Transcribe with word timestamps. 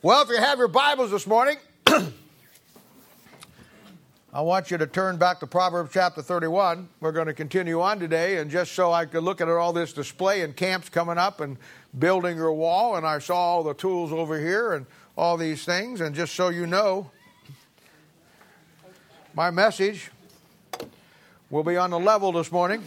Well, 0.00 0.22
if 0.22 0.28
you 0.28 0.36
have 0.36 0.58
your 0.58 0.68
Bibles 0.68 1.10
this 1.10 1.26
morning, 1.26 1.56
I 4.32 4.40
want 4.42 4.70
you 4.70 4.78
to 4.78 4.86
turn 4.86 5.16
back 5.16 5.40
to 5.40 5.46
Proverbs 5.48 5.90
chapter 5.92 6.22
31. 6.22 6.88
We're 7.00 7.10
going 7.10 7.26
to 7.26 7.34
continue 7.34 7.80
on 7.80 7.98
today, 7.98 8.36
and 8.36 8.48
just 8.48 8.74
so 8.74 8.92
I 8.92 9.06
could 9.06 9.24
look 9.24 9.40
at 9.40 9.48
all 9.48 9.72
this 9.72 9.92
display 9.92 10.42
and 10.42 10.54
camps 10.54 10.88
coming 10.88 11.18
up 11.18 11.40
and 11.40 11.56
building 11.98 12.36
your 12.36 12.52
wall, 12.52 12.94
and 12.94 13.04
I 13.04 13.18
saw 13.18 13.34
all 13.34 13.64
the 13.64 13.74
tools 13.74 14.12
over 14.12 14.38
here 14.38 14.74
and 14.74 14.86
all 15.16 15.36
these 15.36 15.64
things, 15.64 16.00
and 16.00 16.14
just 16.14 16.36
so 16.36 16.50
you 16.50 16.68
know, 16.68 17.10
my 19.34 19.50
message 19.50 20.12
will 21.50 21.64
be 21.64 21.76
on 21.76 21.90
the 21.90 21.98
level 21.98 22.30
this 22.30 22.52
morning. 22.52 22.84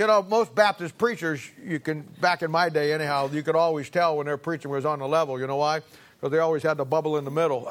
You 0.00 0.06
know, 0.06 0.22
most 0.22 0.54
Baptist 0.54 0.96
preachers, 0.96 1.46
you 1.62 1.78
can, 1.78 2.00
back 2.22 2.40
in 2.40 2.50
my 2.50 2.70
day 2.70 2.94
anyhow, 2.94 3.28
you 3.30 3.42
could 3.42 3.54
always 3.54 3.90
tell 3.90 4.16
when 4.16 4.24
their 4.24 4.38
preaching 4.38 4.70
was 4.70 4.86
on 4.86 4.98
the 4.98 5.06
level. 5.06 5.38
You 5.38 5.46
know 5.46 5.56
why? 5.56 5.80
Because 6.18 6.32
they 6.32 6.38
always 6.38 6.62
had 6.62 6.78
the 6.78 6.86
bubble 6.86 7.18
in 7.18 7.26
the 7.26 7.30
middle. 7.30 7.70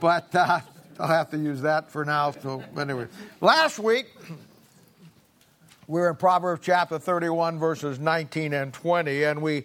but 0.00 0.34
uh, 0.34 0.60
I'll 0.98 1.06
have 1.06 1.30
to 1.32 1.36
use 1.36 1.60
that 1.60 1.90
for 1.90 2.06
now. 2.06 2.30
So, 2.30 2.64
anyway, 2.78 3.08
last 3.42 3.78
week, 3.78 4.06
we 5.86 6.00
we're 6.00 6.08
in 6.08 6.16
Proverbs 6.16 6.62
chapter 6.64 6.98
31, 6.98 7.58
verses 7.58 7.98
19 7.98 8.54
and 8.54 8.72
20, 8.72 9.24
and 9.24 9.42
we, 9.42 9.64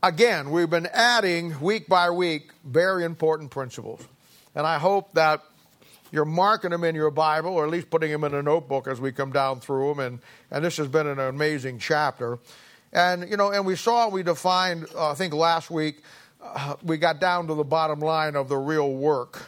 again, 0.00 0.52
we've 0.52 0.70
been 0.70 0.86
adding 0.92 1.58
week 1.60 1.88
by 1.88 2.10
week 2.10 2.52
very 2.64 3.02
important 3.02 3.50
principles. 3.50 4.00
And 4.54 4.64
I 4.64 4.78
hope 4.78 5.12
that 5.14 5.42
you're 6.12 6.24
marking 6.24 6.70
them 6.70 6.84
in 6.84 6.94
your 6.94 7.10
Bible, 7.10 7.50
or 7.50 7.64
at 7.64 7.70
least 7.70 7.90
putting 7.90 8.10
them 8.10 8.24
in 8.24 8.34
a 8.34 8.42
notebook 8.42 8.88
as 8.88 9.00
we 9.00 9.12
come 9.12 9.32
down 9.32 9.60
through 9.60 9.94
them. 9.94 10.00
And, 10.00 10.18
and 10.50 10.64
this 10.64 10.76
has 10.78 10.88
been 10.88 11.06
an 11.06 11.20
amazing 11.20 11.78
chapter. 11.78 12.38
And, 12.92 13.28
you 13.30 13.36
know, 13.36 13.52
and 13.52 13.64
we 13.64 13.76
saw, 13.76 14.08
we 14.08 14.22
defined, 14.22 14.86
uh, 14.94 15.10
I 15.10 15.14
think 15.14 15.32
last 15.32 15.70
week, 15.70 16.02
uh, 16.42 16.76
we 16.82 16.96
got 16.96 17.20
down 17.20 17.46
to 17.46 17.54
the 17.54 17.64
bottom 17.64 18.00
line 18.00 18.34
of 18.34 18.48
the 18.48 18.56
real 18.56 18.92
work 18.92 19.42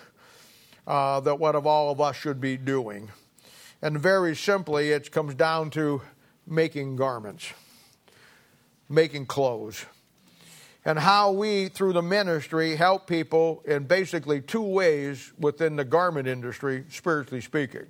uh, 0.87 1.21
that 1.21 1.39
what 1.39 1.55
of 1.55 1.67
all 1.67 1.91
of 1.91 2.01
us 2.01 2.17
should 2.17 2.41
be 2.41 2.57
doing. 2.57 3.11
And 3.81 3.99
very 3.99 4.37
simply, 4.37 4.91
it 4.91 5.11
comes 5.11 5.35
down 5.35 5.71
to 5.71 6.03
making 6.47 6.97
garments, 6.97 7.53
making 8.89 9.27
clothes 9.27 9.87
and 10.85 10.99
how 10.99 11.33
we, 11.33 11.69
through 11.69 11.93
the 11.93 12.03
ministry, 12.03 12.75
help 12.75 13.07
people 13.07 13.63
in 13.65 13.85
basically 13.85 14.41
two 14.41 14.63
ways 14.63 15.33
within 15.39 15.77
the 15.77 15.85
garment 15.85 16.27
industry, 16.27 16.85
spiritually 16.91 17.41
speaking. 17.41 17.87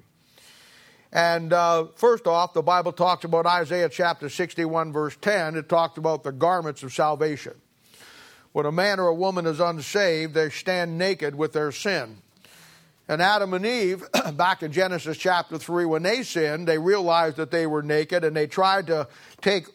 And 1.12 1.52
uh, 1.52 1.86
first 1.96 2.26
off, 2.26 2.54
the 2.54 2.62
Bible 2.62 2.92
talks 2.92 3.24
about 3.24 3.46
Isaiah 3.46 3.88
chapter 3.88 4.28
61, 4.28 4.92
verse 4.92 5.16
10. 5.20 5.56
It 5.56 5.68
talks 5.68 5.98
about 5.98 6.22
the 6.22 6.32
garments 6.32 6.82
of 6.82 6.92
salvation. 6.92 7.54
When 8.52 8.66
a 8.66 8.72
man 8.72 9.00
or 9.00 9.08
a 9.08 9.14
woman 9.14 9.46
is 9.46 9.60
unsaved, 9.60 10.34
they 10.34 10.50
stand 10.50 10.98
naked 10.98 11.34
with 11.34 11.52
their 11.52 11.72
sin. 11.72 12.18
And 13.08 13.20
Adam 13.20 13.52
and 13.52 13.64
Eve, 13.66 14.04
back 14.34 14.62
in 14.62 14.72
Genesis 14.72 15.16
chapter 15.16 15.58
3, 15.58 15.86
when 15.86 16.02
they 16.02 16.22
sinned, 16.22 16.68
they 16.68 16.78
realized 16.78 17.36
that 17.36 17.50
they 17.50 17.66
were 17.66 17.82
naked 17.82 18.24
and 18.24 18.36
they 18.36 18.46
tried 18.46 18.86
to 18.86 19.08
take 19.40 19.66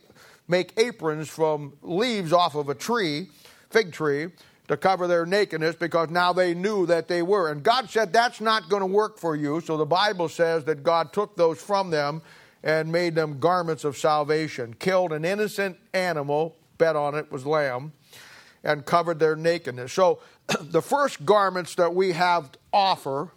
make 0.47 0.77
aprons 0.79 1.29
from 1.29 1.73
leaves 1.81 2.33
off 2.33 2.55
of 2.55 2.69
a 2.69 2.75
tree, 2.75 3.27
fig 3.69 3.91
tree, 3.91 4.27
to 4.67 4.77
cover 4.77 5.07
their 5.07 5.25
nakedness 5.25 5.75
because 5.75 6.09
now 6.09 6.33
they 6.33 6.53
knew 6.53 6.85
that 6.85 7.07
they 7.07 7.21
were. 7.21 7.49
And 7.49 7.63
God 7.63 7.89
said 7.89 8.11
that's 8.11 8.41
not 8.41 8.69
going 8.69 8.81
to 8.81 8.87
work 8.87 9.17
for 9.17 9.35
you. 9.35 9.61
So 9.61 9.77
the 9.77 9.85
Bible 9.85 10.29
says 10.29 10.65
that 10.65 10.83
God 10.83 11.13
took 11.13 11.35
those 11.35 11.61
from 11.61 11.89
them 11.89 12.21
and 12.63 12.91
made 12.91 13.15
them 13.15 13.39
garments 13.39 13.83
of 13.83 13.97
salvation, 13.97 14.75
killed 14.79 15.13
an 15.13 15.23
innocent 15.23 15.77
animal, 15.93 16.55
bet 16.77 16.95
on 16.95 17.15
it 17.15 17.31
was 17.31 17.45
lamb, 17.45 17.93
and 18.63 18.85
covered 18.85 19.19
their 19.19 19.35
nakedness. 19.35 19.93
So 19.93 20.19
the 20.61 20.81
first 20.81 21.25
garments 21.25 21.75
that 21.75 21.93
we 21.93 22.11
have 22.11 22.51
to 22.51 22.59
offer 22.73 23.31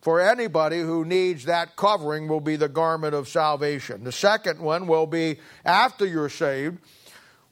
for 0.00 0.20
anybody 0.20 0.80
who 0.80 1.04
needs 1.04 1.44
that 1.46 1.76
covering 1.76 2.28
will 2.28 2.40
be 2.40 2.56
the 2.56 2.68
garment 2.68 3.14
of 3.14 3.28
salvation. 3.28 4.04
The 4.04 4.12
second 4.12 4.60
one 4.60 4.86
will 4.86 5.06
be 5.06 5.38
after 5.64 6.06
you're 6.06 6.28
saved, 6.28 6.78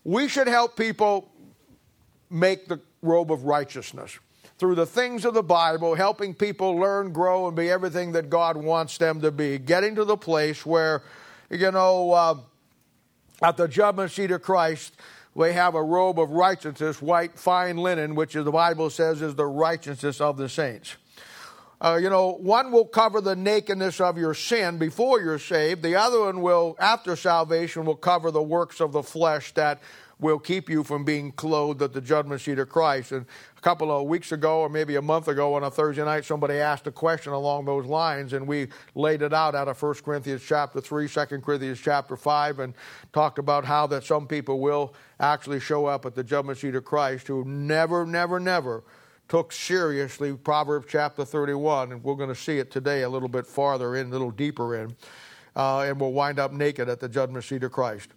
we 0.04 0.28
should 0.28 0.46
help 0.46 0.76
people 0.76 1.30
make 2.30 2.68
the 2.68 2.80
robe 3.02 3.32
of 3.32 3.44
righteousness 3.44 4.18
through 4.58 4.74
the 4.74 4.86
things 4.86 5.24
of 5.24 5.34
the 5.34 5.42
Bible, 5.42 5.94
helping 5.94 6.34
people 6.34 6.76
learn, 6.76 7.12
grow, 7.12 7.48
and 7.48 7.56
be 7.56 7.70
everything 7.70 8.12
that 8.12 8.30
God 8.30 8.56
wants 8.56 8.98
them 8.98 9.20
to 9.22 9.30
be. 9.30 9.58
Getting 9.58 9.96
to 9.96 10.04
the 10.04 10.16
place 10.16 10.64
where, 10.64 11.02
you 11.50 11.70
know, 11.70 12.12
uh, 12.12 12.34
at 13.42 13.56
the 13.56 13.66
judgment 13.66 14.12
seat 14.12 14.30
of 14.30 14.42
Christ, 14.42 14.96
we 15.34 15.52
have 15.52 15.74
a 15.74 15.82
robe 15.82 16.20
of 16.20 16.30
righteousness, 16.30 17.02
white, 17.02 17.36
fine 17.36 17.76
linen, 17.76 18.14
which 18.14 18.34
the 18.34 18.44
Bible 18.44 18.90
says 18.90 19.20
is 19.20 19.34
the 19.34 19.46
righteousness 19.46 20.20
of 20.20 20.36
the 20.36 20.48
saints. 20.48 20.96
Uh, 21.84 21.96
you 21.96 22.08
know, 22.08 22.30
one 22.40 22.72
will 22.72 22.86
cover 22.86 23.20
the 23.20 23.36
nakedness 23.36 24.00
of 24.00 24.16
your 24.16 24.32
sin 24.32 24.78
before 24.78 25.20
you're 25.20 25.38
saved. 25.38 25.82
The 25.82 25.96
other 25.96 26.20
one 26.20 26.40
will, 26.40 26.76
after 26.78 27.14
salvation, 27.14 27.84
will 27.84 27.94
cover 27.94 28.30
the 28.30 28.42
works 28.42 28.80
of 28.80 28.92
the 28.92 29.02
flesh 29.02 29.52
that 29.52 29.82
will 30.18 30.38
keep 30.38 30.70
you 30.70 30.82
from 30.82 31.04
being 31.04 31.30
clothed 31.30 31.82
at 31.82 31.92
the 31.92 32.00
judgment 32.00 32.40
seat 32.40 32.58
of 32.58 32.70
Christ. 32.70 33.12
And 33.12 33.26
a 33.58 33.60
couple 33.60 33.92
of 33.92 34.08
weeks 34.08 34.32
ago, 34.32 34.60
or 34.60 34.70
maybe 34.70 34.96
a 34.96 35.02
month 35.02 35.28
ago, 35.28 35.52
on 35.52 35.62
a 35.62 35.70
Thursday 35.70 36.02
night, 36.02 36.24
somebody 36.24 36.54
asked 36.54 36.86
a 36.86 36.90
question 36.90 37.34
along 37.34 37.66
those 37.66 37.84
lines, 37.84 38.32
and 38.32 38.48
we 38.48 38.68
laid 38.94 39.20
it 39.20 39.34
out 39.34 39.54
out 39.54 39.68
of 39.68 39.82
1 39.82 39.94
Corinthians 39.96 40.42
chapter 40.42 40.80
3, 40.80 41.06
2 41.06 41.26
Corinthians 41.42 41.78
chapter 41.78 42.16
5, 42.16 42.60
and 42.60 42.72
talked 43.12 43.38
about 43.38 43.66
how 43.66 43.86
that 43.88 44.04
some 44.04 44.26
people 44.26 44.58
will 44.58 44.94
actually 45.20 45.60
show 45.60 45.84
up 45.84 46.06
at 46.06 46.14
the 46.14 46.24
judgment 46.24 46.56
seat 46.56 46.76
of 46.76 46.84
Christ 46.86 47.28
who 47.28 47.44
never, 47.44 48.06
never, 48.06 48.40
never 48.40 48.84
took 49.28 49.52
seriously 49.52 50.32
Proverbs 50.34 50.86
chapter 50.88 51.24
31, 51.24 51.92
and 51.92 52.04
we're 52.04 52.14
going 52.14 52.28
to 52.28 52.34
see 52.34 52.58
it 52.58 52.70
today 52.70 53.02
a 53.02 53.08
little 53.08 53.28
bit 53.28 53.46
farther 53.46 53.96
in, 53.96 54.08
a 54.08 54.10
little 54.10 54.30
deeper 54.30 54.76
in, 54.76 54.94
uh, 55.56 55.80
and 55.80 56.00
we'll 56.00 56.12
wind 56.12 56.38
up 56.38 56.52
naked 56.52 56.88
at 56.88 57.00
the 57.00 57.08
judgment 57.08 57.44
seat 57.44 57.62
of 57.62 57.72
Christ. 57.72 58.10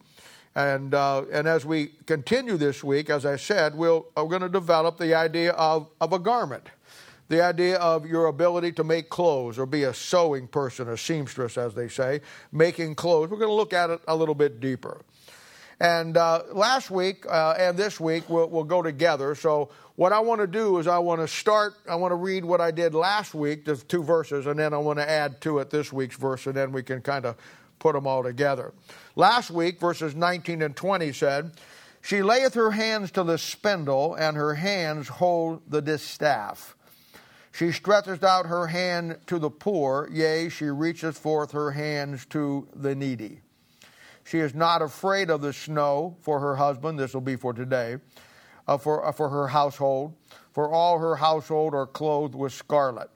And, 0.55 0.93
uh, 0.93 1.23
and 1.31 1.47
as 1.47 1.65
we 1.65 1.91
continue 2.07 2.57
this 2.57 2.83
week, 2.83 3.09
as 3.09 3.25
I 3.25 3.35
said, 3.35 3.75
we'll, 3.75 4.07
we're 4.15 4.25
going 4.25 4.41
to 4.41 4.49
develop 4.49 4.97
the 4.97 5.13
idea 5.13 5.51
of, 5.51 5.87
of 6.01 6.13
a 6.13 6.19
garment, 6.19 6.67
the 7.29 7.43
idea 7.43 7.77
of 7.77 8.07
your 8.07 8.25
ability 8.25 8.71
to 8.73 8.83
make 8.83 9.09
clothes 9.09 9.59
or 9.59 9.65
be 9.67 9.83
a 9.83 9.93
sewing 9.93 10.47
person, 10.47 10.89
a 10.89 10.97
seamstress, 10.97 11.57
as 11.57 11.75
they 11.75 11.87
say, 11.87 12.21
making 12.51 12.95
clothes. 12.95 13.29
We're 13.29 13.37
going 13.37 13.49
to 13.49 13.55
look 13.55 13.73
at 13.73 13.91
it 13.91 14.01
a 14.07 14.15
little 14.15 14.35
bit 14.35 14.59
deeper. 14.59 15.01
And 15.79 16.17
uh, 16.17 16.43
last 16.53 16.89
week 16.89 17.25
uh, 17.29 17.53
and 17.57 17.77
this 17.77 17.99
week 17.99 18.29
we'll, 18.29 18.49
we'll, 18.49 18.63
go 18.63 18.81
together. 18.81 19.35
So 19.35 19.69
what 19.95 20.11
I 20.11 20.19
want 20.19 20.41
to 20.41 20.47
do 20.47 20.79
is 20.79 20.87
I 20.87 20.97
want 20.97 21.21
to 21.21 21.27
start. 21.27 21.75
I 21.87 21.95
want 21.95 22.11
to 22.11 22.15
read 22.15 22.43
what 22.43 22.61
I 22.61 22.71
did 22.71 22.95
last 22.95 23.35
week, 23.35 23.65
the 23.65 23.75
two 23.75 24.03
verses, 24.03 24.47
and 24.47 24.57
then 24.57 24.73
I 24.73 24.77
want 24.77 24.97
to 24.97 25.07
add 25.07 25.39
to 25.41 25.59
it 25.59 25.69
this 25.69 25.93
week's 25.93 26.15
verse, 26.15 26.47
and 26.47 26.55
then 26.55 26.71
we 26.71 26.81
can 26.81 27.01
kind 27.01 27.25
of 27.25 27.35
put 27.77 27.93
them 27.93 28.07
all 28.07 28.23
together. 28.23 28.73
Last 29.15 29.51
week, 29.51 29.79
verses 29.79 30.15
19 30.15 30.63
and 30.63 30.75
20 30.75 31.13
said, 31.13 31.51
"She 32.01 32.23
layeth 32.23 32.55
her 32.55 32.71
hands 32.71 33.11
to 33.11 33.23
the 33.23 33.37
spindle, 33.37 34.15
and 34.15 34.35
her 34.35 34.55
hands 34.55 35.07
hold 35.07 35.61
the 35.69 35.81
distaff." 35.81 36.75
She 37.51 37.71
stretcheth 37.71 38.23
out 38.23 38.47
her 38.47 38.67
hand 38.67 39.17
to 39.27 39.39
the 39.39 39.49
poor, 39.49 40.09
yea, 40.11 40.49
she 40.49 40.65
reacheth 40.65 41.17
forth 41.17 41.51
her 41.51 41.71
hands 41.71 42.25
to 42.27 42.67
the 42.75 42.93
needy. 42.93 43.41
She 44.27 44.39
is 44.39 44.53
not 44.53 44.81
afraid 44.81 45.29
of 45.29 45.41
the 45.41 45.53
snow 45.53 46.17
for 46.19 46.41
her 46.41 46.57
husband. 46.57 46.99
This 46.99 47.13
will 47.13 47.21
be 47.21 47.37
for 47.37 47.53
today. 47.53 47.95
Uh, 48.67 48.77
for, 48.77 49.05
uh, 49.05 49.13
for 49.13 49.29
her 49.29 49.47
household. 49.47 50.13
For 50.51 50.69
all 50.69 50.99
her 50.99 51.15
household 51.15 51.73
are 51.73 51.87
clothed 51.87 52.35
with 52.35 52.51
scarlet. 52.51 53.09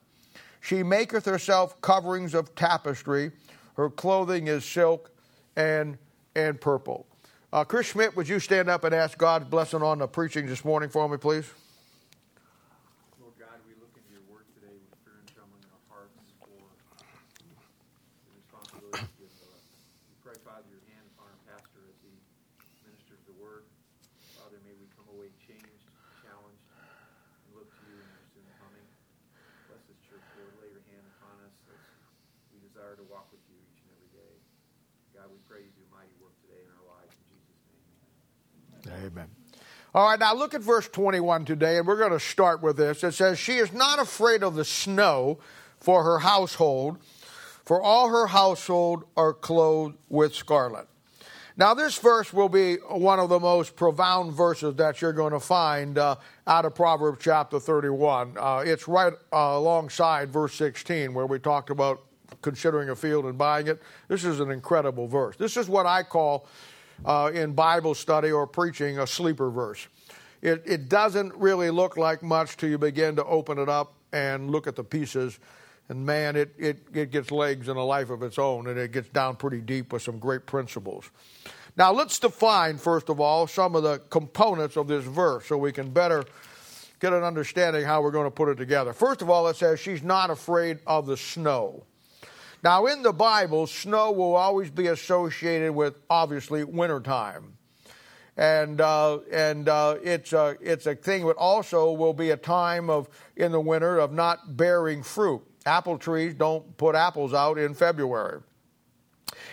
She 0.62 0.84
maketh 0.84 1.26
herself 1.26 1.82
coverings 1.82 2.34
of 2.34 2.56
tapestry. 2.56 3.32
Her 3.76 3.90
clothing 3.90 4.48
is 4.48 4.64
silk 4.64 5.12
and, 5.58 5.98
and 6.34 6.62
purple. 6.62 7.06
Uh, 7.52 7.66
Chris 7.66 7.88
Schmidt, 7.88 8.16
would 8.16 8.30
you 8.30 8.40
stand 8.40 8.70
up 8.70 8.86
and 8.86 8.96
ask 8.96 9.18
God's 9.18 9.44
blessing 9.44 9.82
on 9.82 9.98
the 9.98 10.08
preaching 10.08 10.46
this 10.46 10.64
morning 10.64 10.88
for 10.88 11.10
me, 11.10 11.18
please? 11.18 11.52
All 39.94 40.08
right, 40.08 40.18
now 40.18 40.34
look 40.34 40.54
at 40.54 40.62
verse 40.62 40.88
21 40.88 41.44
today, 41.44 41.78
and 41.78 41.86
we're 41.86 41.98
going 41.98 42.14
to 42.14 42.20
start 42.20 42.62
with 42.62 42.78
this. 42.78 43.04
It 43.04 43.12
says, 43.12 43.38
She 43.38 43.58
is 43.58 43.74
not 43.74 44.00
afraid 44.00 44.42
of 44.42 44.56
the 44.56 44.64
snow 44.64 45.40
for 45.82 46.06
her 46.06 46.20
household, 46.20 46.98
for 47.66 47.82
all 47.82 48.08
her 48.08 48.28
household 48.28 49.04
are 49.18 49.34
clothed 49.34 49.98
with 50.08 50.34
scarlet. 50.34 50.88
Now, 51.58 51.74
this 51.74 51.98
verse 51.98 52.32
will 52.32 52.48
be 52.48 52.76
one 52.76 53.20
of 53.20 53.28
the 53.28 53.40
most 53.42 53.76
profound 53.76 54.32
verses 54.32 54.76
that 54.76 55.02
you're 55.02 55.12
going 55.12 55.34
to 55.34 55.42
find 55.42 55.98
uh, 55.98 56.16
out 56.48 56.64
of 56.64 56.74
Proverbs 56.74 57.20
chapter 57.22 57.60
31. 57.60 58.38
Uh, 58.40 58.64
it's 58.66 58.88
right 58.88 59.12
uh, 59.34 59.36
alongside 59.36 60.32
verse 60.32 60.56
16, 60.56 61.14
where 61.14 61.26
we 61.26 61.38
talked 61.38 61.70
about 61.70 62.02
considering 62.42 62.92
a 62.92 62.96
field 62.96 63.26
and 63.26 63.38
buying 63.38 63.68
it. 63.68 63.82
This 64.08 64.24
is 64.24 64.40
an 64.40 64.52
incredible 64.52 65.10
verse. 65.10 65.36
This 65.36 65.58
is 65.58 65.68
what 65.68 65.86
I 65.86 66.04
call 66.04 66.48
uh, 67.06 67.32
in 67.34 67.54
Bible 67.54 67.96
study 67.96 68.32
or 68.32 68.48
preaching 68.48 69.00
a 69.00 69.08
sleeper 69.08 69.50
verse. 69.50 69.88
It, 70.42 70.64
it 70.66 70.90
doesn't 70.90 71.34
really 71.36 71.70
look 71.70 71.98
like 71.98 72.24
much 72.24 72.58
till 72.58 72.70
you 72.70 72.78
begin 72.78 73.16
to 73.18 73.26
open 73.26 73.60
it 73.60 73.70
up 73.70 73.94
and 74.12 74.50
look 74.50 74.68
at 74.68 74.76
the 74.76 74.84
pieces. 74.84 75.40
And 75.90 76.06
man, 76.06 76.36
it, 76.36 76.54
it, 76.58 76.80
it 76.94 77.12
gets 77.12 77.32
legs 77.32 77.68
and 77.68 77.78
a 77.78 77.84
life 77.84 78.10
of 78.10 78.24
its 78.24 78.40
own, 78.40 78.68
and 78.68 78.80
it 78.80 78.92
gets 78.92 79.10
down 79.10 79.36
pretty 79.36 79.62
deep 79.62 79.94
with 79.94 80.02
some 80.02 80.20
great 80.20 80.46
principles. 80.46 81.10
Now, 81.78 81.92
let's 81.94 82.20
define, 82.20 82.78
first 82.78 83.10
of 83.10 83.20
all, 83.20 83.48
some 83.48 83.76
of 83.76 83.84
the 83.84 84.00
components 84.10 84.78
of 84.78 84.88
this 84.88 85.04
verse 85.04 85.46
so 85.46 85.58
we 85.58 85.72
can 85.72 85.92
better 85.92 86.26
get 87.00 87.14
an 87.14 87.24
understanding 87.24 87.84
how 87.84 88.02
we're 88.02 88.12
going 88.12 88.28
to 88.28 88.32
put 88.32 88.50
it 88.50 88.56
together. 88.56 88.94
First 88.94 89.22
of 89.22 89.30
all, 89.30 89.48
it 89.48 89.56
says 89.56 89.80
she's 89.80 90.04
not 90.04 90.30
afraid 90.30 90.80
of 90.86 91.08
the 91.08 91.18
snow. 91.18 91.84
Now, 92.64 92.86
in 92.86 93.02
the 93.02 93.14
Bible, 93.14 93.66
snow 93.66 94.12
will 94.12 94.36
always 94.36 94.70
be 94.70 94.88
associated 94.88 95.74
with, 95.74 96.00
obviously, 96.10 96.64
wintertime. 96.64 97.58
And, 98.38 98.80
uh, 98.80 99.20
and 99.32 99.68
uh, 99.68 99.98
it's, 100.04 100.32
a, 100.32 100.58
it's 100.62 100.86
a 100.86 100.96
thing 100.96 101.26
that 101.26 101.38
also 101.38 101.92
will 101.92 102.14
be 102.14 102.30
a 102.30 102.38
time 102.38 102.90
of, 102.90 103.10
in 103.36 103.52
the 103.52 103.60
winter 103.60 104.00
of 104.00 104.14
not 104.14 104.56
bearing 104.56 105.04
fruit. 105.04 105.42
Apple 105.66 105.98
trees 105.98 106.34
don't 106.34 106.78
put 106.78 106.96
apples 106.96 107.34
out 107.34 107.58
in 107.58 107.74
February. 107.74 108.42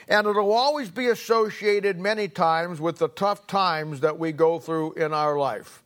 And 0.06 0.26
it'll 0.26 0.52
always 0.52 0.90
be 0.90 1.08
associated 1.08 1.98
many 1.98 2.28
times 2.28 2.80
with 2.80 2.98
the 2.98 3.08
tough 3.08 3.46
times 3.46 4.00
that 4.00 4.18
we 4.18 4.32
go 4.32 4.58
through 4.58 4.94
in 4.94 5.12
our 5.12 5.38
life. 5.38 5.82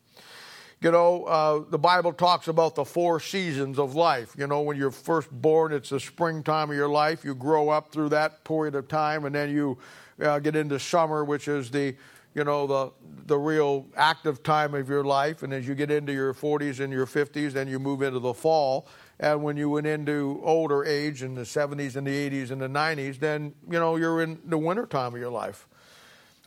You 0.82 0.90
know, 0.90 1.24
uh, 1.26 1.62
the 1.70 1.78
Bible 1.78 2.12
talks 2.12 2.48
about 2.48 2.74
the 2.74 2.84
four 2.84 3.20
seasons 3.20 3.78
of 3.78 3.94
life. 3.94 4.34
You 4.36 4.48
know, 4.48 4.62
when 4.62 4.76
you're 4.76 4.90
first 4.90 5.30
born, 5.30 5.72
it's 5.72 5.90
the 5.90 6.00
springtime 6.00 6.70
of 6.70 6.76
your 6.76 6.88
life. 6.88 7.24
You 7.24 7.36
grow 7.36 7.68
up 7.68 7.92
through 7.92 8.08
that 8.08 8.42
period 8.42 8.74
of 8.74 8.88
time, 8.88 9.24
and 9.24 9.32
then 9.32 9.50
you 9.50 9.78
uh, 10.20 10.40
get 10.40 10.56
into 10.56 10.80
summer, 10.80 11.24
which 11.24 11.46
is 11.46 11.70
the 11.70 11.94
you 12.34 12.42
know 12.42 12.66
the 12.66 12.90
the 13.26 13.38
real 13.38 13.86
active 13.96 14.42
time 14.42 14.74
of 14.74 14.88
your 14.88 15.04
life 15.04 15.42
and 15.44 15.52
as 15.52 15.68
you 15.68 15.74
get 15.74 15.90
into 15.90 16.14
your 16.14 16.32
40s 16.32 16.80
and 16.80 16.90
your 16.90 17.04
50s 17.04 17.52
then 17.52 17.68
you 17.68 17.78
move 17.78 18.00
into 18.00 18.20
the 18.20 18.32
fall 18.32 18.88
and 19.20 19.42
when 19.42 19.58
you 19.58 19.68
went 19.68 19.86
into 19.86 20.40
older 20.42 20.82
age 20.82 21.22
in 21.22 21.34
the 21.34 21.42
70s 21.42 21.94
and 21.94 22.06
the 22.06 22.30
80s 22.30 22.50
and 22.50 22.58
the 22.58 22.68
90s 22.68 23.18
then 23.18 23.52
you 23.70 23.78
know 23.78 23.96
you're 23.96 24.22
in 24.22 24.40
the 24.46 24.56
winter 24.56 24.86
time 24.86 25.14
of 25.14 25.20
your 25.20 25.30
life 25.30 25.68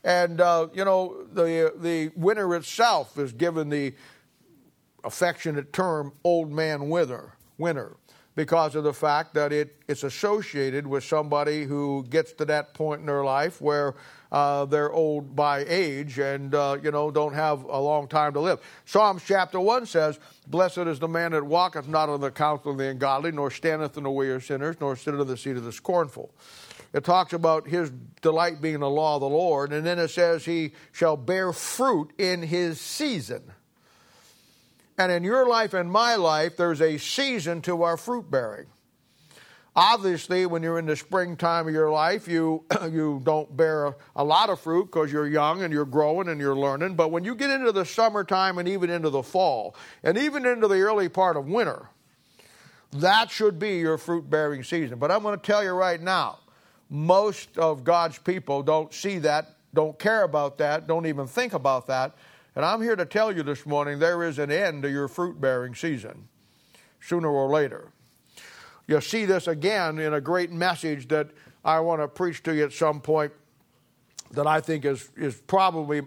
and 0.05 0.39
uh, 0.39 0.67
you 0.73 0.85
know 0.85 1.25
the 1.33 1.73
the 1.77 2.11
winter 2.15 2.55
itself 2.55 3.17
is 3.17 3.31
given 3.33 3.69
the 3.69 3.93
affectionate 5.05 5.71
term 5.71 6.11
old 6.23 6.51
man 6.51 6.89
wither, 6.89 7.33
winter 7.57 7.95
because 8.35 8.75
of 8.75 8.83
the 8.83 8.93
fact 8.93 9.33
that 9.33 9.53
it, 9.53 9.81
it's 9.87 10.03
associated 10.03 10.85
with 10.85 11.03
somebody 11.03 11.63
who 11.63 12.05
gets 12.09 12.33
to 12.33 12.45
that 12.45 12.73
point 12.73 12.99
in 12.99 13.07
their 13.07 13.23
life 13.23 13.61
where 13.61 13.95
uh, 14.31 14.65
they're 14.65 14.91
old 14.91 15.35
by 15.35 15.63
age 15.67 16.19
and 16.19 16.53
uh, 16.53 16.77
you 16.83 16.91
know 16.91 17.09
don't 17.09 17.33
have 17.33 17.63
a 17.63 17.79
long 17.79 18.07
time 18.07 18.33
to 18.33 18.39
live. 18.39 18.59
Psalms 18.83 19.23
chapter 19.25 19.59
one 19.59 19.85
says, 19.85 20.19
"Blessed 20.47 20.79
is 20.79 20.99
the 20.99 21.07
man 21.07 21.31
that 21.31 21.45
walketh 21.45 21.87
not 21.87 22.09
in 22.09 22.19
the 22.19 22.31
counsel 22.31 22.71
of 22.71 22.77
the 22.77 22.89
ungodly, 22.89 23.31
nor 23.31 23.49
standeth 23.49 23.97
in 23.97 24.03
the 24.03 24.11
way 24.11 24.29
of 24.31 24.43
sinners, 24.43 24.75
nor 24.81 24.95
sitteth 24.95 25.21
in 25.21 25.27
the 25.27 25.37
seat 25.37 25.55
of 25.55 25.63
the 25.63 25.71
scornful." 25.71 26.33
It 26.91 27.03
talks 27.03 27.33
about 27.33 27.67
his 27.67 27.91
delight 28.21 28.61
being 28.61 28.79
the 28.79 28.89
law 28.89 29.15
of 29.15 29.21
the 29.21 29.29
Lord, 29.29 29.71
and 29.73 29.85
then 29.85 29.99
it 29.99 30.09
says 30.09 30.45
he 30.45 30.73
shall 30.91 31.17
bear 31.17 31.53
fruit 31.53 32.11
in 32.17 32.41
his 32.41 32.79
season. 32.79 33.51
And 34.97 35.11
in 35.11 35.23
your 35.23 35.47
life 35.47 35.73
and 35.73 35.91
my 35.91 36.15
life, 36.15 36.55
there's 36.55 36.81
a 36.81 36.97
season 36.97 37.61
to 37.63 37.83
our 37.83 37.97
fruit 37.97 38.31
bearing. 38.31 38.67
Obviously, 39.75 40.45
when 40.45 40.63
you're 40.63 40.79
in 40.79 40.85
the 40.85 40.95
springtime 40.95 41.67
of 41.67 41.73
your 41.73 41.91
life, 41.91 42.29
you, 42.29 42.63
you 42.89 43.19
don't 43.25 43.57
bear 43.57 43.87
a, 43.87 43.95
a 44.15 44.23
lot 44.23 44.49
of 44.49 44.61
fruit 44.61 44.85
because 44.85 45.11
you're 45.11 45.27
young 45.27 45.63
and 45.63 45.73
you're 45.73 45.83
growing 45.83 46.29
and 46.29 46.39
you're 46.39 46.55
learning. 46.55 46.95
But 46.95 47.11
when 47.11 47.25
you 47.25 47.35
get 47.35 47.49
into 47.49 47.73
the 47.73 47.83
summertime 47.83 48.57
and 48.57 48.69
even 48.69 48.89
into 48.89 49.09
the 49.09 49.21
fall, 49.21 49.75
and 50.01 50.17
even 50.17 50.45
into 50.45 50.69
the 50.69 50.79
early 50.79 51.09
part 51.09 51.35
of 51.35 51.47
winter, 51.47 51.89
that 52.93 53.29
should 53.29 53.59
be 53.59 53.79
your 53.79 53.97
fruit 53.97 54.29
bearing 54.29 54.63
season. 54.63 54.97
But 54.97 55.11
I'm 55.11 55.21
going 55.23 55.37
to 55.37 55.45
tell 55.45 55.61
you 55.61 55.71
right 55.71 56.01
now, 56.01 56.39
most 56.89 57.57
of 57.57 57.83
God's 57.83 58.17
people 58.17 58.63
don't 58.63 58.93
see 58.93 59.17
that, 59.19 59.57
don't 59.73 59.99
care 59.99 60.23
about 60.23 60.57
that, 60.59 60.87
don't 60.87 61.05
even 61.05 61.27
think 61.27 61.51
about 61.51 61.87
that 61.87 62.15
and 62.55 62.63
I'm 62.63 62.81
here 62.81 62.95
to 62.95 63.05
tell 63.05 63.35
you 63.35 63.43
this 63.43 63.65
morning 63.65 63.99
there 63.99 64.23
is 64.23 64.39
an 64.39 64.51
end 64.51 64.83
to 64.83 64.89
your 64.89 65.07
fruit 65.07 65.39
bearing 65.41 65.75
season, 65.75 66.27
sooner 67.01 67.29
or 67.29 67.49
later. 67.49 67.91
You'll 68.87 69.01
see 69.01 69.25
this 69.25 69.47
again 69.47 69.99
in 69.99 70.13
a 70.13 70.21
great 70.21 70.51
message 70.51 71.07
that 71.09 71.29
I 71.63 71.79
want 71.79 72.01
to 72.01 72.07
preach 72.07 72.43
to 72.43 72.55
you 72.55 72.63
at 72.63 72.73
some 72.73 73.01
point 73.01 73.33
that 74.31 74.47
I 74.47 74.61
think 74.61 74.85
is, 74.85 75.09
is 75.15 75.35
probably 75.35 76.01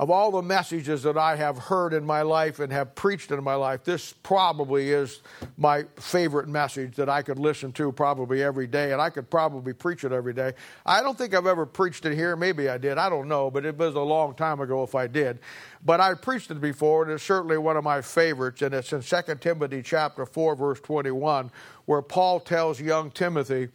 of 0.00 0.10
all 0.10 0.32
the 0.32 0.42
messages 0.42 1.04
that 1.04 1.16
I 1.16 1.36
have 1.36 1.56
heard 1.56 1.92
in 1.92 2.04
my 2.04 2.22
life 2.22 2.58
and 2.58 2.72
have 2.72 2.96
preached 2.96 3.30
in 3.30 3.42
my 3.44 3.54
life, 3.54 3.84
this 3.84 4.12
probably 4.12 4.90
is 4.90 5.20
my 5.56 5.84
favorite 5.96 6.48
message 6.48 6.96
that 6.96 7.08
I 7.08 7.22
could 7.22 7.38
listen 7.38 7.70
to 7.74 7.92
probably 7.92 8.42
every 8.42 8.66
day, 8.66 8.92
and 8.92 9.00
I 9.00 9.10
could 9.10 9.30
probably 9.30 9.72
preach 9.72 10.02
it 10.02 10.10
every 10.10 10.32
day. 10.32 10.54
I 10.84 11.00
don't 11.00 11.16
think 11.16 11.32
I've 11.32 11.46
ever 11.46 11.64
preached 11.64 12.06
it 12.06 12.14
here. 12.14 12.34
Maybe 12.34 12.68
I 12.68 12.76
did. 12.76 12.98
I 12.98 13.08
don't 13.08 13.28
know, 13.28 13.52
but 13.52 13.64
it 13.64 13.78
was 13.78 13.94
a 13.94 14.00
long 14.00 14.34
time 14.34 14.60
ago 14.60 14.82
if 14.82 14.96
I 14.96 15.06
did. 15.06 15.38
But 15.84 16.00
I 16.00 16.14
preached 16.14 16.50
it 16.50 16.60
before, 16.60 17.04
and 17.04 17.12
it's 17.12 17.22
certainly 17.22 17.58
one 17.58 17.76
of 17.76 17.84
my 17.84 18.00
favorites, 18.00 18.62
and 18.62 18.74
it's 18.74 18.92
in 18.92 19.00
2 19.00 19.34
Timothy 19.36 19.80
chapter 19.80 20.26
4, 20.26 20.56
verse 20.56 20.80
21, 20.80 21.52
where 21.84 22.02
Paul 22.02 22.40
tells 22.40 22.80
young 22.80 23.12
Timothy, 23.12 23.68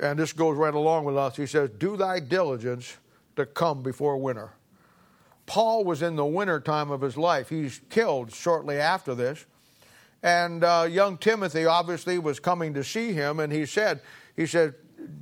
and 0.00 0.20
this 0.20 0.32
goes 0.32 0.56
right 0.56 0.74
along 0.74 1.04
with 1.04 1.16
us, 1.16 1.36
he 1.36 1.46
says, 1.46 1.70
Do 1.70 1.96
thy 1.96 2.20
diligence 2.20 2.96
to 3.34 3.44
come 3.44 3.82
before 3.82 4.16
winter. 4.18 4.52
Paul 5.46 5.84
was 5.84 6.02
in 6.02 6.16
the 6.16 6.24
winter 6.24 6.60
time 6.60 6.90
of 6.90 7.00
his 7.00 7.16
life. 7.16 7.48
He's 7.48 7.80
killed 7.90 8.32
shortly 8.32 8.76
after 8.76 9.14
this. 9.14 9.44
And 10.22 10.64
uh, 10.64 10.88
young 10.90 11.18
Timothy 11.18 11.66
obviously 11.66 12.18
was 12.18 12.40
coming 12.40 12.72
to 12.74 12.82
see 12.82 13.12
him, 13.12 13.40
and 13.40 13.52
he 13.52 13.66
said, 13.66 14.00
he 14.36 14.46
said, 14.46 14.74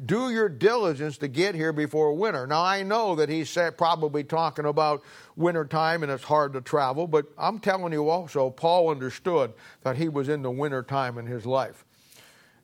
do 0.06 0.30
your 0.30 0.48
diligence 0.48 1.18
to 1.18 1.28
get 1.28 1.54
here 1.54 1.72
before 1.72 2.12
winter. 2.12 2.46
Now, 2.46 2.62
I 2.62 2.82
know 2.82 3.14
that 3.16 3.28
he's 3.28 3.56
probably 3.76 4.24
talking 4.24 4.64
about 4.64 5.02
winter 5.36 5.64
time 5.64 6.02
and 6.02 6.12
it's 6.12 6.24
hard 6.24 6.52
to 6.52 6.60
travel, 6.60 7.06
but 7.06 7.26
I'm 7.38 7.58
telling 7.58 7.92
you 7.92 8.08
also, 8.08 8.50
Paul 8.50 8.90
understood 8.90 9.52
that 9.82 9.96
he 9.96 10.08
was 10.08 10.28
in 10.28 10.42
the 10.42 10.50
winter 10.50 10.82
time 10.82 11.18
in 11.18 11.26
his 11.26 11.46
life. 11.46 11.84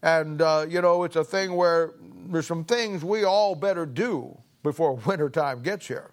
And, 0.03 0.41
uh, 0.41 0.67
you 0.69 0.81
know, 0.81 1.05
it's 1.05 1.17
a 1.17 1.25
thing 1.25 1.55
where 1.55 1.95
there's 2.29 2.47
some 2.47 2.65
things 2.65 3.05
we 3.05 3.25
all 3.25 3.55
better 3.55 3.85
do 3.85 4.37
before 4.63 4.95
winter 5.07 5.29
time 5.29 5.63
gets 5.63 5.87
here. 5.87 6.11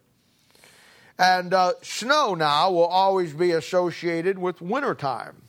And 1.17 1.53
uh, 1.53 1.73
snow 1.81 2.35
now 2.35 2.71
will 2.71 2.85
always 2.85 3.33
be 3.33 3.51
associated 3.51 4.37
with 4.37 4.61
wintertime. 4.61 5.41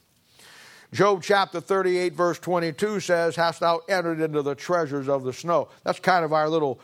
Job 0.93 1.23
chapter 1.23 1.61
38, 1.61 2.13
verse 2.15 2.39
22 2.39 3.01
says, 3.01 3.35
Hast 3.35 3.61
thou 3.61 3.81
entered 3.89 4.21
into 4.21 4.43
the 4.43 4.55
treasures 4.55 5.09
of 5.09 5.25
the 5.25 5.33
snow? 5.33 5.69
That's 5.83 5.99
kind 5.99 6.25
of 6.25 6.33
our 6.33 6.49
little 6.49 6.81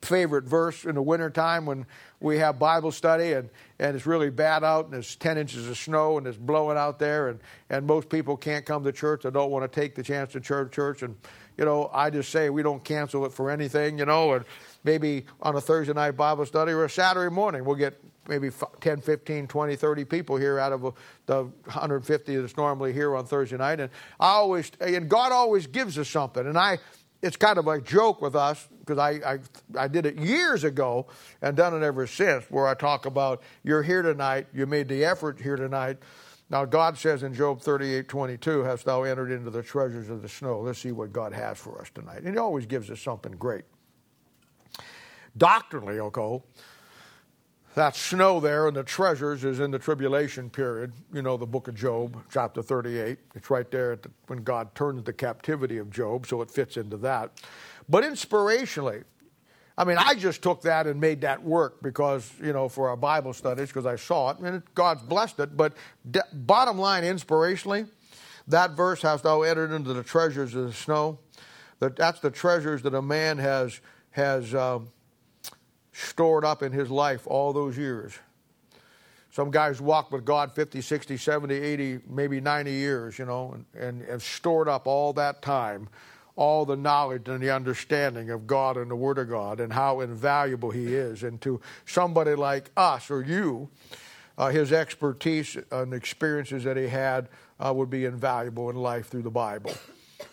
favorite 0.00 0.44
verse 0.44 0.84
in 0.84 0.94
the 0.94 1.02
wintertime 1.02 1.64
when 1.64 1.86
we 2.20 2.38
have 2.38 2.58
Bible 2.58 2.90
study 2.90 3.34
and, 3.34 3.48
and 3.78 3.94
it's 3.94 4.06
really 4.06 4.30
bad 4.30 4.64
out 4.64 4.86
and 4.86 4.94
there's 4.94 5.16
10 5.16 5.38
inches 5.38 5.68
of 5.68 5.78
snow 5.78 6.18
and 6.18 6.26
it's 6.26 6.36
blowing 6.36 6.76
out 6.76 6.98
there 6.98 7.28
and, 7.28 7.40
and 7.70 7.86
most 7.86 8.08
people 8.08 8.36
can't 8.36 8.64
come 8.66 8.82
to 8.82 8.92
church. 8.92 9.22
They 9.22 9.30
don't 9.30 9.50
want 9.50 9.70
to 9.70 9.80
take 9.80 9.94
the 9.94 10.02
chance 10.02 10.32
to 10.32 10.40
church, 10.40 10.72
church. 10.72 11.02
And, 11.02 11.16
you 11.56 11.64
know, 11.64 11.90
I 11.92 12.10
just 12.10 12.30
say 12.30 12.50
we 12.50 12.62
don't 12.62 12.82
cancel 12.82 13.24
it 13.26 13.32
for 13.32 13.50
anything, 13.50 13.98
you 13.98 14.04
know, 14.04 14.32
and 14.32 14.44
maybe 14.84 15.24
on 15.40 15.56
a 15.56 15.60
Thursday 15.60 15.92
night 15.92 16.12
Bible 16.12 16.46
study 16.46 16.72
or 16.72 16.84
a 16.84 16.90
Saturday 16.90 17.32
morning 17.32 17.64
we'll 17.64 17.76
get 17.76 18.00
maybe 18.28 18.50
10, 18.80 19.00
15, 19.00 19.46
20, 19.46 19.76
30 19.76 20.04
people 20.04 20.36
here 20.36 20.58
out 20.58 20.72
of 20.72 20.84
uh, 20.84 20.90
the 21.26 21.42
150 21.64 22.36
that's 22.36 22.56
normally 22.56 22.92
here 22.92 23.16
on 23.16 23.26
Thursday 23.26 23.56
night. 23.56 23.80
And 23.80 23.90
I 24.20 24.28
always, 24.28 24.70
and 24.80 25.08
God 25.08 25.32
always 25.32 25.66
gives 25.66 25.98
us 25.98 26.08
something. 26.08 26.46
And 26.46 26.56
I, 26.56 26.78
it's 27.20 27.36
kind 27.36 27.58
of 27.58 27.66
a 27.66 27.80
joke 27.80 28.22
with 28.22 28.36
us 28.36 28.68
because 28.80 28.98
I, 28.98 29.10
I, 29.10 29.38
I 29.76 29.88
did 29.88 30.06
it 30.06 30.18
years 30.18 30.64
ago 30.64 31.06
and 31.40 31.56
done 31.56 31.74
it 31.74 31.84
ever 31.84 32.06
since 32.06 32.44
where 32.50 32.66
I 32.66 32.74
talk 32.74 33.06
about 33.06 33.42
you're 33.62 33.82
here 33.82 34.02
tonight, 34.02 34.46
you 34.54 34.66
made 34.66 34.88
the 34.88 35.04
effort 35.04 35.40
here 35.40 35.56
tonight. 35.56 35.98
Now, 36.50 36.64
God 36.66 36.98
says 36.98 37.22
in 37.22 37.32
Job 37.32 37.62
38 37.62 38.08
22, 38.08 38.62
Hast 38.64 38.84
thou 38.84 39.04
entered 39.04 39.30
into 39.30 39.50
the 39.50 39.62
treasures 39.62 40.10
of 40.10 40.20
the 40.20 40.28
snow? 40.28 40.60
Let's 40.60 40.80
see 40.80 40.92
what 40.92 41.12
God 41.12 41.32
has 41.32 41.58
for 41.58 41.80
us 41.80 41.90
tonight. 41.94 42.22
And 42.24 42.34
He 42.34 42.38
always 42.38 42.66
gives 42.66 42.90
us 42.90 43.00
something 43.00 43.32
great. 43.32 43.64
Doctrinally, 45.36 45.98
okay, 45.98 46.42
that 47.74 47.96
snow 47.96 48.38
there 48.38 48.68
and 48.68 48.76
the 48.76 48.82
treasures 48.82 49.44
is 49.44 49.58
in 49.60 49.70
the 49.70 49.78
tribulation 49.78 50.50
period. 50.50 50.92
You 51.12 51.22
know, 51.22 51.38
the 51.38 51.46
book 51.46 51.68
of 51.68 51.74
Job, 51.74 52.22
chapter 52.30 52.62
38. 52.62 53.18
It's 53.34 53.48
right 53.48 53.70
there 53.70 53.96
the, 53.96 54.10
when 54.26 54.42
God 54.42 54.74
turns 54.74 55.04
the 55.04 55.12
captivity 55.12 55.78
of 55.78 55.90
Job, 55.90 56.26
so 56.26 56.42
it 56.42 56.50
fits 56.50 56.76
into 56.76 56.98
that. 56.98 57.30
But 57.88 58.04
inspirationally, 58.04 59.04
I 59.78 59.84
mean, 59.84 59.96
I 59.98 60.14
just 60.14 60.42
took 60.42 60.60
that 60.62 60.86
and 60.86 61.00
made 61.00 61.22
that 61.22 61.42
work 61.42 61.82
because, 61.82 62.30
you 62.42 62.52
know, 62.52 62.68
for 62.68 62.90
our 62.90 62.96
Bible 62.96 63.32
studies, 63.32 63.68
because 63.68 63.86
I 63.86 63.96
saw 63.96 64.30
it, 64.30 64.38
and 64.40 64.62
God's 64.74 65.02
blessed 65.02 65.40
it. 65.40 65.56
But 65.56 65.72
bottom 66.34 66.78
line, 66.78 67.04
inspirationally, 67.04 67.88
that 68.48 68.72
verse, 68.72 69.00
hast 69.00 69.24
thou 69.24 69.42
entered 69.42 69.72
into 69.72 69.94
the 69.94 70.02
treasures 70.02 70.54
of 70.54 70.66
the 70.66 70.72
snow? 70.74 71.18
That, 71.78 71.96
that's 71.96 72.20
the 72.20 72.30
treasures 72.30 72.82
that 72.82 72.94
a 72.94 73.00
man 73.00 73.38
has, 73.38 73.80
has 74.10 74.54
um, 74.54 74.90
stored 75.92 76.44
up 76.44 76.62
in 76.62 76.72
his 76.72 76.90
life 76.90 77.26
all 77.26 77.52
those 77.52 77.76
years. 77.76 78.12
Some 79.30 79.50
guys 79.50 79.80
walk 79.80 80.12
with 80.12 80.24
God 80.24 80.52
50, 80.52 80.82
60, 80.82 81.16
70, 81.16 81.54
80, 81.54 82.00
maybe 82.08 82.40
90 82.40 82.70
years, 82.70 83.18
you 83.18 83.24
know, 83.24 83.54
and, 83.54 83.82
and 83.82 84.02
have 84.08 84.22
stored 84.22 84.68
up 84.68 84.86
all 84.86 85.12
that 85.14 85.42
time 85.42 85.88
all 86.34 86.64
the 86.64 86.76
knowledge 86.76 87.28
and 87.28 87.42
the 87.42 87.50
understanding 87.50 88.30
of 88.30 88.46
God 88.46 88.76
and 88.76 88.90
the 88.90 88.96
Word 88.96 89.18
of 89.18 89.28
God 89.28 89.60
and 89.60 89.72
how 89.72 90.00
invaluable 90.00 90.70
He 90.70 90.94
is. 90.94 91.22
And 91.22 91.40
to 91.42 91.60
somebody 91.84 92.34
like 92.34 92.70
us 92.76 93.10
or 93.10 93.22
you, 93.22 93.68
uh, 94.38 94.48
his 94.48 94.72
expertise 94.72 95.56
and 95.70 95.92
experiences 95.92 96.64
that 96.64 96.76
he 96.76 96.88
had 96.88 97.28
uh, 97.60 97.72
would 97.74 97.90
be 97.90 98.04
invaluable 98.04 98.70
in 98.70 98.76
life 98.76 99.08
through 99.08 99.22
the 99.22 99.30
Bible. 99.30 99.72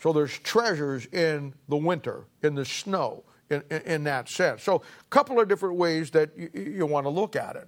So 0.01 0.13
there's 0.13 0.37
treasures 0.39 1.05
in 1.07 1.53
the 1.67 1.75
winter, 1.75 2.23
in 2.41 2.55
the 2.55 2.65
snow, 2.65 3.23
in, 3.50 3.63
in, 3.86 4.03
that 4.03 4.29
sense. 4.29 4.63
So 4.63 4.75
a 4.77 5.10
couple 5.10 5.39
of 5.39 5.48
different 5.48 5.75
ways 5.75 6.12
that 6.12 6.29
you, 6.38 6.50
you 6.53 6.86
want 6.86 7.06
to 7.06 7.10
look 7.10 7.36
at 7.36 7.56
it. 7.56 7.68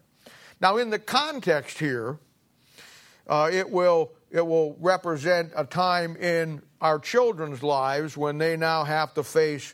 Now, 0.59 0.77
in 0.77 0.89
the 0.89 0.99
context 0.99 1.79
here, 1.79 2.19
uh, 3.27 3.49
it 3.51 3.69
will 3.69 4.11
it 4.29 4.45
will 4.45 4.77
represent 4.79 5.51
a 5.55 5.65
time 5.65 6.15
in 6.15 6.61
our 6.79 6.99
children's 6.99 7.61
lives 7.61 8.15
when 8.15 8.37
they 8.37 8.55
now 8.55 8.83
have 8.83 9.13
to 9.15 9.23
face. 9.23 9.73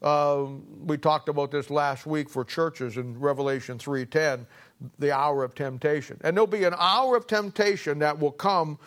Uh, 0.00 0.46
we 0.84 0.96
talked 0.96 1.28
about 1.28 1.52
this 1.52 1.70
last 1.70 2.06
week 2.06 2.28
for 2.28 2.44
churches 2.44 2.96
in 2.96 3.18
Revelation 3.20 3.78
3:10, 3.78 4.46
the 4.98 5.12
hour 5.12 5.44
of 5.44 5.54
temptation, 5.54 6.18
and 6.24 6.36
there'll 6.36 6.46
be 6.46 6.64
an 6.64 6.74
hour 6.78 7.16
of 7.16 7.26
temptation 7.26 7.98
that 8.00 8.18
will 8.18 8.32
come 8.32 8.78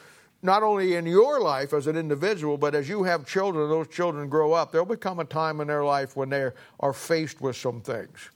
not 0.46 0.64
only 0.64 0.96
in 0.96 1.06
your 1.06 1.42
life 1.42 1.74
as 1.74 1.88
an 1.88 1.98
individual, 1.98 2.58
but 2.58 2.76
as 2.76 2.88
you 2.88 3.04
have 3.04 3.26
children, 3.26 3.70
those 3.70 3.88
children 3.88 4.30
grow 4.30 4.54
up, 4.54 4.72
there'll 4.72 4.86
become 4.86 5.20
a 5.20 5.26
time 5.26 5.60
in 5.62 5.68
their 5.68 5.84
life 5.84 6.16
when 6.16 6.30
they 6.30 6.50
are 6.80 6.94
faced 6.94 7.42
with 7.42 7.56
some 7.56 7.82
things. 7.82 8.30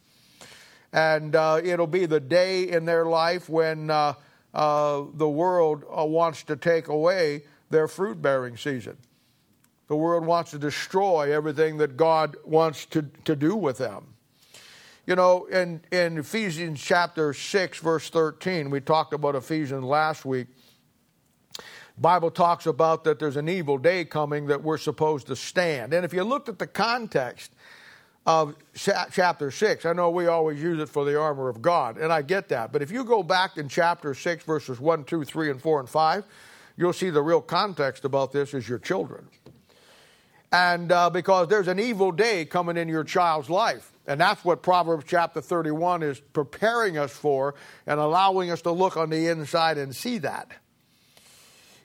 And 0.92 1.36
uh, 1.36 1.62
it'll 1.64 1.88
be 1.88 2.06
the 2.06 2.20
day 2.20 2.70
in 2.70 2.86
their 2.86 3.06
life 3.06 3.48
when 3.48 3.90
uh, 3.90 4.14
uh, 4.54 5.04
the 5.14 5.30
world 5.30 5.84
uh, 5.96 6.04
wants 6.04 6.44
to 6.44 6.56
take 6.56 6.88
away 6.88 7.44
their 7.70 7.88
fruit 7.88 8.22
bearing 8.22 8.58
season. 8.58 8.98
The 9.88 9.96
world 9.96 10.26
wants 10.26 10.52
to 10.52 10.60
destroy 10.60 11.34
everything 11.34 11.78
that 11.78 11.98
God 11.98 12.36
wants 12.44 12.86
to, 12.88 13.04
to 13.26 13.36
do 13.36 13.56
with 13.56 13.78
them. 13.78 14.06
You 15.06 15.16
know, 15.16 15.46
in, 15.46 15.82
in 15.92 16.20
Ephesians 16.20 16.80
chapter 16.80 17.34
6, 17.34 17.80
verse 17.80 18.10
13, 18.12 18.70
we 18.70 18.80
talked 18.80 19.14
about 19.14 19.36
Ephesians 19.36 19.84
last 19.84 20.26
week. 20.26 20.48
Bible 22.00 22.32
talks 22.32 22.66
about 22.66 23.04
that 23.04 23.20
there's 23.20 23.36
an 23.36 23.50
evil 23.50 23.78
day 23.78 24.06
coming 24.06 24.48
that 24.48 24.64
we're 24.64 24.78
supposed 24.78 25.28
to 25.28 25.36
stand. 25.36 25.94
And 25.94 26.06
if 26.06 26.14
you 26.14 26.24
looked 26.24 26.50
at 26.50 26.60
the 26.60 26.68
context 26.68 27.52
of 28.30 28.56
chapter 29.12 29.50
6. 29.50 29.86
I 29.86 29.94
know 29.94 30.12
we 30.12 30.28
always 30.28 30.62
use 30.62 30.80
it 30.80 30.88
for 30.88 31.04
the 31.04 31.20
armor 31.20 31.50
of 31.50 31.64
God, 31.64 31.98
and 31.98 32.14
I 32.14 32.22
get 32.22 32.50
that. 32.50 32.72
But 32.72 32.84
if 32.84 32.92
you 32.92 33.04
go 33.04 33.24
back 33.24 33.58
in 33.58 33.70
chapter 33.70 34.14
6, 34.14 34.44
verses 34.44 34.80
1, 34.80 35.06
2, 35.06 35.24
3, 35.24 35.50
and 35.50 35.60
4, 35.60 35.80
and 35.80 35.90
5, 35.90 36.24
you'll 36.78 36.94
see 36.94 37.10
the 37.10 37.24
real 37.24 37.42
context 37.42 38.06
about 38.06 38.32
this 38.32 38.54
is 38.54 38.70
your 38.70 38.78
children. 38.78 39.28
And 40.52 40.92
uh, 40.92 41.10
because 41.10 41.48
there's 41.48 41.68
an 41.68 41.80
evil 41.80 42.12
day 42.12 42.46
coming 42.46 42.78
in 42.78 42.88
your 42.88 43.04
child's 43.04 43.50
life. 43.50 43.92
And 44.06 44.20
that's 44.20 44.44
what 44.46 44.64
Proverbs 44.64 45.06
chapter 45.08 45.42
31 45.42 46.04
is 46.04 46.20
preparing 46.20 46.98
us 46.98 47.12
for 47.12 47.56
and 47.86 48.00
allowing 48.00 48.50
us 48.52 48.62
to 48.64 48.72
look 48.72 48.98
on 48.98 49.10
the 49.10 49.28
inside 49.28 49.78
and 49.78 49.96
see 49.96 50.20
that. 50.20 50.52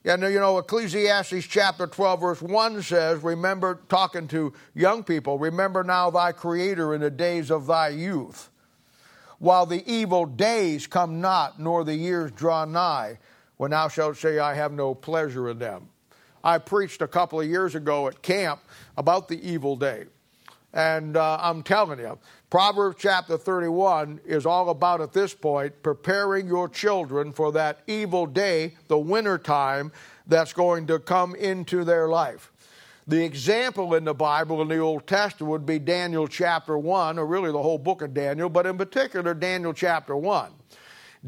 And 0.06 0.22
you 0.22 0.38
know, 0.38 0.58
Ecclesiastes 0.58 1.46
chapter 1.46 1.86
12, 1.86 2.20
verse 2.20 2.42
1 2.42 2.82
says, 2.82 3.22
Remember, 3.22 3.80
talking 3.88 4.28
to 4.28 4.52
young 4.74 5.02
people, 5.02 5.38
remember 5.38 5.82
now 5.82 6.10
thy 6.10 6.32
Creator 6.32 6.94
in 6.94 7.00
the 7.00 7.10
days 7.10 7.50
of 7.50 7.66
thy 7.66 7.88
youth, 7.88 8.50
while 9.38 9.64
the 9.64 9.82
evil 9.90 10.26
days 10.26 10.86
come 10.86 11.22
not, 11.22 11.58
nor 11.58 11.84
the 11.84 11.94
years 11.94 12.30
draw 12.32 12.66
nigh, 12.66 13.18
when 13.56 13.70
thou 13.70 13.88
shalt 13.88 14.18
say, 14.18 14.38
I 14.38 14.54
have 14.54 14.72
no 14.72 14.94
pleasure 14.94 15.48
in 15.48 15.58
them. 15.58 15.88
I 16.42 16.58
preached 16.58 17.00
a 17.00 17.08
couple 17.08 17.40
of 17.40 17.48
years 17.48 17.74
ago 17.74 18.06
at 18.06 18.20
camp 18.20 18.60
about 18.98 19.28
the 19.28 19.40
evil 19.48 19.74
day. 19.74 20.04
And 20.74 21.16
uh, 21.16 21.38
I'm 21.40 21.62
telling 21.62 21.98
you, 22.00 22.18
Proverbs 22.54 22.98
chapter 23.00 23.36
31 23.36 24.20
is 24.24 24.46
all 24.46 24.70
about, 24.70 25.00
at 25.00 25.12
this 25.12 25.34
point, 25.34 25.82
preparing 25.82 26.46
your 26.46 26.68
children 26.68 27.32
for 27.32 27.50
that 27.50 27.80
evil 27.88 28.26
day, 28.26 28.76
the 28.86 28.96
winter 28.96 29.38
time, 29.38 29.90
that's 30.28 30.52
going 30.52 30.86
to 30.86 31.00
come 31.00 31.34
into 31.34 31.82
their 31.82 32.06
life. 32.06 32.52
The 33.08 33.24
example 33.24 33.94
in 33.94 34.04
the 34.04 34.14
Bible 34.14 34.62
in 34.62 34.68
the 34.68 34.78
Old 34.78 35.04
Testament 35.08 35.50
would 35.50 35.66
be 35.66 35.80
Daniel 35.80 36.28
chapter 36.28 36.78
1, 36.78 37.18
or 37.18 37.26
really 37.26 37.50
the 37.50 37.60
whole 37.60 37.76
book 37.76 38.02
of 38.02 38.14
Daniel, 38.14 38.48
but 38.48 38.66
in 38.66 38.78
particular, 38.78 39.34
Daniel 39.34 39.72
chapter 39.72 40.16
1. 40.16 40.52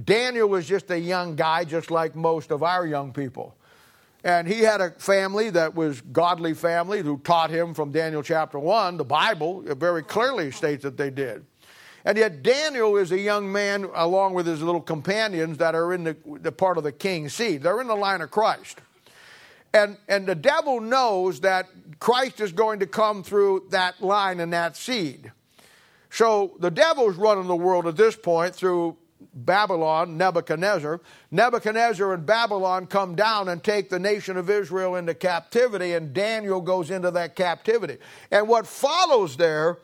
Daniel 0.05 0.49
was 0.49 0.65
just 0.65 0.93
a 0.93 1.01
young 1.01 1.35
guy, 1.35 1.65
just 1.65 1.91
like 1.91 2.15
most 2.15 2.53
of 2.53 2.63
our 2.63 2.87
young 2.87 3.13
people. 3.13 3.56
And 4.27 4.49
he 4.49 4.63
had 4.63 4.81
a 4.81 4.91
family 4.91 5.51
that 5.51 5.77
was 5.77 6.01
godly 6.01 6.53
family 6.53 7.01
who 7.01 7.17
taught 7.19 7.49
him 7.49 7.75
from 7.75 7.93
Daniel 7.93 8.25
chapter 8.25 8.59
1, 8.59 8.97
the 8.97 9.05
Bible 9.05 9.63
very 9.63 10.03
clearly 10.03 10.51
states 10.51 10.83
that 10.83 10.97
they 10.97 11.11
did. 11.11 11.47
And 12.05 12.19
yet 12.19 12.43
Daniel 12.43 12.97
is 12.97 13.13
a 13.13 13.19
young 13.21 13.53
man 13.53 13.89
along 13.95 14.35
with 14.35 14.45
his 14.45 14.61
little 14.61 14.81
companions 14.81 15.59
that 15.59 15.77
are 15.77 15.93
in 15.93 16.03
the, 16.03 16.17
the 16.41 16.51
part 16.51 16.77
of 16.77 16.83
the 16.83 16.91
king's 16.91 17.35
seed. 17.35 17.63
They're 17.63 17.81
in 17.81 17.87
the 17.87 17.95
line 17.95 18.21
of 18.21 18.33
Christ. 18.33 18.81
And, 19.73 19.97
and 20.09 20.27
the 20.27 20.35
devil 20.35 20.81
knows 20.81 21.39
that 21.43 21.67
Christ 22.01 22.41
is 22.41 22.51
going 22.51 22.81
to 22.81 22.87
come 22.87 23.23
through 23.23 23.69
that 23.71 24.03
line 24.03 24.41
and 24.41 24.53
that 24.53 24.77
seed. 24.77 25.31
So 26.11 26.57
the 26.59 26.73
devil's 26.73 27.15
running 27.15 27.47
the 27.47 27.55
world 27.55 27.87
at 27.87 27.97
this 27.97 28.17
point 28.17 28.57
through 28.57 28.97
Babylon, 29.35 30.17
Nebuchadnezzar. 30.17 31.01
Nebuchadnezzar 31.31 32.15
and 32.15 32.27
Babylon 32.27 32.87
come 32.87 33.15
down 33.15 33.49
and 33.49 33.63
take 33.63 33.89
the 33.89 33.99
nation 33.99 34.37
of 34.37 34.51
Israel 34.51 34.97
into 34.97 35.15
captivity, 35.15 35.93
and 35.95 36.13
Daniel 36.13 36.61
goes 36.61 36.91
into 36.91 37.11
that 37.13 37.37
captivity. 37.37 37.99
And 38.31 38.49
what 38.49 38.67
follows 38.67 39.37
there 39.37 39.79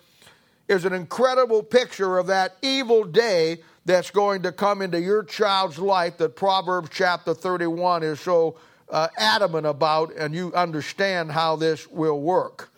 is 0.68 0.84
an 0.84 0.92
incredible 0.92 1.62
picture 1.62 2.18
of 2.18 2.26
that 2.28 2.56
evil 2.62 3.04
day 3.04 3.58
that's 3.84 4.10
going 4.10 4.42
to 4.42 4.52
come 4.52 4.80
into 4.80 5.00
your 5.00 5.24
child's 5.24 5.78
life 5.78 6.16
that 6.18 6.36
Proverbs 6.36 6.88
chapter 6.92 7.34
31 7.34 8.02
is 8.02 8.20
so 8.20 8.56
uh, 8.90 9.08
adamant 9.16 9.66
about, 9.66 10.14
and 10.14 10.34
you 10.34 10.52
understand 10.54 11.32
how 11.32 11.56
this 11.56 11.88
will 11.88 12.20
work. 12.20 12.71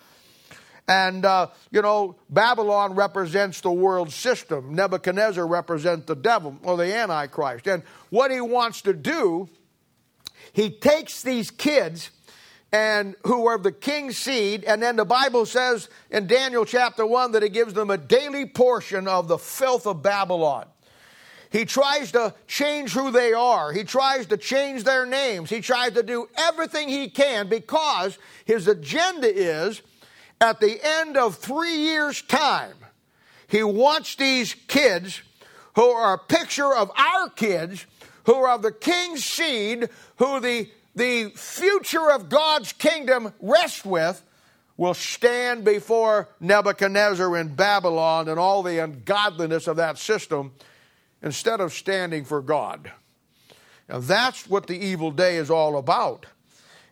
And, 0.87 1.25
uh, 1.25 1.49
you 1.71 1.81
know, 1.81 2.17
Babylon 2.29 2.95
represents 2.95 3.61
the 3.63 3.73
world 3.73 4.13
system. 4.13 4.75
Nebuchadnezzar 4.75 5.47
represents 5.47 6.07
the 6.07 6.17
devil 6.17 6.59
or 6.63 6.77
the 6.77 6.95
Antichrist. 6.95 7.67
And 7.67 7.83
what 8.11 8.31
he 8.31 8.41
wants 8.41 8.83
to 8.83 8.93
do, 8.93 9.49
he 10.53 10.71
takes 10.71 11.23
these 11.23 11.51
kids 11.51 12.11
and 12.75 13.15
who 13.25 13.47
are 13.47 13.57
the 13.57 13.71
king's 13.71 14.19
seed, 14.19 14.65
and 14.65 14.83
then 14.83 14.97
the 14.97 15.05
Bible 15.05 15.47
says 15.47 15.89
in 16.11 16.27
Daniel 16.27 16.65
chapter 16.65 17.07
1 17.07 17.31
that 17.31 17.43
he 17.45 17.49
gives 17.49 17.73
them 17.73 17.89
a 17.89 17.97
daily 17.97 18.47
portion 18.47 19.07
of 19.07 19.29
the 19.29 19.39
filth 19.39 19.87
of 19.87 20.03
Babylon. 20.03 20.67
He 21.53 21.67
tries 21.67 22.11
to 22.13 22.35
change 22.49 22.93
who 22.93 23.13
they 23.13 23.33
are. 23.33 23.73
He 23.73 23.85
tries 23.85 24.27
to 24.27 24.37
change 24.37 24.83
their 24.83 25.07
names. 25.07 25.51
He 25.51 25.61
tries 25.61 25.93
to 25.93 26.03
do 26.03 26.29
everything 26.37 26.89
he 26.89 27.09
can 27.09 27.49
because 27.49 28.19
his 28.45 28.67
agenda 28.67 29.33
is 29.33 29.81
at 30.41 30.61
the 30.61 30.79
end 30.83 31.17
of 31.17 31.37
three 31.37 31.77
years' 31.77 32.23
time, 32.23 32.77
he 33.49 33.63
wants 33.63 34.17
these 34.17 34.55
kids 34.69 35.23
who 35.75 35.83
are 35.83 36.15
a 36.15 36.19
picture 36.19 36.75
of 36.75 36.91
our 36.97 37.29
kids, 37.31 37.87
who 38.25 38.35
are 38.35 38.55
of 38.55 38.63
the 38.63 38.73
king's 38.73 39.25
seed, 39.25 39.89
who 40.17 40.41
the, 40.41 40.69
the 40.95 41.31
future 41.31 42.11
of 42.11 42.29
God's 42.29 42.73
kingdom 42.73 43.33
rests 43.41 43.85
with, 43.85 44.25
will 44.77 44.95
stand 44.95 45.65
before 45.65 46.29
Nebuchadnezzar 46.41 47.37
in 47.37 47.55
Babylon 47.55 48.29
and 48.29 48.41
all 48.41 48.63
the 48.63 48.83
ungodliness 48.83 49.69
of 49.69 49.77
that 49.77 49.99
system 49.99 50.53
instead 51.23 51.61
of 51.61 51.73
standing 51.73 52.25
for 52.25 52.43
God. 52.43 52.91
Now, 53.89 54.01
that's 54.01 54.49
what 54.49 54.67
the 54.67 54.79
evil 54.79 55.11
day 55.11 55.37
is 55.37 55.51
all 55.51 55.77
about. 55.77 56.27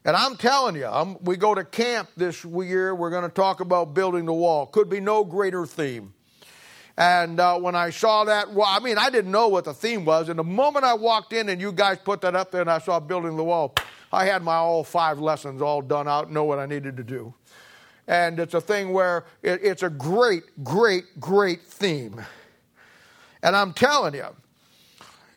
And 0.05 0.17
I'm 0.17 0.37
telling 0.37 0.75
you, 0.75 0.87
I'm, 0.87 1.23
we 1.23 1.37
go 1.37 1.55
to 1.55 1.65
camp 1.65 2.11
this 2.17 2.45
year. 2.45 2.95
We're 2.95 3.11
going 3.11 3.23
to 3.23 3.29
talk 3.29 3.61
about 3.61 3.95
building 3.95 4.27
the 4.27 4.33
wall. 4.33 4.67
Could 4.67 4.91
be 4.91 4.99
no 4.99 5.25
greater 5.25 5.65
theme. 5.65 6.13
And 6.97 7.41
uh, 7.41 7.59
when 7.59 7.75
I 7.75 7.91
saw 7.91 8.25
that, 8.25 8.53
well, 8.53 8.67
I 8.69 8.81
mean, 8.81 8.99
I 8.99 9.11
didn't 9.11 9.31
know 9.31 9.49
what 9.49 9.65
the 9.65 9.73
theme 9.73 10.05
was. 10.05 10.29
And 10.29 10.39
the 10.39 10.45
moment 10.45 10.85
I 10.85 10.95
walked 10.95 11.33
in 11.33 11.49
and 11.49 11.61
you 11.61 11.73
guys 11.73 11.99
put 11.99 12.21
that 12.23 12.35
up 12.35 12.51
there 12.51 12.61
and 12.61 12.71
I 12.71 12.79
saw 12.79 13.01
building 13.01 13.37
the 13.37 13.45
wall, 13.45 13.75
I 14.13 14.27
had 14.27 14.43
my 14.43 14.57
all 14.57 14.85
five 14.85 15.19
lessons 15.19 15.63
all 15.63 15.81
done 15.81 16.07
out, 16.09 16.31
know 16.31 16.45
what 16.45 16.59
I 16.59 16.67
needed 16.67 16.97
to 16.99 17.05
do. 17.05 17.33
and 18.09 18.39
it's 18.41 18.55
a 18.55 18.61
thing 18.61 18.93
where 18.93 19.25
it, 19.43 19.61
it's 19.63 19.83
a 19.83 19.91
great, 19.91 20.43
great, 20.65 21.05
great 21.21 21.63
theme. 21.63 22.21
And 23.43 23.57
I'm 23.57 23.73
telling 23.73 24.15
you, 24.15 24.27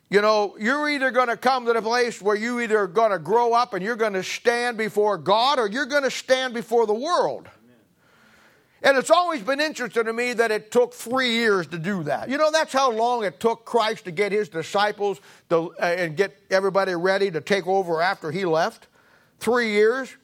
you 0.08 0.20
know, 0.20 0.56
you're 0.58 0.88
either 0.88 1.10
going 1.10 1.28
to 1.28 1.36
come 1.36 1.66
to 1.66 1.72
the 1.72 1.82
place 1.82 2.22
where 2.22 2.36
you 2.36 2.60
either 2.60 2.86
going 2.86 3.10
to 3.10 3.18
grow 3.18 3.52
up 3.52 3.74
and 3.74 3.84
you're 3.84 3.96
going 3.96 4.12
to 4.12 4.22
stand 4.22 4.76
before 4.76 5.18
God 5.18 5.58
or 5.58 5.66
you're 5.66 5.86
going 5.86 6.04
to 6.04 6.10
stand 6.10 6.54
before 6.54 6.86
the 6.86 6.94
world. 6.94 7.48
And 8.82 8.96
it's 8.96 9.10
always 9.10 9.42
been 9.42 9.60
interesting 9.60 10.04
to 10.04 10.12
me 10.12 10.32
that 10.34 10.52
it 10.52 10.70
took 10.70 10.94
three 10.94 11.30
years 11.30 11.66
to 11.68 11.78
do 11.78 12.04
that. 12.04 12.28
You 12.28 12.38
know, 12.38 12.52
that's 12.52 12.72
how 12.72 12.92
long 12.92 13.24
it 13.24 13.40
took 13.40 13.64
Christ 13.64 14.04
to 14.04 14.12
get 14.12 14.30
his 14.30 14.48
disciples 14.48 15.20
to, 15.50 15.74
uh, 15.80 15.82
and 15.82 16.16
get 16.16 16.38
everybody 16.50 16.94
ready 16.94 17.28
to 17.32 17.40
take 17.40 17.66
over 17.66 18.00
after 18.00 18.30
he 18.30 18.44
left. 18.44 18.86
Three 19.40 19.72
years. 19.72 20.14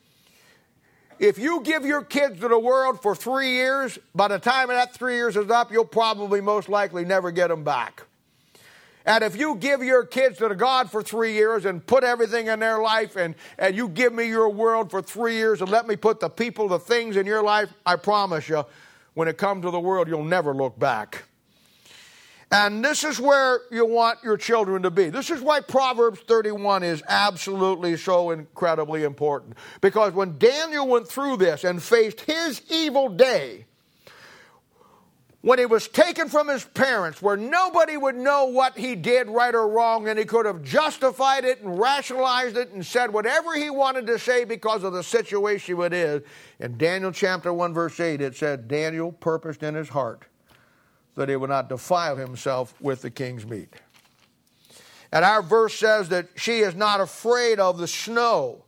If 1.18 1.38
you 1.38 1.60
give 1.62 1.84
your 1.84 2.02
kids 2.02 2.40
to 2.40 2.48
the 2.48 2.58
world 2.58 3.02
for 3.02 3.16
three 3.16 3.50
years, 3.50 3.98
by 4.14 4.28
the 4.28 4.38
time 4.38 4.68
that 4.68 4.94
three 4.94 5.16
years 5.16 5.36
is 5.36 5.50
up, 5.50 5.72
you'll 5.72 5.84
probably 5.84 6.40
most 6.40 6.68
likely 6.68 7.04
never 7.04 7.32
get 7.32 7.48
them 7.48 7.64
back. 7.64 8.04
And 9.04 9.24
if 9.24 9.36
you 9.36 9.56
give 9.56 9.82
your 9.82 10.04
kids 10.04 10.38
to 10.38 10.54
God 10.54 10.90
for 10.90 11.02
three 11.02 11.32
years 11.32 11.64
and 11.64 11.84
put 11.84 12.04
everything 12.04 12.46
in 12.46 12.60
their 12.60 12.80
life, 12.80 13.16
and, 13.16 13.34
and 13.58 13.74
you 13.74 13.88
give 13.88 14.12
me 14.12 14.28
your 14.28 14.48
world 14.48 14.90
for 14.90 15.02
three 15.02 15.36
years 15.36 15.60
and 15.60 15.70
let 15.70 15.86
me 15.86 15.96
put 15.96 16.20
the 16.20 16.30
people, 16.30 16.68
the 16.68 16.78
things 16.78 17.16
in 17.16 17.26
your 17.26 17.42
life, 17.42 17.72
I 17.84 17.96
promise 17.96 18.48
you, 18.48 18.64
when 19.14 19.28
it 19.28 19.38
comes 19.38 19.64
to 19.64 19.70
the 19.70 19.80
world, 19.80 20.08
you'll 20.08 20.24
never 20.24 20.54
look 20.54 20.78
back. 20.78 21.24
And 22.52 22.84
this 22.84 23.02
is 23.02 23.18
where 23.18 23.60
you 23.70 23.86
want 23.86 24.18
your 24.22 24.36
children 24.36 24.82
to 24.82 24.90
be. 24.90 25.08
This 25.08 25.30
is 25.30 25.40
why 25.40 25.60
Proverbs 25.60 26.20
31 26.20 26.82
is 26.82 27.02
absolutely 27.08 27.96
so 27.96 28.30
incredibly 28.30 29.04
important. 29.04 29.56
Because 29.80 30.12
when 30.12 30.36
Daniel 30.36 30.86
went 30.86 31.08
through 31.08 31.38
this 31.38 31.64
and 31.64 31.82
faced 31.82 32.20
his 32.20 32.60
evil 32.70 33.08
day, 33.08 33.64
when 35.42 35.58
he 35.58 35.66
was 35.66 35.88
taken 35.88 36.28
from 36.28 36.48
his 36.48 36.64
parents, 36.64 37.20
where 37.20 37.36
nobody 37.36 37.96
would 37.96 38.14
know 38.14 38.46
what 38.46 38.78
he 38.78 38.94
did 38.94 39.28
right 39.28 39.54
or 39.54 39.68
wrong, 39.68 40.08
and 40.08 40.16
he 40.16 40.24
could 40.24 40.46
have 40.46 40.62
justified 40.62 41.44
it 41.44 41.60
and 41.60 41.78
rationalized 41.78 42.56
it 42.56 42.70
and 42.70 42.86
said 42.86 43.12
whatever 43.12 43.52
he 43.54 43.68
wanted 43.68 44.06
to 44.06 44.18
say 44.20 44.44
because 44.44 44.84
of 44.84 44.92
the 44.92 45.02
situation 45.02 45.80
it 45.82 45.92
is. 45.92 46.22
In 46.60 46.78
Daniel 46.78 47.10
chapter 47.10 47.52
1, 47.52 47.74
verse 47.74 47.98
8, 47.98 48.20
it 48.20 48.36
said, 48.36 48.68
Daniel 48.68 49.10
purposed 49.10 49.64
in 49.64 49.74
his 49.74 49.88
heart 49.88 50.22
that 51.16 51.28
he 51.28 51.34
would 51.34 51.50
not 51.50 51.68
defile 51.68 52.16
himself 52.16 52.80
with 52.80 53.02
the 53.02 53.10
king's 53.10 53.44
meat. 53.44 53.68
And 55.10 55.24
our 55.24 55.42
verse 55.42 55.74
says 55.74 56.08
that 56.10 56.28
she 56.36 56.60
is 56.60 56.76
not 56.76 57.00
afraid 57.00 57.58
of 57.58 57.78
the 57.78 57.88
snow. 57.88 58.64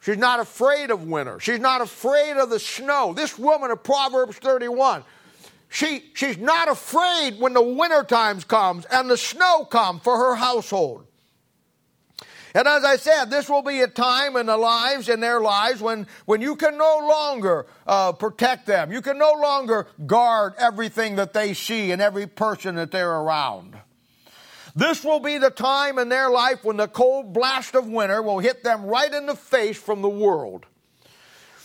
She's 0.00 0.18
not 0.18 0.40
afraid 0.40 0.90
of 0.90 1.04
winter. 1.06 1.38
She's 1.38 1.60
not 1.60 1.80
afraid 1.80 2.36
of 2.36 2.50
the 2.50 2.58
snow. 2.58 3.12
This 3.14 3.38
woman 3.38 3.70
of 3.70 3.84
Proverbs 3.84 4.36
31 4.38 5.04
she, 5.72 6.04
she's 6.12 6.36
not 6.36 6.68
afraid 6.68 7.40
when 7.40 7.54
the 7.54 7.62
winter 7.62 8.04
times 8.04 8.44
comes 8.44 8.84
and 8.84 9.08
the 9.08 9.16
snow 9.16 9.64
come 9.64 10.00
for 10.00 10.18
her 10.18 10.34
household. 10.34 11.06
And 12.54 12.68
as 12.68 12.84
I 12.84 12.96
said, 12.96 13.30
this 13.30 13.48
will 13.48 13.62
be 13.62 13.80
a 13.80 13.88
time 13.88 14.36
in 14.36 14.44
the 14.44 14.58
lives, 14.58 15.08
in 15.08 15.20
their 15.20 15.40
lives, 15.40 15.80
when, 15.80 16.06
when 16.26 16.42
you 16.42 16.56
can 16.56 16.76
no 16.76 16.98
longer 17.08 17.64
uh, 17.86 18.12
protect 18.12 18.66
them. 18.66 18.92
You 18.92 19.00
can 19.00 19.16
no 19.16 19.32
longer 19.32 19.86
guard 20.04 20.52
everything 20.58 21.16
that 21.16 21.32
they 21.32 21.54
see 21.54 21.90
and 21.90 22.02
every 22.02 22.26
person 22.26 22.74
that 22.74 22.90
they're 22.90 23.10
around. 23.10 23.74
This 24.76 25.02
will 25.02 25.20
be 25.20 25.38
the 25.38 25.48
time 25.48 25.98
in 25.98 26.10
their 26.10 26.28
life 26.28 26.64
when 26.64 26.76
the 26.76 26.88
cold 26.88 27.32
blast 27.32 27.74
of 27.74 27.88
winter 27.88 28.20
will 28.20 28.40
hit 28.40 28.62
them 28.62 28.84
right 28.84 29.12
in 29.12 29.24
the 29.24 29.36
face 29.36 29.78
from 29.78 30.02
the 30.02 30.10
world. 30.10 30.66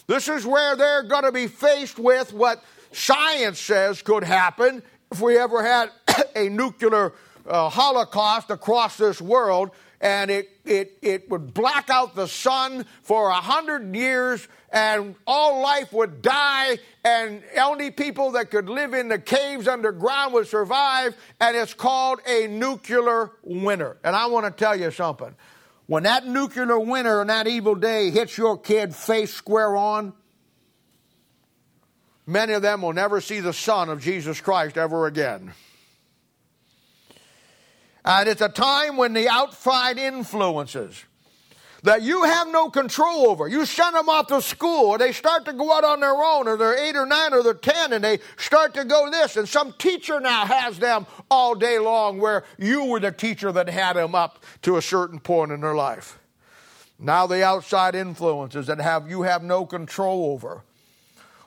This 0.08 0.30
is 0.30 0.46
where 0.46 0.78
they're 0.78 1.04
going 1.04 1.24
to 1.24 1.34
be 1.34 1.48
faced 1.48 2.00
with 2.00 2.32
what 2.32 2.64
science 2.92 3.60
says 3.60 4.02
could 4.02 4.24
happen 4.24 4.82
if 5.12 5.22
we 5.22 5.38
ever 5.38 5.64
had 5.64 5.90
a 6.36 6.50
nuclear 6.50 7.14
uh, 7.48 7.70
holocaust 7.70 8.50
across 8.50 8.98
this 8.98 9.22
world 9.22 9.72
and 10.00 10.30
it, 10.30 10.50
it, 10.64 10.98
it 11.02 11.30
would 11.30 11.54
black 11.54 11.90
out 11.90 12.16
the 12.16 12.28
sun 12.28 12.86
for 13.02 13.30
a 13.30 13.36
hundred 13.36 13.96
years 13.96 14.48
and 14.72 15.16
all 15.26 15.62
life 15.62 15.92
would 15.92 16.22
die 16.22 16.78
and 17.04 17.42
only 17.60 17.90
people 17.90 18.32
that 18.32 18.52
could 18.52 18.70
live 18.70 18.94
in 18.94 19.08
the 19.08 19.18
caves 19.18 19.68
underground 19.68 20.34
would 20.34 20.48
survive 20.48 21.16
and 21.40 21.56
it's 21.56 21.74
called 21.74 22.20
a 22.28 22.48
nuclear 22.48 23.32
winter. 23.44 23.98
And 24.04 24.16
i 24.16 24.28
want 24.28 24.46
to 24.46 24.52
tell 24.52 24.76
you 24.76 24.92
something. 24.92 25.34
When 25.88 26.04
that 26.04 26.28
nuclear 26.28 26.78
winter 26.80 27.22
and 27.22 27.30
that 27.30 27.48
evil 27.48 27.76
day 27.76 28.12
hits 28.12 28.38
your 28.38 28.58
kid 28.58 28.94
face 28.94 29.34
square 29.34 29.76
on 29.76 30.14
many 32.28 32.54
of 32.54 32.62
them 32.62 32.84
will 32.84 32.94
never 32.94 33.20
see 33.20 33.40
the 33.40 33.54
Son 33.54 33.90
of 33.90 34.04
Jesus 34.04 34.40
Christ 34.40 34.78
ever 34.78 35.08
again. 35.08 35.54
And 38.06 38.30
it's 38.30 38.42
a 38.42 38.50
time 38.50 38.96
when 38.96 39.14
the 39.14 39.28
outside 39.28 39.98
influences 39.98 41.04
that 41.84 42.02
you 42.02 42.24
have 42.24 42.48
no 42.48 42.70
control 42.70 43.28
over. 43.28 43.48
You 43.48 43.66
send 43.66 43.96
them 43.96 44.10
off 44.10 44.28
to 44.28 44.42
school, 44.42 44.86
or 44.86 44.98
they 44.98 45.12
start 45.12 45.46
to 45.46 45.54
go 45.54 45.72
out 45.72 45.84
on 45.84 46.00
their 46.00 46.16
own, 46.16 46.48
or 46.48 46.58
they're 46.58 46.78
eight 46.78 46.96
or 46.96 47.06
nine 47.06 47.34
or 47.34 47.44
they're 47.44 47.54
ten, 47.54 47.94
and 47.94 48.04
they 48.04 48.20
start 48.38 48.74
to 48.74 48.86
go 48.86 49.10
this. 49.12 49.38
And 49.38 49.48
some 49.48 49.74
teacher 49.78 50.20
now 50.20 50.46
has 50.46 50.80
them 50.80 51.06
all 51.30 51.56
day 51.56 51.80
long, 51.80 52.20
where 52.20 52.44
you 52.58 52.86
were 52.86 53.00
the 53.00 53.12
teacher 53.12 53.52
that 53.52 53.70
had 53.70 53.96
them 53.96 54.16
up 54.16 54.44
to 54.64 54.78
a 54.78 54.82
certain 54.82 55.20
point 55.20 55.52
in 55.52 55.62
their 55.62 55.76
life. 55.76 56.20
Now 57.00 57.28
the 57.28 57.44
outside 57.44 57.94
influences 57.94 58.68
that 58.68 58.80
have 58.80 59.10
you 59.10 59.22
have 59.22 59.44
no 59.44 59.66
control 59.66 60.32
over 60.32 60.64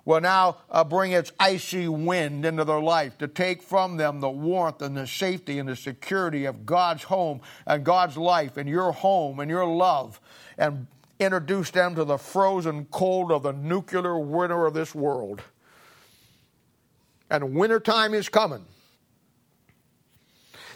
will 0.05 0.21
now 0.21 0.57
uh, 0.71 0.83
bring 0.85 1.13
its 1.13 1.33
icy 1.39 1.89
wind 1.89 2.45
into 2.45 2.65
their 2.65 2.81
life 2.81 3.19
to 3.19 3.29
take 3.29 3.63
from 3.63 3.97
them 3.97 4.21
the 4.21 4.31
warmth 4.31 4.83
and 4.83 4.97
the 4.97 5.07
safety 5.07 5.59
and 5.59 5.69
the 5.69 5.77
security 5.77 6.45
of 6.45 6.65
God's 6.65 7.05
home 7.05 7.41
and 7.67 7.85
God's 7.85 8.17
life 8.17 8.57
and 8.57 8.69
your 8.69 8.93
home 8.93 9.41
and 9.41 9.51
your 9.51 9.67
love 9.67 10.21
and 10.57 10.87
introduce 11.19 11.71
them 11.71 11.95
to 11.95 12.05
the 12.05 12.17
frozen 12.17 12.87
cold 12.87 13.31
of 13.31 13.43
the 13.43 13.53
nuclear 13.53 14.19
winter 14.19 14.67
of 14.67 14.75
this 14.75 14.95
world. 14.95 15.43
And 17.31 17.55
wintertime 17.55 18.15
is 18.15 18.29
coming. 18.29 18.65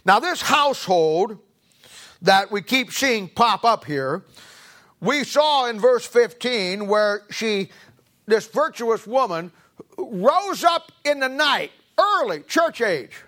Now, 0.05 0.21
this 0.21 0.43
household 0.43 1.39
that 2.23 2.51
we 2.51 2.63
keep 2.63 2.93
seeing 2.93 3.29
pop 3.29 3.65
up 3.65 3.87
here, 3.87 4.23
we 5.01 5.25
saw 5.25 5.67
in 5.67 5.81
verse 5.81 6.07
15 6.07 6.87
where 6.87 7.23
she 7.31 7.71
this 8.27 8.47
virtuous 8.47 9.07
woman 9.07 9.53
rose 9.99 10.65
up 10.65 10.93
in 11.05 11.21
the 11.21 11.29
night, 11.29 11.73
early, 11.99 12.41
church 12.43 12.81
age, 12.81 13.23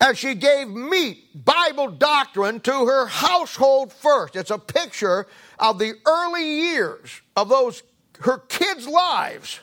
and 0.00 0.16
she 0.16 0.34
gave 0.34 0.68
meat, 0.68 1.44
Bible 1.44 1.90
doctrine, 1.90 2.60
to 2.60 2.86
her 2.86 3.06
household 3.06 3.92
first. 3.92 4.36
It's 4.36 4.50
a 4.50 4.58
picture 4.58 5.26
of 5.58 5.78
the 5.78 5.94
early 6.06 6.44
years 6.44 7.22
of 7.34 7.48
those 7.48 7.82
her 8.20 8.38
kids' 8.38 8.86
lives. 8.86 9.60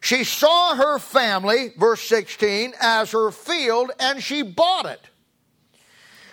She 0.00 0.24
saw 0.24 0.76
her 0.76 0.98
family, 0.98 1.72
verse 1.76 2.00
16, 2.02 2.74
as 2.80 3.10
her 3.12 3.30
field, 3.30 3.90
and 3.98 4.22
she 4.22 4.42
bought 4.42 4.86
it. 4.86 5.00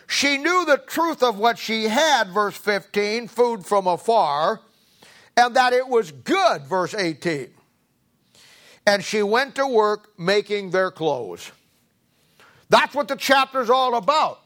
She 0.07 0.37
knew 0.37 0.65
the 0.65 0.77
truth 0.77 1.23
of 1.23 1.39
what 1.39 1.57
she 1.57 1.85
had, 1.85 2.29
verse 2.29 2.55
15, 2.55 3.27
food 3.27 3.65
from 3.65 3.87
afar, 3.87 4.61
and 5.37 5.55
that 5.55 5.73
it 5.73 5.87
was 5.87 6.11
good, 6.11 6.63
verse 6.63 6.93
18. 6.93 7.49
And 8.87 9.03
she 9.03 9.23
went 9.23 9.55
to 9.55 9.67
work 9.67 10.17
making 10.17 10.71
their 10.71 10.91
clothes. 10.91 11.51
That's 12.69 12.93
what 12.93 13.07
the 13.07 13.15
chapter's 13.15 13.69
all 13.69 13.95
about. 13.95 14.39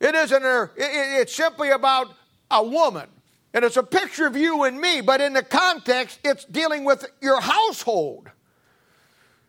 It 0.00 0.14
isn't 0.14 0.44
a, 0.44 0.70
it's 0.76 1.34
simply 1.34 1.70
about 1.70 2.14
a 2.50 2.62
woman. 2.62 3.08
And 3.52 3.64
it's 3.64 3.76
a 3.76 3.82
picture 3.82 4.26
of 4.26 4.36
you 4.36 4.62
and 4.64 4.80
me, 4.80 5.00
but 5.00 5.20
in 5.20 5.32
the 5.32 5.42
context, 5.42 6.20
it's 6.24 6.44
dealing 6.44 6.84
with 6.84 7.04
your 7.20 7.40
household. 7.40 8.30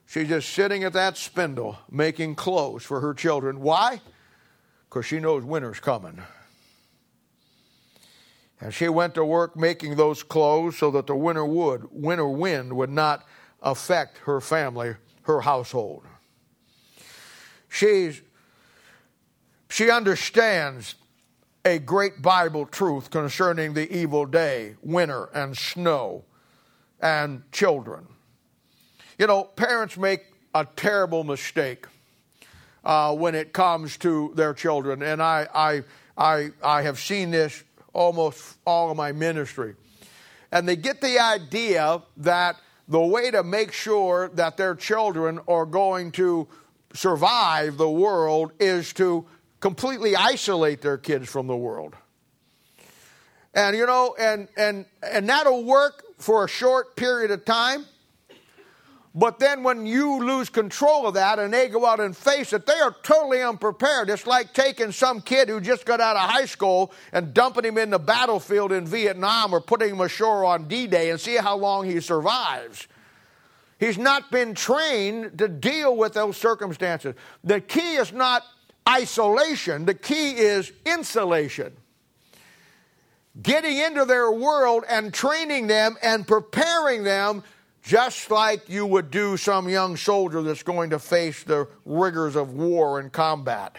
She's 0.07 0.27
just 0.27 0.49
sitting 0.49 0.83
at 0.83 0.93
that 0.93 1.17
spindle 1.17 1.77
making 1.89 2.35
clothes 2.35 2.83
for 2.83 2.99
her 2.99 3.13
children. 3.13 3.61
Why? 3.61 4.01
Because 4.89 5.05
she 5.05 5.19
knows 5.19 5.43
winter's 5.43 5.79
coming. 5.79 6.21
And 8.61 8.71
she 8.71 8.87
went 8.87 9.15
to 9.15 9.25
work 9.25 9.57
making 9.57 9.95
those 9.95 10.21
clothes 10.21 10.77
so 10.77 10.91
that 10.91 11.07
the 11.07 11.15
winter 11.15 11.45
wood, 11.45 11.87
winter 11.91 12.27
wind 12.27 12.73
would 12.73 12.91
not 12.91 13.25
affect 13.61 14.19
her 14.19 14.39
family, 14.39 14.95
her 15.23 15.41
household. 15.41 16.05
She's, 17.67 18.21
she 19.69 19.89
understands 19.89 20.95
a 21.65 21.79
great 21.79 22.21
Bible 22.21 22.67
truth 22.67 23.09
concerning 23.09 23.73
the 23.73 23.91
evil 23.91 24.25
day, 24.25 24.75
winter, 24.83 25.25
and 25.33 25.57
snow, 25.57 26.23
and 27.01 27.43
children. 27.51 28.07
You 29.17 29.25
know, 29.27 29.43
parents 29.43 29.97
make 29.97 30.25
a 30.53 30.65
terrible 30.75 31.23
mistake 31.23 31.87
uh, 32.83 33.15
when 33.15 33.33
it 33.33 33.53
comes 33.53 33.97
to 33.97 34.33
their 34.35 34.53
children, 34.53 35.01
and 35.01 35.21
I, 35.21 35.47
I, 35.53 35.83
I, 36.17 36.49
I 36.63 36.81
have 36.83 36.99
seen 36.99 37.31
this 37.31 37.63
almost 37.93 38.57
all 38.65 38.91
of 38.91 38.97
my 38.97 39.11
ministry. 39.11 39.75
and 40.51 40.67
they 40.67 40.75
get 40.75 40.99
the 41.01 41.17
idea 41.19 42.01
that 42.17 42.57
the 42.87 42.99
way 42.99 43.31
to 43.31 43.41
make 43.41 43.71
sure 43.71 44.29
that 44.33 44.57
their 44.57 44.75
children 44.75 45.39
are 45.47 45.65
going 45.65 46.11
to 46.11 46.47
survive 46.93 47.77
the 47.77 47.89
world 47.89 48.51
is 48.59 48.91
to 48.93 49.25
completely 49.61 50.15
isolate 50.15 50.81
their 50.81 50.97
kids 50.97 51.29
from 51.29 51.47
the 51.47 51.55
world. 51.55 51.95
And 53.53 53.77
you 53.77 53.85
know, 53.85 54.15
and 54.19 54.47
and 54.57 54.85
and 55.01 55.29
that'll 55.29 55.63
work 55.63 56.03
for 56.17 56.45
a 56.45 56.47
short 56.49 56.95
period 56.95 57.31
of 57.31 57.45
time. 57.45 57.85
But 59.13 59.39
then 59.39 59.63
when 59.63 59.85
you 59.85 60.23
lose 60.23 60.47
control 60.47 61.05
of 61.05 61.15
that 61.15 61.37
and 61.37 61.53
they 61.53 61.67
go 61.67 61.85
out 61.85 61.99
and 61.99 62.15
face 62.15 62.53
it, 62.53 62.65
they 62.65 62.79
are 62.79 62.95
totally 63.03 63.41
unprepared. 63.41 64.09
It's 64.09 64.25
like 64.25 64.53
taking 64.53 64.93
some 64.93 65.19
kid 65.21 65.49
who 65.49 65.59
just 65.59 65.85
got 65.85 65.99
out 65.99 66.15
of 66.15 66.29
high 66.29 66.45
school 66.45 66.93
and 67.11 67.33
dumping 67.33 67.65
him 67.65 67.77
in 67.77 67.89
the 67.89 67.99
battlefield 67.99 68.71
in 68.71 68.87
Vietnam 68.87 69.53
or 69.53 69.59
putting 69.59 69.89
him 69.89 69.99
ashore 69.99 70.45
on 70.45 70.69
D 70.69 70.87
Day 70.87 71.09
and 71.09 71.19
see 71.19 71.35
how 71.35 71.57
long 71.57 71.85
he 71.85 71.99
survives. 71.99 72.87
He's 73.81 73.97
not 73.97 74.31
been 74.31 74.53
trained 74.53 75.39
to 75.39 75.49
deal 75.49 75.97
with 75.97 76.13
those 76.13 76.37
circumstances. 76.37 77.15
The 77.43 77.59
key 77.59 77.95
is 77.95 78.13
not 78.13 78.43
isolation, 78.87 79.85
the 79.85 79.93
key 79.93 80.37
is 80.37 80.71
insulation. 80.85 81.73
Getting 83.41 83.77
into 83.77 84.05
their 84.05 84.31
world 84.31 84.83
and 84.87 85.13
training 85.13 85.67
them 85.67 85.97
and 86.01 86.27
preparing 86.27 87.03
them 87.03 87.43
just 87.81 88.29
like 88.29 88.69
you 88.69 88.85
would 88.85 89.09
do 89.09 89.37
some 89.37 89.67
young 89.67 89.97
soldier 89.97 90.41
that's 90.41 90.63
going 90.63 90.91
to 90.91 90.99
face 90.99 91.43
the 91.43 91.67
rigors 91.85 92.35
of 92.35 92.53
war 92.53 92.99
and 92.99 93.11
combat. 93.11 93.77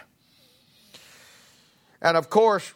And 2.01 2.17
of 2.17 2.29
course, 2.29 2.73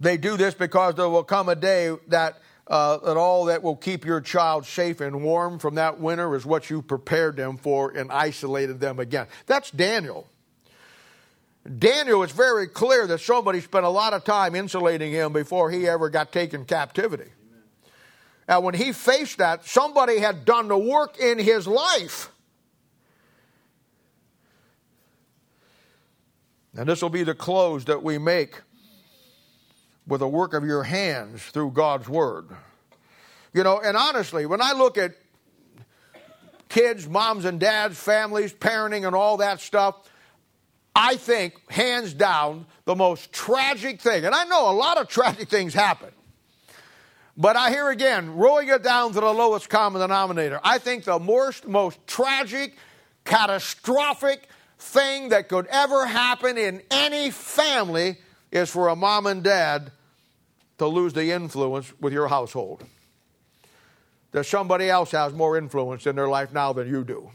they 0.00 0.16
do 0.16 0.36
this 0.36 0.54
because 0.54 0.94
there 0.94 1.08
will 1.08 1.24
come 1.24 1.48
a 1.48 1.54
day 1.54 1.94
that, 2.08 2.38
uh, 2.66 2.96
that 2.98 3.16
all 3.16 3.44
that 3.46 3.62
will 3.62 3.76
keep 3.76 4.06
your 4.06 4.20
child 4.20 4.66
safe 4.66 5.00
and 5.00 5.22
warm 5.22 5.58
from 5.58 5.74
that 5.74 6.00
winter 6.00 6.34
is 6.34 6.46
what 6.46 6.70
you 6.70 6.80
prepared 6.80 7.36
them 7.36 7.58
for 7.58 7.90
and 7.90 8.10
isolated 8.10 8.80
them 8.80 8.98
again. 8.98 9.26
That's 9.46 9.70
Daniel. 9.70 10.28
Daniel, 11.78 12.22
it's 12.22 12.32
very 12.32 12.66
clear 12.66 13.06
that 13.06 13.20
somebody 13.20 13.60
spent 13.60 13.86
a 13.86 13.90
lot 13.90 14.12
of 14.12 14.24
time 14.24 14.54
insulating 14.54 15.12
him 15.12 15.32
before 15.32 15.70
he 15.70 15.88
ever 15.88 16.10
got 16.10 16.32
taken 16.32 16.64
captivity. 16.64 17.30
And 18.46 18.62
when 18.62 18.74
he 18.74 18.92
faced 18.92 19.38
that, 19.38 19.64
somebody 19.64 20.18
had 20.18 20.44
done 20.44 20.68
the 20.68 20.78
work 20.78 21.18
in 21.18 21.38
his 21.38 21.66
life. 21.66 22.30
And 26.76 26.88
this 26.88 27.00
will 27.00 27.10
be 27.10 27.22
the 27.22 27.34
close 27.34 27.84
that 27.86 28.02
we 28.02 28.18
make 28.18 28.60
with 30.06 30.20
the 30.20 30.28
work 30.28 30.52
of 30.54 30.64
your 30.64 30.82
hands 30.82 31.42
through 31.42 31.70
God's 31.70 32.08
Word. 32.08 32.48
You 33.52 33.62
know, 33.62 33.80
and 33.80 33.96
honestly, 33.96 34.46
when 34.46 34.60
I 34.60 34.72
look 34.72 34.98
at 34.98 35.12
kids, 36.68 37.08
moms 37.08 37.44
and 37.44 37.60
dads, 37.60 37.98
families, 37.98 38.52
parenting, 38.52 39.06
and 39.06 39.14
all 39.14 39.36
that 39.38 39.60
stuff, 39.60 39.96
I 40.94 41.16
think, 41.16 41.54
hands 41.70 42.12
down, 42.12 42.66
the 42.84 42.96
most 42.96 43.32
tragic 43.32 44.00
thing, 44.00 44.24
and 44.24 44.34
I 44.34 44.44
know 44.44 44.70
a 44.70 44.74
lot 44.74 44.98
of 44.98 45.08
tragic 45.08 45.48
things 45.48 45.72
happen. 45.72 46.10
But 47.36 47.56
I 47.56 47.70
hear 47.70 47.90
again, 47.90 48.36
rolling 48.36 48.68
it 48.68 48.82
down 48.82 49.12
to 49.12 49.20
the 49.20 49.32
lowest 49.32 49.68
common 49.68 50.00
denominator. 50.00 50.60
I 50.62 50.78
think 50.78 51.04
the 51.04 51.18
most, 51.18 51.66
most 51.66 51.98
tragic, 52.06 52.76
catastrophic 53.24 54.48
thing 54.78 55.30
that 55.30 55.48
could 55.48 55.66
ever 55.66 56.06
happen 56.06 56.56
in 56.56 56.82
any 56.90 57.30
family 57.30 58.18
is 58.52 58.70
for 58.70 58.88
a 58.88 58.96
mom 58.96 59.26
and 59.26 59.42
dad 59.42 59.90
to 60.78 60.86
lose 60.86 61.12
the 61.12 61.32
influence 61.32 61.92
with 62.00 62.12
your 62.12 62.28
household. 62.28 62.84
That 64.30 64.44
somebody 64.44 64.88
else 64.88 65.10
has 65.12 65.32
more 65.32 65.56
influence 65.58 66.06
in 66.06 66.16
their 66.16 66.28
life 66.28 66.52
now 66.52 66.72
than 66.72 66.88
you 66.88 67.04
do. 67.04 67.30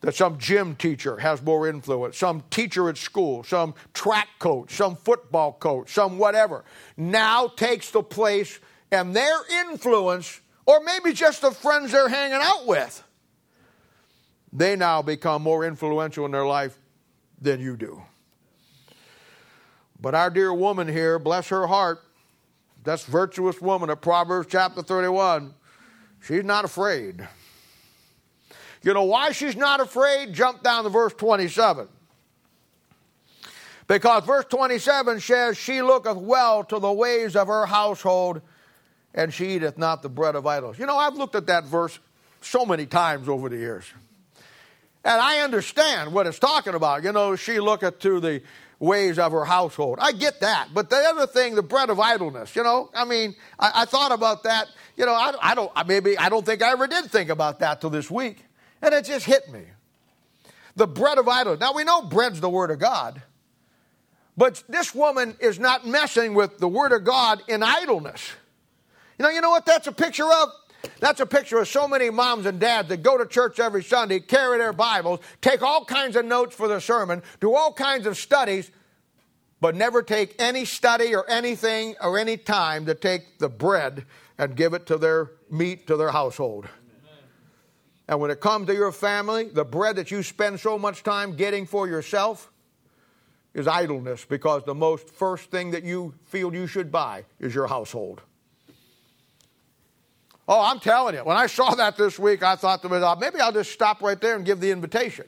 That 0.00 0.16
some 0.16 0.38
gym 0.38 0.74
teacher 0.74 1.18
has 1.18 1.40
more 1.42 1.68
influence, 1.68 2.18
some 2.18 2.42
teacher 2.50 2.88
at 2.88 2.96
school, 2.96 3.44
some 3.44 3.74
track 3.94 4.28
coach, 4.40 4.72
some 4.72 4.96
football 4.96 5.52
coach, 5.52 5.92
some 5.92 6.18
whatever, 6.18 6.64
now 6.96 7.46
takes 7.46 7.90
the 7.92 8.02
place 8.02 8.58
and 8.92 9.16
their 9.16 9.38
influence, 9.66 10.40
or 10.66 10.80
maybe 10.80 11.12
just 11.12 11.40
the 11.40 11.50
friends 11.50 11.92
they're 11.92 12.10
hanging 12.10 12.38
out 12.40 12.66
with, 12.66 13.02
they 14.52 14.76
now 14.76 15.00
become 15.00 15.42
more 15.42 15.64
influential 15.64 16.26
in 16.26 16.30
their 16.30 16.44
life 16.44 16.78
than 17.40 17.58
you 17.58 17.76
do. 17.76 18.02
But 19.98 20.14
our 20.14 20.28
dear 20.28 20.52
woman 20.52 20.86
here, 20.86 21.18
bless 21.18 21.48
her 21.48 21.66
heart, 21.66 22.02
that's 22.84 23.04
virtuous 23.04 23.60
woman 23.60 23.88
of 23.88 24.00
Proverbs 24.00 24.48
chapter 24.50 24.82
31, 24.82 25.54
she's 26.20 26.44
not 26.44 26.64
afraid. 26.64 27.26
You 28.82 28.92
know 28.92 29.04
why 29.04 29.32
she's 29.32 29.56
not 29.56 29.80
afraid? 29.80 30.34
Jump 30.34 30.62
down 30.62 30.84
to 30.84 30.90
verse 30.90 31.14
27. 31.14 31.88
Because 33.86 34.24
verse 34.24 34.44
27 34.46 35.20
says, 35.20 35.56
She 35.56 35.82
looketh 35.82 36.16
well 36.16 36.64
to 36.64 36.78
the 36.78 36.92
ways 36.92 37.36
of 37.36 37.46
her 37.46 37.64
household 37.66 38.42
and 39.14 39.32
she 39.32 39.56
eateth 39.56 39.78
not 39.78 40.02
the 40.02 40.08
bread 40.08 40.34
of 40.34 40.46
idols. 40.46 40.78
You 40.78 40.86
know, 40.86 40.96
I've 40.96 41.16
looked 41.16 41.34
at 41.34 41.46
that 41.46 41.64
verse 41.64 41.98
so 42.40 42.64
many 42.64 42.86
times 42.86 43.28
over 43.28 43.48
the 43.48 43.56
years. 43.56 43.84
And 45.04 45.20
I 45.20 45.40
understand 45.40 46.12
what 46.12 46.26
it's 46.26 46.38
talking 46.38 46.74
about. 46.74 47.02
You 47.02 47.12
know, 47.12 47.36
she 47.36 47.58
looketh 47.60 47.98
to 48.00 48.20
the 48.20 48.42
ways 48.78 49.18
of 49.18 49.32
her 49.32 49.44
household. 49.44 49.98
I 50.00 50.12
get 50.12 50.40
that. 50.40 50.68
But 50.72 50.90
the 50.90 50.96
other 50.96 51.26
thing, 51.26 51.54
the 51.54 51.62
bread 51.62 51.90
of 51.90 51.98
idleness, 51.98 52.54
you 52.54 52.62
know, 52.62 52.90
I 52.94 53.04
mean, 53.04 53.34
I, 53.58 53.82
I 53.82 53.84
thought 53.84 54.12
about 54.12 54.44
that. 54.44 54.68
You 54.96 55.06
know, 55.06 55.12
I, 55.12 55.34
I, 55.40 55.54
don't, 55.54 55.70
maybe, 55.86 56.16
I 56.18 56.28
don't 56.28 56.44
think 56.44 56.62
I 56.62 56.72
ever 56.72 56.86
did 56.86 57.10
think 57.10 57.30
about 57.30 57.60
that 57.60 57.80
till 57.80 57.90
this 57.90 58.10
week. 58.10 58.44
And 58.80 58.94
it 58.94 59.04
just 59.04 59.26
hit 59.26 59.50
me. 59.50 59.62
The 60.76 60.86
bread 60.86 61.18
of 61.18 61.28
idleness. 61.28 61.60
Now, 61.60 61.74
we 61.74 61.84
know 61.84 62.02
bread's 62.02 62.40
the 62.40 62.48
word 62.48 62.70
of 62.70 62.78
God. 62.78 63.22
But 64.36 64.62
this 64.68 64.94
woman 64.94 65.36
is 65.40 65.58
not 65.58 65.86
messing 65.86 66.34
with 66.34 66.58
the 66.58 66.68
word 66.68 66.92
of 66.92 67.04
God 67.04 67.42
in 67.48 67.62
idleness. 67.62 68.32
You 69.18 69.24
know, 69.24 69.30
you 69.30 69.40
know 69.40 69.50
what 69.50 69.66
that's 69.66 69.86
a 69.86 69.92
picture 69.92 70.30
of? 70.30 70.48
That's 70.98 71.20
a 71.20 71.26
picture 71.26 71.58
of 71.58 71.68
so 71.68 71.86
many 71.86 72.10
moms 72.10 72.46
and 72.46 72.58
dads 72.58 72.88
that 72.88 73.02
go 73.02 73.16
to 73.16 73.26
church 73.26 73.60
every 73.60 73.84
Sunday, 73.84 74.20
carry 74.20 74.58
their 74.58 74.72
Bibles, 74.72 75.20
take 75.40 75.62
all 75.62 75.84
kinds 75.84 76.16
of 76.16 76.24
notes 76.24 76.54
for 76.54 76.66
the 76.68 76.80
sermon, 76.80 77.22
do 77.40 77.54
all 77.54 77.72
kinds 77.72 78.06
of 78.06 78.16
studies, 78.16 78.70
but 79.60 79.76
never 79.76 80.02
take 80.02 80.34
any 80.40 80.64
study 80.64 81.14
or 81.14 81.28
anything 81.30 81.94
or 82.00 82.18
any 82.18 82.36
time 82.36 82.86
to 82.86 82.94
take 82.94 83.38
the 83.38 83.48
bread 83.48 84.04
and 84.38 84.56
give 84.56 84.74
it 84.74 84.86
to 84.86 84.98
their 84.98 85.30
meat 85.50 85.86
to 85.86 85.96
their 85.96 86.10
household. 86.10 86.66
And 88.08 88.20
when 88.20 88.32
it 88.32 88.40
comes 88.40 88.66
to 88.66 88.74
your 88.74 88.90
family, 88.90 89.44
the 89.44 89.64
bread 89.64 89.96
that 89.96 90.10
you 90.10 90.22
spend 90.24 90.58
so 90.58 90.78
much 90.78 91.04
time 91.04 91.36
getting 91.36 91.66
for 91.66 91.86
yourself 91.86 92.50
is 93.54 93.68
idleness 93.68 94.24
because 94.24 94.64
the 94.64 94.74
most 94.74 95.08
first 95.10 95.50
thing 95.50 95.70
that 95.70 95.84
you 95.84 96.14
feel 96.24 96.52
you 96.52 96.66
should 96.66 96.90
buy 96.90 97.24
is 97.38 97.54
your 97.54 97.68
household. 97.68 98.20
Oh, 100.48 100.60
I'm 100.60 100.80
telling 100.80 101.14
you, 101.14 101.20
when 101.24 101.36
I 101.36 101.46
saw 101.46 101.74
that 101.74 101.96
this 101.96 102.18
week, 102.18 102.42
I 102.42 102.56
thought 102.56 102.82
to 102.82 102.88
myself, 102.88 103.20
maybe 103.20 103.38
I'll 103.38 103.52
just 103.52 103.70
stop 103.70 104.02
right 104.02 104.20
there 104.20 104.34
and 104.36 104.44
give 104.44 104.60
the 104.60 104.70
invitation. 104.70 105.26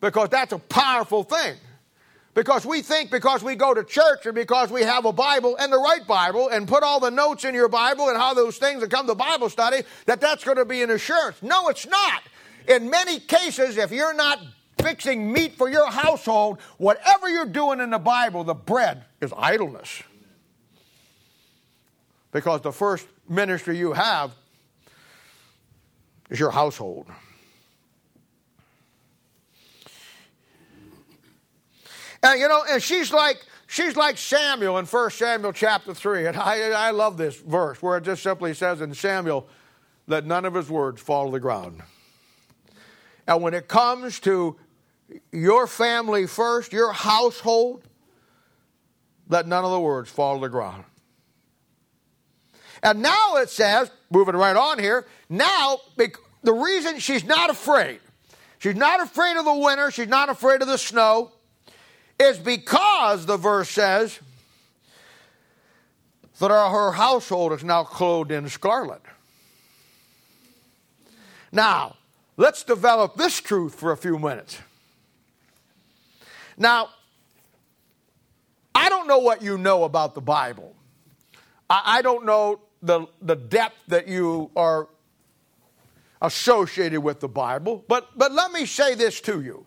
Because 0.00 0.28
that's 0.28 0.52
a 0.52 0.58
powerful 0.58 1.24
thing. 1.24 1.56
Because 2.34 2.66
we 2.66 2.82
think 2.82 3.10
because 3.10 3.42
we 3.42 3.54
go 3.54 3.72
to 3.72 3.84
church 3.84 4.26
and 4.26 4.34
because 4.34 4.70
we 4.70 4.82
have 4.82 5.04
a 5.04 5.12
Bible 5.12 5.56
and 5.56 5.72
the 5.72 5.78
right 5.78 6.04
Bible 6.06 6.48
and 6.48 6.66
put 6.66 6.82
all 6.82 6.98
the 6.98 7.10
notes 7.10 7.44
in 7.44 7.54
your 7.54 7.68
Bible 7.68 8.08
and 8.08 8.18
how 8.18 8.34
those 8.34 8.58
things 8.58 8.80
that 8.80 8.90
come 8.90 9.06
to 9.06 9.14
Bible 9.14 9.48
study, 9.48 9.82
that 10.06 10.20
that's 10.20 10.42
going 10.42 10.56
to 10.56 10.64
be 10.64 10.82
an 10.82 10.90
assurance. 10.90 11.42
No, 11.42 11.68
it's 11.68 11.86
not. 11.86 12.22
In 12.68 12.90
many 12.90 13.20
cases, 13.20 13.76
if 13.76 13.92
you're 13.92 14.14
not 14.14 14.40
fixing 14.82 15.32
meat 15.32 15.56
for 15.56 15.68
your 15.68 15.88
household, 15.90 16.60
whatever 16.78 17.28
you're 17.28 17.46
doing 17.46 17.80
in 17.80 17.90
the 17.90 17.98
Bible, 17.98 18.42
the 18.42 18.54
bread 18.54 19.04
is 19.20 19.32
idleness. 19.36 20.02
Because 22.34 22.62
the 22.62 22.72
first 22.72 23.06
ministry 23.28 23.78
you 23.78 23.92
have 23.92 24.34
is 26.28 26.40
your 26.40 26.50
household. 26.50 27.06
And 32.24 32.40
you 32.40 32.48
know, 32.48 32.64
and 32.68 32.82
she's 32.82 33.12
like 33.12 33.36
she's 33.68 33.96
like 33.96 34.18
Samuel 34.18 34.78
in 34.78 34.86
1 34.86 35.10
Samuel 35.10 35.52
chapter 35.52 35.94
3. 35.94 36.26
And 36.26 36.36
I, 36.36 36.70
I 36.70 36.90
love 36.90 37.16
this 37.16 37.36
verse 37.36 37.80
where 37.80 37.98
it 37.98 38.02
just 38.02 38.24
simply 38.24 38.52
says 38.52 38.80
in 38.80 38.92
Samuel, 38.94 39.46
let 40.08 40.26
none 40.26 40.44
of 40.44 40.54
his 40.54 40.68
words 40.68 41.00
fall 41.00 41.26
to 41.26 41.32
the 41.32 41.40
ground. 41.40 41.82
And 43.28 43.42
when 43.42 43.54
it 43.54 43.68
comes 43.68 44.18
to 44.20 44.56
your 45.30 45.68
family 45.68 46.26
first, 46.26 46.72
your 46.72 46.92
household, 46.92 47.84
let 49.28 49.46
none 49.46 49.64
of 49.64 49.70
the 49.70 49.80
words 49.80 50.10
fall 50.10 50.34
to 50.34 50.40
the 50.40 50.48
ground. 50.48 50.84
And 52.84 53.00
now 53.00 53.36
it 53.36 53.48
says, 53.48 53.90
moving 54.10 54.36
right 54.36 54.54
on 54.54 54.78
here, 54.78 55.06
now 55.30 55.78
the 55.96 56.52
reason 56.52 56.98
she's 56.98 57.24
not 57.24 57.48
afraid, 57.48 57.98
she's 58.58 58.76
not 58.76 59.00
afraid 59.00 59.38
of 59.38 59.46
the 59.46 59.54
winter, 59.54 59.90
she's 59.90 60.06
not 60.06 60.28
afraid 60.28 60.60
of 60.60 60.68
the 60.68 60.76
snow, 60.76 61.32
is 62.20 62.38
because 62.38 63.24
the 63.24 63.38
verse 63.38 63.70
says, 63.70 64.20
that 66.38 66.50
her 66.50 66.92
household 66.92 67.52
is 67.54 67.64
now 67.64 67.84
clothed 67.84 68.30
in 68.30 68.48
scarlet. 68.50 69.00
Now, 71.50 71.96
let's 72.36 72.64
develop 72.64 73.16
this 73.16 73.40
truth 73.40 73.74
for 73.74 73.92
a 73.92 73.96
few 73.96 74.18
minutes. 74.18 74.58
Now, 76.58 76.90
I 78.74 78.90
don't 78.90 79.06
know 79.06 79.20
what 79.20 79.40
you 79.40 79.56
know 79.56 79.84
about 79.84 80.14
the 80.14 80.20
Bible. 80.20 80.74
I, 81.70 81.98
I 81.98 82.02
don't 82.02 82.26
know 82.26 82.60
the, 82.84 83.06
the 83.22 83.34
depth 83.34 83.76
that 83.88 84.06
you 84.06 84.50
are 84.54 84.88
associated 86.20 87.00
with 87.00 87.20
the 87.20 87.28
Bible, 87.28 87.84
but, 87.88 88.16
but 88.16 88.32
let 88.32 88.52
me 88.52 88.66
say 88.66 88.94
this 88.94 89.20
to 89.22 89.40
you. 89.40 89.64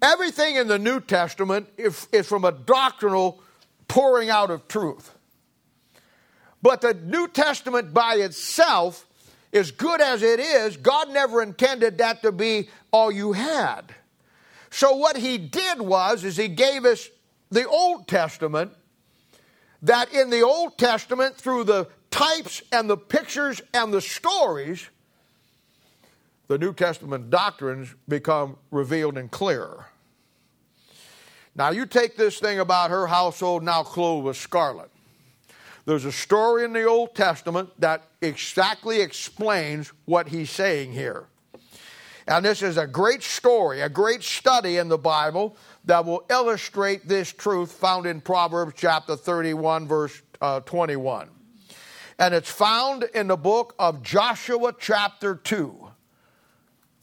Everything 0.00 0.56
in 0.56 0.68
the 0.68 0.78
New 0.78 1.00
Testament 1.00 1.68
is, 1.76 2.08
is 2.12 2.26
from 2.26 2.44
a 2.44 2.52
doctrinal 2.52 3.42
pouring 3.88 4.30
out 4.30 4.50
of 4.50 4.68
truth. 4.68 5.12
But 6.62 6.80
the 6.80 6.94
New 6.94 7.28
Testament 7.28 7.92
by 7.92 8.14
itself, 8.16 9.06
as 9.52 9.70
good 9.70 10.00
as 10.00 10.22
it 10.22 10.40
is, 10.40 10.76
God 10.76 11.10
never 11.10 11.42
intended 11.42 11.98
that 11.98 12.22
to 12.22 12.32
be 12.32 12.68
all 12.92 13.10
you 13.10 13.32
had. 13.32 13.94
So 14.70 14.96
what 14.96 15.16
he 15.16 15.38
did 15.38 15.80
was 15.80 16.24
is 16.24 16.36
he 16.36 16.48
gave 16.48 16.84
us 16.84 17.08
the 17.50 17.68
Old 17.68 18.08
Testament 18.08 18.72
that 19.84 20.12
in 20.12 20.30
the 20.30 20.42
Old 20.42 20.76
Testament 20.76 21.36
through 21.36 21.64
the 21.64 21.88
types 22.10 22.62
and 22.72 22.88
the 22.90 22.96
pictures 22.96 23.60
and 23.72 23.92
the 23.92 24.00
stories 24.00 24.88
the 26.46 26.58
New 26.58 26.74
Testament 26.74 27.30
doctrines 27.30 27.94
become 28.08 28.56
revealed 28.70 29.16
and 29.16 29.30
clearer. 29.30 29.86
Now, 31.56 31.70
you 31.70 31.86
take 31.86 32.16
this 32.16 32.38
thing 32.38 32.58
about 32.58 32.90
her 32.90 33.06
household 33.06 33.62
now 33.62 33.82
clothed 33.82 34.26
with 34.26 34.36
scarlet. 34.36 34.90
There's 35.86 36.04
a 36.04 36.12
story 36.12 36.64
in 36.64 36.72
the 36.72 36.84
Old 36.84 37.14
Testament 37.14 37.70
that 37.78 38.02
exactly 38.20 39.00
explains 39.00 39.92
what 40.04 40.28
he's 40.28 40.50
saying 40.50 40.92
here. 40.92 41.26
And 42.26 42.44
this 42.44 42.62
is 42.62 42.78
a 42.78 42.86
great 42.86 43.22
story, 43.22 43.82
a 43.82 43.88
great 43.88 44.22
study 44.22 44.78
in 44.78 44.88
the 44.88 44.98
Bible 44.98 45.56
that 45.84 46.04
will 46.06 46.24
illustrate 46.30 47.06
this 47.06 47.32
truth 47.32 47.72
found 47.72 48.06
in 48.06 48.20
Proverbs 48.20 48.74
chapter 48.76 49.16
31, 49.16 49.86
verse 49.86 50.22
uh, 50.40 50.60
21. 50.60 51.28
And 52.18 52.32
it's 52.32 52.50
found 52.50 53.04
in 53.14 53.26
the 53.26 53.36
book 53.36 53.74
of 53.78 54.02
Joshua, 54.02 54.74
chapter 54.78 55.34
2 55.34 55.84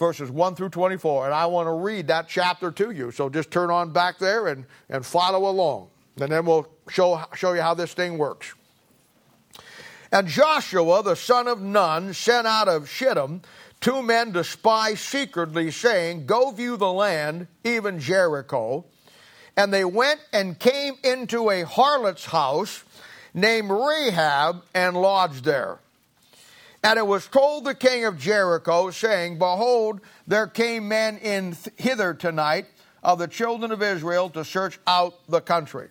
verses 0.02 0.32
1 0.32 0.56
through 0.56 0.70
24. 0.70 1.26
And 1.26 1.34
I 1.34 1.46
want 1.46 1.68
to 1.68 1.74
read 1.74 2.08
that 2.08 2.28
chapter 2.28 2.72
to 2.72 2.90
you. 2.90 3.12
So 3.12 3.30
just 3.30 3.52
turn 3.52 3.70
on 3.70 3.94
back 3.94 4.18
there 4.18 4.48
and, 4.48 4.66
and 4.90 5.06
follow 5.06 5.48
along. 5.48 5.90
And 6.20 6.32
then 6.32 6.44
we'll 6.44 6.68
show, 6.90 7.24
show 7.36 7.54
you 7.54 7.62
how 7.62 7.76
this 7.76 7.94
thing 7.94 8.18
works. 8.18 8.56
And 10.12 10.28
Joshua, 10.28 11.04
the 11.04 11.16
son 11.16 11.48
of 11.48 11.62
Nun, 11.62 12.16
sent 12.16 12.48
out 12.48 12.68
of 12.68 12.90
Shittim 12.90 13.44
two 13.82 14.02
men 14.04 14.34
to 14.34 14.44
spy 14.44 14.94
secretly, 14.94 15.72
saying, 15.72 16.26
Go 16.26 16.52
view 16.52 16.78
the 16.78 16.91
land, 16.91 17.48
even 17.63 18.00
Jericho. 18.00 18.86
And 19.58 19.74
they 19.74 19.84
went 19.84 20.22
and 20.32 20.58
came 20.58 20.94
into 21.04 21.50
a 21.50 21.63
harlot's 21.63 22.26
house 22.26 22.84
named 23.34 23.70
Rahab 23.70 24.63
and 24.74 24.96
lodged 24.96 25.44
there. 25.44 25.80
And 26.84 26.98
it 26.98 27.06
was 27.06 27.28
told 27.28 27.65
the 27.65 27.76
king 27.76 28.06
of 28.06 28.17
Jericho, 28.17 28.89
saying, 28.91 29.38
Behold, 29.38 30.02
there 30.26 30.48
came 30.48 30.88
men 30.88 31.17
in 31.17 31.56
hither 31.78 32.13
tonight 32.13 32.65
of 33.04 33.20
the 33.20 33.28
children 33.28 33.72
of 33.72 33.84
Israel 33.84 34.30
to 34.32 34.46
search 34.46 34.80
out 34.88 35.15
the 35.28 35.41
country. 35.41 35.89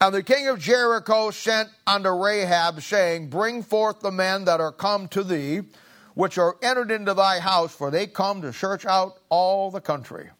And 0.00 0.14
the 0.14 0.22
king 0.22 0.48
of 0.48 0.60
Jericho 0.60 1.30
sent 1.30 1.68
unto 1.86 2.10
Rahab, 2.10 2.82
saying, 2.82 3.28
Bring 3.28 3.62
forth 3.62 4.00
the 4.00 4.10
men 4.10 4.44
that 4.44 4.60
are 4.60 4.72
come 4.72 5.08
to 5.08 5.24
thee, 5.24 5.62
which 6.14 6.38
are 6.38 6.56
entered 6.62 6.90
into 6.90 7.14
thy 7.14 7.40
house, 7.40 7.74
for 7.74 7.90
they 7.90 8.06
come 8.06 8.42
to 8.42 8.52
search 8.52 8.86
out 8.86 9.18
all 9.28 9.70
the 9.70 9.80
country. 9.80 10.30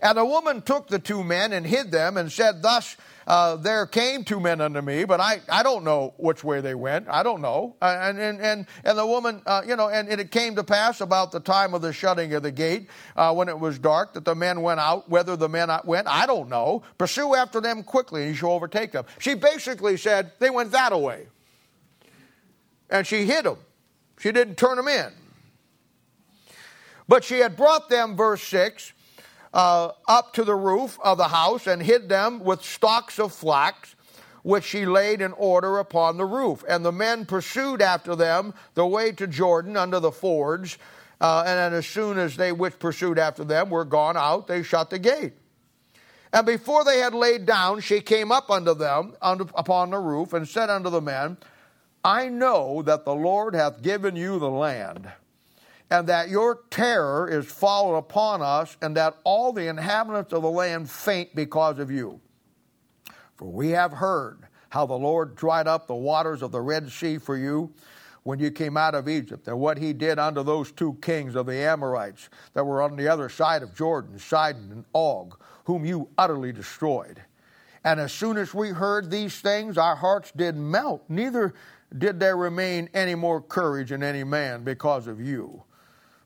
And 0.00 0.18
the 0.18 0.24
woman 0.24 0.60
took 0.60 0.88
the 0.88 0.98
two 0.98 1.24
men 1.24 1.52
and 1.52 1.66
hid 1.66 1.90
them, 1.90 2.16
and 2.16 2.30
said, 2.30 2.62
Thus 2.62 2.96
uh, 3.26 3.56
there 3.56 3.86
came 3.86 4.24
two 4.24 4.40
men 4.40 4.60
unto 4.60 4.82
me, 4.82 5.04
but 5.04 5.20
I, 5.20 5.40
I 5.48 5.62
don't 5.62 5.84
know 5.84 6.14
which 6.18 6.44
way 6.44 6.60
they 6.60 6.74
went. 6.74 7.08
I 7.08 7.22
don't 7.22 7.40
know. 7.40 7.76
Uh, 7.80 7.96
and, 8.00 8.18
and, 8.18 8.40
and, 8.40 8.66
and 8.84 8.98
the 8.98 9.06
woman, 9.06 9.40
uh, 9.46 9.62
you 9.66 9.76
know, 9.76 9.88
and, 9.88 10.08
and, 10.08 10.20
it 10.20 10.30
came 10.30 10.56
to 10.56 10.64
pass 10.64 11.00
about 11.00 11.32
the 11.32 11.40
time 11.40 11.72
of 11.74 11.80
the 11.80 11.92
shutting 11.92 12.34
of 12.34 12.42
the 12.42 12.52
gate, 12.52 12.88
uh, 13.16 13.32
when 13.32 13.48
it 13.48 13.58
was 13.58 13.78
dark, 13.78 14.14
that 14.14 14.24
the 14.24 14.34
men 14.34 14.60
went 14.60 14.80
out. 14.80 15.08
Whether 15.08 15.36
the 15.36 15.48
men 15.48 15.70
went, 15.84 16.06
I 16.06 16.26
don't 16.26 16.48
know. 16.48 16.82
Pursue 16.98 17.34
after 17.34 17.60
them 17.60 17.82
quickly, 17.82 18.22
and 18.22 18.30
you 18.30 18.36
shall 18.36 18.50
overtake 18.50 18.92
them. 18.92 19.06
She 19.18 19.34
basically 19.34 19.96
said 19.96 20.32
they 20.38 20.50
went 20.50 20.72
that 20.72 20.98
way. 21.00 21.28
And 22.90 23.06
she 23.06 23.24
hid 23.24 23.44
them. 23.44 23.56
She 24.24 24.32
didn't 24.32 24.56
turn 24.56 24.76
them 24.78 24.88
in. 24.88 25.12
But 27.06 27.24
she 27.24 27.40
had 27.40 27.58
brought 27.58 27.90
them, 27.90 28.16
verse 28.16 28.42
6, 28.44 28.94
uh, 29.52 29.90
up 30.08 30.32
to 30.32 30.44
the 30.44 30.54
roof 30.54 30.98
of 31.04 31.18
the 31.18 31.28
house 31.28 31.66
and 31.66 31.82
hid 31.82 32.08
them 32.08 32.42
with 32.42 32.64
stalks 32.64 33.18
of 33.18 33.34
flax, 33.34 33.94
which 34.42 34.64
she 34.64 34.86
laid 34.86 35.20
in 35.20 35.32
order 35.32 35.76
upon 35.76 36.16
the 36.16 36.24
roof. 36.24 36.64
And 36.66 36.82
the 36.82 36.90
men 36.90 37.26
pursued 37.26 37.82
after 37.82 38.16
them 38.16 38.54
the 38.72 38.86
way 38.86 39.12
to 39.12 39.26
Jordan 39.26 39.76
under 39.76 40.00
the 40.00 40.10
fords. 40.10 40.78
Uh, 41.20 41.44
and 41.46 41.58
then 41.58 41.74
as 41.74 41.86
soon 41.86 42.16
as 42.16 42.34
they 42.34 42.50
which 42.50 42.78
pursued 42.78 43.18
after 43.18 43.44
them 43.44 43.68
were 43.68 43.84
gone 43.84 44.16
out, 44.16 44.46
they 44.46 44.62
shut 44.62 44.88
the 44.88 44.98
gate. 44.98 45.34
And 46.32 46.46
before 46.46 46.82
they 46.82 47.00
had 47.00 47.12
laid 47.12 47.44
down, 47.44 47.80
she 47.80 48.00
came 48.00 48.32
up 48.32 48.50
unto 48.50 48.72
them 48.72 49.16
unto, 49.20 49.48
upon 49.54 49.90
the 49.90 49.98
roof 49.98 50.32
and 50.32 50.48
said 50.48 50.70
unto 50.70 50.88
the 50.88 51.02
men, 51.02 51.36
I 52.04 52.28
know 52.28 52.82
that 52.82 53.04
the 53.04 53.14
Lord 53.14 53.54
hath 53.54 53.82
given 53.82 54.14
you 54.14 54.38
the 54.38 54.50
land 54.50 55.10
and 55.90 56.06
that 56.08 56.28
your 56.28 56.60
terror 56.70 57.28
is 57.28 57.46
fallen 57.46 57.96
upon 57.96 58.42
us, 58.42 58.76
and 58.82 58.96
that 58.96 59.16
all 59.22 59.52
the 59.52 59.68
inhabitants 59.68 60.32
of 60.32 60.42
the 60.42 60.50
land 60.50 60.90
faint 60.90 61.34
because 61.34 61.78
of 61.78 61.90
you. 61.90 62.20
For 63.36 63.46
we 63.46 63.70
have 63.70 63.92
heard 63.92 64.40
how 64.70 64.86
the 64.86 64.94
Lord 64.94 65.36
dried 65.36 65.68
up 65.68 65.86
the 65.86 65.94
waters 65.94 66.42
of 66.42 66.52
the 66.52 66.60
Red 66.60 66.90
Sea 66.90 67.18
for 67.18 67.36
you 67.36 67.72
when 68.22 68.38
you 68.38 68.50
came 68.50 68.76
out 68.76 68.94
of 68.94 69.08
Egypt, 69.08 69.46
and 69.46 69.60
what 69.60 69.76
he 69.76 69.92
did 69.92 70.18
unto 70.18 70.42
those 70.42 70.72
two 70.72 70.94
kings 71.02 71.36
of 71.36 71.46
the 71.46 71.56
Amorites 71.56 72.30
that 72.54 72.64
were 72.64 72.80
on 72.80 72.96
the 72.96 73.06
other 73.06 73.28
side 73.28 73.62
of 73.62 73.74
Jordan, 73.74 74.18
Sihon 74.18 74.70
and 74.72 74.84
Og, 74.94 75.38
whom 75.64 75.84
you 75.84 76.08
utterly 76.16 76.50
destroyed. 76.50 77.22
And 77.84 78.00
as 78.00 78.12
soon 78.12 78.38
as 78.38 78.54
we 78.54 78.70
heard 78.70 79.10
these 79.10 79.40
things, 79.40 79.76
our 79.76 79.94
hearts 79.94 80.32
did 80.34 80.56
melt, 80.56 81.04
neither 81.10 81.52
did 81.98 82.18
there 82.18 82.36
remain 82.36 82.88
any 82.94 83.14
more 83.14 83.40
courage 83.40 83.92
in 83.92 84.02
any 84.02 84.24
man 84.24 84.64
because 84.64 85.06
of 85.06 85.20
you. 85.20 85.62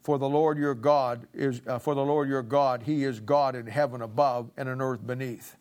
For 0.00 0.18
the 0.18 0.28
Lord 0.28 0.56
your 0.56 0.74
God 0.74 1.26
is 1.34 1.60
uh, 1.66 1.78
for 1.78 1.94
the 1.94 2.04
Lord 2.04 2.28
your 2.28 2.42
God, 2.42 2.82
he 2.82 3.04
is 3.04 3.20
God 3.20 3.54
in 3.54 3.66
heaven 3.66 4.00
above 4.00 4.50
and 4.56 4.68
in 4.68 4.80
earth 4.80 5.06
beneath. 5.06 5.56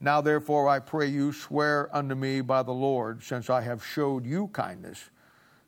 Now 0.00 0.20
therefore 0.20 0.68
I 0.68 0.80
pray 0.80 1.06
you 1.06 1.32
swear 1.32 1.94
unto 1.94 2.14
me 2.14 2.40
by 2.40 2.62
the 2.62 2.72
Lord, 2.72 3.22
since 3.22 3.48
I 3.48 3.60
have 3.60 3.84
showed 3.84 4.26
you 4.26 4.48
kindness, 4.48 5.10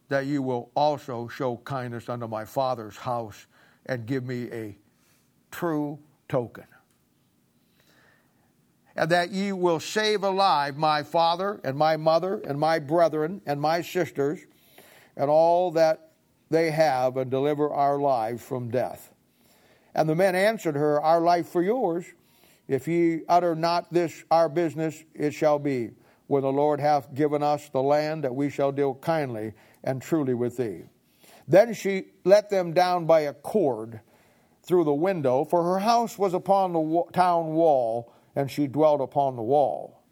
that 0.09 0.27
you 0.27 0.43
will 0.43 0.71
also 0.75 1.29
show 1.29 1.59
kindness 1.59 2.09
unto 2.09 2.27
my 2.27 2.45
father's 2.45 2.97
house 2.97 3.47
and 3.87 4.07
give 4.07 4.25
me 4.25 4.51
a 4.51 4.77
true 5.51 5.99
token. 6.29 6.67
And 8.99 9.11
that 9.13 9.31
ye 9.31 9.53
will 9.53 9.79
save 9.79 10.25
alive 10.25 10.77
my 10.77 11.05
father 11.05 11.61
and 11.63 11.79
my 11.79 11.97
mother 11.97 12.41
and 12.45 12.59
my 12.59 12.81
brethren 12.81 13.41
and 13.47 13.61
my 13.61 13.81
sisters 13.81 14.41
and 15.17 15.31
all 15.31 15.71
that 15.71 16.11
they 16.51 16.73
have 16.73 17.17
and 17.17 17.31
deliver 17.31 17.71
our 17.71 18.01
lives 18.01 18.43
from 18.43 18.73
death. 18.73 19.15
And 19.95 20.09
the 20.09 20.17
men 20.17 20.35
answered 20.35 20.75
her, 20.75 21.01
Our 21.01 21.21
life 21.21 21.47
for 21.47 21.63
yours. 21.63 22.07
If 22.67 22.89
ye 22.89 23.21
utter 23.29 23.55
not 23.55 23.93
this 23.93 24.25
our 24.33 24.49
business, 24.49 25.05
it 25.15 25.33
shall 25.33 25.61
be, 25.61 25.91
when 26.27 26.43
the 26.43 26.51
Lord 26.51 26.81
hath 26.81 27.15
given 27.15 27.41
us 27.41 27.69
the 27.69 27.83
land, 27.83 28.25
that 28.25 28.35
we 28.35 28.51
shall 28.51 28.73
deal 28.73 28.95
kindly 28.95 29.55
and 29.85 30.03
truly 30.03 30.35
with 30.35 30.57
thee. 30.57 30.83
Then 31.47 31.73
she 31.73 32.07
let 32.25 32.51
them 32.51 32.75
down 32.75 33.07
by 33.07 33.21
a 33.21 33.33
cord 33.33 34.01
through 34.65 34.85
the 34.85 34.93
window, 34.93 35.45
for 35.45 35.63
her 35.63 35.79
house 35.79 36.19
was 36.19 36.35
upon 36.35 36.73
the 36.73 37.05
town 37.13 37.55
wall, 37.55 38.13
and 38.37 38.51
she 38.51 38.67
dwelt 38.67 39.01
upon 39.01 39.37
the 39.37 39.43
wall. 39.43 40.03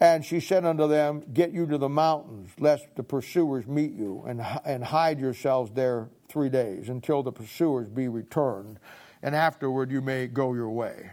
And 0.00 0.24
she 0.24 0.40
said 0.40 0.64
unto 0.64 0.88
them, 0.88 1.22
Get 1.32 1.52
you 1.52 1.64
to 1.66 1.78
the 1.78 1.88
mountains, 1.88 2.50
lest 2.58 2.96
the 2.96 3.04
pursuers 3.04 3.68
meet 3.68 3.92
you, 3.92 4.24
and, 4.26 4.44
and 4.64 4.82
hide 4.82 5.20
yourselves 5.20 5.70
there 5.70 6.08
three 6.28 6.48
days, 6.48 6.88
until 6.88 7.22
the 7.22 7.30
pursuers 7.30 7.88
be 7.88 8.08
returned, 8.08 8.80
and 9.22 9.36
afterward 9.36 9.92
you 9.92 10.00
may 10.00 10.26
go 10.26 10.54
your 10.54 10.70
way. 10.70 11.12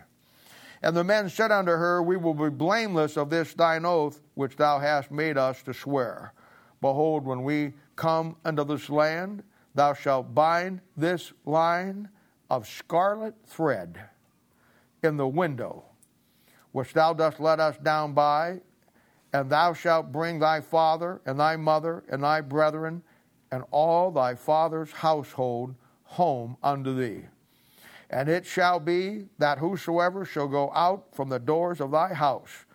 And 0.82 0.98
the 0.98 1.04
men 1.04 1.30
said 1.30 1.52
unto 1.52 1.72
her, 1.72 2.02
We 2.02 2.18
will 2.18 2.34
be 2.34 2.50
blameless 2.50 3.16
of 3.16 3.30
this 3.30 3.54
thine 3.54 3.86
oath 3.86 4.22
which 4.34 4.56
thou 4.56 4.80
hast 4.80 5.12
made 5.12 5.38
us 5.38 5.62
to 5.64 5.74
swear. 5.74 6.34
Behold, 6.82 7.26
when 7.26 7.44
we 7.44 7.74
come 7.96 8.38
unto 8.44 8.64
this 8.64 8.90
land, 8.90 9.44
thou 9.76 9.94
shalt 9.94 10.34
bind 10.34 10.82
this 10.98 11.32
line 11.46 12.10
of 12.50 12.68
scarlet 12.68 13.36
thread 13.46 14.00
in 15.04 15.18
the 15.18 15.28
window 15.28 15.89
which 16.72 16.94
thou 16.94 17.14
dost 17.14 17.40
let 17.40 17.60
us 17.60 17.78
down 17.78 18.14
by, 18.14 18.60
and 19.34 19.50
thou 19.50 19.74
shalt 19.74 20.12
bring 20.12 20.40
thy 20.40 20.62
father 20.62 21.22
and 21.26 21.40
thy 21.40 21.56
mother 21.56 22.04
and 22.10 22.24
thy 22.24 22.42
brethren 22.42 23.04
and 23.52 23.64
all 23.72 24.12
thy 24.12 24.36
father's 24.36 24.92
household 24.92 25.76
home 26.04 26.58
unto 26.64 26.96
thee. 26.96 27.24
And 28.10 28.28
it 28.28 28.46
shall 28.46 28.80
be 28.80 29.26
that 29.38 29.60
whosoever 29.60 30.26
shall 30.26 30.48
go 30.48 30.72
out 30.74 31.06
from 31.12 31.30
the 31.30 31.40
doors 31.40 31.80
of 31.80 31.92
thy 31.92 32.14
house 32.14 32.66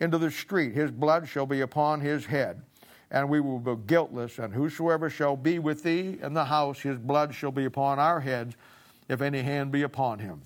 into 0.00 0.16
the 0.16 0.30
street, 0.30 0.74
his 0.74 0.90
blood 0.90 1.28
shall 1.28 1.44
be 1.44 1.60
upon 1.60 2.00
his 2.00 2.24
head, 2.24 2.62
and 3.10 3.28
we 3.28 3.40
will 3.40 3.58
be 3.58 3.74
guiltless. 3.86 4.38
And 4.38 4.54
whosoever 4.54 5.10
shall 5.10 5.36
be 5.36 5.58
with 5.58 5.82
thee 5.82 6.18
in 6.22 6.32
the 6.32 6.46
house, 6.46 6.80
his 6.80 6.96
blood 6.96 7.34
shall 7.34 7.52
be 7.52 7.66
upon 7.66 7.98
our 7.98 8.20
heads, 8.20 8.56
if 9.08 9.20
any 9.20 9.42
hand 9.42 9.70
be 9.70 9.82
upon 9.82 10.18
him. 10.18 10.40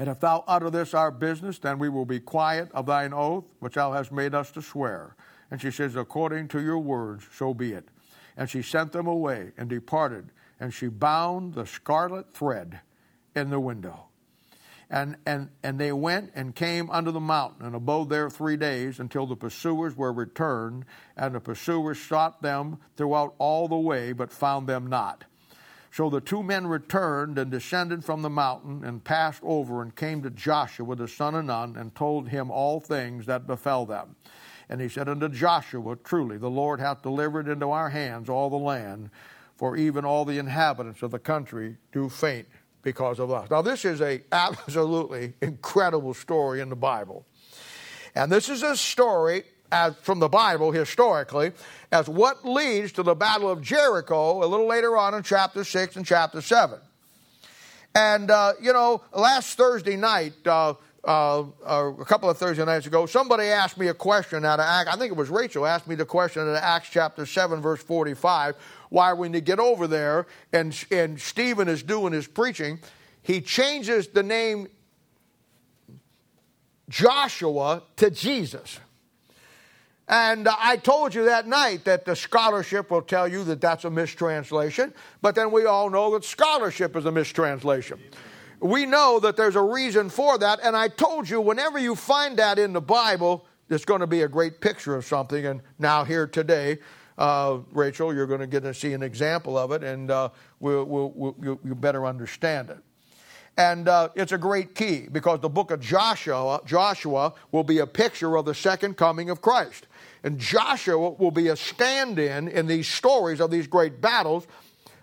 And 0.00 0.08
if 0.08 0.18
thou 0.18 0.44
utter 0.48 0.70
this 0.70 0.94
our 0.94 1.10
business, 1.10 1.58
then 1.58 1.78
we 1.78 1.90
will 1.90 2.06
be 2.06 2.20
quiet 2.20 2.70
of 2.72 2.86
thine 2.86 3.12
oath, 3.12 3.44
which 3.58 3.74
thou 3.74 3.92
hast 3.92 4.10
made 4.10 4.34
us 4.34 4.50
to 4.52 4.62
swear. 4.62 5.14
And 5.50 5.60
she 5.60 5.70
says, 5.70 5.94
According 5.94 6.48
to 6.48 6.62
your 6.62 6.78
words, 6.78 7.26
so 7.34 7.52
be 7.52 7.74
it. 7.74 7.86
And 8.34 8.48
she 8.48 8.62
sent 8.62 8.92
them 8.92 9.06
away 9.06 9.52
and 9.58 9.68
departed, 9.68 10.30
and 10.58 10.72
she 10.72 10.88
bound 10.88 11.52
the 11.52 11.66
scarlet 11.66 12.32
thread 12.32 12.80
in 13.36 13.50
the 13.50 13.60
window. 13.60 14.06
And, 14.88 15.16
and, 15.26 15.50
and 15.62 15.78
they 15.78 15.92
went 15.92 16.32
and 16.34 16.56
came 16.56 16.88
unto 16.88 17.10
the 17.10 17.20
mountain 17.20 17.66
and 17.66 17.74
abode 17.74 18.08
there 18.08 18.30
three 18.30 18.56
days 18.56 19.00
until 19.00 19.26
the 19.26 19.36
pursuers 19.36 19.98
were 19.98 20.14
returned, 20.14 20.86
and 21.14 21.34
the 21.34 21.40
pursuers 21.40 22.00
sought 22.00 22.40
them 22.40 22.78
throughout 22.96 23.34
all 23.36 23.68
the 23.68 23.76
way, 23.76 24.12
but 24.12 24.32
found 24.32 24.66
them 24.66 24.86
not. 24.86 25.26
So 25.92 26.08
the 26.08 26.20
two 26.20 26.42
men 26.42 26.66
returned 26.66 27.36
and 27.38 27.50
descended 27.50 28.04
from 28.04 28.22
the 28.22 28.30
mountain 28.30 28.84
and 28.84 29.02
passed 29.02 29.42
over 29.42 29.82
and 29.82 29.94
came 29.94 30.22
to 30.22 30.30
Joshua 30.30 30.94
the 30.94 31.08
son 31.08 31.34
of 31.34 31.46
Nun 31.46 31.76
and 31.76 31.94
told 31.94 32.28
him 32.28 32.50
all 32.50 32.80
things 32.80 33.26
that 33.26 33.46
befell 33.46 33.86
them. 33.86 34.14
And 34.68 34.80
he 34.80 34.88
said 34.88 35.08
unto 35.08 35.28
Joshua, 35.28 35.96
Truly, 35.96 36.38
the 36.38 36.48
Lord 36.48 36.78
hath 36.78 37.02
delivered 37.02 37.48
into 37.48 37.70
our 37.70 37.90
hands 37.90 38.28
all 38.28 38.48
the 38.48 38.56
land, 38.56 39.10
for 39.56 39.76
even 39.76 40.04
all 40.04 40.24
the 40.24 40.38
inhabitants 40.38 41.02
of 41.02 41.10
the 41.10 41.18
country 41.18 41.76
do 41.92 42.08
faint 42.08 42.46
because 42.82 43.18
of 43.18 43.32
us. 43.32 43.50
Now, 43.50 43.62
this 43.62 43.84
is 43.84 44.00
a 44.00 44.22
absolutely 44.30 45.34
incredible 45.42 46.14
story 46.14 46.60
in 46.60 46.68
the 46.68 46.76
Bible. 46.76 47.26
And 48.14 48.30
this 48.30 48.48
is 48.48 48.62
a 48.62 48.76
story 48.76 49.42
as, 49.72 49.94
from 50.02 50.18
the 50.18 50.28
Bible 50.28 50.70
historically 50.72 51.52
as 51.92 52.08
what 52.08 52.44
leads 52.44 52.92
to 52.92 53.02
the 53.02 53.14
Battle 53.14 53.50
of 53.50 53.60
Jericho 53.62 54.44
a 54.44 54.46
little 54.46 54.66
later 54.66 54.96
on 54.96 55.14
in 55.14 55.22
chapter 55.22 55.64
6 55.64 55.96
and 55.96 56.06
chapter 56.06 56.40
7. 56.40 56.78
And, 57.94 58.30
uh, 58.30 58.52
you 58.60 58.72
know, 58.72 59.02
last 59.12 59.56
Thursday 59.56 59.96
night, 59.96 60.34
uh, 60.46 60.74
uh, 61.02 61.40
uh 61.40 61.92
a 61.98 62.04
couple 62.04 62.30
of 62.30 62.38
Thursday 62.38 62.64
nights 62.64 62.86
ago, 62.86 63.06
somebody 63.06 63.46
asked 63.46 63.78
me 63.78 63.88
a 63.88 63.94
question 63.94 64.44
out 64.44 64.60
of 64.60 64.66
Acts. 64.66 64.90
I 64.90 64.96
think 64.96 65.10
it 65.10 65.16
was 65.16 65.28
Rachel 65.28 65.66
asked 65.66 65.88
me 65.88 65.94
the 65.94 66.04
question 66.04 66.42
out 66.42 66.48
of 66.48 66.56
Acts 66.56 66.88
chapter 66.90 67.26
7, 67.26 67.60
verse 67.60 67.82
45. 67.82 68.54
Why, 68.90 69.12
when 69.12 69.32
you 69.32 69.40
get 69.40 69.58
over 69.58 69.86
there 69.86 70.26
and, 70.52 70.76
and 70.90 71.20
Stephen 71.20 71.68
is 71.68 71.82
doing 71.82 72.12
his 72.12 72.26
preaching, 72.26 72.78
he 73.22 73.40
changes 73.40 74.08
the 74.08 74.22
name 74.22 74.68
Joshua 76.88 77.82
to 77.96 78.10
Jesus. 78.10 78.78
And 80.10 80.48
I 80.48 80.76
told 80.76 81.14
you 81.14 81.26
that 81.26 81.46
night 81.46 81.84
that 81.84 82.04
the 82.04 82.16
scholarship 82.16 82.90
will 82.90 83.00
tell 83.00 83.28
you 83.28 83.44
that 83.44 83.60
that's 83.60 83.84
a 83.84 83.90
mistranslation, 83.90 84.92
but 85.22 85.36
then 85.36 85.52
we 85.52 85.66
all 85.66 85.88
know 85.88 86.12
that 86.14 86.24
scholarship 86.24 86.96
is 86.96 87.06
a 87.06 87.12
mistranslation. 87.12 88.00
We 88.58 88.86
know 88.86 89.20
that 89.20 89.36
there's 89.36 89.54
a 89.54 89.62
reason 89.62 90.10
for 90.10 90.36
that, 90.38 90.58
and 90.64 90.76
I 90.76 90.88
told 90.88 91.30
you 91.30 91.40
whenever 91.40 91.78
you 91.78 91.94
find 91.94 92.36
that 92.40 92.58
in 92.58 92.72
the 92.72 92.80
Bible, 92.80 93.46
it's 93.68 93.84
going 93.84 94.00
to 94.00 94.08
be 94.08 94.22
a 94.22 94.28
great 94.28 94.60
picture 94.60 94.96
of 94.96 95.04
something. 95.04 95.46
And 95.46 95.62
now, 95.78 96.02
here 96.02 96.26
today, 96.26 96.78
uh, 97.16 97.58
Rachel, 97.70 98.12
you're 98.12 98.26
going 98.26 98.40
to 98.40 98.48
get 98.48 98.64
to 98.64 98.74
see 98.74 98.94
an 98.94 99.04
example 99.04 99.56
of 99.56 99.70
it, 99.70 99.84
and 99.84 100.10
uh, 100.10 100.30
we'll, 100.58 100.86
we'll, 100.86 101.12
we'll, 101.14 101.36
you, 101.40 101.60
you 101.64 101.76
better 101.76 102.04
understand 102.04 102.70
it. 102.70 102.78
And 103.56 103.88
uh, 103.88 104.08
it's 104.16 104.32
a 104.32 104.38
great 104.38 104.74
key 104.74 105.06
because 105.12 105.38
the 105.38 105.48
book 105.48 105.70
of 105.70 105.80
Joshua, 105.80 106.60
Joshua 106.66 107.34
will 107.52 107.64
be 107.64 107.78
a 107.78 107.86
picture 107.86 108.36
of 108.36 108.44
the 108.44 108.54
second 108.54 108.96
coming 108.96 109.30
of 109.30 109.40
Christ. 109.40 109.86
And 110.22 110.38
Joshua 110.38 111.10
will 111.10 111.30
be 111.30 111.48
a 111.48 111.56
stand 111.56 112.18
in 112.18 112.48
in 112.48 112.66
these 112.66 112.88
stories 112.88 113.40
of 113.40 113.50
these 113.50 113.66
great 113.66 114.00
battles 114.00 114.46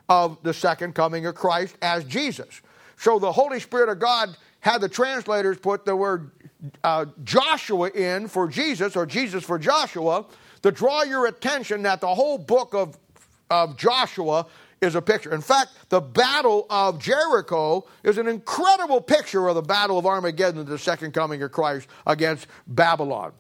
of 0.10 0.38
the 0.44 0.54
second 0.54 0.94
coming 0.96 1.26
of 1.26 1.36
Christ 1.36 1.76
as 1.82 2.04
Jesus. 2.04 2.62
So 2.98 3.20
the 3.20 3.32
Holy 3.32 3.60
Spirit 3.60 3.90
of 3.90 4.00
God 4.00 4.36
had 4.60 4.82
the 4.82 4.90
translators 4.90 5.58
put 5.58 5.86
the 5.86 5.96
word 5.96 6.32
uh, 6.84 7.06
Joshua 7.24 7.90
in 7.92 8.28
for 8.28 8.48
Jesus 8.48 8.96
or 8.96 9.06
Jesus 9.06 9.44
for 9.44 9.60
Joshua 9.60 10.26
to 10.64 10.72
draw 10.72 11.04
your 11.04 11.28
attention 11.28 11.84
that 11.84 12.02
the 12.02 12.14
whole 12.14 12.38
book 12.38 12.74
of, 12.74 12.98
of 13.50 13.78
Joshua 13.78 14.48
is 14.82 14.96
a 14.96 15.02
picture. 15.02 15.34
In 15.34 15.42
fact, 15.42 15.72
the 15.90 16.02
battle 16.02 16.66
of 16.70 17.00
Jericho 17.00 17.86
is 18.04 18.18
an 18.18 18.28
incredible 18.28 19.02
picture 19.02 19.48
of 19.48 19.56
the 19.56 19.62
battle 19.62 19.98
of 19.98 20.06
Armageddon, 20.06 20.66
the 20.66 20.78
second 20.78 21.14
coming 21.14 21.42
of 21.44 21.52
Christ 21.52 21.88
against 22.06 22.48
Babylon. 22.68 23.34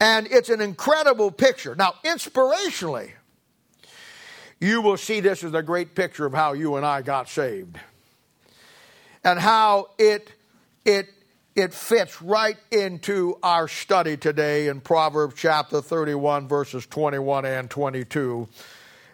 And 0.00 0.26
it's 0.30 0.48
an 0.48 0.60
incredible 0.60 1.30
picture. 1.30 1.74
Now, 1.74 1.94
inspirationally, 2.04 3.10
you 4.60 4.80
will 4.80 4.96
see 4.96 5.20
this 5.20 5.44
as 5.44 5.54
a 5.54 5.62
great 5.62 5.94
picture 5.94 6.26
of 6.26 6.32
how 6.32 6.52
you 6.52 6.76
and 6.76 6.86
I 6.86 7.02
got 7.02 7.28
saved. 7.28 7.78
And 9.22 9.38
how 9.38 9.90
it 9.98 10.30
it 10.84 11.08
it 11.54 11.72
fits 11.72 12.20
right 12.20 12.56
into 12.70 13.38
our 13.42 13.68
study 13.68 14.16
today 14.16 14.68
in 14.68 14.80
Proverbs 14.80 15.34
chapter 15.36 15.80
31 15.80 16.48
verses 16.48 16.84
21 16.86 17.44
and 17.44 17.70
22 17.70 18.48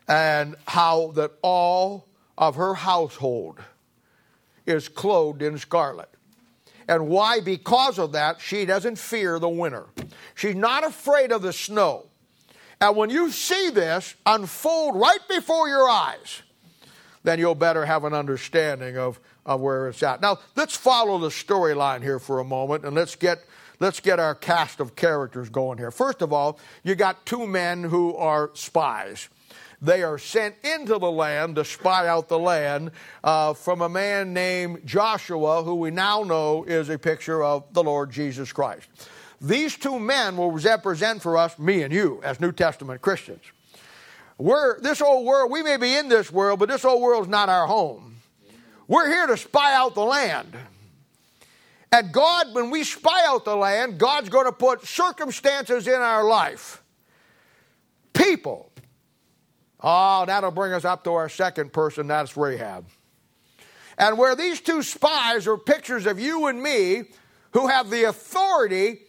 and 0.08 0.56
how 0.66 1.12
that 1.14 1.32
all 1.42 2.08
of 2.36 2.56
her 2.56 2.74
household 2.74 3.60
is 4.66 4.88
clothed 4.88 5.42
in 5.42 5.58
scarlet. 5.58 6.08
And 6.90 7.06
why? 7.06 7.38
Because 7.38 8.00
of 8.00 8.12
that, 8.12 8.40
she 8.40 8.64
doesn't 8.64 8.98
fear 8.98 9.38
the 9.38 9.48
winter. 9.48 9.86
She's 10.34 10.56
not 10.56 10.84
afraid 10.84 11.30
of 11.30 11.40
the 11.40 11.52
snow. 11.52 12.06
And 12.80 12.96
when 12.96 13.10
you 13.10 13.30
see 13.30 13.70
this 13.70 14.16
unfold 14.26 14.96
right 14.96 15.20
before 15.28 15.68
your 15.68 15.88
eyes, 15.88 16.42
then 17.22 17.38
you'll 17.38 17.54
better 17.54 17.86
have 17.86 18.02
an 18.02 18.12
understanding 18.12 18.98
of, 18.98 19.20
of 19.46 19.60
where 19.60 19.88
it's 19.88 20.02
at. 20.02 20.20
Now, 20.20 20.40
let's 20.56 20.76
follow 20.76 21.18
the 21.18 21.28
storyline 21.28 22.02
here 22.02 22.18
for 22.18 22.40
a 22.40 22.44
moment 22.44 22.84
and 22.84 22.96
let's 22.96 23.14
get 23.14 23.44
let's 23.78 24.00
get 24.00 24.18
our 24.18 24.34
cast 24.34 24.80
of 24.80 24.96
characters 24.96 25.48
going 25.48 25.78
here. 25.78 25.92
First 25.92 26.22
of 26.22 26.32
all, 26.32 26.58
you 26.82 26.96
got 26.96 27.24
two 27.24 27.46
men 27.46 27.84
who 27.84 28.16
are 28.16 28.50
spies. 28.54 29.28
They 29.82 30.02
are 30.02 30.18
sent 30.18 30.56
into 30.62 30.98
the 30.98 31.10
land 31.10 31.56
to 31.56 31.64
spy 31.64 32.06
out 32.06 32.28
the 32.28 32.38
land 32.38 32.90
uh, 33.24 33.54
from 33.54 33.80
a 33.80 33.88
man 33.88 34.34
named 34.34 34.82
Joshua, 34.84 35.62
who 35.62 35.76
we 35.76 35.90
now 35.90 36.22
know 36.22 36.64
is 36.64 36.90
a 36.90 36.98
picture 36.98 37.42
of 37.42 37.64
the 37.72 37.82
Lord 37.82 38.10
Jesus 38.10 38.52
Christ. 38.52 38.88
These 39.40 39.78
two 39.78 39.98
men 39.98 40.36
will 40.36 40.52
represent 40.52 41.22
for 41.22 41.38
us, 41.38 41.58
me 41.58 41.82
and 41.82 41.94
you, 41.94 42.20
as 42.22 42.40
New 42.40 42.52
Testament 42.52 43.00
Christians. 43.00 43.40
We're, 44.36 44.80
this 44.80 45.00
old 45.00 45.26
world, 45.26 45.50
we 45.50 45.62
may 45.62 45.78
be 45.78 45.96
in 45.96 46.08
this 46.08 46.30
world, 46.30 46.58
but 46.58 46.68
this 46.68 46.84
old 46.84 47.00
world 47.00 47.24
is 47.24 47.28
not 47.28 47.48
our 47.48 47.66
home. 47.66 48.16
We're 48.86 49.08
here 49.08 49.26
to 49.28 49.36
spy 49.36 49.74
out 49.74 49.94
the 49.94 50.04
land. 50.04 50.54
And 51.92 52.12
God, 52.12 52.54
when 52.54 52.70
we 52.70 52.84
spy 52.84 53.24
out 53.26 53.44
the 53.44 53.56
land, 53.56 53.98
God's 53.98 54.28
going 54.28 54.46
to 54.46 54.52
put 54.52 54.86
circumstances 54.86 55.88
in 55.88 55.94
our 55.94 56.24
life, 56.24 56.82
people 58.12 58.69
Oh, 59.82 60.24
that'll 60.26 60.50
bring 60.50 60.72
us 60.72 60.84
up 60.84 61.04
to 61.04 61.12
our 61.12 61.28
second 61.28 61.72
person, 61.72 62.06
that's 62.06 62.36
Rahab. 62.36 62.86
And 63.96 64.18
where 64.18 64.34
these 64.34 64.60
two 64.60 64.82
spies 64.82 65.46
are 65.46 65.56
pictures 65.56 66.06
of 66.06 66.18
you 66.18 66.46
and 66.46 66.62
me 66.62 67.04
who 67.52 67.68
have 67.68 67.90
the 67.90 68.04
authority 68.04 69.00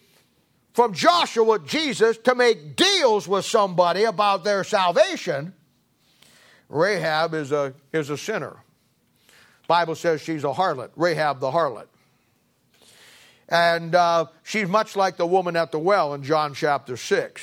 from 0.74 0.94
Joshua, 0.94 1.60
Jesus, 1.60 2.18
to 2.20 2.36
make 2.36 2.76
deals 2.76 3.28
with 3.28 3.46
somebody 3.46 4.04
about 4.04 4.44
their 4.44 4.64
salvation, 4.64 5.54
Rahab 6.70 7.34
is 7.34 7.52
a, 7.52 7.74
is 7.92 8.10
a 8.10 8.18
sinner. 8.18 8.56
Bible 9.68 9.96
says 9.96 10.22
she's 10.22 10.44
a 10.44 10.54
harlot, 10.54 10.92
Rahab 10.96 11.40
the 11.40 11.52
harlot. 11.52 11.88
And 13.50 13.94
uh, 13.94 14.28
she's 14.44 14.68
much 14.68 14.96
like 14.96 15.18
the 15.18 15.26
woman 15.26 15.58
at 15.58 15.72
the 15.74 15.80
well 15.80 16.14
in 16.14 16.24
John 16.24 16.54
chapter 16.54 16.96
6. 16.96 17.42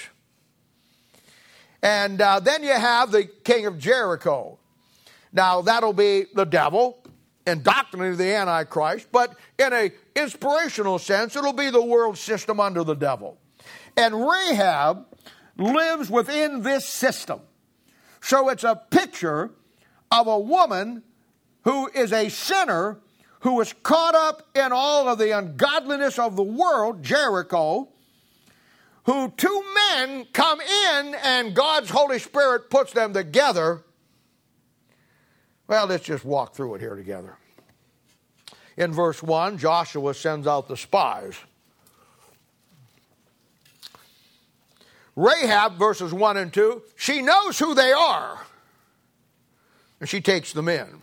And 1.83 2.21
uh, 2.21 2.41
then 2.41 2.63
you 2.63 2.73
have 2.73 3.13
the 3.13 3.25
king 3.25 3.67
of 3.67 3.79
Jericho. 3.79 4.59
Now, 5.33 5.61
that'll 5.63 5.93
be 5.93 6.27
the 6.35 6.45
devil, 6.45 7.05
indoctrinating 7.47 8.17
the 8.17 8.35
Antichrist, 8.35 9.09
but 9.13 9.37
in 9.59 9.73
a 9.73 9.93
inspirational 10.17 10.99
sense, 10.99 11.37
it'll 11.37 11.53
be 11.53 11.71
the 11.71 11.85
world 11.85 12.19
system 12.19 12.61
under 12.61 12.83
the 12.83 12.95
devil. 12.95 13.39
And 13.97 14.15
Rahab 14.15 15.07
lives 15.57 16.11
within 16.11 16.63
this 16.63 16.87
system. 16.87 17.41
So 18.21 18.49
it's 18.49 18.65
a 18.65 18.77
picture 18.91 19.51
of 20.11 20.27
a 20.27 20.39
woman 20.39 21.03
who 21.63 21.89
is 21.95 22.13
a 22.13 22.29
sinner 22.29 22.99
who 23.41 23.61
is 23.61 23.73
caught 23.83 24.15
up 24.15 24.43
in 24.57 24.73
all 24.73 25.09
of 25.09 25.19
the 25.19 25.37
ungodliness 25.37 26.19
of 26.19 26.35
the 26.35 26.43
world, 26.43 27.03
Jericho, 27.03 27.89
who 29.09 29.33
two 29.39 29.65
men 29.75 30.27
come 30.35 30.61
in 30.61 31.15
and 31.25 31.55
God's 31.55 31.89
Holy 31.89 32.19
Spirit 32.19 32.69
puts 32.69 32.93
them 32.93 33.15
together. 33.15 33.83
Well, 35.67 35.87
let's 35.87 36.05
just 36.05 36.27
walk 36.27 36.55
through 36.55 36.75
it 36.75 36.83
here 36.83 36.95
together. 36.95 37.39
In 38.77 38.93
verse 38.93 39.23
1, 39.23 39.57
Joshua 39.57 40.13
sends 40.13 40.47
out 40.47 40.69
the 40.69 40.77
spies. 40.77 41.39
Rahab, 45.17 45.79
verses 45.79 46.13
1 46.13 46.37
and 46.37 46.53
2, 46.53 46.83
she 46.95 47.23
knows 47.23 47.59
who 47.59 47.75
they 47.75 47.93
are, 47.93 48.45
and 50.01 50.09
she 50.09 50.21
takes 50.21 50.53
them 50.53 50.69
in. 50.69 51.01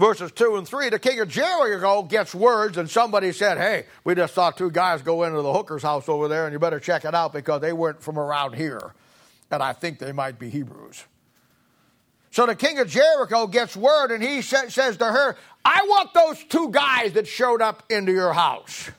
Verses 0.00 0.32
2 0.32 0.56
and 0.56 0.66
3, 0.66 0.88
the 0.88 0.98
king 0.98 1.20
of 1.20 1.28
Jericho 1.28 2.02
gets 2.02 2.34
words, 2.34 2.78
and 2.78 2.88
somebody 2.88 3.32
said, 3.32 3.58
Hey, 3.58 3.84
we 4.02 4.14
just 4.14 4.32
saw 4.32 4.50
two 4.50 4.70
guys 4.70 5.02
go 5.02 5.24
into 5.24 5.42
the 5.42 5.52
hooker's 5.52 5.82
house 5.82 6.08
over 6.08 6.26
there, 6.26 6.46
and 6.46 6.54
you 6.54 6.58
better 6.58 6.80
check 6.80 7.04
it 7.04 7.14
out 7.14 7.34
because 7.34 7.60
they 7.60 7.74
weren't 7.74 8.02
from 8.02 8.18
around 8.18 8.54
here. 8.54 8.94
And 9.50 9.62
I 9.62 9.74
think 9.74 9.98
they 9.98 10.12
might 10.12 10.38
be 10.38 10.48
Hebrews. 10.48 11.04
So 12.30 12.46
the 12.46 12.54
king 12.54 12.78
of 12.78 12.88
Jericho 12.88 13.46
gets 13.46 13.76
word, 13.76 14.10
and 14.10 14.22
he 14.22 14.40
sa- 14.40 14.68
says 14.68 14.96
to 14.96 15.04
her, 15.04 15.36
I 15.66 15.82
want 15.84 16.14
those 16.14 16.42
two 16.44 16.70
guys 16.70 17.12
that 17.12 17.28
showed 17.28 17.60
up 17.60 17.82
into 17.90 18.12
your 18.12 18.32
house 18.32 18.90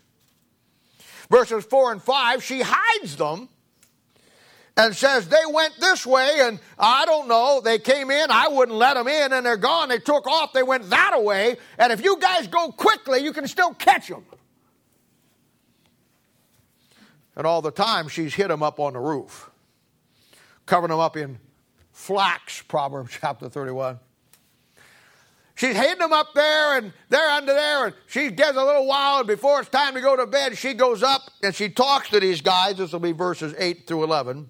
verses 1.31 1.63
4 1.65 1.93
and 1.93 2.03
5, 2.03 2.43
she 2.43 2.61
hides 2.63 3.15
them 3.15 3.49
and 4.77 4.95
says 4.95 5.27
they 5.27 5.43
went 5.51 5.73
this 5.79 6.05
way 6.05 6.37
and 6.41 6.59
I 6.79 7.05
don't 7.05 7.27
know, 7.27 7.61
they 7.61 7.77
came 7.77 8.09
in, 8.09 8.31
I 8.31 8.47
wouldn't 8.47 8.77
let 8.77 8.95
them 8.95 9.07
in 9.07 9.33
and 9.33 9.45
they're 9.45 9.57
gone. 9.57 9.89
They 9.89 9.99
took 9.99 10.27
off, 10.27 10.53
they 10.53 10.63
went 10.63 10.89
that 10.89 11.21
way, 11.23 11.57
and 11.77 11.91
if 11.91 12.03
you 12.03 12.17
guys 12.19 12.47
go 12.47 12.71
quickly, 12.71 13.19
you 13.19 13.33
can 13.33 13.47
still 13.47 13.73
catch 13.73 14.07
them. 14.07 14.25
And 17.35 17.45
all 17.45 17.61
the 17.61 17.71
time 17.71 18.07
she's 18.07 18.33
hid 18.33 18.49
them 18.49 18.63
up 18.63 18.79
on 18.79 18.93
the 18.93 18.99
roof, 18.99 19.49
covering 20.65 20.91
them 20.91 20.99
up 20.99 21.17
in 21.17 21.39
flax, 21.91 22.61
Proverbs 22.61 23.17
chapter 23.19 23.49
31. 23.49 23.99
She's 25.55 25.75
hiding 25.75 25.99
them 25.99 26.13
up 26.13 26.33
there 26.33 26.77
and 26.77 26.91
they're 27.09 27.29
under 27.29 27.53
there 27.53 27.85
and 27.85 27.95
she 28.07 28.31
gets 28.31 28.57
a 28.57 28.63
little 28.63 28.87
while 28.87 29.19
and 29.19 29.27
before 29.27 29.59
it's 29.59 29.69
time 29.69 29.93
to 29.93 30.01
go 30.01 30.15
to 30.15 30.25
bed, 30.25 30.57
she 30.57 30.73
goes 30.73 31.03
up 31.03 31.29
and 31.43 31.53
she 31.53 31.69
talks 31.69 32.09
to 32.09 32.19
these 32.19 32.41
guys. 32.41 32.77
This 32.77 32.93
will 32.93 32.99
be 32.99 33.11
verses 33.11 33.53
8 33.57 33.85
through 33.85 34.05
11. 34.05 34.49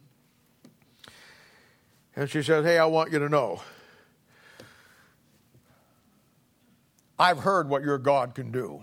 And 2.15 2.29
she 2.29 2.43
says, 2.43 2.65
Hey, 2.65 2.77
I 2.77 2.85
want 2.85 3.11
you 3.11 3.19
to 3.19 3.29
know. 3.29 3.61
I've 7.17 7.39
heard 7.39 7.69
what 7.69 7.83
your 7.83 7.97
God 7.97 8.33
can 8.33 8.51
do. 8.51 8.81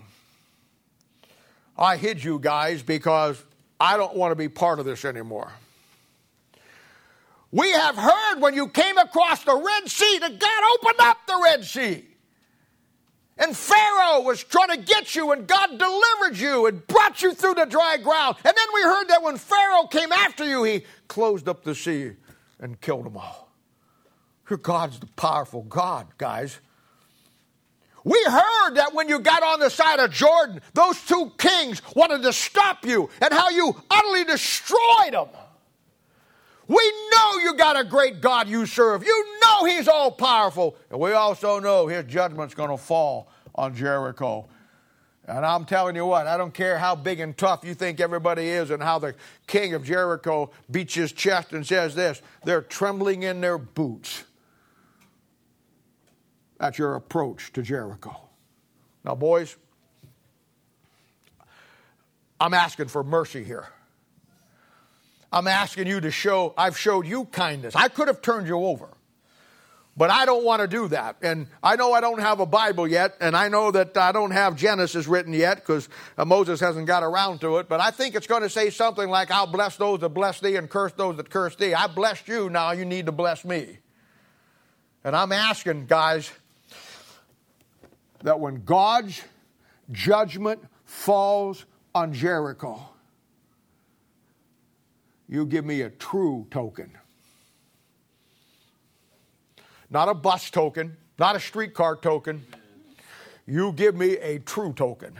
I 1.77 1.97
hid 1.97 2.23
you 2.23 2.39
guys 2.39 2.81
because 2.81 3.43
I 3.79 3.97
don't 3.97 4.15
want 4.15 4.31
to 4.31 4.35
be 4.35 4.47
part 4.47 4.79
of 4.79 4.85
this 4.85 5.03
anymore. 5.05 5.51
We 7.51 7.71
have 7.71 7.95
heard 7.95 8.39
when 8.39 8.53
you 8.53 8.67
came 8.67 8.97
across 8.97 9.43
the 9.43 9.55
Red 9.55 9.89
Sea 9.89 10.19
that 10.19 10.39
God 10.39 10.63
opened 10.75 11.01
up 11.01 11.17
the 11.27 11.39
Red 11.43 11.65
Sea. 11.65 12.05
And 13.37 13.55
Pharaoh 13.55 14.21
was 14.21 14.43
trying 14.43 14.69
to 14.69 14.77
get 14.77 15.15
you, 15.15 15.31
and 15.31 15.47
God 15.47 15.77
delivered 15.77 16.37
you 16.37 16.67
and 16.67 16.85
brought 16.87 17.21
you 17.21 17.33
through 17.33 17.55
the 17.55 17.65
dry 17.65 17.97
ground. 17.97 18.35
And 18.43 18.53
then 18.55 18.67
we 18.73 18.81
heard 18.81 19.07
that 19.07 19.23
when 19.23 19.37
Pharaoh 19.37 19.87
came 19.87 20.11
after 20.11 20.45
you, 20.45 20.63
he 20.63 20.83
closed 21.07 21.47
up 21.47 21.63
the 21.63 21.73
sea 21.73 22.11
and 22.59 22.79
killed 22.81 23.05
them 23.05 23.17
all. 23.17 23.49
Your 24.49 24.57
God's 24.57 24.99
the 24.99 25.07
powerful 25.07 25.63
God, 25.63 26.07
guys. 26.17 26.59
We 28.03 28.21
heard 28.23 28.75
that 28.75 28.93
when 28.93 29.09
you 29.09 29.19
got 29.19 29.43
on 29.43 29.59
the 29.59 29.69
side 29.69 29.99
of 29.99 30.11
Jordan, 30.11 30.61
those 30.73 30.99
two 31.05 31.31
kings 31.37 31.81
wanted 31.95 32.23
to 32.23 32.33
stop 32.33 32.85
you 32.85 33.09
and 33.21 33.33
how 33.33 33.49
you 33.49 33.75
utterly 33.89 34.23
destroyed 34.23 35.13
them. 35.13 35.27
We 36.67 36.93
know 37.11 37.39
you 37.43 37.55
got 37.55 37.79
a 37.79 37.83
great 37.83 38.21
God 38.21 38.47
you 38.47 38.65
serve. 38.65 39.03
You 39.03 39.39
know 39.43 39.65
He's 39.65 39.87
all 39.87 40.11
powerful. 40.11 40.77
And 40.89 40.99
we 40.99 41.11
also 41.11 41.59
know 41.59 41.87
His 41.87 42.05
judgment's 42.05 42.53
going 42.53 42.69
to 42.69 42.77
fall 42.77 43.31
on 43.55 43.75
Jericho. 43.75 44.47
And 45.29 45.45
I'm 45.45 45.65
telling 45.65 45.95
you 45.95 46.07
what, 46.07 46.25
I 46.25 46.37
don't 46.37 46.53
care 46.53 46.79
how 46.79 46.95
big 46.95 47.19
and 47.19 47.37
tough 47.37 47.63
you 47.63 47.75
think 47.75 47.99
everybody 47.99 48.47
is 48.47 48.71
and 48.71 48.81
how 48.81 48.97
the 48.97 49.13
king 49.45 49.75
of 49.75 49.83
Jericho 49.83 50.49
beats 50.71 50.95
his 50.95 51.11
chest 51.11 51.53
and 51.53 51.65
says 51.65 51.93
this 51.93 52.19
they're 52.43 52.63
trembling 52.63 53.21
in 53.21 53.39
their 53.39 53.59
boots. 53.59 54.23
That's 56.57 56.79
your 56.79 56.95
approach 56.95 57.53
to 57.53 57.61
Jericho. 57.61 58.19
Now, 59.05 59.13
boys, 59.13 59.55
I'm 62.39 62.55
asking 62.55 62.87
for 62.87 63.03
mercy 63.03 63.43
here. 63.43 63.67
I'm 65.31 65.47
asking 65.47 65.85
you 65.85 66.01
to 66.01 66.09
show, 66.09 66.55
I've 66.57 66.77
showed 66.77 67.05
you 67.05 67.25
kindness. 67.25 67.75
I 67.75 67.87
could 67.87 68.07
have 68.07 68.23
turned 68.23 68.47
you 68.47 68.57
over, 68.57 68.89
but 69.99 70.09
I 70.09 70.25
don't 70.25 70.45
want 70.45 70.61
to 70.61 70.67
do 70.69 70.87
that. 70.87 71.17
And 71.21 71.47
I 71.61 71.75
know 71.75 71.91
I 71.91 71.99
don't 71.99 72.21
have 72.21 72.39
a 72.39 72.45
Bible 72.45 72.87
yet, 72.87 73.17
and 73.19 73.35
I 73.35 73.49
know 73.49 73.69
that 73.69 73.97
I 73.97 74.13
don't 74.13 74.31
have 74.31 74.55
Genesis 74.55 75.07
written 75.07 75.33
yet 75.33 75.57
because 75.57 75.89
uh, 76.17 76.23
Moses 76.23 76.61
hasn't 76.61 76.87
got 76.87 77.03
around 77.03 77.41
to 77.41 77.57
it, 77.57 77.67
but 77.67 77.81
I 77.81 77.91
think 77.91 78.15
it's 78.15 78.25
going 78.25 78.43
to 78.43 78.49
say 78.49 78.69
something 78.69 79.09
like, 79.09 79.29
I'll 79.29 79.45
bless 79.45 79.75
those 79.75 79.99
that 79.99 80.07
bless 80.09 80.39
thee 80.39 80.55
and 80.55 80.69
curse 80.69 80.93
those 80.93 81.17
that 81.17 81.29
curse 81.29 81.57
thee. 81.57 81.73
I 81.73 81.87
blessed 81.87 82.29
you, 82.29 82.49
now 82.49 82.71
you 82.71 82.85
need 82.85 83.07
to 83.07 83.11
bless 83.11 83.43
me. 83.43 83.79
And 85.03 85.17
I'm 85.17 85.33
asking, 85.33 85.87
guys, 85.87 86.31
that 88.23 88.39
when 88.39 88.63
God's 88.63 89.21
judgment 89.91 90.63
falls 90.85 91.65
on 91.93 92.13
Jericho, 92.13 92.87
you 95.27 95.45
give 95.45 95.65
me 95.65 95.81
a 95.81 95.89
true 95.89 96.47
token. 96.51 96.98
Not 99.89 100.09
a 100.09 100.13
bus 100.13 100.49
token, 100.49 100.97
not 101.17 101.35
a 101.35 101.39
streetcar 101.39 101.95
token. 101.95 102.45
You 103.45 103.71
give 103.71 103.95
me 103.95 104.17
a 104.17 104.39
true 104.39 104.73
token. 104.73 105.17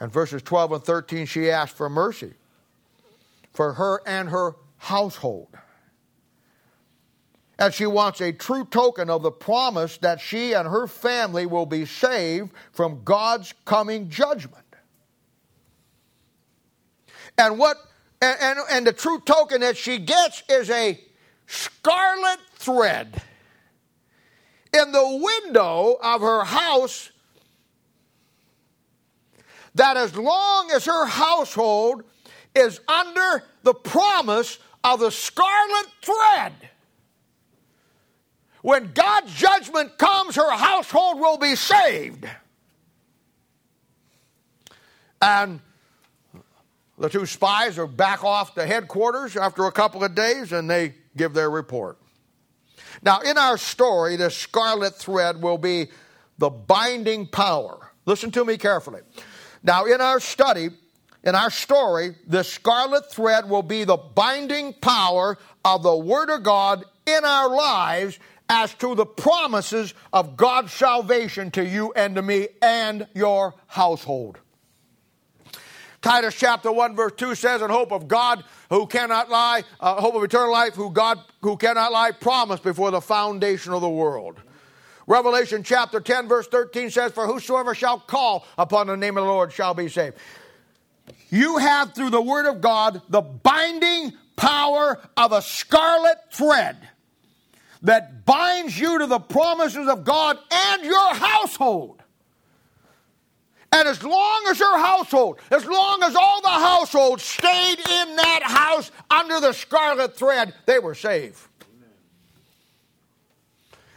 And 0.00 0.12
verses 0.12 0.42
12 0.42 0.72
and 0.72 0.84
13, 0.84 1.26
she 1.26 1.50
asked 1.50 1.76
for 1.76 1.88
mercy 1.88 2.34
for 3.52 3.72
her 3.72 4.00
and 4.06 4.28
her 4.28 4.54
household. 4.76 5.48
And 7.58 7.74
she 7.74 7.86
wants 7.86 8.20
a 8.20 8.32
true 8.32 8.64
token 8.64 9.10
of 9.10 9.22
the 9.22 9.32
promise 9.32 9.98
that 9.98 10.20
she 10.20 10.52
and 10.52 10.68
her 10.68 10.86
family 10.86 11.44
will 11.44 11.66
be 11.66 11.84
saved 11.84 12.52
from 12.70 13.02
God's 13.02 13.52
coming 13.64 14.08
judgment. 14.08 14.64
And 17.36 17.58
what 17.58 17.78
and, 18.20 18.36
and, 18.40 18.58
and 18.70 18.86
the 18.86 18.92
true 18.92 19.20
token 19.20 19.60
that 19.60 19.76
she 19.76 19.98
gets 19.98 20.42
is 20.48 20.70
a 20.70 21.00
scarlet 21.46 22.40
thread 22.54 23.22
in 24.72 24.92
the 24.92 25.20
window 25.22 25.96
of 26.02 26.20
her 26.20 26.44
house 26.44 27.10
that 29.74 29.96
as 29.96 30.16
long 30.16 30.70
as 30.72 30.84
her 30.86 31.06
household 31.06 32.02
is 32.54 32.80
under 32.88 33.44
the 33.62 33.74
promise 33.74 34.58
of 34.82 35.00
the 35.00 35.10
scarlet 35.10 35.86
thread, 36.02 36.52
when 38.62 38.90
God's 38.92 39.32
judgment 39.34 39.96
comes, 39.98 40.34
her 40.34 40.50
household 40.50 41.20
will 41.20 41.38
be 41.38 41.54
saved. 41.54 42.26
And 45.22 45.60
the 46.98 47.08
two 47.08 47.26
spies 47.26 47.78
are 47.78 47.86
back 47.86 48.24
off 48.24 48.54
to 48.54 48.66
headquarters 48.66 49.36
after 49.36 49.66
a 49.66 49.72
couple 49.72 50.02
of 50.02 50.14
days 50.14 50.52
and 50.52 50.68
they 50.68 50.94
give 51.16 51.32
their 51.32 51.50
report. 51.50 51.98
Now, 53.02 53.20
in 53.20 53.38
our 53.38 53.58
story, 53.58 54.16
the 54.16 54.30
scarlet 54.30 54.94
thread 54.94 55.40
will 55.40 55.58
be 55.58 55.88
the 56.38 56.50
binding 56.50 57.26
power. 57.26 57.92
Listen 58.06 58.30
to 58.32 58.44
me 58.44 58.56
carefully. 58.56 59.00
Now, 59.62 59.84
in 59.84 60.00
our 60.00 60.20
study, 60.20 60.70
in 61.24 61.34
our 61.34 61.50
story, 61.50 62.14
the 62.26 62.42
scarlet 62.42 63.10
thread 63.10 63.48
will 63.48 63.62
be 63.62 63.84
the 63.84 63.96
binding 63.96 64.72
power 64.72 65.36
of 65.64 65.82
the 65.82 65.96
Word 65.96 66.30
of 66.30 66.42
God 66.42 66.84
in 67.06 67.24
our 67.24 67.54
lives 67.54 68.18
as 68.48 68.72
to 68.74 68.94
the 68.94 69.06
promises 69.06 69.94
of 70.12 70.36
God's 70.36 70.72
salvation 70.72 71.50
to 71.52 71.64
you 71.64 71.92
and 71.94 72.14
to 72.14 72.22
me 72.22 72.48
and 72.62 73.06
your 73.14 73.54
household. 73.66 74.38
Titus 76.08 76.36
chapter 76.36 76.72
1 76.72 76.96
verse 76.96 77.12
2 77.18 77.34
says, 77.34 77.60
in 77.60 77.68
hope 77.68 77.92
of 77.92 78.08
God 78.08 78.42
who 78.70 78.86
cannot 78.86 79.28
lie, 79.28 79.62
uh, 79.78 80.00
hope 80.00 80.14
of 80.14 80.24
eternal 80.24 80.50
life, 80.50 80.72
who 80.72 80.88
God 80.88 81.18
who 81.42 81.54
cannot 81.58 81.92
lie, 81.92 82.12
promised 82.12 82.62
before 82.62 82.90
the 82.90 83.02
foundation 83.02 83.74
of 83.74 83.82
the 83.82 83.90
world. 83.90 84.40
Revelation 85.06 85.62
chapter 85.62 86.00
10 86.00 86.26
verse 86.26 86.46
13 86.48 86.88
says, 86.88 87.12
for 87.12 87.26
whosoever 87.26 87.74
shall 87.74 88.00
call 88.00 88.46
upon 88.56 88.86
the 88.86 88.96
name 88.96 89.18
of 89.18 89.24
the 89.24 89.30
Lord 89.30 89.52
shall 89.52 89.74
be 89.74 89.86
saved. 89.86 90.16
You 91.28 91.58
have 91.58 91.94
through 91.94 92.08
the 92.08 92.22
word 92.22 92.46
of 92.46 92.62
God 92.62 93.02
the 93.10 93.20
binding 93.20 94.14
power 94.34 94.98
of 95.14 95.32
a 95.32 95.42
scarlet 95.42 96.16
thread 96.32 96.88
that 97.82 98.24
binds 98.24 98.80
you 98.80 98.98
to 99.00 99.06
the 99.06 99.20
promises 99.20 99.86
of 99.86 100.04
God 100.04 100.38
and 100.50 100.84
your 100.84 101.14
household. 101.16 102.02
And 103.70 103.86
as 103.86 104.02
long 104.02 104.44
as 104.48 104.58
her 104.58 104.78
household, 104.78 105.40
as 105.50 105.64
long 105.66 106.02
as 106.02 106.16
all 106.16 106.40
the 106.40 106.48
household 106.48 107.20
stayed 107.20 107.78
in 107.78 108.16
that 108.16 108.40
house 108.42 108.90
under 109.10 109.40
the 109.40 109.52
scarlet 109.52 110.16
thread, 110.16 110.54
they 110.66 110.78
were 110.78 110.94
saved. 110.94 111.38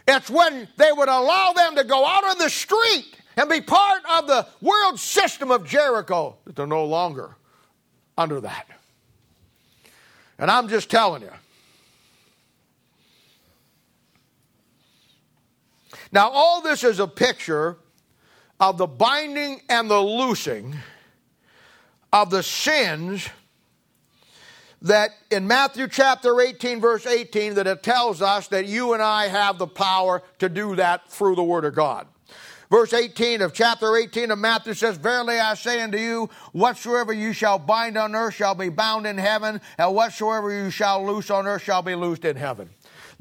It's 0.06 0.28
when 0.28 0.68
they 0.76 0.90
would 0.92 1.08
allow 1.08 1.52
them 1.52 1.76
to 1.76 1.84
go 1.84 2.04
out 2.04 2.24
on 2.24 2.38
the 2.38 2.50
street 2.50 3.16
and 3.36 3.48
be 3.48 3.60
part 3.60 4.02
of 4.10 4.26
the 4.26 4.46
world 4.60 4.98
system 5.00 5.50
of 5.50 5.66
Jericho 5.66 6.36
that 6.44 6.56
they're 6.56 6.66
no 6.66 6.84
longer 6.84 7.36
under 8.18 8.40
that. 8.40 8.66
And 10.38 10.50
I'm 10.50 10.68
just 10.68 10.90
telling 10.90 11.22
you. 11.22 11.30
Now, 16.10 16.28
all 16.28 16.60
this 16.60 16.84
is 16.84 17.00
a 17.00 17.06
picture 17.06 17.78
of 18.62 18.78
the 18.78 18.86
binding 18.86 19.60
and 19.68 19.90
the 19.90 20.00
loosing 20.00 20.76
of 22.12 22.30
the 22.30 22.44
sins 22.44 23.28
that 24.82 25.10
in 25.32 25.48
Matthew 25.48 25.88
chapter 25.88 26.40
18, 26.40 26.80
verse 26.80 27.04
18, 27.04 27.54
that 27.54 27.66
it 27.66 27.82
tells 27.82 28.22
us 28.22 28.46
that 28.48 28.66
you 28.66 28.94
and 28.94 29.02
I 29.02 29.26
have 29.26 29.58
the 29.58 29.66
power 29.66 30.22
to 30.38 30.48
do 30.48 30.76
that 30.76 31.10
through 31.10 31.34
the 31.34 31.42
Word 31.42 31.64
of 31.64 31.74
God. 31.74 32.06
Verse 32.70 32.92
18 32.92 33.42
of 33.42 33.52
chapter 33.52 33.96
18 33.96 34.30
of 34.30 34.38
Matthew 34.38 34.74
says, 34.74 34.96
Verily 34.96 35.40
I 35.40 35.54
say 35.54 35.82
unto 35.82 35.98
you, 35.98 36.30
whatsoever 36.52 37.12
you 37.12 37.32
shall 37.32 37.58
bind 37.58 37.98
on 37.98 38.14
earth 38.14 38.34
shall 38.34 38.54
be 38.54 38.68
bound 38.68 39.08
in 39.08 39.18
heaven, 39.18 39.60
and 39.76 39.92
whatsoever 39.92 40.52
you 40.52 40.70
shall 40.70 41.04
loose 41.04 41.30
on 41.30 41.48
earth 41.48 41.62
shall 41.62 41.82
be 41.82 41.96
loosed 41.96 42.24
in 42.24 42.36
heaven. 42.36 42.70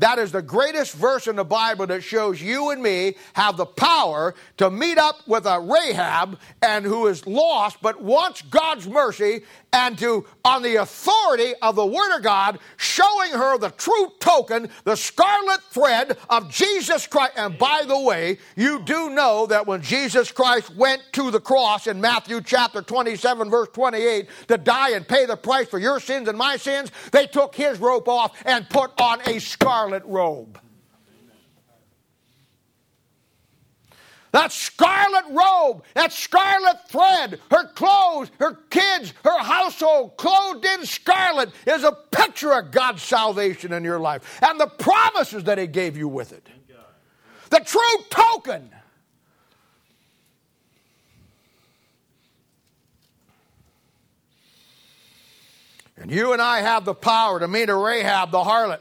That 0.01 0.17
is 0.17 0.31
the 0.31 0.41
greatest 0.41 0.93
verse 0.93 1.27
in 1.27 1.35
the 1.35 1.45
Bible 1.45 1.85
that 1.85 2.01
shows 2.01 2.41
you 2.41 2.71
and 2.71 2.81
me 2.81 3.13
have 3.33 3.55
the 3.55 3.67
power 3.67 4.33
to 4.57 4.71
meet 4.71 4.97
up 4.97 5.27
with 5.27 5.45
a 5.45 5.59
Rahab 5.59 6.39
and 6.59 6.83
who 6.83 7.05
is 7.05 7.27
lost 7.27 7.77
but 7.83 8.01
wants 8.01 8.41
God's 8.41 8.87
mercy 8.87 9.43
and 9.71 9.99
to, 9.99 10.25
on 10.43 10.63
the 10.63 10.77
authority 10.77 11.53
of 11.61 11.75
the 11.75 11.85
Word 11.85 12.15
of 12.15 12.23
God, 12.23 12.59
showing 12.77 13.31
her 13.31 13.57
the 13.57 13.69
true 13.71 14.11
token, 14.19 14.69
the 14.83 14.95
scarlet 14.95 15.61
thread 15.69 16.17
of 16.29 16.49
Jesus 16.49 17.07
Christ. 17.07 17.33
And 17.37 17.57
by 17.57 17.83
the 17.87 17.99
way, 17.99 18.39
you 18.55 18.81
do 18.83 19.09
know 19.09 19.45
that 19.47 19.67
when 19.67 19.81
Jesus 19.81 20.31
Christ 20.31 20.75
went 20.75 21.01
to 21.13 21.31
the 21.31 21.39
cross 21.39 21.87
in 21.87 22.01
Matthew 22.01 22.41
chapter 22.41 22.81
27, 22.81 23.49
verse 23.49 23.69
28, 23.73 24.27
to 24.47 24.57
die 24.57 24.91
and 24.91 25.07
pay 25.07 25.25
the 25.25 25.37
price 25.37 25.67
for 25.67 25.79
your 25.79 25.99
sins 25.99 26.27
and 26.27 26.37
my 26.37 26.57
sins, 26.57 26.91
they 27.11 27.27
took 27.27 27.55
his 27.55 27.79
robe 27.79 28.07
off 28.07 28.41
and 28.45 28.69
put 28.69 28.91
on 28.99 29.19
a 29.27 29.39
scarlet 29.39 30.03
robe. 30.05 30.59
That 34.31 34.53
scarlet 34.53 35.25
robe, 35.29 35.83
that 35.93 36.13
scarlet 36.13 36.87
thread, 36.87 37.39
her 37.51 37.67
clothes, 37.73 38.31
her 38.39 38.53
kids, 38.69 39.13
her 39.25 39.39
household, 39.39 40.15
clothed 40.15 40.65
in 40.65 40.85
scarlet, 40.85 41.49
is 41.67 41.83
a 41.83 41.91
picture 41.91 42.53
of 42.53 42.71
God's 42.71 43.03
salvation 43.03 43.73
in 43.73 43.83
your 43.83 43.99
life 43.99 44.41
and 44.41 44.59
the 44.59 44.67
promises 44.67 45.43
that 45.43 45.57
He 45.57 45.67
gave 45.67 45.97
you 45.97 46.07
with 46.07 46.31
it. 46.31 46.47
The 47.49 47.59
true 47.59 48.05
token. 48.09 48.69
And 55.97 56.09
you 56.09 56.31
and 56.31 56.41
I 56.41 56.61
have 56.61 56.85
the 56.85 56.95
power 56.95 57.39
to 57.39 57.47
meet 57.47 57.69
a 57.69 57.75
Rahab 57.75 58.31
the 58.31 58.39
harlot 58.39 58.79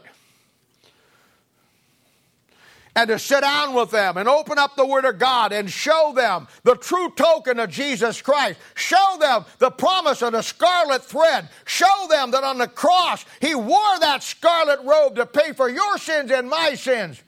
and 2.95 3.07
to 3.07 3.19
sit 3.19 3.41
down 3.41 3.73
with 3.73 3.91
them 3.91 4.17
and 4.17 4.27
open 4.27 4.57
up 4.57 4.75
the 4.75 4.85
Word 4.85 5.05
of 5.05 5.17
God 5.17 5.53
and 5.53 5.69
show 5.69 6.11
them 6.15 6.47
the 6.63 6.75
true 6.75 7.09
token 7.11 7.59
of 7.59 7.69
Jesus 7.69 8.21
Christ. 8.21 8.59
Show 8.75 9.17
them 9.19 9.45
the 9.59 9.71
promise 9.71 10.21
of 10.21 10.33
the 10.33 10.41
scarlet 10.41 11.03
thread. 11.03 11.49
Show 11.65 12.07
them 12.09 12.31
that 12.31 12.43
on 12.43 12.57
the 12.57 12.67
cross 12.67 13.25
He 13.39 13.55
wore 13.55 13.99
that 13.99 14.23
scarlet 14.23 14.81
robe 14.83 15.15
to 15.15 15.25
pay 15.25 15.53
for 15.53 15.69
your 15.69 15.97
sins 15.97 16.31
and 16.31 16.49
my 16.49 16.75
sins. 16.75 17.21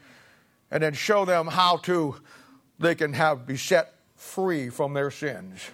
And 0.70 0.84
then 0.84 0.94
show 0.94 1.24
them 1.24 1.48
how 1.48 1.78
to 1.78 2.16
they 2.80 2.96
can 2.96 3.14
have 3.14 3.46
be 3.46 3.58
set 3.58 3.94
free 4.16 4.70
from 4.70 4.94
their 4.94 5.12
sins 5.12 5.70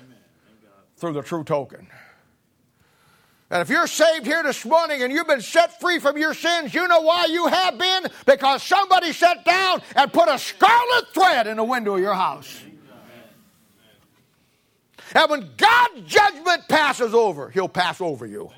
through 0.98 1.14
the 1.14 1.22
true 1.22 1.44
token. 1.44 1.88
And 3.52 3.64
if 3.64 3.70
you're 3.70 3.88
saved 3.88 4.28
here 4.28 4.43
this 4.43 4.64
morning 4.64 5.02
and 5.02 5.12
you've 5.12 5.26
been 5.26 5.41
set 5.41 5.80
free 5.80 5.97
from 5.97 6.18
your 6.18 6.36
sins, 6.36 6.72
you 6.74 6.88
know 6.88 7.02
why 7.02 7.26
you 7.26 7.47
have 7.47 7.80
been? 7.80 8.06
Because 8.26 8.62
somebody 8.62 9.12
sat 9.12 9.43
down 9.43 9.82
and 9.95 10.14
put 10.14 10.30
a 10.30 10.38
scarlet 10.38 11.14
thread 11.14 11.47
in 11.47 11.58
the 11.58 11.64
window 11.64 11.95
of 11.95 12.00
your 12.00 12.14
house. 12.14 12.62
And 15.16 15.30
when 15.32 15.50
God's 15.58 16.02
judgment 16.02 16.68
passes 16.68 17.16
over, 17.16 17.50
He'll 17.50 17.68
pass 17.68 18.00
over 18.00 18.28
you. 18.28 18.52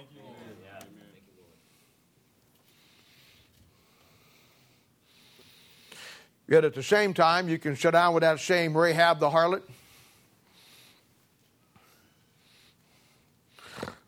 Yet 6.49 6.65
at 6.65 6.75
the 6.75 6.83
same 6.83 7.13
time, 7.13 7.47
you 7.47 7.57
can 7.57 7.77
sit 7.77 7.91
down 7.91 8.13
with 8.13 8.23
that 8.23 8.41
same 8.41 8.77
Rahab 8.77 9.21
the 9.21 9.29
harlot 9.29 9.61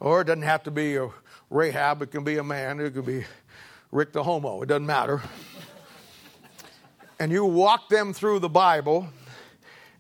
Or 0.04 0.20
it 0.20 0.26
doesn't 0.26 0.42
have 0.42 0.64
to 0.64 0.72
be 0.72 0.98
a 0.98 1.08
Rahab, 1.50 2.02
it 2.02 2.12
can 2.12 2.26
be 2.26 2.38
a 2.38 2.44
man, 2.44 2.82
it 2.82 2.94
could 2.94 3.06
be 3.06 3.24
Rick 3.90 4.12
the 4.12 4.22
Homo, 4.22 4.62
it 4.62 4.66
doesn't 4.66 4.86
matter. 4.86 5.22
and 7.20 7.32
you 7.32 7.46
walk 7.46 7.88
them 7.88 8.12
through 8.12 8.40
the 8.40 8.50
Bible 8.50 9.08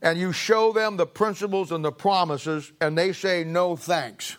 and 0.01 0.19
you 0.19 0.33
show 0.33 0.73
them 0.73 0.97
the 0.97 1.05
principles 1.05 1.71
and 1.71 1.85
the 1.85 1.91
promises, 1.91 2.73
and 2.81 2.97
they 2.97 3.13
say, 3.13 3.45
No 3.45 3.77
thanks. 3.77 4.35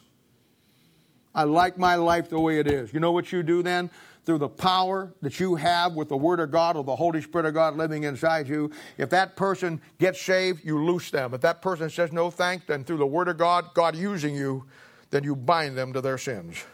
I 1.35 1.45
like 1.45 1.79
my 1.79 1.95
life 1.95 2.29
the 2.29 2.39
way 2.39 2.59
it 2.59 2.67
is. 2.67 2.93
You 2.93 3.01
know 3.01 3.13
what 3.13 3.33
you 3.33 3.43
do 3.43 3.63
then? 3.63 3.91
Through 4.27 4.39
the 4.39 4.49
power 4.49 5.15
that 5.23 5.41
you 5.41 5.55
have 5.55 5.95
with 5.95 6.11
the 6.11 6.17
Word 6.17 6.41
of 6.41 6.51
God 6.51 6.77
or 6.77 6.85
the 6.85 6.95
Holy 6.95 7.23
Spirit 7.23 7.47
of 7.47 7.55
God 7.55 7.77
living 7.79 8.05
inside 8.05 8.49
you, 8.49 8.71
if 8.99 9.09
that 9.11 9.35
person 9.35 9.81
gets 9.99 10.21
saved, 10.21 10.63
you 10.63 10.85
loose 10.85 11.11
them. 11.11 11.33
If 11.33 11.41
that 11.41 11.63
person 11.63 11.89
says 11.89 12.13
no 12.13 12.31
thanks, 12.31 12.67
then 12.67 12.85
through 12.85 12.99
the 12.99 13.07
Word 13.07 13.29
of 13.29 13.39
God, 13.39 13.73
God 13.73 13.97
using 13.97 14.35
you, 14.35 14.67
then 15.15 15.23
you 15.23 15.37
bind 15.37 15.79
them 15.79 15.93
to 15.93 16.01
their 16.01 16.19
sins. 16.19 16.65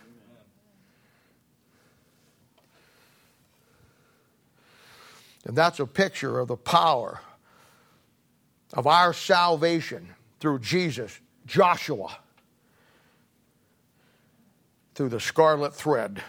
And 5.44 5.54
that's 5.54 5.78
a 5.78 5.86
picture 5.86 6.38
of 6.38 6.48
the 6.48 6.56
power 6.56 7.20
of 8.72 8.86
our 8.86 9.12
salvation 9.12 10.14
through 10.38 10.60
Jesus, 10.60 11.20
Joshua, 11.44 12.16
through 14.94 15.10
the 15.10 15.20
scarlet 15.20 15.74
thread. 15.74 16.22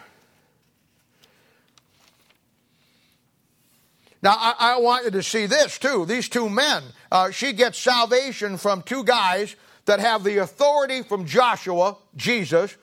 Now, 4.20 4.34
I, 4.36 4.54
I, 4.58 4.78
want 4.80 5.06
you 5.06 5.10
to 5.12 5.22
see 5.22 5.46
this 5.46 5.78
too. 5.78 6.04
These 6.04 6.28
two 6.28 6.50
men, 6.50 6.82
uh, 7.10 7.30
she 7.30 7.54
gets 7.54 7.78
salvation 7.78 8.58
from 8.58 8.82
two 8.82 9.02
guys 9.02 9.56
that 9.86 10.00
have 10.00 10.24
the 10.24 10.38
authority 10.38 11.02
from 11.02 11.26
Joshua, 11.26 11.96
Jesus, 12.16 12.76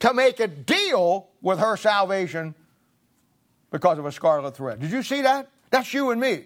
to 0.00 0.12
make 0.12 0.40
a 0.40 0.48
deal 0.48 1.28
with 1.40 1.58
her 1.58 1.76
salvation 1.76 2.54
because 3.70 3.98
of 3.98 4.06
a 4.06 4.12
scarlet 4.12 4.56
thread. 4.56 4.80
Did 4.80 4.90
you 4.90 5.02
see 5.02 5.22
that? 5.22 5.48
That's 5.70 5.94
you 5.94 6.10
and 6.10 6.20
me. 6.20 6.44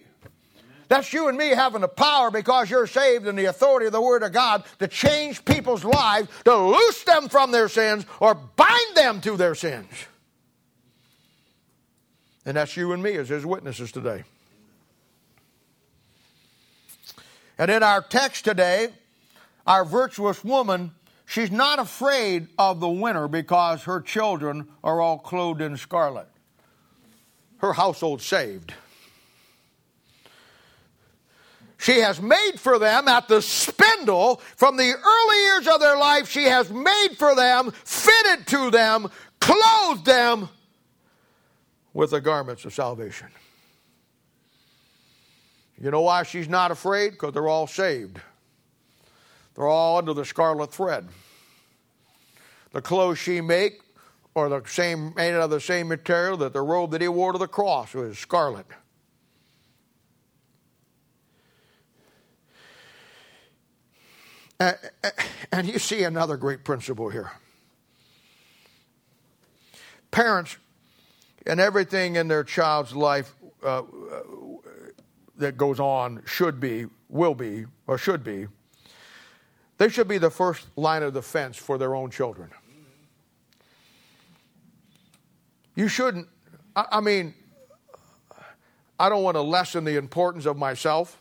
That's 0.88 1.12
you 1.12 1.28
and 1.28 1.36
me 1.36 1.48
having 1.48 1.80
the 1.80 1.88
power 1.88 2.30
because 2.30 2.70
you're 2.70 2.86
saved 2.86 3.26
in 3.26 3.34
the 3.34 3.46
authority 3.46 3.86
of 3.86 3.92
the 3.92 4.00
Word 4.00 4.22
of 4.22 4.32
God 4.32 4.62
to 4.78 4.86
change 4.86 5.44
people's 5.44 5.84
lives, 5.84 6.28
to 6.44 6.54
loose 6.54 7.02
them 7.02 7.28
from 7.28 7.50
their 7.50 7.68
sins 7.68 8.06
or 8.20 8.34
bind 8.34 8.94
them 8.94 9.20
to 9.22 9.36
their 9.36 9.56
sins. 9.56 9.90
And 12.44 12.56
that's 12.56 12.76
you 12.76 12.92
and 12.92 13.02
me 13.02 13.16
as 13.16 13.28
His 13.28 13.44
witnesses 13.44 13.90
today. 13.90 14.22
And 17.58 17.70
in 17.70 17.82
our 17.82 18.02
text 18.02 18.44
today, 18.44 18.90
our 19.66 19.84
virtuous 19.84 20.44
woman, 20.44 20.92
she's 21.24 21.50
not 21.50 21.78
afraid 21.78 22.48
of 22.58 22.80
the 22.80 22.88
winter 22.88 23.28
because 23.28 23.82
her 23.84 24.00
children 24.00 24.68
are 24.84 25.00
all 25.00 25.18
clothed 25.18 25.60
in 25.60 25.76
scarlet. 25.76 26.28
Her 27.58 27.72
household 27.72 28.22
saved. 28.22 28.74
She 31.78 32.00
has 32.00 32.20
made 32.20 32.58
for 32.58 32.78
them 32.78 33.06
at 33.06 33.28
the 33.28 33.42
spindle 33.42 34.40
from 34.56 34.76
the 34.76 34.92
early 34.92 35.42
years 35.42 35.68
of 35.68 35.80
their 35.80 35.96
life. 35.96 36.28
She 36.28 36.44
has 36.44 36.70
made 36.70 37.10
for 37.18 37.34
them, 37.34 37.70
fitted 37.84 38.46
to 38.48 38.70
them, 38.70 39.08
clothed 39.40 40.04
them 40.04 40.48
with 41.92 42.10
the 42.10 42.20
garments 42.20 42.64
of 42.64 42.74
salvation. 42.74 43.28
You 45.80 45.90
know 45.90 46.00
why 46.00 46.22
she's 46.22 46.48
not 46.48 46.70
afraid? 46.70 47.10
Because 47.10 47.34
they're 47.34 47.48
all 47.48 47.66
saved. 47.66 48.20
They're 49.56 49.66
all 49.66 49.98
under 49.98 50.12
the 50.12 50.24
scarlet 50.24 50.70
thread. 50.72 51.08
The 52.72 52.82
clothes 52.82 53.18
she 53.18 53.40
make 53.40 53.80
are 54.34 54.50
the 54.50 54.62
same 54.66 55.14
made 55.16 55.34
out 55.34 55.42
of 55.42 55.50
the 55.50 55.60
same 55.60 55.88
material 55.88 56.36
that 56.38 56.52
the 56.52 56.60
robe 56.60 56.90
that 56.90 57.00
he 57.00 57.08
wore 57.08 57.32
to 57.32 57.38
the 57.38 57.48
cross 57.48 57.94
was 57.94 58.18
scarlet. 58.18 58.66
And 64.58 65.66
you 65.66 65.78
see 65.78 66.02
another 66.02 66.36
great 66.36 66.64
principle 66.64 67.08
here. 67.08 67.32
Parents 70.10 70.56
and 71.46 71.60
everything 71.60 72.16
in 72.16 72.28
their 72.28 72.44
child's 72.44 72.94
life 72.94 73.34
uh, 73.62 73.82
that 75.36 75.56
goes 75.56 75.78
on 75.78 76.22
should 76.26 76.58
be, 76.58 76.86
will 77.08 77.34
be, 77.34 77.66
or 77.86 77.96
should 77.98 78.24
be, 78.24 78.46
they 79.78 79.88
should 79.88 80.08
be 80.08 80.18
the 80.18 80.30
first 80.30 80.66
line 80.76 81.02
of 81.02 81.14
defense 81.14 81.56
for 81.56 81.78
their 81.78 81.94
own 81.94 82.10
children. 82.10 82.50
You 85.74 85.88
shouldn't, 85.88 86.26
I, 86.74 87.00
mean, 87.00 87.34
I 88.98 89.10
don't 89.10 89.22
want 89.22 89.36
to 89.36 89.42
lessen 89.42 89.84
the 89.84 89.96
importance 89.96 90.46
of 90.46 90.56
myself 90.56 91.20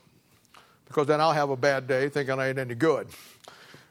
because 0.86 1.08
then 1.08 1.20
I'll 1.20 1.34
have 1.34 1.50
a 1.50 1.58
bad 1.58 1.88
day 1.88 2.08
thinking 2.08 2.40
I 2.40 2.50
ain't 2.50 2.58
any 2.58 2.76
good. 2.76 3.10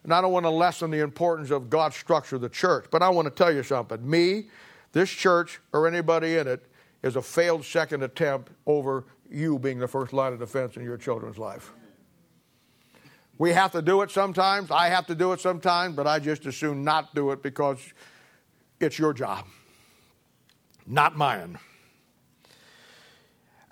And 0.04 0.12
I 0.12 0.22
don't 0.22 0.32
want 0.32 0.44
to 0.44 0.50
lessen 0.50 0.90
the 0.90 1.00
importance 1.00 1.50
of 1.50 1.68
God's 1.68 1.96
structure, 1.96 2.38
the 2.38 2.48
church. 2.48 2.86
But 2.90 3.02
I 3.02 3.10
want 3.10 3.26
to 3.26 3.30
tell 3.30 3.52
you 3.52 3.62
something. 3.62 4.08
Me, 4.08 4.46
this 4.92 5.10
church, 5.10 5.60
or 5.72 5.86
anybody 5.86 6.36
in 6.36 6.46
it 6.46 6.64
is 7.02 7.16
a 7.16 7.22
failed 7.22 7.64
second 7.64 8.02
attempt 8.02 8.50
over 8.66 9.04
you 9.30 9.58
being 9.58 9.78
the 9.78 9.88
first 9.88 10.14
line 10.14 10.32
of 10.32 10.38
defense 10.38 10.76
in 10.76 10.82
your 10.82 10.96
children's 10.96 11.38
life. 11.38 11.72
We 13.38 13.50
have 13.50 13.72
to 13.72 13.82
do 13.82 14.02
it 14.02 14.10
sometimes. 14.10 14.70
I 14.70 14.88
have 14.88 15.06
to 15.06 15.14
do 15.14 15.32
it 15.32 15.40
sometimes, 15.40 15.96
but 15.96 16.06
I 16.06 16.18
just 16.18 16.46
as 16.46 16.56
soon 16.56 16.84
not 16.84 17.14
do 17.14 17.32
it 17.32 17.42
because 17.42 17.78
it's 18.80 18.98
your 18.98 19.12
job, 19.12 19.46
not 20.86 21.16
mine. 21.16 21.58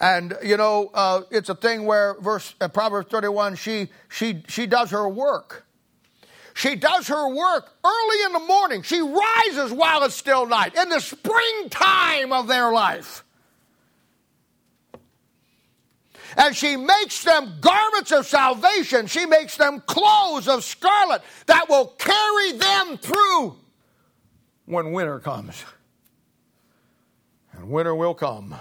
And 0.00 0.36
you 0.42 0.56
know, 0.56 0.90
uh, 0.92 1.22
it's 1.30 1.48
a 1.48 1.54
thing 1.54 1.86
where 1.86 2.14
verse 2.20 2.54
uh, 2.60 2.66
Proverbs 2.66 3.08
31, 3.10 3.54
she 3.54 3.88
she 4.08 4.42
she 4.48 4.66
does 4.66 4.90
her 4.90 5.08
work. 5.08 5.64
She 6.54 6.74
does 6.74 7.08
her 7.08 7.28
work 7.28 7.72
early 7.84 8.24
in 8.24 8.32
the 8.32 8.40
morning. 8.40 8.82
She 8.82 9.00
rises 9.00 9.72
while 9.72 10.02
it's 10.02 10.14
still 10.14 10.44
night 10.44 10.74
in 10.74 10.88
the 10.88 11.00
springtime 11.00 12.32
of 12.32 12.46
their 12.46 12.72
life. 12.72 13.24
And 16.36 16.54
she 16.56 16.76
makes 16.76 17.24
them 17.24 17.58
garments 17.60 18.12
of 18.12 18.26
salvation. 18.26 19.06
She 19.06 19.26
makes 19.26 19.56
them 19.56 19.80
clothes 19.86 20.48
of 20.48 20.64
scarlet 20.64 21.22
that 21.46 21.68
will 21.68 21.88
carry 21.98 22.52
them 22.52 22.98
through 22.98 23.56
when 24.66 24.92
winter 24.92 25.18
comes. 25.18 25.64
And 27.52 27.70
winter 27.70 27.94
will 27.94 28.14
come. 28.14 28.54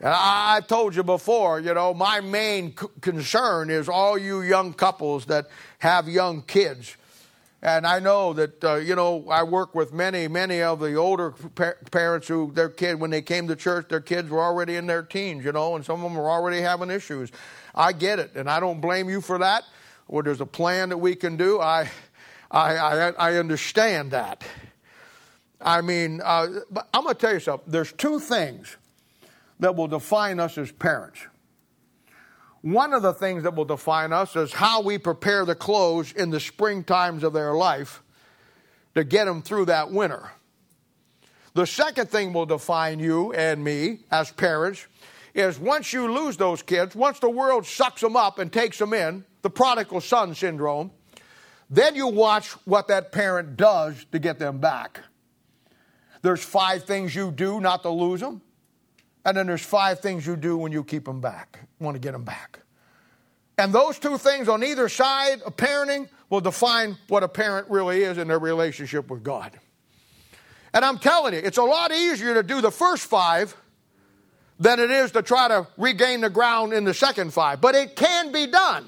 And 0.00 0.12
I, 0.12 0.56
have 0.56 0.66
told 0.66 0.94
you 0.94 1.02
before, 1.02 1.60
you 1.60 1.72
know, 1.72 1.94
my 1.94 2.20
main 2.20 2.74
concern 3.00 3.70
is 3.70 3.88
all 3.88 4.18
you 4.18 4.42
young 4.42 4.74
couples 4.74 5.24
that 5.26 5.46
have 5.78 6.08
young 6.08 6.42
kids. 6.42 6.96
And 7.64 7.86
I 7.86 7.98
know 7.98 8.34
that, 8.34 8.62
uh, 8.62 8.74
you 8.74 8.94
know, 8.94 9.24
I 9.30 9.42
work 9.42 9.74
with 9.74 9.90
many, 9.90 10.28
many 10.28 10.60
of 10.60 10.80
the 10.80 10.96
older 10.96 11.30
pa- 11.30 11.72
parents 11.90 12.28
who, 12.28 12.52
their 12.52 12.68
kid, 12.68 13.00
when 13.00 13.10
they 13.10 13.22
came 13.22 13.48
to 13.48 13.56
church, 13.56 13.88
their 13.88 14.02
kids 14.02 14.28
were 14.28 14.42
already 14.42 14.76
in 14.76 14.86
their 14.86 15.02
teens, 15.02 15.46
you 15.46 15.52
know, 15.52 15.74
and 15.74 15.82
some 15.82 15.96
of 15.96 16.02
them 16.02 16.14
were 16.14 16.30
already 16.30 16.60
having 16.60 16.90
issues. 16.90 17.32
I 17.74 17.92
get 17.92 18.18
it, 18.18 18.32
and 18.36 18.50
I 18.50 18.60
don't 18.60 18.82
blame 18.82 19.08
you 19.08 19.22
for 19.22 19.38
that. 19.38 19.64
Or 20.08 20.22
there's 20.22 20.42
a 20.42 20.46
plan 20.46 20.90
that 20.90 20.98
we 20.98 21.16
can 21.16 21.38
do. 21.38 21.58
I, 21.58 21.88
I, 22.50 22.76
I, 22.76 23.08
I 23.12 23.36
understand 23.36 24.10
that. 24.10 24.44
I 25.58 25.80
mean, 25.80 26.20
uh, 26.22 26.48
but 26.70 26.86
I'm 26.92 27.04
going 27.04 27.14
to 27.14 27.20
tell 27.20 27.32
you 27.32 27.40
something. 27.40 27.72
There's 27.72 27.92
two 27.92 28.20
things 28.20 28.76
that 29.60 29.74
will 29.74 29.88
define 29.88 30.38
us 30.38 30.58
as 30.58 30.70
parents. 30.70 31.18
One 32.64 32.94
of 32.94 33.02
the 33.02 33.12
things 33.12 33.42
that 33.42 33.54
will 33.54 33.66
define 33.66 34.10
us 34.14 34.36
is 34.36 34.50
how 34.50 34.80
we 34.80 34.96
prepare 34.96 35.44
the 35.44 35.54
clothes 35.54 36.14
in 36.14 36.30
the 36.30 36.40
spring 36.40 36.82
times 36.82 37.22
of 37.22 37.34
their 37.34 37.52
life 37.52 38.02
to 38.94 39.04
get 39.04 39.26
them 39.26 39.42
through 39.42 39.66
that 39.66 39.90
winter. 39.90 40.30
The 41.52 41.66
second 41.66 42.08
thing 42.08 42.32
will 42.32 42.46
define 42.46 43.00
you 43.00 43.34
and 43.34 43.62
me 43.62 43.98
as 44.10 44.30
parents 44.30 44.86
is 45.34 45.58
once 45.58 45.92
you 45.92 46.10
lose 46.10 46.38
those 46.38 46.62
kids, 46.62 46.96
once 46.96 47.18
the 47.18 47.28
world 47.28 47.66
sucks 47.66 48.00
them 48.00 48.16
up 48.16 48.38
and 48.38 48.50
takes 48.50 48.78
them 48.78 48.94
in, 48.94 49.26
the 49.42 49.50
prodigal 49.50 50.00
son 50.00 50.34
syndrome, 50.34 50.90
then 51.68 51.94
you 51.94 52.06
watch 52.06 52.52
what 52.64 52.88
that 52.88 53.12
parent 53.12 53.58
does 53.58 54.06
to 54.10 54.18
get 54.18 54.38
them 54.38 54.56
back. 54.56 55.00
There's 56.22 56.42
five 56.42 56.84
things 56.84 57.14
you 57.14 57.30
do 57.30 57.60
not 57.60 57.82
to 57.82 57.90
lose 57.90 58.20
them. 58.20 58.40
And 59.24 59.36
then 59.36 59.46
there's 59.46 59.64
five 59.64 60.00
things 60.00 60.26
you 60.26 60.36
do 60.36 60.56
when 60.56 60.72
you 60.72 60.84
keep 60.84 61.04
them 61.04 61.20
back, 61.20 61.60
want 61.80 61.94
to 61.94 61.98
get 61.98 62.12
them 62.12 62.24
back. 62.24 62.60
And 63.56 63.72
those 63.72 63.98
two 63.98 64.18
things 64.18 64.48
on 64.48 64.64
either 64.64 64.88
side 64.88 65.40
of 65.42 65.56
parenting 65.56 66.08
will 66.28 66.40
define 66.40 66.98
what 67.08 67.22
a 67.22 67.28
parent 67.28 67.70
really 67.70 68.02
is 68.02 68.18
in 68.18 68.28
their 68.28 68.38
relationship 68.38 69.08
with 69.08 69.22
God. 69.22 69.52
And 70.72 70.84
I'm 70.84 70.98
telling 70.98 71.34
you, 71.34 71.40
it's 71.40 71.58
a 71.58 71.62
lot 71.62 71.92
easier 71.92 72.34
to 72.34 72.42
do 72.42 72.60
the 72.60 72.72
first 72.72 73.06
five 73.06 73.56
than 74.58 74.80
it 74.80 74.90
is 74.90 75.12
to 75.12 75.22
try 75.22 75.48
to 75.48 75.68
regain 75.76 76.20
the 76.20 76.30
ground 76.30 76.72
in 76.72 76.84
the 76.84 76.94
second 76.94 77.32
five. 77.32 77.60
But 77.60 77.76
it 77.76 77.94
can 77.94 78.32
be 78.32 78.46
done. 78.48 78.84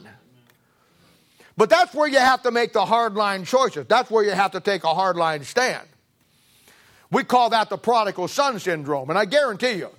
But 1.56 1.70
that's 1.70 1.94
where 1.94 2.08
you 2.08 2.18
have 2.18 2.42
to 2.42 2.50
make 2.50 2.72
the 2.72 2.84
hardline 2.84 3.46
choices. 3.46 3.86
That's 3.86 4.10
where 4.10 4.24
you 4.24 4.32
have 4.32 4.50
to 4.50 4.60
take 4.60 4.84
a 4.84 4.88
hardline 4.88 5.44
stand. 5.44 5.86
We 7.10 7.24
call 7.24 7.50
that 7.50 7.70
the 7.70 7.78
prodigal 7.78 8.28
son 8.28 8.58
syndrome. 8.58 9.08
And 9.10 9.18
I 9.18 9.24
guarantee 9.24 9.74
you, 9.74 9.90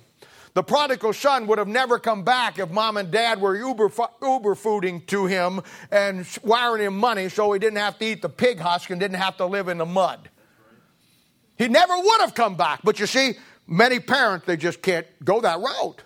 the 0.58 0.62
prodigal 0.64 1.12
son 1.12 1.46
would 1.46 1.58
have 1.58 1.68
never 1.68 2.00
come 2.00 2.24
back 2.24 2.58
if 2.58 2.68
mom 2.68 2.96
and 2.96 3.12
dad 3.12 3.40
were 3.40 3.54
uber, 3.54 3.84
uber 4.20 4.56
fooding 4.56 5.06
to 5.06 5.26
him 5.26 5.60
and 5.92 6.26
wiring 6.42 6.82
him 6.82 6.98
money 6.98 7.28
so 7.28 7.52
he 7.52 7.60
didn't 7.60 7.78
have 7.78 7.96
to 8.00 8.04
eat 8.04 8.22
the 8.22 8.28
pig 8.28 8.58
husk 8.58 8.90
and 8.90 8.98
didn't 8.98 9.18
have 9.18 9.36
to 9.36 9.46
live 9.46 9.68
in 9.68 9.78
the 9.78 9.86
mud. 9.86 10.28
He 11.56 11.68
never 11.68 11.96
would 11.96 12.20
have 12.22 12.34
come 12.34 12.56
back. 12.56 12.80
But 12.82 12.98
you 12.98 13.06
see, 13.06 13.34
many 13.68 14.00
parents, 14.00 14.46
they 14.46 14.56
just 14.56 14.82
can't 14.82 15.06
go 15.24 15.40
that 15.42 15.60
route. 15.60 16.02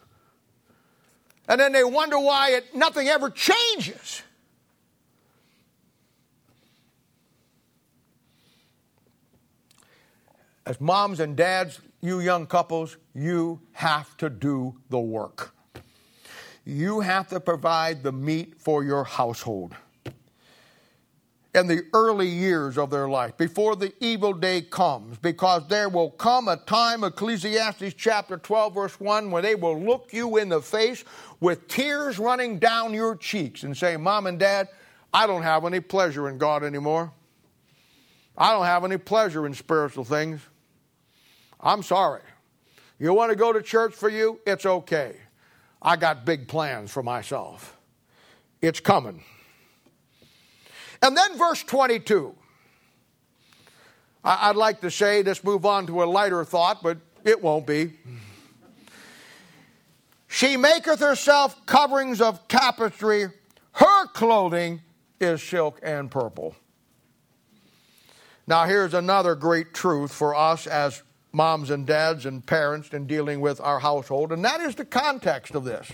And 1.48 1.59
then 1.59 1.72
they 1.72 1.82
wonder 1.82 2.18
why 2.18 2.50
it, 2.50 2.76
nothing 2.76 3.09
ever 3.09 3.30
changes. 3.30 4.20
As 10.66 10.78
moms 10.78 11.20
and 11.20 11.38
dads, 11.38 11.80
you 12.03 12.18
young 12.20 12.46
couples, 12.46 12.98
you 13.14 13.61
have 13.72 14.16
to 14.18 14.28
do 14.28 14.74
the 14.90 14.98
work. 14.98 15.55
You 16.64 17.00
have 17.00 17.28
to 17.28 17.40
provide 17.40 18.03
the 18.03 18.12
meat 18.12 18.61
for 18.61 18.84
your 18.84 19.05
household. 19.05 19.74
In 21.55 21.66
the 21.66 21.82
early 21.92 22.28
years 22.28 22.78
of 22.78 22.90
their 22.90 23.09
life, 23.09 23.36
before 23.36 23.76
the 23.76 23.92
evil 24.00 24.32
day 24.32 24.62
comes, 24.62 25.18
because 25.18 25.68
there 25.68 25.88
will 25.88 26.11
come 26.11 26.48
a 26.48 26.57
time, 26.57 27.05
Ecclesiastes 27.05 27.94
chapter 27.94 28.38
12, 28.38 28.74
verse 28.74 28.98
1, 28.98 29.30
where 29.30 29.42
they 29.42 29.55
will 29.55 29.78
look 29.78 30.12
you 30.12 30.38
in 30.38 30.48
the 30.48 30.62
face 30.62 31.05
with 31.40 31.68
tears 31.68 32.18
running 32.18 32.59
down 32.59 32.94
your 32.94 33.16
cheeks 33.16 33.64
and 33.64 33.76
say, 33.76 33.96
Mom 33.96 34.26
and 34.26 34.38
Dad, 34.38 34.68
I 35.12 35.26
don't 35.26 35.42
have 35.42 35.66
any 35.66 35.80
pleasure 35.80 36.28
in 36.28 36.38
God 36.38 36.64
anymore. 36.64 37.12
I 38.36 38.53
don't 38.53 38.64
have 38.64 38.84
any 38.84 38.96
pleasure 38.96 39.44
in 39.46 39.53
spiritual 39.53 40.05
things. 40.05 40.40
I'm 41.62 41.82
sorry. 41.82 42.22
You 42.98 43.14
want 43.14 43.30
to 43.30 43.36
go 43.36 43.52
to 43.52 43.62
church 43.62 43.94
for 43.94 44.08
you? 44.08 44.40
It's 44.46 44.66
okay. 44.66 45.16
I 45.80 45.96
got 45.96 46.24
big 46.24 46.48
plans 46.48 46.90
for 46.90 47.02
myself. 47.02 47.76
It's 48.60 48.80
coming. 48.80 49.22
And 51.02 51.16
then 51.16 51.36
verse 51.36 51.62
22. 51.64 52.34
I'd 54.24 54.54
like 54.54 54.80
to 54.82 54.90
say, 54.90 55.22
let's 55.22 55.42
move 55.42 55.66
on 55.66 55.86
to 55.88 56.04
a 56.04 56.06
lighter 56.06 56.44
thought, 56.44 56.82
but 56.82 56.98
it 57.24 57.42
won't 57.42 57.66
be. 57.66 57.92
She 60.28 60.56
maketh 60.56 61.00
herself 61.00 61.66
coverings 61.66 62.20
of 62.20 62.46
tapestry, 62.48 63.26
her 63.72 64.06
clothing 64.08 64.80
is 65.20 65.42
silk 65.42 65.80
and 65.82 66.10
purple. 66.10 66.54
Now, 68.46 68.64
here's 68.64 68.94
another 68.94 69.34
great 69.34 69.74
truth 69.74 70.12
for 70.12 70.34
us 70.34 70.66
as 70.66 71.02
moms 71.32 71.70
and 71.70 71.86
dads 71.86 72.26
and 72.26 72.44
parents 72.44 72.90
in 72.90 73.06
dealing 73.06 73.40
with 73.40 73.60
our 73.60 73.80
household, 73.80 74.32
and 74.32 74.44
that 74.44 74.60
is 74.60 74.74
the 74.74 74.84
context 74.84 75.54
of 75.54 75.64
this. 75.64 75.90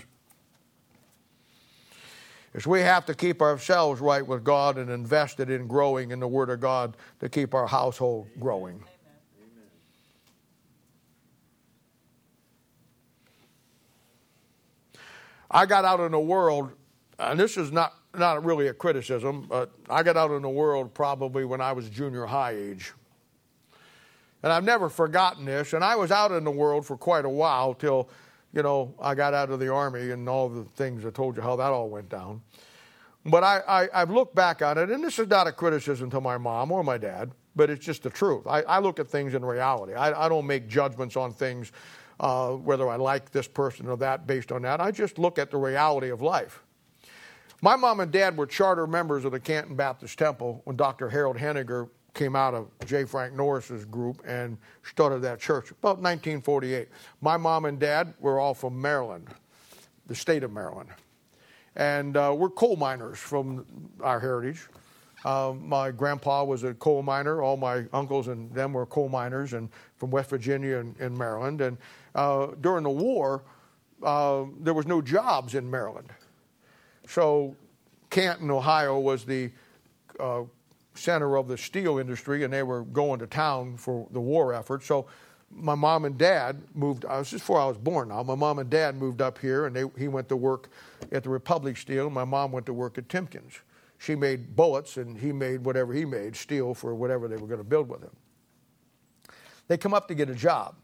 Is 2.53 2.65
we 2.65 2.81
have 2.81 3.05
to 3.05 3.13
keep 3.13 3.41
ourselves 3.41 4.01
right 4.01 4.25
with 4.25 4.43
God 4.43 4.77
and 4.77 4.89
invested 4.89 5.49
in 5.49 5.67
growing 5.67 6.11
in 6.11 6.19
the 6.19 6.27
Word 6.27 6.49
of 6.49 6.59
God 6.59 6.97
to 7.19 7.29
keep 7.29 7.53
our 7.53 7.67
household 7.67 8.27
growing. 8.39 8.83
I 15.51 15.65
got 15.65 15.85
out 15.85 15.99
in 15.99 16.11
the 16.11 16.19
world, 16.19 16.71
and 17.17 17.39
this 17.39 17.57
is 17.57 17.71
not, 17.71 17.93
not 18.15 18.43
really 18.43 18.67
a 18.67 18.73
criticism, 18.73 19.45
but 19.49 19.71
I 19.89 20.03
got 20.03 20.15
out 20.15 20.31
in 20.31 20.41
the 20.41 20.49
world 20.49 20.93
probably 20.93 21.45
when 21.45 21.61
I 21.61 21.71
was 21.71 21.89
junior 21.89 22.25
high 22.25 22.51
age. 22.51 22.93
And 24.43 24.53
I've 24.53 24.63
never 24.63 24.89
forgotten 24.89 25.45
this. 25.45 25.73
And 25.73 25.83
I 25.83 25.95
was 25.95 26.11
out 26.11 26.31
in 26.31 26.43
the 26.43 26.51
world 26.51 26.85
for 26.85 26.97
quite 26.97 27.25
a 27.25 27.29
while 27.29 27.73
till, 27.73 28.09
you 28.53 28.63
know, 28.63 28.95
I 28.99 29.15
got 29.15 29.33
out 29.33 29.49
of 29.49 29.59
the 29.59 29.71
Army 29.71 30.11
and 30.11 30.27
all 30.29 30.49
the 30.49 30.63
things 30.63 31.05
I 31.05 31.09
told 31.09 31.35
you 31.35 31.41
how 31.41 31.55
that 31.57 31.71
all 31.71 31.89
went 31.89 32.09
down. 32.09 32.41
But 33.25 33.43
I, 33.43 33.87
I, 33.93 33.99
have 33.99 34.09
looked 34.09 34.33
back 34.33 34.61
on 34.61 34.77
it, 34.77 34.89
and 34.89 35.03
this 35.03 35.19
is 35.19 35.27
not 35.27 35.45
a 35.45 35.51
criticism 35.51 36.09
to 36.11 36.21
my 36.21 36.37
mom 36.37 36.71
or 36.71 36.83
my 36.83 36.97
dad, 36.97 37.31
but 37.55 37.69
it's 37.69 37.85
just 37.85 38.03
the 38.03 38.09
truth. 38.09 38.47
I, 38.47 38.61
I 38.61 38.79
look 38.79 38.97
at 38.97 39.07
things 39.07 39.33
in 39.33 39.43
reality. 39.43 39.93
I, 39.93 40.25
I 40.25 40.29
don't 40.29 40.47
make 40.47 40.69
judgments 40.69 41.17
on 41.17 41.33
things, 41.33 41.73
uh, 42.21 42.51
whether 42.51 42.87
I 42.87 42.95
like 42.95 43.29
this 43.31 43.47
person 43.47 43.87
or 43.87 43.97
that 43.97 44.25
based 44.25 44.53
on 44.53 44.61
that. 44.61 44.79
I 44.79 44.91
just 44.91 45.19
look 45.19 45.37
at 45.37 45.51
the 45.51 45.57
reality 45.57 46.09
of 46.09 46.21
life. 46.21 46.63
My 47.61 47.75
mom 47.75 47.99
and 47.99 48.09
dad 48.09 48.37
were 48.37 48.45
charter 48.45 48.87
members 48.87 49.25
of 49.25 49.33
the 49.33 49.39
Canton 49.39 49.75
Baptist 49.75 50.17
Temple 50.17 50.61
when 50.63 50.77
Dr. 50.77 51.09
Harold 51.09 51.37
Henninger 51.37 51.89
came 52.13 52.35
out 52.35 52.53
of 52.53 52.67
J. 52.85 53.05
Frank 53.05 53.33
Norris's 53.33 53.85
group 53.85 54.21
and 54.25 54.57
started 54.83 55.21
that 55.21 55.39
church 55.39 55.71
about 55.71 55.97
1948. 55.97 56.87
My 57.21 57.37
mom 57.37 57.65
and 57.65 57.79
dad 57.79 58.13
were 58.19 58.39
all 58.39 58.53
from 58.53 58.79
Maryland, 58.79 59.27
the 60.07 60.15
state 60.15 60.43
of 60.43 60.51
Maryland. 60.51 60.89
And 61.75 62.17
uh, 62.17 62.33
we're 62.37 62.49
coal 62.49 62.75
miners 62.75 63.19
from 63.19 63.65
our 64.01 64.19
heritage. 64.19 64.67
Uh, 65.25 65.53
my 65.59 65.91
grandpa 65.91 66.43
was 66.43 66.63
a 66.63 66.73
coal 66.73 67.03
miner. 67.03 67.41
All 67.41 67.57
my 67.57 67.85
uncles 67.93 68.27
and 68.27 68.51
them 68.53 68.73
were 68.73 68.85
coal 68.85 69.09
miners, 69.09 69.53
and 69.53 69.69
from 69.97 70.11
West 70.11 70.29
Virginia 70.29 70.77
and, 70.77 70.97
and 70.99 71.17
Maryland. 71.17 71.61
And 71.61 71.77
uh, 72.15 72.47
during 72.61 72.83
the 72.83 72.89
war, 72.89 73.43
uh, 74.03 74.45
there 74.61 74.73
was 74.73 74.87
no 74.87 75.01
jobs 75.01 75.55
in 75.55 75.69
Maryland. 75.69 76.09
So 77.07 77.55
Canton, 78.09 78.49
Ohio, 78.49 78.99
was 78.99 79.25
the 79.25 79.51
uh, 80.19 80.43
center 80.95 81.37
of 81.37 81.47
the 81.47 81.57
steel 81.57 81.97
industry, 81.97 82.43
and 82.43 82.53
they 82.53 82.63
were 82.63 82.83
going 82.83 83.19
to 83.19 83.27
town 83.27 83.77
for 83.77 84.07
the 84.11 84.19
war 84.19 84.53
effort. 84.53 84.83
So 84.83 85.07
my 85.51 85.75
mom 85.75 86.05
and 86.05 86.17
dad 86.17 86.61
moved. 86.73 87.05
I 87.05 87.19
was 87.19 87.29
just 87.29 87.43
before 87.43 87.59
I 87.59 87.65
was 87.65 87.77
born. 87.77 88.09
Now 88.09 88.23
my 88.23 88.35
mom 88.35 88.59
and 88.59 88.69
dad 88.69 88.95
moved 88.95 89.21
up 89.21 89.39
here, 89.39 89.65
and 89.65 89.75
they, 89.75 89.85
he 89.97 90.07
went 90.07 90.29
to 90.29 90.35
work 90.35 90.69
at 91.11 91.23
the 91.23 91.29
Republic 91.29 91.77
Steel. 91.77 92.05
And 92.05 92.13
My 92.13 92.25
mom 92.25 92.51
went 92.51 92.65
to 92.67 92.73
work 92.73 92.97
at 92.97 93.07
Timken's. 93.07 93.59
She 93.97 94.15
made 94.15 94.55
bullets, 94.55 94.97
and 94.97 95.17
he 95.17 95.31
made 95.31 95.65
whatever 95.65 95.93
he 95.93 96.05
made, 96.05 96.35
steel 96.35 96.73
for 96.73 96.95
whatever 96.95 97.27
they 97.27 97.35
were 97.35 97.47
going 97.47 97.59
to 97.59 97.65
build 97.65 97.89
with 97.89 98.01
him. 98.01 98.15
They 99.67 99.77
come 99.77 99.93
up 99.93 100.07
to 100.07 100.15
get 100.15 100.29
a 100.29 100.35
job, 100.35 100.75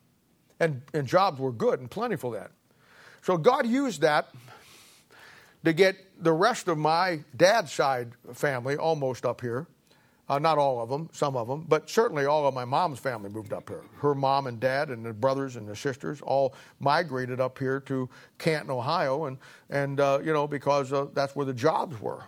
and, 0.60 0.82
and 0.94 1.08
jobs 1.08 1.40
were 1.40 1.52
good 1.52 1.80
and 1.80 1.90
plentiful 1.90 2.32
then. 2.32 2.50
So 3.22 3.38
God 3.38 3.66
used 3.66 4.02
that 4.02 4.28
to 5.64 5.74
get 5.74 5.96
the 6.22 6.34
rest 6.34 6.68
of 6.68 6.78
my 6.78 7.22
dad's 7.36 7.72
side 7.72 8.12
family 8.34 8.76
almost 8.76 9.26
up 9.26 9.42
here 9.42 9.66
uh, 10.28 10.40
not 10.40 10.58
all 10.58 10.82
of 10.82 10.90
them, 10.90 11.10
some 11.14 11.36
of 11.36 11.48
them, 11.48 11.66
but 11.68 11.90
certainly 11.90 12.26
all 12.26 12.48
of 12.48 12.54
my 12.54 12.66
mom's 12.66 13.00
family 13.00 13.30
moved 13.30 13.54
up 13.54 13.70
here. 13.70 13.84
Her 13.98 14.16
mom 14.16 14.48
and 14.48 14.60
dad 14.60 14.90
and 14.90 15.06
the 15.06 15.14
brothers 15.14 15.56
and 15.56 15.68
the 15.68 15.76
sisters 15.76 16.22
all 16.22 16.56
migrated 16.80 17.40
up 17.40 17.60
here 17.60 17.80
to 17.82 18.10
Canton, 18.40 18.72
Ohio, 18.72 19.26
and, 19.26 19.38
and 19.70 20.00
uh, 20.00 20.20
you 20.24 20.34
know, 20.34 20.48
because 20.48 20.92
uh, 20.92 21.08
that's 21.14 21.36
where 21.36 21.46
the 21.46 21.54
jobs 21.54 22.00
were. 22.02 22.24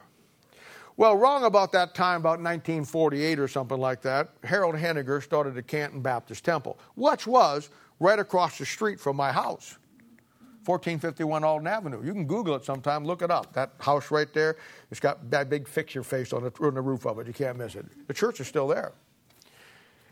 Well, 0.95 1.15
wrong 1.15 1.45
about 1.45 1.71
that 1.73 1.93
time, 1.93 2.21
about 2.21 2.39
1948 2.39 3.39
or 3.39 3.47
something 3.47 3.77
like 3.77 4.01
that, 4.01 4.29
Harold 4.43 4.75
Henninger 4.75 5.21
started 5.21 5.53
the 5.53 5.61
Canton 5.61 6.01
Baptist 6.01 6.43
Temple, 6.43 6.79
which 6.95 7.27
was 7.27 7.69
right 7.99 8.17
across 8.17 8.57
the 8.57 8.65
street 8.65 8.99
from 8.99 9.15
my 9.15 9.31
house. 9.31 9.77
1451 10.67 11.43
Alden 11.45 11.67
Avenue. 11.67 12.03
You 12.03 12.11
can 12.11 12.25
Google 12.25 12.55
it 12.55 12.65
sometime, 12.65 13.05
look 13.05 13.21
it 13.21 13.31
up. 13.31 13.53
That 13.53 13.71
house 13.79 14.11
right 14.11 14.31
there, 14.33 14.57
it's 14.91 14.99
got 14.99 15.31
that 15.31 15.49
big 15.49 15.67
fixture 15.67 16.03
face 16.03 16.33
on 16.33 16.43
the, 16.43 16.51
on 16.59 16.73
the 16.73 16.81
roof 16.81 17.05
of 17.05 17.19
it. 17.19 17.27
You 17.27 17.33
can't 17.33 17.57
miss 17.57 17.75
it. 17.75 17.85
The 18.07 18.13
church 18.13 18.41
is 18.41 18.47
still 18.47 18.67
there. 18.67 18.91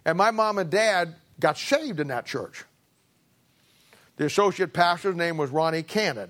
And 0.05 0.17
my 0.17 0.31
mom 0.31 0.57
and 0.57 0.69
dad 0.69 1.15
got 1.39 1.57
saved 1.57 1.99
in 1.99 2.07
that 2.07 2.25
church. 2.25 2.63
The 4.15 4.25
associate 4.25 4.71
pastor's 4.71 5.15
name 5.15 5.35
was 5.35 5.49
Ronnie 5.49 5.83
Cannon, 5.83 6.29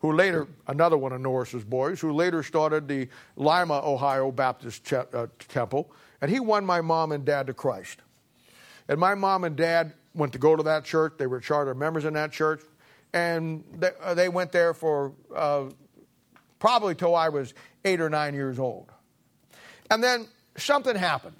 who 0.00 0.12
later, 0.12 0.46
another 0.66 0.96
one 0.96 1.12
of 1.12 1.20
Norris's 1.20 1.64
boys, 1.64 2.00
who 2.00 2.12
later 2.12 2.42
started 2.42 2.88
the 2.88 3.08
Lima, 3.36 3.82
Ohio 3.84 4.30
Baptist 4.30 4.86
Ch- 4.86 4.94
uh, 4.94 5.26
Temple, 5.48 5.90
and 6.22 6.30
he 6.30 6.40
won 6.40 6.64
my 6.64 6.80
mom 6.80 7.12
and 7.12 7.26
dad 7.26 7.48
to 7.48 7.54
Christ. 7.54 7.98
And 8.88 8.98
my 8.98 9.14
mom 9.14 9.44
and 9.44 9.54
dad 9.56 9.92
went 10.14 10.32
to 10.32 10.38
go 10.38 10.56
to 10.56 10.62
that 10.62 10.84
church. 10.84 11.14
They 11.18 11.26
were 11.26 11.40
charter 11.40 11.74
members 11.74 12.06
in 12.06 12.14
that 12.14 12.32
church 12.32 12.62
and 13.18 13.64
they, 13.76 13.90
uh, 14.00 14.14
they 14.14 14.28
went 14.28 14.52
there 14.52 14.72
for 14.72 15.12
uh, 15.34 15.64
probably 16.60 16.94
till 16.94 17.16
I 17.16 17.28
was 17.28 17.52
eight 17.84 18.00
or 18.00 18.08
nine 18.08 18.34
years 18.34 18.58
old. 18.58 18.92
And 19.90 20.02
then 20.02 20.28
something 20.56 20.94
happened. 20.94 21.36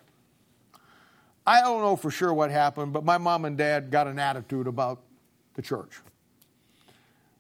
I 1.47 1.61
don't 1.61 1.81
know 1.81 1.97
for 1.97 2.11
sure 2.11 2.35
what 2.35 2.51
happened, 2.51 2.93
but 2.93 3.05
my 3.05 3.17
mom 3.17 3.45
and 3.45 3.57
dad 3.57 3.91
got 3.91 4.07
an 4.07 4.19
attitude 4.19 4.67
about 4.67 5.03
the 5.55 5.63
church. 5.63 6.01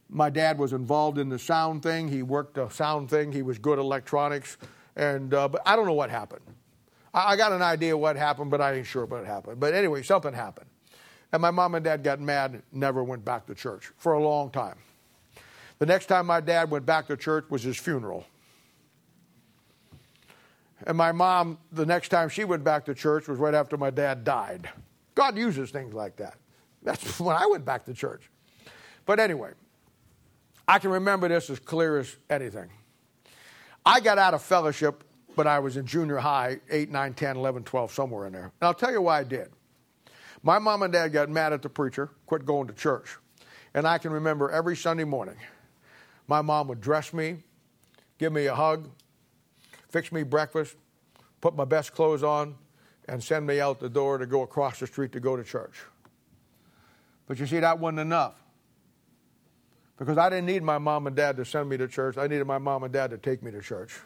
My 0.09 0.31
dad 0.31 0.57
was 0.59 0.73
involved 0.73 1.19
in 1.19 1.29
the 1.29 1.39
sound 1.39 1.83
thing. 1.83 2.09
He 2.09 2.23
worked 2.23 2.55
the 2.55 2.69
sound 2.71 3.11
thing. 3.11 3.33
He 3.33 3.43
was 3.43 3.59
good 3.59 3.79
electronics, 3.79 4.57
and 4.97 5.35
uh, 5.35 5.49
but 5.49 5.61
I 5.67 5.77
don't 5.77 5.85
know 5.85 5.93
what 5.93 6.11
happened. 6.11 6.45
I, 7.13 7.33
I 7.33 7.37
got 7.37 7.53
an 7.53 7.61
idea 7.61 7.97
what 7.97 8.17
happened, 8.17 8.51
but 8.51 8.63
I 8.63 8.75
ain't 8.75 8.87
sure 8.87 9.05
what 9.05 9.27
happened. 9.27 9.61
But 9.61 9.75
anyway, 9.75 10.03
something 10.03 10.33
happened. 10.33 10.68
And 11.33 11.43
my 11.43 11.51
mom 11.51 11.75
and 11.75 11.85
dad 11.85 12.03
got 12.03 12.21
mad, 12.21 12.53
and 12.53 12.63
never 12.73 13.05
went 13.05 13.25
back 13.25 13.47
to 13.47 13.55
church 13.55 13.91
for 13.99 14.15
a 14.15 14.23
long 14.23 14.51
time. 14.51 14.77
The 15.79 15.87
next 15.87 16.07
time 16.07 16.27
my 16.27 16.41
dad 16.41 16.71
went 16.71 16.87
back 16.87 17.07
to 17.09 17.17
church 17.17 17.45
was 17.51 17.63
his 17.63 17.77
funeral. 17.77 18.27
And 20.87 20.97
my 20.97 21.13
mom, 21.13 21.59
the 21.73 21.87
next 21.87 22.09
time 22.09 22.29
she 22.29 22.45
went 22.45 22.65
back 22.65 22.85
to 22.87 22.95
church 22.95 23.29
was 23.29 23.39
right 23.39 23.55
after 23.55 23.77
my 23.77 23.91
dad 23.91 24.25
died. 24.25 24.69
God 25.15 25.37
uses 25.37 25.71
things 25.71 25.93
like 25.93 26.17
that. 26.17 26.37
That's 26.83 27.21
when 27.21 27.37
I 27.37 27.47
went 27.47 27.65
back 27.65 27.85
to 27.87 27.95
church. 27.95 28.31
But 29.05 29.21
anyway, 29.21 29.53
I 30.67 30.79
can 30.79 30.91
remember 30.91 31.29
this 31.29 31.51
as 31.51 31.59
clear 31.59 31.99
as 31.99 32.17
anything. 32.31 32.71
I 33.85 34.01
got 34.01 34.19
out 34.19 34.35
of 34.35 34.43
fellowship 34.43 35.05
when 35.35 35.47
I 35.47 35.59
was 35.61 35.77
in 35.77 35.87
junior 35.87 36.19
high, 36.19 36.59
8, 36.71 36.91
9, 36.91 37.15
10, 37.15 37.37
11, 37.37 37.65
12, 37.65 37.93
somewhere 37.93 38.27
in 38.27 38.33
there. 38.33 38.45
And 38.45 38.53
I'll 38.63 38.75
tell 38.75 38.93
you 38.93 39.01
why 39.01 39.21
I 39.21 39.25
did. 39.25 39.49
My 40.43 40.59
mom 40.59 40.83
and 40.83 40.93
dad 40.93 41.09
got 41.09 41.29
mad 41.29 41.53
at 41.53 41.63
the 41.63 41.69
preacher, 41.69 42.11
quit 42.27 42.45
going 42.45 42.69
to 42.69 42.75
church. 42.75 43.17
And 43.75 43.87
I 43.87 43.99
can 43.99 44.13
remember 44.13 44.51
every 44.51 44.77
Sunday 44.77 45.05
morning, 45.05 45.37
my 46.27 46.43
mom 46.43 46.69
would 46.69 46.81
dress 46.81 47.13
me, 47.13 47.39
give 48.19 48.33
me 48.33 48.47
a 48.47 48.55
hug, 48.55 48.89
fix 49.89 50.13
me 50.13 50.23
breakfast, 50.23 50.77
put 51.41 51.55
my 51.55 51.65
best 51.65 51.93
clothes 51.93 52.23
on, 52.23 52.55
and 53.09 53.23
send 53.23 53.47
me 53.47 53.61
out 53.61 53.81
the 53.81 53.89
door 53.89 54.19
to 54.19 54.27
go 54.27 54.43
across 54.43 54.81
the 54.81 54.87
street 54.87 55.13
to 55.13 55.21
go 55.21 55.37
to 55.37 55.45
church. 55.45 55.75
But 57.27 57.39
you 57.39 57.47
see, 57.47 57.61
that 57.61 57.79
wasn't 57.79 58.01
enough. 58.01 58.43
Because 59.99 60.17
I 60.17 60.31
didn't 60.31 60.47
need 60.47 60.63
my 60.63 60.79
mom 60.79 61.07
and 61.07 61.17
dad 61.17 61.37
to 61.37 61.45
send 61.45 61.69
me 61.69 61.77
to 61.77 61.89
church, 61.89 62.17
I 62.17 62.27
needed 62.27 62.47
my 62.47 62.59
mom 62.59 62.85
and 62.85 62.93
dad 62.93 63.11
to 63.11 63.19
take 63.19 63.43
me 63.43 63.51
to 63.51 63.61
church. 63.61 63.99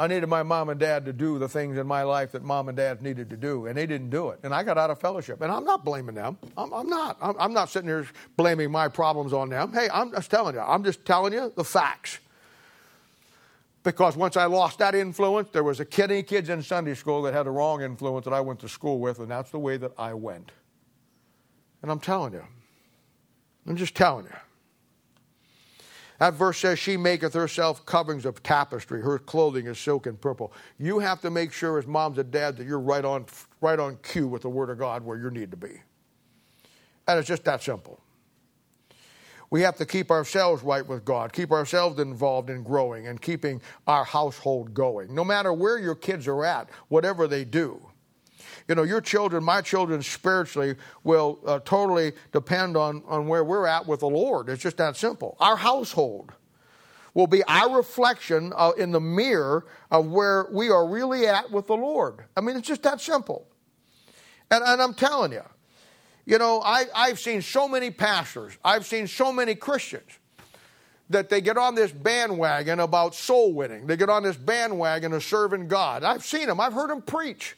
I 0.00 0.06
needed 0.06 0.30
my 0.30 0.42
mom 0.42 0.70
and 0.70 0.80
dad 0.80 1.04
to 1.04 1.12
do 1.12 1.38
the 1.38 1.46
things 1.46 1.76
in 1.76 1.86
my 1.86 2.04
life 2.04 2.32
that 2.32 2.42
mom 2.42 2.68
and 2.68 2.76
dad 2.76 3.02
needed 3.02 3.28
to 3.28 3.36
do, 3.36 3.66
and 3.66 3.76
they 3.76 3.84
didn't 3.84 4.08
do 4.08 4.30
it. 4.30 4.40
And 4.42 4.54
I 4.54 4.62
got 4.62 4.78
out 4.78 4.88
of 4.88 4.98
fellowship. 4.98 5.42
And 5.42 5.52
I'm 5.52 5.64
not 5.64 5.84
blaming 5.84 6.14
them. 6.14 6.38
I'm, 6.56 6.72
I'm 6.72 6.88
not. 6.88 7.18
I'm, 7.20 7.34
I'm, 7.38 7.52
not 7.52 7.68
sitting 7.68 7.88
here 7.90 8.06
blaming 8.34 8.70
my 8.70 8.88
problems 8.88 9.34
on 9.34 9.50
them. 9.50 9.74
Hey, 9.74 9.90
I'm 9.92 10.10
just 10.10 10.30
telling 10.30 10.54
you. 10.54 10.62
I'm 10.62 10.84
just 10.84 11.04
telling 11.04 11.34
you 11.34 11.52
the 11.54 11.64
facts. 11.64 12.18
Because 13.82 14.16
once 14.16 14.38
I 14.38 14.46
lost 14.46 14.78
that 14.78 14.94
influence, 14.94 15.50
there 15.52 15.64
was 15.64 15.80
a 15.80 15.84
kid, 15.84 16.26
kids 16.26 16.48
in 16.48 16.62
Sunday 16.62 16.94
school 16.94 17.20
that 17.22 17.34
had 17.34 17.46
a 17.46 17.50
wrong 17.50 17.82
influence 17.82 18.24
that 18.24 18.32
I 18.32 18.40
went 18.40 18.60
to 18.60 18.70
school 18.70 19.00
with, 19.00 19.18
and 19.18 19.30
that's 19.30 19.50
the 19.50 19.58
way 19.58 19.76
that 19.76 19.92
I 19.98 20.14
went. 20.14 20.50
And 21.82 21.90
I'm 21.90 22.00
telling 22.00 22.32
you. 22.32 22.44
I'm 23.66 23.76
just 23.76 23.94
telling 23.94 24.24
you. 24.24 24.36
That 26.20 26.34
verse 26.34 26.58
says, 26.58 26.78
She 26.78 26.98
maketh 26.98 27.32
herself 27.32 27.84
coverings 27.86 28.26
of 28.26 28.42
tapestry. 28.42 29.00
Her 29.00 29.18
clothing 29.18 29.66
is 29.66 29.78
silk 29.78 30.06
and 30.06 30.20
purple. 30.20 30.52
You 30.78 30.98
have 30.98 31.22
to 31.22 31.30
make 31.30 31.50
sure, 31.50 31.78
as 31.78 31.86
moms 31.86 32.18
and 32.18 32.30
dads, 32.30 32.58
that 32.58 32.66
you're 32.66 32.78
right 32.78 33.04
on, 33.04 33.24
right 33.62 33.78
on 33.78 33.96
cue 34.02 34.28
with 34.28 34.42
the 34.42 34.50
Word 34.50 34.68
of 34.68 34.78
God 34.78 35.02
where 35.02 35.16
you 35.16 35.30
need 35.30 35.50
to 35.50 35.56
be. 35.56 35.80
And 37.08 37.18
it's 37.18 37.26
just 37.26 37.44
that 37.44 37.62
simple. 37.62 37.98
We 39.48 39.62
have 39.62 39.76
to 39.78 39.86
keep 39.86 40.10
ourselves 40.10 40.62
right 40.62 40.86
with 40.86 41.06
God, 41.06 41.32
keep 41.32 41.50
ourselves 41.50 41.98
involved 41.98 42.50
in 42.50 42.62
growing 42.62 43.06
and 43.06 43.20
keeping 43.20 43.62
our 43.86 44.04
household 44.04 44.74
going. 44.74 45.14
No 45.14 45.24
matter 45.24 45.54
where 45.54 45.78
your 45.78 45.94
kids 45.94 46.28
are 46.28 46.44
at, 46.44 46.68
whatever 46.88 47.26
they 47.26 47.46
do. 47.46 47.80
You 48.70 48.76
know, 48.76 48.84
your 48.84 49.00
children, 49.00 49.42
my 49.42 49.62
children 49.62 50.00
spiritually 50.00 50.76
will 51.02 51.40
uh, 51.44 51.58
totally 51.64 52.12
depend 52.30 52.76
on, 52.76 53.02
on 53.08 53.26
where 53.26 53.42
we're 53.42 53.66
at 53.66 53.84
with 53.84 53.98
the 53.98 54.08
Lord. 54.08 54.48
It's 54.48 54.62
just 54.62 54.76
that 54.76 54.96
simple. 54.96 55.36
Our 55.40 55.56
household 55.56 56.30
will 57.12 57.26
be 57.26 57.42
our 57.48 57.76
reflection 57.76 58.52
uh, 58.54 58.70
in 58.78 58.92
the 58.92 59.00
mirror 59.00 59.66
of 59.90 60.06
where 60.06 60.46
we 60.52 60.70
are 60.70 60.86
really 60.86 61.26
at 61.26 61.50
with 61.50 61.66
the 61.66 61.74
Lord. 61.74 62.26
I 62.36 62.42
mean, 62.42 62.56
it's 62.56 62.68
just 62.68 62.84
that 62.84 63.00
simple. 63.00 63.48
And, 64.52 64.62
and 64.64 64.80
I'm 64.80 64.94
telling 64.94 65.32
you, 65.32 65.42
you 66.24 66.38
know, 66.38 66.62
I, 66.64 66.84
I've 66.94 67.18
seen 67.18 67.42
so 67.42 67.66
many 67.66 67.90
pastors, 67.90 68.56
I've 68.64 68.86
seen 68.86 69.08
so 69.08 69.32
many 69.32 69.56
Christians 69.56 70.12
that 71.08 71.28
they 71.28 71.40
get 71.40 71.58
on 71.58 71.74
this 71.74 71.90
bandwagon 71.90 72.78
about 72.78 73.16
soul 73.16 73.52
winning. 73.52 73.88
They 73.88 73.96
get 73.96 74.10
on 74.10 74.22
this 74.22 74.36
bandwagon 74.36 75.12
of 75.12 75.24
serving 75.24 75.66
God. 75.66 76.04
I've 76.04 76.24
seen 76.24 76.46
them, 76.46 76.60
I've 76.60 76.72
heard 76.72 76.90
them 76.90 77.02
preach. 77.02 77.56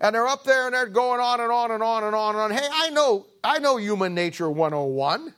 And 0.00 0.14
they're 0.14 0.26
up 0.26 0.44
there 0.44 0.66
and 0.66 0.74
they're 0.74 0.86
going 0.86 1.20
on 1.20 1.40
and 1.40 1.52
on 1.52 1.70
and 1.70 1.82
on 1.82 2.04
and 2.04 2.14
on 2.14 2.34
and 2.34 2.42
on. 2.42 2.50
Hey, 2.50 2.66
I 2.72 2.90
know, 2.90 3.26
I 3.44 3.58
know 3.58 3.76
human 3.76 4.14
nature 4.14 4.50
101. 4.50 5.34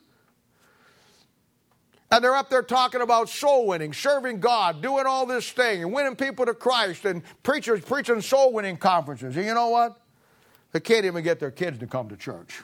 And 2.12 2.22
they're 2.22 2.36
up 2.36 2.50
there 2.50 2.62
talking 2.62 3.00
about 3.00 3.28
soul 3.28 3.66
winning, 3.66 3.92
serving 3.92 4.38
God, 4.38 4.82
doing 4.82 5.06
all 5.06 5.24
this 5.24 5.50
thing, 5.50 5.82
and 5.82 5.92
winning 5.92 6.14
people 6.14 6.44
to 6.44 6.52
Christ, 6.52 7.06
and 7.06 7.22
preachers 7.42 7.80
preaching 7.80 8.20
soul 8.20 8.52
winning 8.52 8.76
conferences. 8.76 9.34
And 9.34 9.46
you 9.46 9.54
know 9.54 9.68
what? 9.68 9.98
They 10.72 10.80
can't 10.80 11.06
even 11.06 11.24
get 11.24 11.40
their 11.40 11.50
kids 11.50 11.78
to 11.78 11.86
come 11.86 12.10
to 12.10 12.16
church. 12.16 12.62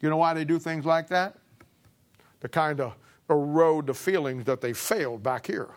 You 0.00 0.10
know 0.10 0.16
why 0.16 0.32
they 0.32 0.44
do 0.44 0.58
things 0.60 0.84
like 0.84 1.08
that? 1.08 1.36
To 2.40 2.48
kind 2.48 2.80
of 2.80 2.94
erode 3.28 3.88
the 3.88 3.94
feelings 3.94 4.44
that 4.44 4.60
they 4.60 4.72
failed 4.72 5.22
back 5.22 5.46
here. 5.46 5.70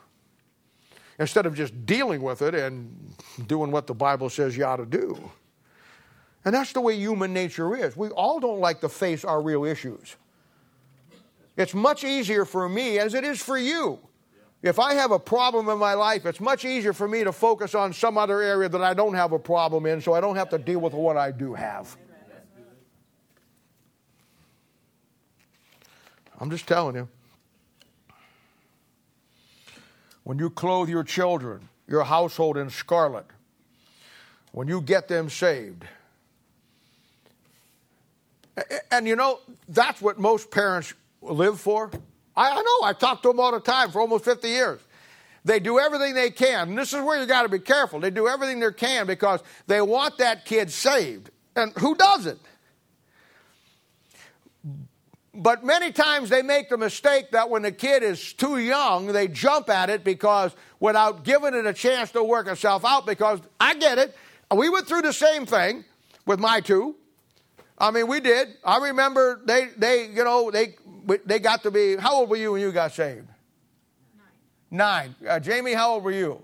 Instead 1.18 1.46
of 1.46 1.56
just 1.56 1.86
dealing 1.86 2.22
with 2.22 2.42
it 2.42 2.54
and 2.54 3.16
doing 3.48 3.72
what 3.72 3.88
the 3.88 3.94
Bible 3.94 4.30
says 4.30 4.58
you 4.58 4.66
ought 4.66 4.78
to 4.78 4.86
do. 4.86 5.32
And 6.44 6.54
that's 6.54 6.74
the 6.74 6.82
way 6.82 6.96
human 6.96 7.34
nature 7.34 7.76
is. 7.76 7.96
We 7.98 8.10
all 8.10 8.40
don't 8.40 8.60
like 8.60 8.82
to 8.82 8.90
face 8.90 9.26
our 9.26 9.42
real 9.42 9.66
issues. 9.66 10.16
It's 11.58 11.74
much 11.74 12.04
easier 12.04 12.44
for 12.46 12.68
me, 12.68 13.00
as 13.00 13.14
it 13.14 13.24
is 13.24 13.42
for 13.42 13.58
you. 13.58 14.00
If 14.62 14.80
I 14.80 14.94
have 14.96 15.12
a 15.12 15.20
problem 15.20 15.70
in 15.70 15.78
my 15.78 15.94
life, 15.94 16.26
it's 16.26 16.40
much 16.40 16.66
easier 16.66 16.92
for 16.92 17.08
me 17.08 17.24
to 17.24 17.32
focus 17.32 17.76
on 17.76 17.94
some 17.94 18.18
other 18.18 18.42
area 18.42 18.68
that 18.68 18.82
I 18.82 18.94
don't 18.94 19.14
have 19.14 19.32
a 19.32 19.40
problem 19.40 19.86
in 19.86 20.02
so 20.02 20.14
I 20.14 20.22
don't 20.22 20.36
have 20.36 20.50
to 20.50 20.58
deal 20.58 20.80
with 20.80 20.94
what 20.94 21.18
I 21.18 21.32
do 21.32 21.54
have. 21.54 21.96
I'm 26.40 26.50
just 26.50 26.68
telling 26.68 26.96
you. 26.96 27.08
When 30.26 30.40
you 30.40 30.50
clothe 30.50 30.90
your 30.90 31.04
children, 31.04 31.70
your 31.88 32.04
household 32.04 32.58
in 32.58 32.72
scarlet, 32.72 33.28
when 34.52 34.68
you 34.68 34.82
get 34.82 35.08
them 35.08 35.30
saved, 35.30 35.86
and 38.90 39.08
you 39.08 39.16
know, 39.16 39.40
that's 39.70 40.02
what 40.02 40.18
most 40.18 40.50
parents 40.50 40.96
live 41.22 41.60
for. 41.60 41.92
I, 42.36 42.56
know, 42.56 42.88
I've 42.88 42.98
talked 42.98 43.22
to 43.24 43.30
them 43.30 43.40
all 43.40 43.52
the 43.52 43.60
time 43.60 43.92
for 43.92 44.02
almost 44.02 44.26
50 44.26 44.48
years. 44.48 44.82
They 45.44 45.60
do 45.60 45.78
everything 45.78 46.16
they 46.16 46.32
can. 46.32 46.70
And 46.70 46.78
this 46.78 46.92
is 46.92 47.02
where 47.04 47.20
you 47.20 47.28
got 47.28 47.44
to 47.44 47.50
be 47.50 47.60
careful. 47.60 48.00
They 48.00 48.10
do 48.10 48.28
everything 48.28 48.60
they 48.60 48.72
can 48.72 49.06
because 49.06 49.42
they 49.68 49.80
want 49.80 50.18
that 50.18 50.44
kid 50.44 50.72
saved. 50.72 51.30
And 51.56 51.72
who 51.78 51.94
doesn't? 51.94 52.40
But 55.38 55.66
many 55.66 55.92
times 55.92 56.30
they 56.30 56.42
make 56.42 56.70
the 56.70 56.78
mistake 56.78 57.32
that 57.32 57.50
when 57.50 57.64
the 57.64 57.72
kid 57.72 58.04
is 58.04 58.32
too 58.34 58.58
young, 58.58 59.08
they 59.08 59.28
jump 59.28 59.70
at 59.70 59.90
it 59.90 60.04
because 60.04 60.56
without 60.80 61.26
giving 61.26 61.54
it 61.54 61.66
a 61.66 61.74
chance 61.74 62.12
to 62.12 62.24
work 62.24 62.48
itself 62.48 62.86
out. 62.86 63.06
Because 63.06 63.42
I 63.60 63.76
get 63.76 63.98
it. 63.98 64.16
We 64.56 64.70
went 64.70 64.88
through 64.88 65.02
the 65.02 65.14
same 65.14 65.46
thing 65.46 65.84
with 66.26 66.40
my 66.40 66.62
two. 66.62 66.96
I 67.78 67.92
mean, 67.92 68.08
we 68.08 68.22
did. 68.22 68.48
I 68.64 68.78
remember 68.78 69.42
they, 69.44 69.68
they, 69.76 70.08
you 70.08 70.24
know, 70.24 70.50
they, 70.52 70.76
they 71.26 71.40
got 71.40 71.64
to 71.64 71.72
be. 71.72 71.98
How 71.98 72.16
old 72.16 72.30
were 72.30 72.38
you 72.38 72.54
when 72.54 72.62
you 72.62 72.72
got 72.72 72.94
saved? 72.94 73.28
Nine. 74.72 75.14
Nine. 75.20 75.30
Uh, 75.30 75.40
Jamie, 75.42 75.74
how 75.74 75.96
old 75.96 76.04
were 76.06 76.12
you? 76.12 76.30
Nine. 76.30 76.42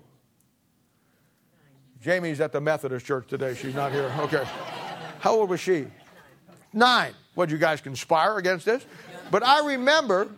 Jamie's 2.02 2.40
at 2.42 2.52
the 2.52 2.60
Methodist 2.60 3.06
church 3.06 3.26
today. 3.28 3.54
She's 3.54 3.74
not 3.74 3.92
here. 3.92 4.12
Okay. 4.18 4.44
How 5.20 5.32
old 5.32 5.48
was 5.48 5.60
she? 5.60 5.86
Nine. 6.72 7.14
What, 7.34 7.50
you 7.50 7.58
guys 7.58 7.80
conspire 7.80 8.38
against 8.38 8.66
this? 8.66 8.84
But 9.30 9.42
I 9.42 9.66
remember, 9.66 10.28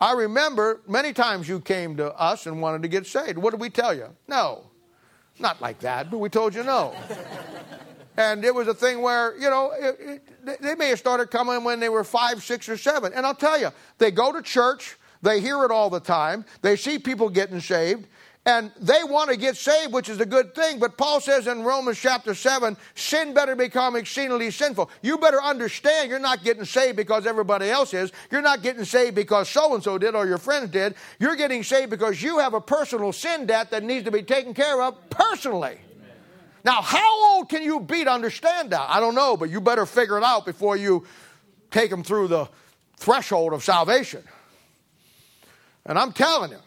I 0.00 0.12
remember 0.12 0.80
many 0.88 1.12
times 1.12 1.48
you 1.48 1.60
came 1.60 1.96
to 1.98 2.12
us 2.14 2.46
and 2.46 2.60
wanted 2.60 2.82
to 2.82 2.88
get 2.88 3.06
saved. 3.06 3.38
What 3.38 3.52
did 3.52 3.60
we 3.60 3.70
tell 3.70 3.94
you? 3.94 4.08
No. 4.26 4.64
Not 5.38 5.60
like 5.60 5.80
that, 5.80 6.10
but 6.10 6.18
we 6.18 6.28
told 6.28 6.54
you 6.54 6.62
no. 6.62 6.94
And 8.16 8.44
it 8.44 8.54
was 8.54 8.68
a 8.68 8.74
thing 8.74 9.02
where, 9.02 9.34
you 9.34 9.50
know, 9.50 9.72
it, 9.76 10.22
it, 10.46 10.62
they 10.62 10.76
may 10.76 10.90
have 10.90 10.98
started 11.00 11.30
coming 11.30 11.64
when 11.64 11.80
they 11.80 11.88
were 11.88 12.04
five, 12.04 12.44
six, 12.44 12.68
or 12.68 12.76
seven. 12.76 13.12
And 13.12 13.26
I'll 13.26 13.34
tell 13.34 13.58
you, 13.58 13.70
they 13.98 14.12
go 14.12 14.32
to 14.32 14.40
church, 14.40 14.96
they 15.22 15.40
hear 15.40 15.64
it 15.64 15.72
all 15.72 15.90
the 15.90 16.00
time, 16.00 16.44
they 16.62 16.76
see 16.76 16.98
people 17.00 17.28
getting 17.28 17.60
saved, 17.60 18.06
and 18.46 18.70
they 18.78 19.02
want 19.04 19.30
to 19.30 19.36
get 19.36 19.56
saved, 19.56 19.92
which 19.92 20.10
is 20.10 20.20
a 20.20 20.26
good 20.26 20.54
thing. 20.54 20.78
But 20.78 20.98
Paul 20.98 21.20
says 21.20 21.46
in 21.46 21.62
Romans 21.62 21.98
chapter 21.98 22.34
7, 22.34 22.76
sin 22.94 23.32
better 23.32 23.56
become 23.56 23.96
exceedingly 23.96 24.50
sinful. 24.50 24.90
You 25.00 25.16
better 25.16 25.42
understand 25.42 26.10
you're 26.10 26.18
not 26.18 26.44
getting 26.44 26.66
saved 26.66 26.96
because 26.96 27.26
everybody 27.26 27.70
else 27.70 27.94
is. 27.94 28.12
You're 28.30 28.42
not 28.42 28.62
getting 28.62 28.84
saved 28.84 29.14
because 29.14 29.48
so 29.48 29.74
and 29.74 29.82
so 29.82 29.96
did 29.96 30.14
or 30.14 30.26
your 30.26 30.36
friends 30.36 30.70
did. 30.70 30.94
You're 31.18 31.36
getting 31.36 31.62
saved 31.62 31.90
because 31.90 32.22
you 32.22 32.38
have 32.38 32.52
a 32.52 32.60
personal 32.60 33.12
sin 33.12 33.46
debt 33.46 33.70
that 33.70 33.82
needs 33.82 34.04
to 34.04 34.10
be 34.10 34.22
taken 34.22 34.52
care 34.52 34.82
of 34.82 34.94
personally. 35.08 35.78
Now, 36.64 36.82
how 36.82 37.36
old 37.36 37.48
can 37.48 37.62
you 37.62 37.80
be 37.80 38.04
to 38.04 38.10
understand 38.10 38.70
that? 38.70 38.86
I 38.88 39.00
don't 39.00 39.14
know, 39.14 39.36
but 39.36 39.48
you 39.48 39.60
better 39.60 39.86
figure 39.86 40.18
it 40.18 40.24
out 40.24 40.44
before 40.44 40.76
you 40.76 41.06
take 41.70 41.90
them 41.90 42.02
through 42.02 42.28
the 42.28 42.48
threshold 42.96 43.52
of 43.52 43.64
salvation. 43.64 44.22
And 45.86 45.98
I'm 45.98 46.12
telling 46.12 46.50
you, 46.50 46.60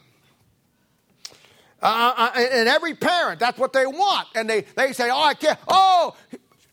uh, 1.81 1.85
uh, 2.17 2.31
uh, 2.35 2.39
and 2.39 2.67
every 2.67 2.95
parent, 2.95 3.39
that's 3.39 3.59
what 3.59 3.73
they 3.73 3.85
want. 3.85 4.27
And 4.35 4.49
they, 4.49 4.61
they 4.75 4.93
say, 4.93 5.09
oh, 5.11 5.23
I 5.23 5.33
can't, 5.35 5.59
oh, 5.67 6.15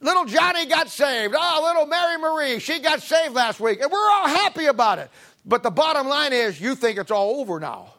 little 0.00 0.24
Johnny 0.24 0.66
got 0.66 0.88
saved. 0.88 1.34
Oh, 1.36 1.62
little 1.66 1.86
Mary 1.86 2.18
Marie, 2.18 2.58
she 2.58 2.80
got 2.80 3.02
saved 3.02 3.34
last 3.34 3.60
week. 3.60 3.80
And 3.80 3.90
we're 3.90 3.98
all 3.98 4.28
happy 4.28 4.66
about 4.66 4.98
it. 4.98 5.10
But 5.44 5.62
the 5.62 5.70
bottom 5.70 6.08
line 6.08 6.32
is, 6.32 6.60
you 6.60 6.74
think 6.74 6.98
it's 6.98 7.10
all 7.10 7.40
over 7.40 7.60
now. 7.60 7.92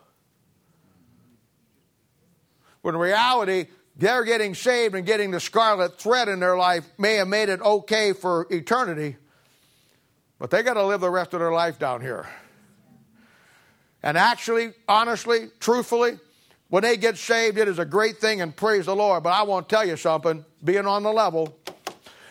When 2.81 2.95
in 2.95 3.01
reality, 3.01 3.67
they're 3.95 4.23
getting 4.23 4.55
saved 4.55 4.95
and 4.95 5.05
getting 5.05 5.31
the 5.31 5.39
scarlet 5.39 5.99
thread 5.99 6.27
in 6.27 6.39
their 6.39 6.57
life 6.57 6.85
may 6.97 7.15
have 7.15 7.27
made 7.27 7.49
it 7.49 7.61
okay 7.61 8.13
for 8.13 8.45
eternity, 8.49 9.15
but 10.37 10.49
they 10.49 10.63
got 10.63 10.73
to 10.73 10.85
live 10.85 11.01
the 11.01 11.09
rest 11.09 11.33
of 11.33 11.39
their 11.39 11.51
life 11.51 11.79
down 11.79 12.01
here. 12.01 12.27
And 14.03 14.17
actually, 14.17 14.73
honestly, 14.87 15.49
truthfully, 15.59 16.19
when 16.75 16.83
they 16.83 16.97
get 16.97 17.17
saved, 17.17 17.57
it 17.57 17.69
is 17.69 17.79
a 17.79 17.85
great 17.85 18.17
thing 18.17 18.41
and 18.41 18.53
praise 18.53 18.87
the 18.87 18.93
Lord. 18.93 19.23
But 19.23 19.29
I 19.29 19.43
want 19.43 19.69
to 19.69 19.73
tell 19.73 19.87
you 19.87 19.95
something, 19.95 20.43
being 20.61 20.85
on 20.85 21.03
the 21.03 21.13
level, 21.13 21.57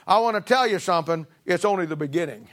I 0.07 0.19
want 0.19 0.37
to 0.37 0.43
tell 0.43 0.67
you 0.67 0.79
something, 0.79 1.27
it's 1.47 1.65
only 1.65 1.87
the 1.87 1.97
beginning. 1.97 2.47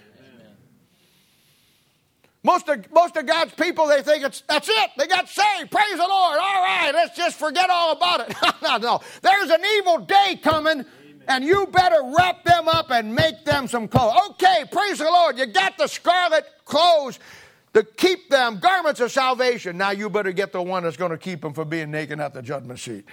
Most 2.44 2.70
of, 2.70 2.89
most 2.94 3.18
of 3.18 3.26
God's 3.26 3.54
people, 3.56 3.88
they 3.88 4.02
think 4.04 4.24
it's 4.24 4.39
that's 4.48 4.70
it. 4.70 4.92
They 4.98 5.06
got 5.06 5.28
saved. 5.28 5.70
Praise 5.70 5.98
the 5.98 6.08
Lord. 6.08 6.39
All 6.39 6.64
right, 6.64 6.92
let's 6.94 7.18
just 7.18 7.38
forget 7.38 7.70
all 7.70 7.92
about 7.92 8.22
it. 8.22 8.38
no, 8.64 8.78
no. 8.78 9.02
There's 9.22 9.50
an 9.50 9.62
evil 9.78 9.98
day 9.98 10.39
coming, 10.42 10.86
and 11.28 11.44
you 11.44 11.68
better 11.74 12.04
wrap 12.18 12.46
them 12.46 12.70
up 12.70 12.89
and 12.92 13.14
make 13.14 13.44
them 13.44 13.68
some 13.68 13.89
clothes. 13.89 14.14
Okay, 14.30 14.64
praise 14.72 15.00
the 15.00 15.12
Lord. 15.12 15.38
You 15.38 15.46
got 15.46 15.78
the 15.78 15.88
scarlet 15.88 16.46
clothes 16.64 17.20
to 17.74 17.84
keep 17.84 18.30
them, 18.30 18.59
garments 18.59 18.99
of 18.99 19.11
salvation. 19.11 19.78
Now 19.78 19.91
you 19.91 20.09
better 20.09 20.32
get 20.32 20.51
the 20.51 20.61
one 20.61 20.84
that's 20.84 20.97
going 20.97 21.11
to 21.11 21.17
keep 21.17 21.41
them 21.41 21.53
from 21.53 21.69
being 21.69 21.91
naked 21.91 22.19
at 22.19 22.34
the 22.34 22.41
judgment 22.41 22.80
seat. 22.80 23.05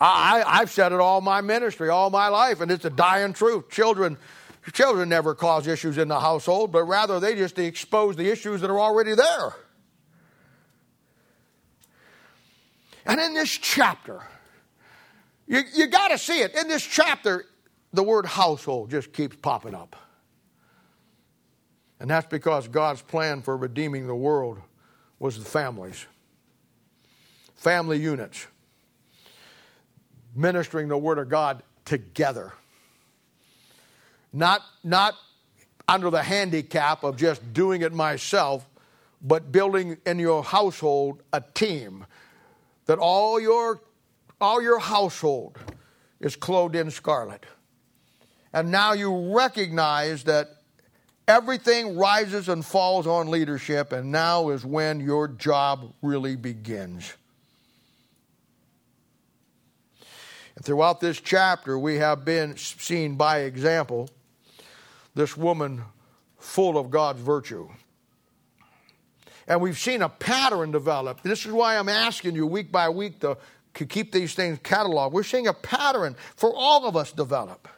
I, 0.00 0.44
I've 0.46 0.70
said 0.70 0.92
it 0.92 1.00
all 1.00 1.20
my 1.20 1.40
ministry, 1.40 1.88
all 1.88 2.10
my 2.10 2.28
life, 2.28 2.60
and 2.60 2.70
it's 2.70 2.84
a 2.84 2.90
dying 2.90 3.32
truth. 3.32 3.68
Children, 3.68 4.16
children 4.72 5.08
never 5.08 5.34
cause 5.34 5.66
issues 5.66 5.98
in 5.98 6.06
the 6.06 6.20
household, 6.20 6.70
but 6.70 6.84
rather 6.84 7.18
they 7.18 7.34
just 7.34 7.58
expose 7.58 8.14
the 8.14 8.30
issues 8.30 8.60
that 8.60 8.70
are 8.70 8.78
already 8.78 9.14
there. 9.14 9.54
And 13.06 13.18
in 13.18 13.34
this 13.34 13.50
chapter, 13.50 14.22
you, 15.48 15.62
you 15.74 15.86
got 15.88 16.08
to 16.08 16.18
see 16.18 16.40
it. 16.40 16.54
In 16.54 16.68
this 16.68 16.84
chapter, 16.84 17.46
the 17.92 18.02
word 18.02 18.26
household 18.26 18.90
just 18.90 19.12
keeps 19.12 19.36
popping 19.36 19.74
up. 19.74 19.96
And 22.00 22.08
that's 22.08 22.26
because 22.26 22.68
God's 22.68 23.02
plan 23.02 23.42
for 23.42 23.56
redeeming 23.56 24.06
the 24.06 24.14
world 24.14 24.60
was 25.18 25.38
the 25.38 25.44
families, 25.44 26.06
family 27.56 27.98
units 27.98 28.46
ministering 30.38 30.88
the 30.88 30.96
Word 30.96 31.18
of 31.18 31.28
God 31.28 31.62
together. 31.84 32.52
Not, 34.32 34.62
not 34.84 35.14
under 35.86 36.10
the 36.10 36.22
handicap 36.22 37.02
of 37.02 37.16
just 37.16 37.52
doing 37.52 37.82
it 37.82 37.92
myself, 37.92 38.66
but 39.20 39.50
building 39.50 39.96
in 40.06 40.18
your 40.18 40.44
household 40.44 41.22
a 41.32 41.40
team 41.40 42.06
that 42.86 42.98
all 42.98 43.40
your, 43.40 43.82
all 44.40 44.62
your 44.62 44.78
household 44.78 45.58
is 46.20 46.36
clothed 46.36 46.76
in 46.76 46.90
scarlet. 46.90 47.44
And 48.52 48.70
now 48.70 48.92
you 48.92 49.34
recognize 49.36 50.24
that 50.24 50.48
everything 51.26 51.96
rises 51.96 52.48
and 52.48 52.64
falls 52.64 53.06
on 53.06 53.30
leadership, 53.30 53.92
and 53.92 54.10
now 54.10 54.48
is 54.48 54.64
when 54.64 55.00
your 55.00 55.28
job 55.28 55.92
really 56.02 56.36
begins. 56.36 57.12
And 60.56 60.64
throughout 60.64 61.00
this 61.00 61.20
chapter, 61.20 61.78
we 61.78 61.96
have 61.96 62.24
been 62.24 62.56
seen 62.56 63.14
by 63.16 63.40
example 63.40 64.10
this 65.14 65.36
woman 65.36 65.82
full 66.38 66.78
of 66.78 66.90
God's 66.90 67.20
virtue. 67.20 67.68
And 69.46 69.60
we've 69.60 69.78
seen 69.78 70.02
a 70.02 70.08
pattern 70.08 70.72
develop. 70.72 71.22
This 71.22 71.46
is 71.46 71.52
why 71.52 71.78
I'm 71.78 71.88
asking 71.88 72.34
you 72.34 72.46
week 72.46 72.72
by 72.72 72.88
week 72.88 73.20
to, 73.20 73.38
to 73.74 73.86
keep 73.86 74.12
these 74.12 74.34
things 74.34 74.58
cataloged. 74.58 75.12
We're 75.12 75.22
seeing 75.22 75.46
a 75.46 75.54
pattern 75.54 76.16
for 76.36 76.52
all 76.54 76.86
of 76.86 76.96
us 76.96 77.12
develop. 77.12 77.68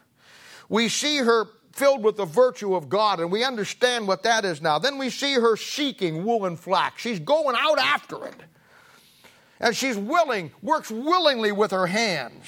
We 0.71 0.87
see 0.87 1.17
her 1.17 1.47
filled 1.73 2.01
with 2.01 2.15
the 2.15 2.23
virtue 2.23 2.75
of 2.75 2.87
God, 2.87 3.19
and 3.19 3.29
we 3.29 3.43
understand 3.43 4.07
what 4.07 4.23
that 4.23 4.45
is 4.45 4.61
now. 4.61 4.79
Then 4.79 4.97
we 4.97 5.09
see 5.09 5.33
her 5.33 5.57
seeking 5.57 6.23
wool 6.23 6.45
and 6.45 6.57
flax. 6.57 7.01
She's 7.01 7.19
going 7.19 7.57
out 7.59 7.77
after 7.77 8.25
it. 8.25 8.35
And 9.59 9.75
she's 9.75 9.97
willing, 9.97 10.51
works 10.61 10.89
willingly 10.89 11.51
with 11.51 11.71
her 11.71 11.87
hands. 11.87 12.45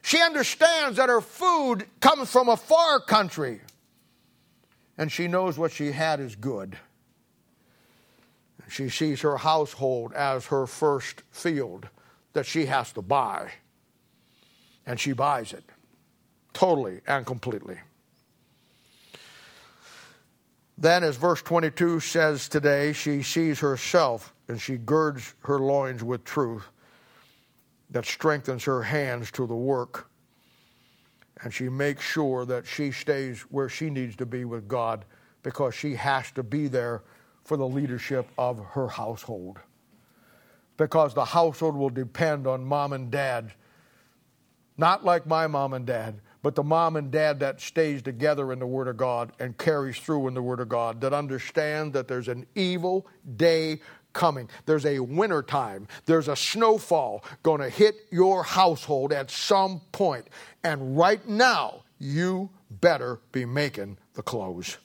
She 0.00 0.18
understands 0.22 0.96
that 0.96 1.10
her 1.10 1.20
food 1.20 1.84
comes 2.00 2.32
from 2.32 2.48
a 2.48 2.56
far 2.56 3.00
country, 3.00 3.60
and 4.96 5.12
she 5.12 5.28
knows 5.28 5.58
what 5.58 5.72
she 5.72 5.92
had 5.92 6.20
is 6.20 6.36
good. 6.36 6.78
She 8.70 8.88
sees 8.88 9.20
her 9.20 9.36
household 9.36 10.14
as 10.14 10.46
her 10.46 10.66
first 10.66 11.20
field 11.30 11.90
that 12.32 12.46
she 12.46 12.64
has 12.64 12.92
to 12.94 13.02
buy, 13.02 13.50
and 14.86 14.98
she 14.98 15.12
buys 15.12 15.52
it 15.52 15.64
totally 16.56 17.00
and 17.06 17.26
completely. 17.26 17.76
Then, 20.78 21.04
as 21.04 21.16
verse 21.16 21.42
22 21.42 22.00
says 22.00 22.48
today, 22.48 22.94
she 22.94 23.22
sees 23.22 23.60
herself 23.60 24.32
and 24.48 24.60
she 24.60 24.78
girds 24.78 25.34
her 25.40 25.58
loins 25.58 26.02
with 26.02 26.24
truth 26.24 26.64
that 27.90 28.06
strengthens 28.06 28.64
her 28.64 28.82
hands 28.82 29.30
to 29.32 29.46
the 29.46 29.54
work. 29.54 30.08
And 31.42 31.52
she 31.52 31.68
makes 31.68 32.02
sure 32.02 32.46
that 32.46 32.66
she 32.66 32.90
stays 32.90 33.42
where 33.42 33.68
she 33.68 33.90
needs 33.90 34.16
to 34.16 34.26
be 34.26 34.46
with 34.46 34.66
God 34.66 35.04
because 35.42 35.74
she 35.74 35.94
has 35.94 36.30
to 36.32 36.42
be 36.42 36.68
there 36.68 37.02
for 37.44 37.58
the 37.58 37.68
leadership 37.68 38.28
of 38.38 38.64
her 38.70 38.88
household. 38.88 39.58
Because 40.78 41.12
the 41.12 41.24
household 41.26 41.76
will 41.76 41.90
depend 41.90 42.46
on 42.46 42.64
mom 42.64 42.94
and 42.94 43.10
dad, 43.10 43.52
not 44.78 45.04
like 45.04 45.26
my 45.26 45.46
mom 45.46 45.74
and 45.74 45.86
dad, 45.86 46.20
but 46.46 46.54
the 46.54 46.62
mom 46.62 46.94
and 46.94 47.10
dad 47.10 47.40
that 47.40 47.60
stays 47.60 48.02
together 48.02 48.52
in 48.52 48.60
the 48.60 48.66
Word 48.68 48.86
of 48.86 48.96
God 48.96 49.32
and 49.40 49.58
carries 49.58 49.98
through 49.98 50.28
in 50.28 50.34
the 50.34 50.40
Word 50.40 50.60
of 50.60 50.68
God, 50.68 51.00
that 51.00 51.12
understand 51.12 51.92
that 51.94 52.06
there's 52.06 52.28
an 52.28 52.46
evil 52.54 53.08
day 53.36 53.80
coming. 54.12 54.48
There's 54.64 54.86
a 54.86 55.00
winter 55.00 55.42
time. 55.42 55.88
There's 56.04 56.28
a 56.28 56.36
snowfall 56.36 57.24
going 57.42 57.62
to 57.62 57.68
hit 57.68 57.96
your 58.12 58.44
household 58.44 59.12
at 59.12 59.28
some 59.28 59.80
point. 59.90 60.28
And 60.62 60.96
right 60.96 61.26
now, 61.26 61.82
you 61.98 62.50
better 62.70 63.18
be 63.32 63.44
making 63.44 63.98
the 64.14 64.22
clothes. 64.22 64.78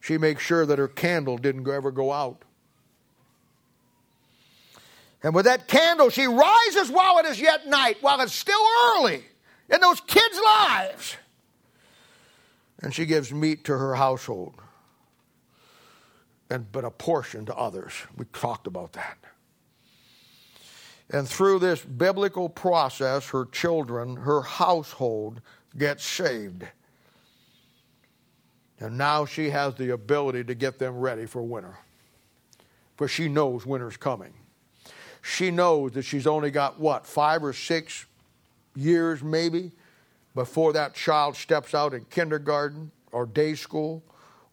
She 0.00 0.18
makes 0.18 0.42
sure 0.42 0.66
that 0.66 0.80
her 0.80 0.88
candle 0.88 1.38
didn't 1.38 1.68
ever 1.68 1.92
go 1.92 2.10
out. 2.10 2.42
And 5.22 5.34
with 5.34 5.46
that 5.46 5.66
candle, 5.66 6.10
she 6.10 6.26
rises 6.26 6.90
while 6.90 7.18
it 7.18 7.26
is 7.26 7.40
yet 7.40 7.66
night, 7.66 7.96
while 8.00 8.20
it's 8.20 8.32
still 8.32 8.60
early 8.84 9.24
in 9.68 9.80
those 9.80 10.00
kids' 10.00 10.40
lives. 10.44 11.16
And 12.80 12.94
she 12.94 13.04
gives 13.04 13.32
meat 13.32 13.64
to 13.64 13.76
her 13.76 13.96
household, 13.96 14.54
and 16.48 16.70
but 16.70 16.84
a 16.84 16.90
portion 16.90 17.44
to 17.46 17.56
others. 17.56 17.92
We 18.16 18.26
talked 18.26 18.68
about 18.68 18.92
that. 18.92 19.18
And 21.10 21.28
through 21.28 21.58
this 21.58 21.82
biblical 21.84 22.48
process, 22.48 23.28
her 23.30 23.46
children, 23.46 24.16
her 24.16 24.42
household 24.42 25.40
get 25.76 26.00
saved. 26.00 26.64
And 28.78 28.96
now 28.96 29.24
she 29.24 29.50
has 29.50 29.74
the 29.74 29.90
ability 29.90 30.44
to 30.44 30.54
get 30.54 30.78
them 30.78 30.98
ready 30.98 31.26
for 31.26 31.42
winter. 31.42 31.76
For 32.96 33.08
she 33.08 33.28
knows 33.28 33.66
winter's 33.66 33.96
coming 33.96 34.34
she 35.28 35.50
knows 35.50 35.92
that 35.92 36.04
she's 36.04 36.26
only 36.26 36.50
got 36.50 36.80
what, 36.80 37.06
five 37.06 37.44
or 37.44 37.52
six 37.52 38.06
years 38.74 39.22
maybe 39.22 39.72
before 40.34 40.72
that 40.72 40.94
child 40.94 41.36
steps 41.36 41.74
out 41.74 41.92
in 41.92 42.04
kindergarten 42.06 42.90
or 43.12 43.26
day 43.26 43.54
school 43.54 44.02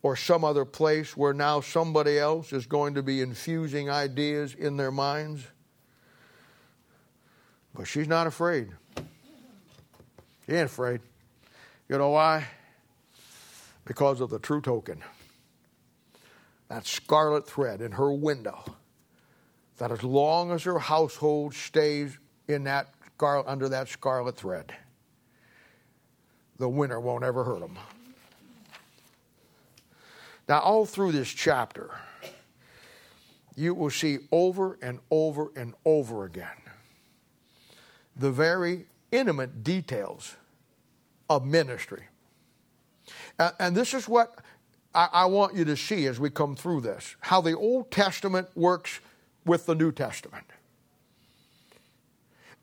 or 0.02 0.18
some 0.18 0.44
other 0.44 0.66
place 0.66 1.16
where 1.16 1.34
now 1.34 1.62
somebody 1.62 2.20
else 2.20 2.52
is 2.52 2.66
going 2.66 2.94
to 2.94 3.02
be 3.02 3.22
infusing 3.22 3.90
ideas 3.90 4.54
in 4.54 4.76
their 4.76 4.92
minds. 4.92 5.46
But 7.74 7.86
she's 7.86 8.08
not 8.08 8.28
afraid. 8.28 8.70
She 10.46 10.52
ain't 10.52 10.66
afraid. 10.66 11.00
You 11.88 11.98
know 11.98 12.10
why? 12.10 12.48
Because 13.86 14.20
of 14.20 14.30
the 14.30 14.40
true 14.40 14.62
token. 14.62 15.02
That 16.68 16.86
scarlet 16.86 17.48
thread 17.48 17.82
in 17.82 17.94
her 17.94 18.12
window 18.12 18.64
that 19.78 19.92
as 19.92 20.04
long 20.04 20.52
as 20.52 20.64
her 20.64 20.80
household 20.80 21.54
stays 21.54 22.18
in 22.48 22.64
that 22.64 22.88
scar- 23.16 23.48
under 23.48 23.70
that 23.70 23.90
scarlet 23.90 24.36
thread, 24.36 24.74
the 26.58 26.70
winter 26.70 27.00
won't 27.00 27.24
ever 27.24 27.44
hurt 27.44 27.60
them. 27.60 27.78
Now, 30.48 30.60
all 30.60 30.86
through 30.86 31.12
this 31.12 31.30
chapter, 31.30 31.90
you 33.56 33.74
will 33.74 33.90
see 33.90 34.20
over 34.32 34.78
and 34.82 35.00
over 35.10 35.52
and 35.56 35.74
over 35.86 36.26
again 36.26 36.48
the 38.16 38.32
very 38.32 38.86
intimate 39.12 39.64
details 39.64 40.36
of 41.30 41.46
ministry. 41.46 42.04
And, 43.60 43.76
this 43.76 43.94
is 43.94 44.08
what 44.08 44.40
I 44.94 45.26
want 45.26 45.56
you 45.56 45.66
to 45.66 45.76
see 45.76 46.06
as 46.06 46.20
we 46.20 46.30
come 46.30 46.56
through 46.56 46.82
this 46.82 47.16
how 47.20 47.42
the 47.42 47.54
Old 47.58 47.92
Testament 47.92 48.48
works 48.56 49.00
with 49.46 49.66
the 49.66 49.76
New 49.76 49.92
Testament. 49.92 50.46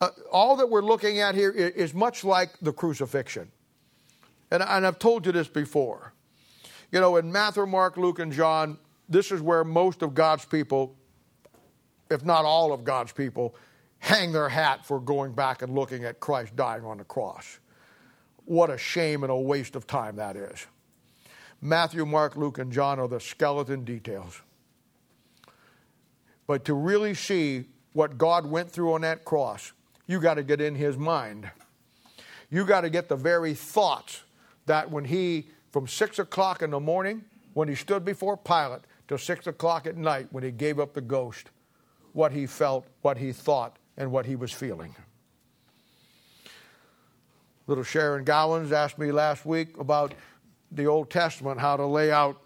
Uh, 0.00 0.08
all 0.32 0.56
that 0.56 0.68
we're 0.68 0.82
looking 0.82 1.20
at 1.20 1.34
here 1.34 1.50
is, 1.50 1.94
much 1.94 2.24
like 2.24 2.58
the 2.60 2.72
crucifixion. 2.72 3.50
And, 4.50 4.62
and 4.62 4.84
I've 4.84 4.98
told 4.98 5.26
you 5.26 5.32
this 5.32 5.46
before. 5.46 6.12
You 6.90 7.00
know, 7.00 7.16
in 7.16 7.30
Matthew, 7.30 7.66
Mark, 7.66 7.96
Luke, 7.96 8.18
and 8.18 8.32
John, 8.32 8.78
this 9.08 9.30
is 9.30 9.40
where 9.40 9.62
most 9.62 10.02
of 10.02 10.12
God's 10.14 10.44
people, 10.44 10.96
if 12.10 12.24
not 12.24 12.44
all 12.44 12.72
of 12.72 12.82
God's 12.82 13.12
people, 13.12 13.54
hang 14.00 14.32
their 14.32 14.48
hat 14.48 14.84
for 14.84 14.98
going 14.98 15.32
back 15.32 15.62
and 15.62 15.72
looking 15.72 16.04
at 16.04 16.18
Christ 16.18 16.56
dying 16.56 16.84
on 16.84 16.98
the 16.98 17.04
cross. 17.04 17.60
What 18.44 18.70
a 18.70 18.76
shame 18.76 19.22
and 19.22 19.30
a 19.30 19.36
waste 19.36 19.76
of 19.76 19.86
time 19.86 20.16
that 20.16 20.34
is. 20.34 20.66
Matthew, 21.60 22.04
Mark, 22.04 22.34
Luke, 22.34 22.58
and 22.58 22.72
John 22.72 22.98
are 22.98 23.06
the 23.06 23.20
skeleton 23.20 23.84
details. 23.84 24.42
But 26.46 26.64
to 26.66 26.74
really 26.74 27.14
see 27.14 27.66
what 27.92 28.18
God 28.18 28.46
went 28.46 28.70
through 28.70 28.94
on 28.94 29.02
that 29.02 29.24
cross, 29.24 29.72
you 30.06 30.20
got 30.20 30.34
to 30.34 30.42
get 30.42 30.60
in 30.60 30.74
his 30.74 30.96
mind. 30.96 31.50
You 32.50 32.64
got 32.64 32.82
to 32.82 32.90
get 32.90 33.08
the 33.08 33.16
very 33.16 33.54
thoughts 33.54 34.22
that 34.66 34.90
when 34.90 35.04
he, 35.04 35.48
from 35.70 35.86
six 35.86 36.18
o'clock 36.18 36.62
in 36.62 36.70
the 36.70 36.80
morning, 36.80 37.24
when 37.54 37.68
he 37.68 37.74
stood 37.74 38.04
before 38.04 38.36
Pilate, 38.36 38.82
till 39.08 39.18
six 39.18 39.46
o'clock 39.46 39.86
at 39.86 39.96
night, 39.96 40.28
when 40.30 40.42
he 40.42 40.50
gave 40.50 40.78
up 40.78 40.94
the 40.94 41.00
ghost, 41.00 41.50
what 42.12 42.32
he 42.32 42.46
felt, 42.46 42.86
what 43.02 43.18
he 43.18 43.32
thought, 43.32 43.78
and 43.96 44.10
what 44.10 44.26
he 44.26 44.36
was 44.36 44.52
feeling. 44.52 44.94
Little 47.66 47.84
Sharon 47.84 48.24
Gowans 48.24 48.72
asked 48.72 48.98
me 48.98 49.12
last 49.12 49.46
week 49.46 49.78
about 49.78 50.14
the 50.72 50.86
Old 50.86 51.10
Testament, 51.10 51.60
how 51.60 51.76
to 51.76 51.86
lay 51.86 52.10
out 52.10 52.40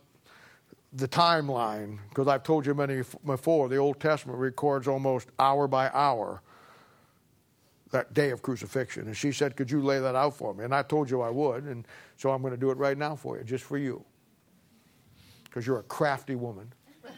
the 0.97 1.07
timeline, 1.07 1.99
because 2.09 2.27
I've 2.27 2.43
told 2.43 2.65
you 2.65 2.75
many 2.75 3.03
before, 3.25 3.69
the 3.69 3.77
Old 3.77 4.01
Testament 4.01 4.39
records 4.39 4.89
almost 4.89 5.29
hour 5.39 5.69
by 5.69 5.91
hour 5.91 6.41
that 7.91 8.15
day 8.15 8.31
of 8.31 8.41
crucifixion. 8.41 9.07
And 9.07 9.15
she 9.17 9.31
said, 9.31 9.57
Could 9.57 9.71
you 9.71 9.83
lay 9.83 10.01
that 10.01 10.15
out 10.15 10.35
for 10.35 10.55
me? 10.55 10.65
And 10.65 10.75
I 10.75 10.83
told 10.83 11.11
you 11.11 11.21
I 11.21 11.29
would, 11.29 11.65
and 11.65 11.87
so 12.17 12.31
I'm 12.31 12.41
going 12.41 12.55
to 12.55 12.59
do 12.59 12.71
it 12.71 12.79
right 12.79 12.97
now 12.97 13.15
for 13.15 13.37
you, 13.37 13.45
just 13.45 13.65
for 13.65 13.77
you, 13.77 14.03
because 15.45 15.67
you're 15.67 15.81
a 15.81 15.85
crafty 15.85 16.35
woman. 16.35 16.73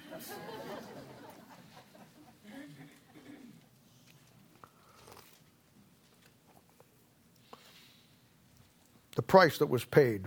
the 9.15 9.23
price 9.23 9.59
that 9.59 9.69
was 9.69 9.85
paid 9.85 10.27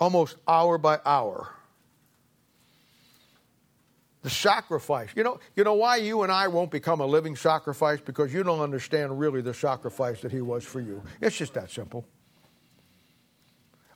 almost 0.00 0.36
hour 0.46 0.78
by 0.78 1.00
hour. 1.04 1.52
The 4.22 4.30
sacrifice. 4.30 5.10
You 5.14 5.22
know, 5.22 5.38
you 5.54 5.64
know 5.64 5.74
why 5.74 5.96
you 5.96 6.22
and 6.22 6.32
I 6.32 6.48
won't 6.48 6.70
become 6.70 7.00
a 7.00 7.06
living 7.06 7.36
sacrifice? 7.36 8.00
Because 8.00 8.34
you 8.34 8.42
don't 8.42 8.60
understand 8.60 9.18
really 9.18 9.40
the 9.40 9.54
sacrifice 9.54 10.20
that 10.22 10.32
He 10.32 10.40
was 10.40 10.64
for 10.64 10.80
you. 10.80 11.02
It's 11.20 11.36
just 11.36 11.54
that 11.54 11.70
simple. 11.70 12.04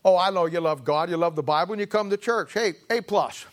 Oh, 0.04 0.16
I 0.16 0.30
know 0.30 0.46
you 0.46 0.60
love 0.60 0.84
God, 0.84 1.10
you 1.10 1.16
love 1.16 1.36
the 1.36 1.42
Bible, 1.42 1.74
and 1.74 1.80
you 1.80 1.86
come 1.86 2.10
to 2.10 2.16
church. 2.16 2.52
Hey, 2.52 2.74
A 2.90 3.00
plus. 3.00 3.46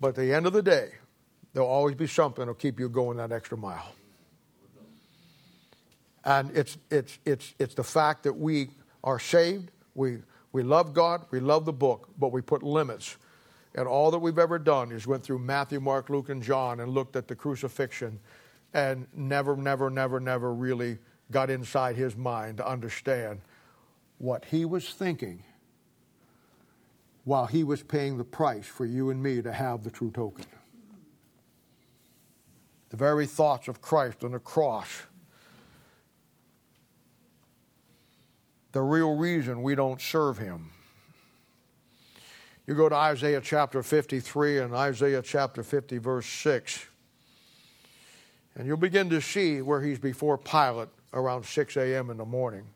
But 0.00 0.08
at 0.08 0.14
the 0.16 0.32
end 0.32 0.46
of 0.46 0.52
the 0.52 0.62
day, 0.62 0.90
there'll 1.52 1.68
always 1.68 1.94
be 1.94 2.06
something 2.06 2.42
that'll 2.42 2.54
keep 2.54 2.78
you 2.78 2.88
going 2.88 3.16
that 3.18 3.32
extra 3.32 3.56
mile. 3.56 3.94
And 6.24 6.56
it's, 6.56 6.76
it's, 6.90 7.18
it's, 7.24 7.54
it's 7.58 7.74
the 7.74 7.84
fact 7.84 8.24
that 8.24 8.34
we 8.34 8.70
are 9.04 9.18
saved, 9.18 9.70
we, 9.94 10.18
we 10.56 10.62
love 10.62 10.94
God, 10.94 11.26
we 11.30 11.38
love 11.38 11.66
the 11.66 11.72
book, 11.74 12.08
but 12.18 12.32
we 12.32 12.40
put 12.40 12.62
limits. 12.62 13.18
And 13.74 13.86
all 13.86 14.10
that 14.10 14.18
we've 14.20 14.38
ever 14.38 14.58
done 14.58 14.90
is 14.90 15.06
went 15.06 15.22
through 15.22 15.40
Matthew, 15.40 15.80
Mark, 15.80 16.08
Luke, 16.08 16.30
and 16.30 16.42
John 16.42 16.80
and 16.80 16.92
looked 16.92 17.14
at 17.14 17.28
the 17.28 17.36
crucifixion 17.36 18.18
and 18.72 19.06
never, 19.14 19.54
never, 19.54 19.90
never, 19.90 20.18
never 20.18 20.54
really 20.54 20.96
got 21.30 21.50
inside 21.50 21.96
his 21.96 22.16
mind 22.16 22.56
to 22.56 22.66
understand 22.66 23.42
what 24.16 24.46
he 24.46 24.64
was 24.64 24.88
thinking 24.88 25.42
while 27.24 27.44
he 27.44 27.62
was 27.62 27.82
paying 27.82 28.16
the 28.16 28.24
price 28.24 28.64
for 28.64 28.86
you 28.86 29.10
and 29.10 29.22
me 29.22 29.42
to 29.42 29.52
have 29.52 29.84
the 29.84 29.90
true 29.90 30.10
token. 30.10 30.46
The 32.88 32.96
very 32.96 33.26
thoughts 33.26 33.68
of 33.68 33.82
Christ 33.82 34.24
on 34.24 34.32
the 34.32 34.38
cross. 34.38 35.02
The 38.76 38.82
real 38.82 39.16
reason 39.16 39.62
we 39.62 39.74
don't 39.74 40.02
serve 40.02 40.36
him. 40.36 40.68
You 42.66 42.74
go 42.74 42.90
to 42.90 42.94
Isaiah 42.94 43.40
chapter 43.42 43.82
53 43.82 44.58
and 44.58 44.74
Isaiah 44.74 45.22
chapter 45.22 45.62
50, 45.62 45.96
verse 45.96 46.26
6, 46.26 46.84
and 48.54 48.66
you'll 48.66 48.76
begin 48.76 49.08
to 49.08 49.22
see 49.22 49.62
where 49.62 49.80
he's 49.80 49.98
before 49.98 50.36
Pilate 50.36 50.90
around 51.14 51.46
6 51.46 51.76
a.m. 51.78 52.10
in 52.10 52.18
the 52.18 52.26
morning. 52.26 52.66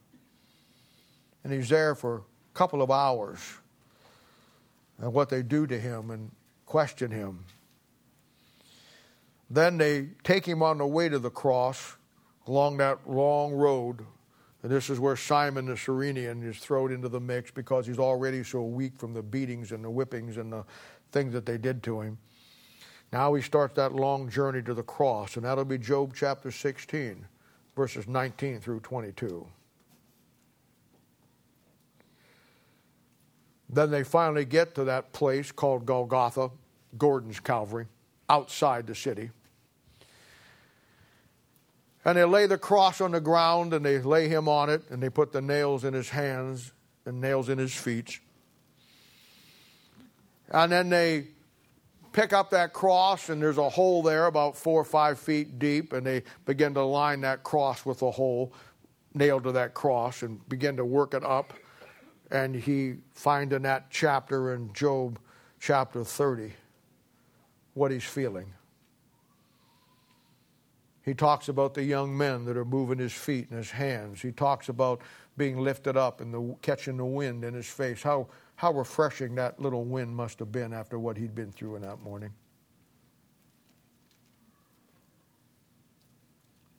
And 1.45 1.53
he's 1.53 1.69
there 1.69 1.95
for 1.95 2.17
a 2.17 2.23
couple 2.55 2.81
of 2.81 2.91
hours 2.91 3.59
and 4.97 5.13
what 5.13 5.29
they 5.29 5.43
do 5.43 5.67
to 5.67 5.79
him 5.79 6.11
and 6.11 6.31
question 6.65 7.11
him. 7.11 7.45
Then 9.51 9.77
they 9.77 10.09
take 10.25 10.47
him 10.47 10.63
on 10.63 10.79
the 10.79 10.87
way 10.87 11.11
to 11.11 11.19
the 11.19 11.29
cross 11.29 11.99
along 12.47 12.79
that 12.79 13.01
long 13.07 13.53
road. 13.53 14.07
And 14.63 14.71
this 14.71 14.91
is 14.91 15.01
where 15.01 15.17
Simon 15.17 15.67
the 15.67 15.77
Cyrenian 15.77 16.43
is 16.43 16.59
thrown 16.59 16.93
into 16.93 17.09
the 17.09 17.21
mix 17.21 17.51
because 17.51 17.87
he's 17.87 17.99
already 17.99 18.45
so 18.45 18.63
weak 18.63 18.99
from 18.99 19.15
the 19.15 19.23
beatings 19.23 19.73
and 19.73 19.83
the 19.83 19.89
whippings 19.89 20.37
and 20.37 20.53
the 20.53 20.65
things 21.13 21.33
that 21.33 21.47
they 21.47 21.57
did 21.57 21.83
to 21.85 22.01
him. 22.01 22.19
Now 23.13 23.35
he 23.35 23.43
starts 23.43 23.75
that 23.75 23.95
long 23.95 24.29
journey 24.29 24.63
to 24.63 24.75
the 24.75 24.83
cross, 24.83 25.37
and 25.37 25.45
that'll 25.45 25.65
be 25.65 25.79
Job 25.79 26.13
chapter 26.15 26.51
16, 26.51 27.27
verses 27.75 28.07
19 28.07 28.61
through 28.61 28.81
22. 28.81 29.47
Then 33.73 33.91
they 33.91 34.05
finally 34.05 34.45
get 34.45 34.75
to 34.75 34.85
that 34.85 35.13
place 35.13 35.51
called 35.53 35.87
Golgotha, 35.87 36.51
Gordon's 36.99 37.41
Calvary, 37.41 37.87
outside 38.29 38.87
the 38.87 38.95
city. 38.95 39.31
And 42.05 42.17
they 42.17 42.25
lay 42.25 42.47
the 42.47 42.59
cross 42.59 43.01
on 43.01 43.13
the 43.13 43.21
ground 43.21 43.75
and 43.75 43.85
they 43.85 43.99
lay 43.99 44.29
him 44.29 44.49
on 44.49 44.71
it 44.71 44.83
and 44.91 45.03
they 45.03 45.11
put 45.11 45.33
the 45.33 45.43
nails 45.43 45.85
in 45.85 45.93
his 45.93 46.09
hands 46.09 46.73
and 47.05 47.21
nails 47.21 47.49
in 47.49 47.59
his 47.59 47.75
feet. 47.75 48.21
And 50.51 50.73
then 50.73 50.89
they 50.89 51.29
pick 52.13 52.33
up 52.33 52.51
that 52.51 52.73
cross 52.73 53.29
and 53.29 53.41
there's 53.41 53.59
a 53.59 53.69
hole 53.69 54.03
there 54.03 54.27
about 54.27 54.57
four 54.57 54.81
or 54.81 54.85
five 54.85 55.19
feet 55.19 55.59
deep 55.59 55.93
and 55.93 56.07
they 56.07 56.23
begin 56.47 56.75
to 56.75 56.83
line 56.83 57.21
that 57.21 57.43
cross 57.43 57.85
with 57.85 58.03
a 58.03 58.11
hole 58.11 58.53
nailed 59.15 59.45
to 59.45 59.53
that 59.53 59.75
cross 59.75 60.23
and 60.23 60.47
begin 60.49 60.77
to 60.77 60.85
work 60.85 61.15
it 61.15 61.25
up 61.25 61.53
and 62.31 62.55
he 62.55 62.95
find 63.13 63.53
in 63.53 63.63
that 63.63 63.91
chapter 63.91 64.55
in 64.55 64.73
Job 64.73 65.19
chapter 65.59 66.05
30 66.05 66.53
what 67.75 67.91
he's 67.91 68.05
feeling. 68.05 68.53
He 71.11 71.15
talks 71.15 71.49
about 71.49 71.75
the 71.75 71.83
young 71.83 72.17
men 72.17 72.45
that 72.45 72.57
are 72.57 72.65
moving 72.65 73.01
his 73.01 73.13
feet 73.13 73.49
and 73.51 73.59
his 73.59 73.73
hands. 73.73 74.23
He 74.23 74.31
talks 74.31 74.69
about 74.69 75.01
being 75.37 75.59
lifted 75.59 75.97
up 75.97 76.21
and 76.21 76.33
the, 76.33 76.55
catching 76.63 76.97
the 76.97 77.05
wind 77.05 77.43
in 77.43 77.53
his 77.53 77.67
face. 77.67 78.01
How, 78.01 78.29
how 78.55 78.73
refreshing 78.73 79.35
that 79.35 79.59
little 79.59 79.83
wind 79.83 80.15
must 80.15 80.39
have 80.39 80.53
been 80.53 80.73
after 80.73 81.01
what 81.01 81.17
he'd 81.17 81.35
been 81.35 81.51
through 81.51 81.75
in 81.75 81.83
that 81.83 82.01
morning. 82.01 82.31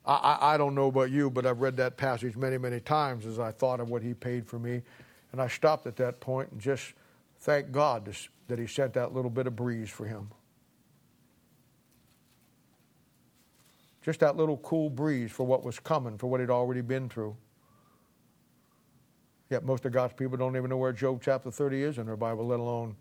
I, 0.06 0.14
I, 0.14 0.54
I 0.54 0.58
don't 0.58 0.76
know 0.76 0.88
about 0.88 1.12
you, 1.12 1.30
but 1.30 1.46
I've 1.46 1.60
read 1.60 1.76
that 1.76 1.98
passage 1.98 2.38
many, 2.38 2.58
many 2.58 2.80
times 2.80 3.26
as 3.26 3.38
I 3.38 3.52
thought 3.52 3.82
of 3.82 3.90
what 3.90 4.02
he 4.02 4.14
paid 4.14 4.48
for 4.48 4.60
me 4.60 4.82
and 5.34 5.42
I 5.42 5.50
stopped 5.50 5.88
at 5.88 5.98
that 5.98 6.22
point 6.22 6.54
and 6.54 6.62
just 6.62 6.94
thanked 7.40 7.74
God 7.74 8.10
that 8.48 8.60
He 8.60 8.66
sent 8.66 8.94
that 8.94 9.14
little 9.14 9.30
bit 9.30 9.46
of 9.46 9.58
breeze 9.58 9.90
for 9.90 10.06
him. 10.06 10.30
Just 14.02 14.20
that 14.22 14.36
little 14.36 14.58
cool 14.58 14.90
breeze 14.90 15.32
for 15.32 15.46
what 15.46 15.64
was 15.64 15.80
coming, 15.80 16.18
for 16.18 16.28
what 16.28 16.40
he'd 16.40 16.50
already 16.50 16.82
been 16.82 17.08
through. 17.08 17.36
Yet 19.50 19.64
most 19.64 19.86
of 19.86 19.92
God's 19.92 20.14
people 20.14 20.38
don't 20.38 20.56
even 20.56 20.70
know 20.70 20.78
where 20.78 20.94
Job 20.94 21.22
chapter 21.24 21.52
30 21.52 21.84
is 21.84 21.98
in 21.98 22.06
their 22.06 22.16
Bible, 22.16 22.48
let 22.48 22.60
alone 22.60 22.96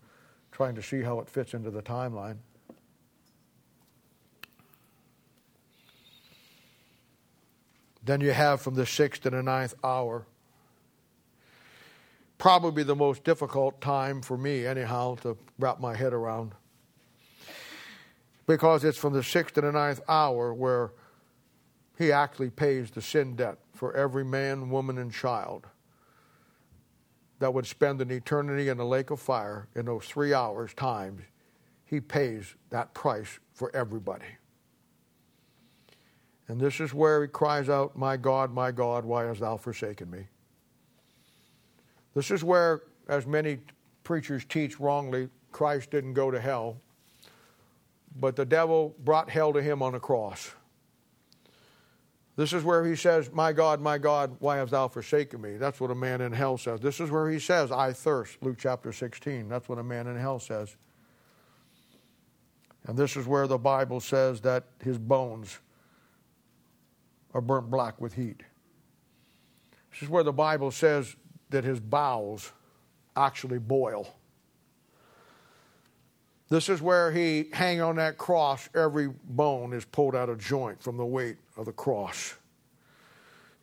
trying 0.51 0.75
to 0.75 0.83
see 0.83 1.01
how 1.01 1.19
it 1.19 1.29
fits 1.29 1.53
into 1.53 1.71
the 1.71 1.81
timeline. 1.81 2.37
Then 8.03 8.19
you 8.19 8.31
have 8.31 8.61
from 8.61 8.75
the 8.75 8.85
sixth 8.85 9.21
to 9.23 9.29
the 9.29 9.43
ninth 9.43 9.75
hour 9.83 10.25
probably 12.41 12.81
the 12.81 12.95
most 12.95 13.23
difficult 13.23 13.79
time 13.81 14.19
for 14.19 14.35
me, 14.35 14.65
anyhow, 14.65 15.13
to 15.13 15.37
wrap 15.59 15.79
my 15.79 15.95
head 15.95 16.11
around. 16.11 16.53
Because 18.47 18.83
it's 18.83 18.97
from 18.97 19.13
the 19.13 19.23
sixth 19.23 19.55
to 19.55 19.61
the 19.61 19.71
ninth 19.71 20.01
hour 20.07 20.53
where 20.53 20.91
he 21.97 22.11
actually 22.11 22.49
pays 22.49 22.91
the 22.91 23.01
sin 23.01 23.35
debt 23.35 23.57
for 23.73 23.93
every 23.95 24.25
man, 24.25 24.69
woman, 24.69 24.97
and 24.97 25.13
child 25.13 25.67
that 27.39 27.53
would 27.53 27.65
spend 27.65 28.01
an 28.01 28.11
eternity 28.11 28.69
in 28.69 28.77
the 28.77 28.85
lake 28.85 29.09
of 29.09 29.19
fire 29.19 29.67
in 29.75 29.85
those 29.85 30.05
three 30.05 30.33
hours' 30.33 30.73
times. 30.75 31.21
He 31.85 31.99
pays 31.99 32.55
that 32.69 32.93
price 32.93 33.39
for 33.53 33.75
everybody. 33.75 34.25
And 36.47 36.59
this 36.59 36.79
is 36.79 36.93
where 36.93 37.21
he 37.21 37.27
cries 37.27 37.69
out, 37.69 37.97
My 37.97 38.15
God, 38.17 38.53
my 38.53 38.71
God, 38.71 39.05
why 39.05 39.25
hast 39.25 39.39
thou 39.39 39.57
forsaken 39.57 40.09
me? 40.09 40.27
This 42.13 42.29
is 42.29 42.43
where, 42.43 42.81
as 43.07 43.25
many 43.25 43.59
preachers 44.03 44.45
teach 44.45 44.79
wrongly, 44.79 45.29
Christ 45.51 45.91
didn't 45.91 46.13
go 46.13 46.29
to 46.29 46.39
hell, 46.39 46.77
but 48.15 48.35
the 48.35 48.45
devil 48.45 48.95
brought 48.99 49.29
hell 49.29 49.53
to 49.53 49.61
him 49.61 49.81
on 49.81 49.93
the 49.93 49.99
cross. 49.99 50.51
This 52.35 52.53
is 52.53 52.63
where 52.63 52.85
he 52.85 52.95
says, 52.95 53.29
My 53.31 53.53
God, 53.53 53.81
my 53.81 53.97
God, 53.97 54.35
why 54.39 54.57
hast 54.57 54.71
thou 54.71 54.87
forsaken 54.87 55.41
me? 55.41 55.57
That's 55.57 55.79
what 55.79 55.91
a 55.91 55.95
man 55.95 56.21
in 56.21 56.31
hell 56.31 56.57
says. 56.57 56.79
This 56.79 56.99
is 56.99 57.11
where 57.11 57.29
he 57.29 57.39
says, 57.39 57.71
I 57.71 57.93
thirst, 57.93 58.37
Luke 58.41 58.57
chapter 58.57 58.91
16. 58.91 59.49
That's 59.49 59.67
what 59.67 59.77
a 59.77 59.83
man 59.83 60.07
in 60.07 60.17
hell 60.17 60.39
says. 60.39 60.75
And 62.87 62.97
this 62.97 63.15
is 63.15 63.27
where 63.27 63.47
the 63.47 63.57
Bible 63.57 63.99
says 63.99 64.41
that 64.41 64.63
his 64.83 64.97
bones 64.97 65.59
are 67.33 67.41
burnt 67.41 67.69
black 67.69 68.01
with 68.01 68.13
heat. 68.13 68.41
This 69.91 70.01
is 70.01 70.09
where 70.09 70.23
the 70.23 70.33
Bible 70.33 70.71
says 70.71 71.15
that 71.49 71.63
his 71.63 71.79
bowels 71.79 72.53
actually 73.15 73.59
boil. 73.59 74.15
This 76.51 76.67
is 76.67 76.81
where 76.81 77.13
he 77.13 77.47
hang 77.53 77.79
on 77.79 77.95
that 77.95 78.17
cross, 78.17 78.67
every 78.75 79.07
bone 79.07 79.71
is 79.71 79.85
pulled 79.85 80.17
out 80.17 80.27
of 80.27 80.37
joint 80.37 80.83
from 80.83 80.97
the 80.97 81.05
weight 81.05 81.37
of 81.55 81.63
the 81.63 81.71
cross. 81.71 82.35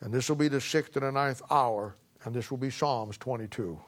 And 0.01 0.11
this 0.11 0.31
will 0.31 0.37
be 0.37 0.49
the 0.49 0.59
sixth 0.59 0.97
and 0.97 1.05
the 1.05 1.13
ninth 1.13 1.43
hour, 1.51 1.97
and 2.25 2.35
this 2.35 2.51
will 2.51 2.57
be 2.57 2.71
Psalms 2.71 3.19
22. 3.19 3.79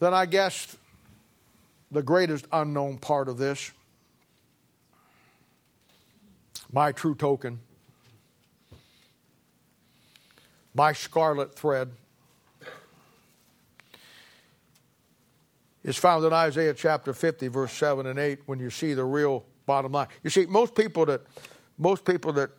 Then 0.00 0.12
I 0.12 0.26
guess 0.26 0.76
the 1.92 2.02
greatest 2.02 2.48
unknown 2.52 2.98
part 2.98 3.28
of 3.28 3.38
this, 3.38 3.70
my 6.72 6.90
true 6.90 7.14
token, 7.14 7.60
my 10.74 10.92
scarlet 10.92 11.54
thread 11.54 11.92
is 15.90 15.96
found 15.96 16.24
in 16.24 16.32
Isaiah 16.32 16.72
chapter 16.72 17.12
50, 17.12 17.48
verse 17.48 17.72
7 17.72 18.06
and 18.06 18.18
8, 18.18 18.38
when 18.46 18.60
you 18.60 18.70
see 18.70 18.94
the 18.94 19.04
real 19.04 19.44
bottom 19.66 19.90
line. 19.90 20.06
You 20.22 20.30
see, 20.30 20.46
most 20.46 20.74
people 20.76 21.04
that 21.06 21.22
most 21.78 22.04
people 22.04 22.32
that 22.34 22.50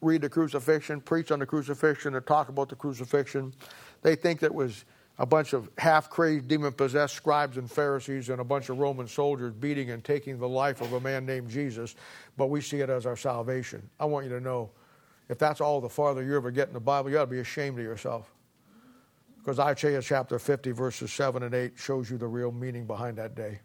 read 0.00 0.22
the 0.22 0.28
crucifixion, 0.28 1.00
preach 1.00 1.30
on 1.30 1.40
the 1.40 1.46
crucifixion, 1.46 2.14
or 2.14 2.20
talk 2.22 2.48
about 2.48 2.70
the 2.70 2.76
crucifixion, 2.76 3.52
they 4.00 4.14
think 4.14 4.40
that 4.40 4.54
was 4.54 4.84
a 5.18 5.26
bunch 5.26 5.52
of 5.52 5.68
half 5.76 6.08
crazed, 6.08 6.48
demon 6.48 6.72
possessed 6.72 7.14
scribes 7.14 7.58
and 7.58 7.70
Pharisees 7.70 8.30
and 8.30 8.40
a 8.40 8.44
bunch 8.44 8.70
of 8.70 8.78
Roman 8.78 9.06
soldiers 9.06 9.52
beating 9.52 9.90
and 9.90 10.02
taking 10.02 10.38
the 10.38 10.48
life 10.48 10.80
of 10.80 10.94
a 10.94 11.00
man 11.00 11.26
named 11.26 11.50
Jesus, 11.50 11.94
but 12.36 12.46
we 12.46 12.60
see 12.60 12.80
it 12.80 12.90
as 12.90 13.06
our 13.06 13.16
salvation. 13.16 13.88
I 14.00 14.06
want 14.06 14.24
you 14.24 14.32
to 14.32 14.40
know 14.40 14.70
if 15.28 15.38
that's 15.38 15.60
all 15.60 15.80
the 15.80 15.88
farther 15.88 16.22
you 16.22 16.34
ever 16.34 16.50
get 16.50 16.68
in 16.68 16.74
the 16.74 16.80
Bible, 16.80 17.10
you 17.10 17.18
ought 17.18 17.26
to 17.26 17.30
be 17.30 17.40
ashamed 17.40 17.78
of 17.78 17.84
yourself. 17.84 18.33
Because 19.44 19.58
Isaiah 19.58 20.00
chapter 20.00 20.38
50, 20.38 20.70
verses 20.70 21.12
7 21.12 21.42
and 21.42 21.54
8 21.54 21.72
shows 21.76 22.10
you 22.10 22.16
the 22.16 22.26
real 22.26 22.50
meaning 22.50 22.86
behind 22.86 23.18
that 23.18 23.34
day. 23.34 23.60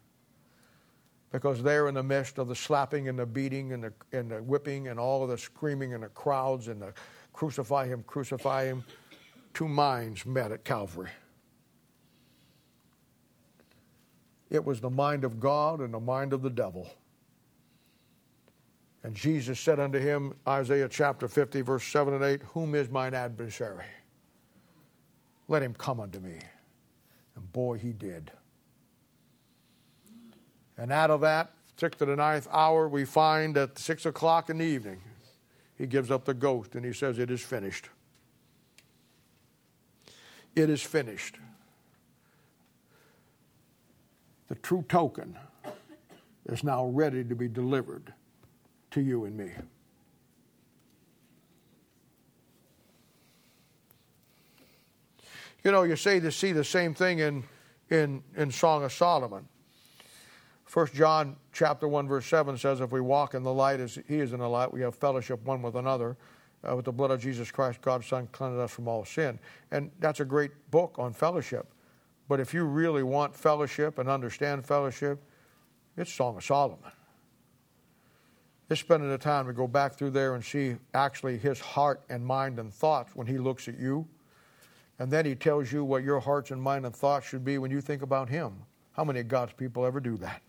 Because 1.31 1.63
there 1.63 1.87
in 1.87 1.93
the 1.93 2.03
midst 2.03 2.37
of 2.37 2.47
the 2.47 2.55
slapping 2.55 3.07
and 3.07 3.17
the 3.17 3.25
beating 3.25 3.71
and 3.71 3.83
the, 3.83 3.93
and 4.11 4.29
the 4.29 4.43
whipping 4.43 4.89
and 4.89 4.99
all 4.99 5.23
of 5.23 5.29
the 5.29 5.37
screaming 5.37 5.93
and 5.93 6.03
the 6.03 6.09
crowds 6.09 6.67
and 6.67 6.81
the 6.81 6.93
Crucify 7.39 7.87
him, 7.87 8.03
crucify 8.05 8.65
him. 8.65 8.83
Two 9.53 9.69
minds 9.69 10.25
met 10.25 10.51
at 10.51 10.65
Calvary. 10.65 11.09
It 14.49 14.65
was 14.65 14.81
the 14.81 14.89
mind 14.89 15.23
of 15.23 15.39
God 15.39 15.79
and 15.79 15.93
the 15.93 16.01
mind 16.01 16.33
of 16.33 16.41
the 16.41 16.49
devil. 16.49 16.89
And 19.03 19.15
Jesus 19.15 19.57
said 19.57 19.79
unto 19.79 19.99
him, 19.99 20.33
Isaiah 20.45 20.89
chapter 20.89 21.29
50, 21.29 21.61
verse 21.61 21.85
7 21.85 22.13
and 22.13 22.25
8, 22.25 22.41
Whom 22.53 22.75
is 22.75 22.89
mine 22.89 23.13
adversary? 23.13 23.85
Let 25.49 25.63
him 25.63 25.73
come 25.73 25.99
unto 25.99 26.19
me. 26.19 26.37
And 27.35 27.51
boy, 27.51 27.79
he 27.79 27.91
did. 27.91 28.31
And 30.77 30.93
out 30.93 31.09
of 31.09 31.21
that, 31.21 31.51
six 31.75 31.97
to 31.97 32.05
the 32.05 32.15
ninth 32.15 32.47
hour, 32.51 32.87
we 32.87 33.03
find 33.03 33.57
at 33.57 33.77
six 33.77 34.05
o'clock 34.05 34.49
in 34.49 34.59
the 34.59 34.65
evening, 34.65 35.01
he 35.77 35.87
gives 35.87 36.11
up 36.11 36.23
the 36.23 36.33
ghost 36.33 36.75
and 36.75 36.85
he 36.85 36.93
says, 36.93 37.17
It 37.17 37.31
is 37.31 37.41
finished. 37.41 37.89
It 40.55 40.69
is 40.69 40.81
finished. 40.81 41.37
The 44.49 44.55
true 44.55 44.85
token 44.87 45.37
is 46.45 46.63
now 46.63 46.85
ready 46.87 47.23
to 47.23 47.35
be 47.35 47.47
delivered 47.47 48.13
to 48.91 49.01
you 49.01 49.25
and 49.25 49.35
me. 49.35 49.51
You 55.63 55.71
know, 55.71 55.83
you 55.83 55.95
say 55.95 56.19
to 56.21 56.31
see 56.31 56.53
the 56.53 56.63
same 56.63 56.93
thing 56.93 57.19
in, 57.19 57.43
in, 57.89 58.23
in 58.35 58.51
Song 58.51 58.83
of 58.83 58.93
Solomon. 58.93 59.47
First 60.63 60.93
John 60.93 61.35
chapter 61.51 61.87
1 61.87 62.07
verse 62.07 62.25
7 62.27 62.57
says, 62.57 62.79
If 62.79 62.91
we 62.91 63.01
walk 63.01 63.33
in 63.33 63.43
the 63.43 63.53
light 63.53 63.79
as 63.79 63.99
he 64.07 64.19
is 64.19 64.31
in 64.31 64.39
the 64.39 64.47
light, 64.47 64.71
we 64.71 64.81
have 64.81 64.95
fellowship 64.95 65.43
one 65.43 65.61
with 65.61 65.75
another. 65.75 66.15
Uh, 66.61 66.75
with 66.75 66.83
the 66.83 66.91
blood 66.91 67.09
of 67.09 67.21
Jesus 67.21 67.51
Christ, 67.51 67.81
God's 67.81 68.05
Son 68.05 68.27
cleanses 68.33 68.59
us 68.59 68.71
from 68.71 68.87
all 68.87 69.05
sin. 69.05 69.39
And 69.71 69.91
that's 69.99 70.19
a 70.19 70.25
great 70.25 70.51
book 70.71 70.95
on 70.99 71.13
fellowship. 71.13 71.73
But 72.27 72.41
if 72.41 72.53
you 72.53 72.65
really 72.65 73.01
want 73.01 73.33
fellowship 73.33 73.97
and 73.97 74.09
understand 74.09 74.65
fellowship, 74.65 75.23
it's 75.95 76.13
Song 76.13 76.37
of 76.37 76.43
Solomon. 76.43 76.91
It's 78.69 78.81
spending 78.81 79.09
the 79.09 79.17
time 79.17 79.47
to 79.47 79.53
go 79.53 79.67
back 79.67 79.93
through 79.93 80.11
there 80.11 80.35
and 80.35 80.43
see 80.43 80.75
actually 80.93 81.37
his 81.37 81.59
heart 81.59 82.01
and 82.09 82.25
mind 82.25 82.59
and 82.59 82.73
thoughts 82.73 83.15
when 83.15 83.25
he 83.25 83.37
looks 83.37 83.67
at 83.67 83.79
you 83.79 84.07
and 84.99 85.09
then 85.09 85.25
he 85.25 85.33
tells 85.33 85.71
you 85.71 85.83
what 85.83 86.03
your 86.03 86.19
hearts 86.19 86.51
and 86.51 86.61
mind 86.61 86.85
and 86.85 86.95
thoughts 86.95 87.27
should 87.27 87.45
be 87.45 87.57
when 87.57 87.71
you 87.71 87.81
think 87.81 88.01
about 88.01 88.29
him. 88.29 88.53
How 88.91 89.05
many 89.05 89.21
of 89.21 89.29
God's 89.29 89.53
people 89.53 89.85
ever 89.85 90.01
do 90.01 90.17
that? 90.17 90.41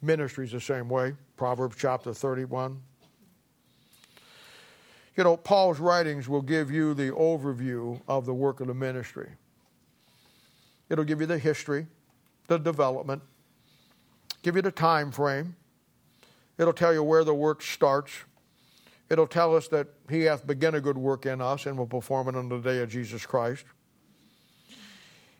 Ministry's 0.00 0.52
the 0.52 0.60
same 0.60 0.88
way. 0.88 1.14
Proverbs 1.36 1.76
chapter 1.76 2.14
31. 2.14 2.80
You 5.16 5.24
know, 5.24 5.36
Paul's 5.36 5.80
writings 5.80 6.28
will 6.28 6.42
give 6.42 6.70
you 6.70 6.94
the 6.94 7.10
overview 7.10 8.00
of 8.06 8.24
the 8.24 8.34
work 8.34 8.60
of 8.60 8.68
the 8.68 8.74
ministry. 8.74 9.30
It'll 10.88 11.04
give 11.04 11.20
you 11.20 11.26
the 11.26 11.38
history, 11.38 11.88
the 12.46 12.58
development, 12.58 13.22
give 14.42 14.54
you 14.54 14.62
the 14.62 14.70
time 14.70 15.10
frame. 15.10 15.56
It'll 16.56 16.72
tell 16.72 16.92
you 16.92 17.02
where 17.02 17.24
the 17.24 17.34
work 17.34 17.62
starts, 17.62 18.12
It'll 19.10 19.26
tell 19.26 19.56
us 19.56 19.68
that 19.68 19.88
he 20.10 20.22
hath 20.22 20.46
begun 20.46 20.74
a 20.74 20.80
good 20.80 20.98
work 20.98 21.24
in 21.24 21.40
us 21.40 21.66
and 21.66 21.78
will 21.78 21.86
perform 21.86 22.28
it 22.28 22.36
on 22.36 22.48
the 22.48 22.58
day 22.58 22.80
of 22.80 22.90
Jesus 22.90 23.24
Christ. 23.24 23.64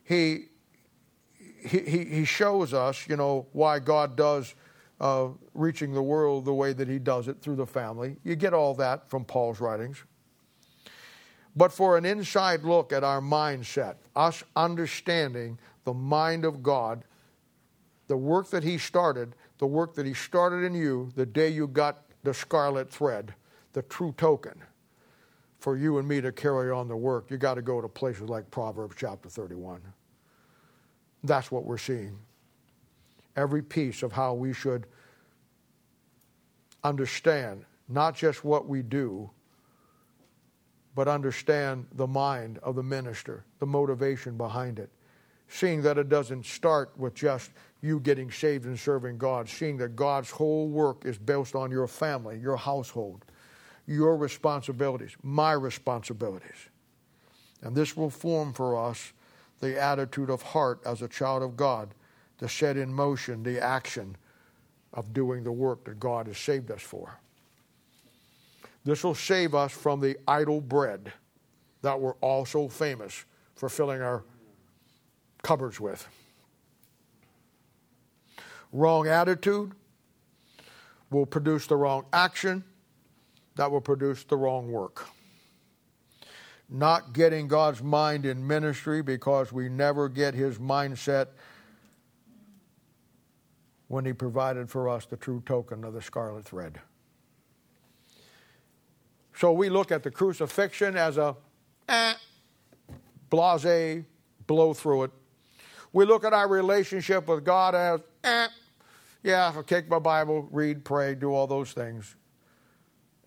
He, 0.05 0.47
he, 1.63 2.05
he 2.05 2.25
shows 2.25 2.73
us, 2.73 3.07
you 3.09 3.17
know, 3.17 3.47
why 3.53 3.79
God 3.79 4.17
does 4.17 4.55
uh, 5.01 5.29
reaching 5.53 5.93
the 5.93 6.03
world 6.03 6.45
the 6.45 6.55
way 6.55 6.73
that 6.73 6.89
he 6.89 6.99
does 6.99 7.29
it 7.29 7.41
through 7.41 7.57
the 7.57 7.67
family. 7.67 8.17
You 8.25 8.37
get 8.37 8.55
all 8.55 8.75
that 8.75 9.11
from 9.11 9.25
Paul's 9.25 9.61
writings. 9.61 10.03
But 11.55 11.73
for 11.73 11.99
an 11.99 12.05
inside 12.05 12.63
look 12.63 12.93
at 12.93 13.05
our 13.05 13.21
mindset, 13.21 13.97
us 14.15 14.43
understanding 14.57 15.59
the 15.85 15.93
mind 15.93 16.45
of 16.45 16.63
God, 16.63 17.03
the 18.07 18.17
work 18.17 18.51
that 18.51 18.63
he 18.63 18.79
started, 18.79 19.35
the 19.59 19.67
work 19.67 19.95
that 19.95 20.07
he 20.07 20.15
started 20.15 20.65
in 20.65 20.75
you 20.75 21.11
the 21.17 21.27
day 21.27 21.49
you 21.49 21.67
got 21.67 22.05
the 22.23 22.33
scarlet 22.33 22.91
thread, 22.91 23.35
the 23.73 23.83
true 23.83 24.15
token 24.17 24.63
for 25.59 25.77
you 25.77 25.99
and 25.99 26.07
me 26.07 26.21
to 26.21 26.33
carry 26.33 26.71
on 26.71 26.89
the 26.89 26.97
work, 26.97 27.31
you 27.31 27.37
got 27.37 27.55
to 27.55 27.63
go 27.63 27.81
to 27.81 27.89
places 27.89 28.29
like 28.29 28.51
Proverbs 28.51 28.95
chapter 28.97 29.29
31. 29.29 29.81
That's 31.25 31.51
what 31.51 31.65
we're 31.65 31.79
seeing. 31.79 32.19
Every 33.37 33.63
piece 33.63 34.03
of 34.03 34.13
how 34.13 34.35
we 34.35 34.53
should 34.53 34.87
understand 36.85 37.65
not 37.89 38.15
just 38.15 38.45
what 38.45 38.69
we 38.69 38.83
do, 38.83 39.31
but 40.95 41.09
understand 41.09 41.87
the 41.95 42.07
mind 42.07 42.59
of 42.59 42.77
the 42.77 42.83
minister, 42.83 43.45
the 43.59 43.67
motivation 43.67 44.37
behind 44.37 44.79
it. 44.79 44.91
Seeing 45.49 45.81
that 45.83 45.97
it 45.97 46.09
doesn't 46.09 46.45
start 46.45 46.93
with 46.99 47.15
just 47.15 47.51
you 47.81 48.01
getting 48.01 48.31
saved 48.31 48.67
and 48.67 48.79
serving 48.79 49.17
God, 49.17 49.49
seeing 49.49 49.77
that 49.79 49.97
God's 49.97 50.31
whole 50.31 50.69
work 50.69 51.05
is 51.05 51.17
based 51.17 51.55
on 51.55 51.71
your 51.71 51.87
family, 51.87 52.39
your 52.39 52.57
household 52.57 53.25
your 53.89 54.17
responsibilities, 54.17 55.17
my 55.23 55.53
responsibilities. 55.53 56.69
And 57.63 57.75
this 57.75 57.97
will 57.97 58.11
form 58.11 58.53
for 58.53 58.77
us 58.77 59.13
the 59.61 59.81
attitude 59.81 60.31
of 60.31 60.43
heart 60.43 60.81
as 60.85 61.01
a 61.01 61.09
child 61.09 61.43
of 61.43 61.57
God 61.57 61.95
to 62.39 62.49
set 62.49 62.77
in 62.77 62.93
motion 62.93 63.43
the 63.43 63.61
action 63.61 64.15
of 64.93 65.13
doing 65.15 65.43
the 65.43 65.51
work 65.51 65.85
that 65.85 65.99
God 65.99 66.27
has 66.27 66.37
saved 66.39 66.71
us 66.71 66.83
for. 66.83 67.19
This 68.85 69.03
will 69.03 69.15
save 69.15 69.55
us 69.55 69.73
from 69.73 70.01
the 70.01 70.19
idle 70.29 70.61
bread 70.61 71.13
that 71.81 71.99
we're 71.99 72.15
also 72.15 72.69
famous 72.69 73.25
for 73.57 73.69
filling 73.69 74.03
our 74.03 74.23
cupboards 75.43 75.81
with. 75.81 76.07
Wrong 78.71 79.09
attitude 79.09 79.73
will 81.11 81.27
produce 81.27 81.67
the 81.67 81.77
wrong 81.77 82.05
action 82.13 82.63
that 83.59 83.73
will 83.73 83.81
produce 83.81 84.23
the 84.23 84.37
wrong 84.37 84.71
work. 84.71 85.05
Not 86.69 87.13
getting 87.13 87.49
God's 87.49 87.83
mind 87.83 88.25
in 88.25 88.47
ministry 88.47 89.03
because 89.03 89.53
we 89.53 89.69
never 89.69 90.09
get 90.09 90.33
his 90.33 90.59
mindset 90.59 91.27
when 93.89 94.05
he 94.05 94.13
provided 94.13 94.71
for 94.71 94.89
us 94.89 95.07
the 95.07 95.17
true 95.17 95.43
token 95.45 95.83
of 95.83 95.93
the 95.93 96.01
scarlet 96.01 96.45
thread. 96.45 96.81
So 99.35 99.51
we 99.51 99.69
look 99.71 99.91
at 99.91 100.05
the 100.05 100.11
crucifixion 100.13 100.97
as 100.97 101.19
a 101.19 101.35
eh, 101.89 102.15
blase, 103.29 104.05
blow 104.47 104.73
through 104.73 105.05
it. 105.05 105.11
We 105.93 106.05
look 106.05 106.23
at 106.23 106.33
our 106.33 106.47
relationship 106.47 107.27
with 107.27 107.45
God 107.45 107.75
as, 107.75 108.01
eh, 108.23 108.47
yeah, 109.25 109.53
I'll 109.53 109.65
take 109.65 109.89
my 109.89 109.99
Bible, 109.99 110.47
read, 110.53 110.85
pray, 110.85 111.17
do 111.17 111.35
all 111.35 111.49
those 111.49 111.73
things 111.73 112.15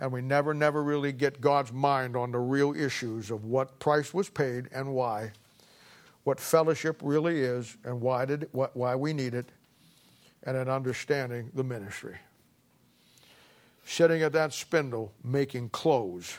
and 0.02 0.12
we 0.12 0.20
never, 0.20 0.54
never 0.54 0.84
really 0.84 1.12
get 1.12 1.40
God's 1.40 1.72
mind 1.72 2.18
on 2.18 2.32
the 2.32 2.40
real 2.40 2.76
issues 2.76 3.30
of 3.30 3.46
what 3.46 3.78
price 3.80 4.16
was 4.16 4.30
paid 4.30 4.68
and 4.74 4.94
why, 4.94 5.32
what 6.24 6.40
fellowship 6.40 7.00
really 7.04 7.40
is 7.40 7.78
and 7.86 8.02
why, 8.02 8.26
did, 8.26 8.50
what, 8.52 8.76
why 8.76 8.96
we 8.96 9.14
need 9.14 9.36
it, 9.36 9.52
and 10.44 10.58
in 10.58 10.68
understanding 10.68 11.52
the 11.54 11.64
ministry. 11.64 12.18
Sitting 13.86 14.24
at 14.24 14.34
that 14.34 14.54
spindle 14.54 15.14
making 15.24 15.70
clothes. 15.70 16.36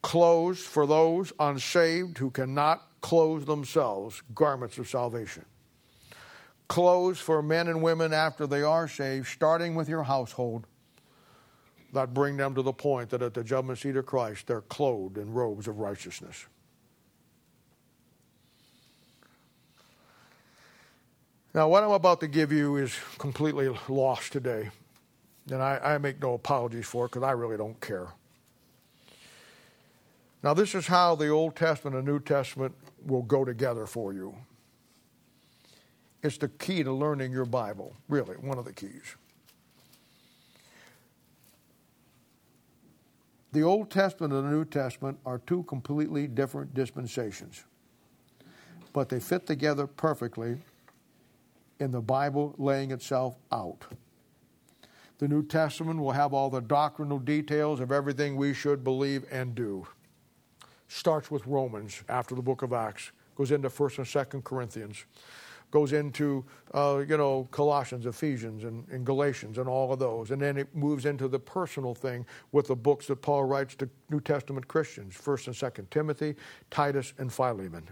Clothes 0.00 0.60
for 0.60 0.86
those 0.86 1.32
unsaved 1.40 2.18
who 2.18 2.30
cannot 2.30 2.86
clothe 3.00 3.44
themselves, 3.46 4.22
garments 4.36 4.78
of 4.78 4.88
salvation. 4.88 5.44
Clothes 6.68 7.18
for 7.18 7.42
men 7.42 7.66
and 7.66 7.82
women 7.82 8.12
after 8.12 8.46
they 8.46 8.62
are 8.62 8.86
saved, 8.86 9.26
starting 9.26 9.74
with 9.74 9.88
your 9.88 10.04
household 10.04 10.68
that 11.94 12.12
bring 12.12 12.36
them 12.36 12.54
to 12.54 12.62
the 12.62 12.72
point 12.72 13.10
that 13.10 13.22
at 13.22 13.34
the 13.34 13.42
judgment 13.42 13.78
seat 13.78 13.96
of 13.96 14.06
Christ 14.06 14.46
they're 14.46 14.60
clothed 14.62 15.18
in 15.18 15.32
robes 15.32 15.66
of 15.66 15.78
righteousness. 15.78 16.46
Now, 21.54 21.68
what 21.68 21.84
I'm 21.84 21.92
about 21.92 22.18
to 22.20 22.26
give 22.26 22.50
you 22.50 22.76
is 22.76 22.96
completely 23.18 23.72
lost 23.88 24.32
today, 24.32 24.70
and 25.50 25.62
I, 25.62 25.78
I 25.82 25.98
make 25.98 26.20
no 26.20 26.34
apologies 26.34 26.84
for 26.86 27.04
it 27.06 27.12
because 27.12 27.22
I 27.22 27.30
really 27.30 27.56
don't 27.56 27.80
care. 27.80 28.08
Now, 30.42 30.52
this 30.52 30.74
is 30.74 30.88
how 30.88 31.14
the 31.14 31.28
Old 31.28 31.54
Testament 31.54 31.96
and 31.96 32.04
New 32.04 32.18
Testament 32.18 32.74
will 33.06 33.22
go 33.22 33.44
together 33.44 33.86
for 33.86 34.12
you. 34.12 34.34
It's 36.24 36.38
the 36.38 36.48
key 36.48 36.82
to 36.82 36.92
learning 36.92 37.30
your 37.30 37.44
Bible, 37.44 37.94
really, 38.08 38.34
one 38.36 38.58
of 38.58 38.64
the 38.64 38.72
keys. 38.72 39.16
The 43.54 43.62
Old 43.62 43.88
Testament 43.88 44.32
and 44.32 44.44
the 44.44 44.50
New 44.50 44.64
Testament 44.64 45.16
are 45.24 45.38
two 45.38 45.62
completely 45.62 46.26
different 46.26 46.74
dispensations, 46.74 47.62
but 48.92 49.08
they 49.08 49.20
fit 49.20 49.46
together 49.46 49.86
perfectly 49.86 50.56
in 51.78 51.92
the 51.92 52.00
Bible 52.00 52.56
laying 52.58 52.90
itself 52.90 53.36
out. 53.52 53.84
The 55.18 55.28
New 55.28 55.44
Testament 55.46 56.00
will 56.00 56.10
have 56.10 56.34
all 56.34 56.50
the 56.50 56.60
doctrinal 56.60 57.20
details 57.20 57.78
of 57.78 57.92
everything 57.92 58.34
we 58.34 58.54
should 58.54 58.82
believe 58.82 59.24
and 59.30 59.54
do. 59.54 59.86
Starts 60.88 61.30
with 61.30 61.46
Romans 61.46 62.02
after 62.08 62.34
the 62.34 62.42
book 62.42 62.62
of 62.62 62.72
Acts, 62.72 63.12
goes 63.36 63.52
into 63.52 63.68
1st 63.68 63.98
and 63.98 64.42
2nd 64.42 64.42
Corinthians, 64.42 65.04
goes 65.74 65.92
into, 65.92 66.44
uh, 66.72 67.02
you 67.08 67.16
know, 67.16 67.48
Colossians, 67.50 68.06
Ephesians, 68.06 68.62
and, 68.62 68.88
and 68.90 69.04
Galatians, 69.04 69.58
and 69.58 69.68
all 69.68 69.92
of 69.92 69.98
those. 69.98 70.30
And 70.30 70.40
then 70.40 70.56
it 70.56 70.72
moves 70.72 71.04
into 71.04 71.26
the 71.26 71.40
personal 71.40 71.96
thing 71.96 72.24
with 72.52 72.68
the 72.68 72.76
books 72.76 73.08
that 73.08 73.16
Paul 73.16 73.42
writes 73.42 73.74
to 73.76 73.88
New 74.08 74.20
Testament 74.20 74.68
Christians 74.68 75.16
1st 75.16 75.46
and 75.48 75.56
2nd 75.56 75.90
Timothy, 75.90 76.36
Titus, 76.70 77.12
and 77.18 77.32
Philemon. 77.32 77.88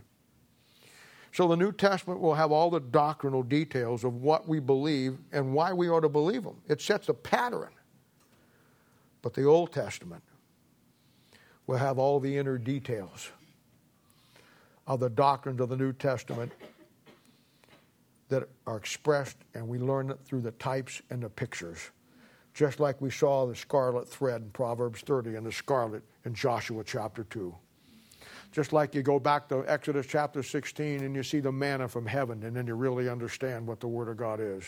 So 1.33 1.49
the 1.49 1.57
New 1.57 1.73
Testament 1.73 2.21
will 2.21 2.35
have 2.35 2.53
all 2.53 2.71
the 2.71 2.79
doctrinal 2.79 3.43
details 3.43 4.05
of 4.05 4.23
what 4.23 4.47
we 4.47 4.61
believe 4.61 5.19
and 5.33 5.53
why 5.53 5.73
we 5.73 5.91
ought 5.91 6.01
to 6.01 6.09
believe 6.09 6.45
them. 6.45 6.61
It 6.69 6.81
sets 6.81 7.09
a 7.09 7.15
pattern. 7.15 7.71
But 9.23 9.35
the 9.35 9.45
Old 9.45 9.73
Testament 9.73 10.23
will 11.67 11.79
have 11.79 11.99
all 11.99 12.21
the 12.21 12.39
inner 12.39 12.59
details 12.59 13.31
of 14.87 15.01
the 15.01 15.11
doctrines 15.11 15.61
of 15.61 15.69
the 15.69 15.77
New 15.77 15.93
Testament 15.93 16.53
that 18.33 18.49
are 18.67 18.79
expressed, 18.79 19.37
and 19.53 19.69
we 19.69 19.79
learn 19.79 20.11
it 20.11 20.19
through 20.25 20.41
the 20.41 20.53
types 20.53 21.03
and 21.11 21.23
the 21.23 21.29
pictures. 21.29 21.91
Just 22.55 22.81
like 22.81 22.99
we 22.99 23.11
saw 23.11 23.45
the 23.47 23.55
scarlet 23.55 24.09
thread 24.09 24.41
in 24.41 24.51
Proverbs 24.51 25.03
30 25.03 25.35
and 25.35 25.45
the 25.45 25.53
scarlet 25.53 26.03
in 26.25 26.35
Joshua 26.35 26.83
chapter 26.83 27.25
2. 27.25 27.55
Just 28.51 28.73
like 28.73 28.95
you 28.95 29.03
go 29.03 29.19
back 29.19 29.51
to 29.51 29.65
Exodus 29.69 30.07
chapter 30.07 30.43
16 30.43 31.03
and 31.03 31.15
you 31.15 31.23
see 31.23 31.41
the 31.41 31.53
manna 31.53 31.87
from 31.87 32.07
heaven, 32.07 32.43
and 32.43 32.57
then 32.57 32.67
you 32.67 32.75
really 32.75 33.07
understand 33.11 33.67
what 33.67 33.81
the 33.81 33.89
Word 33.89 34.09
of 34.09 34.17
God 34.17 34.41
is. 34.41 34.65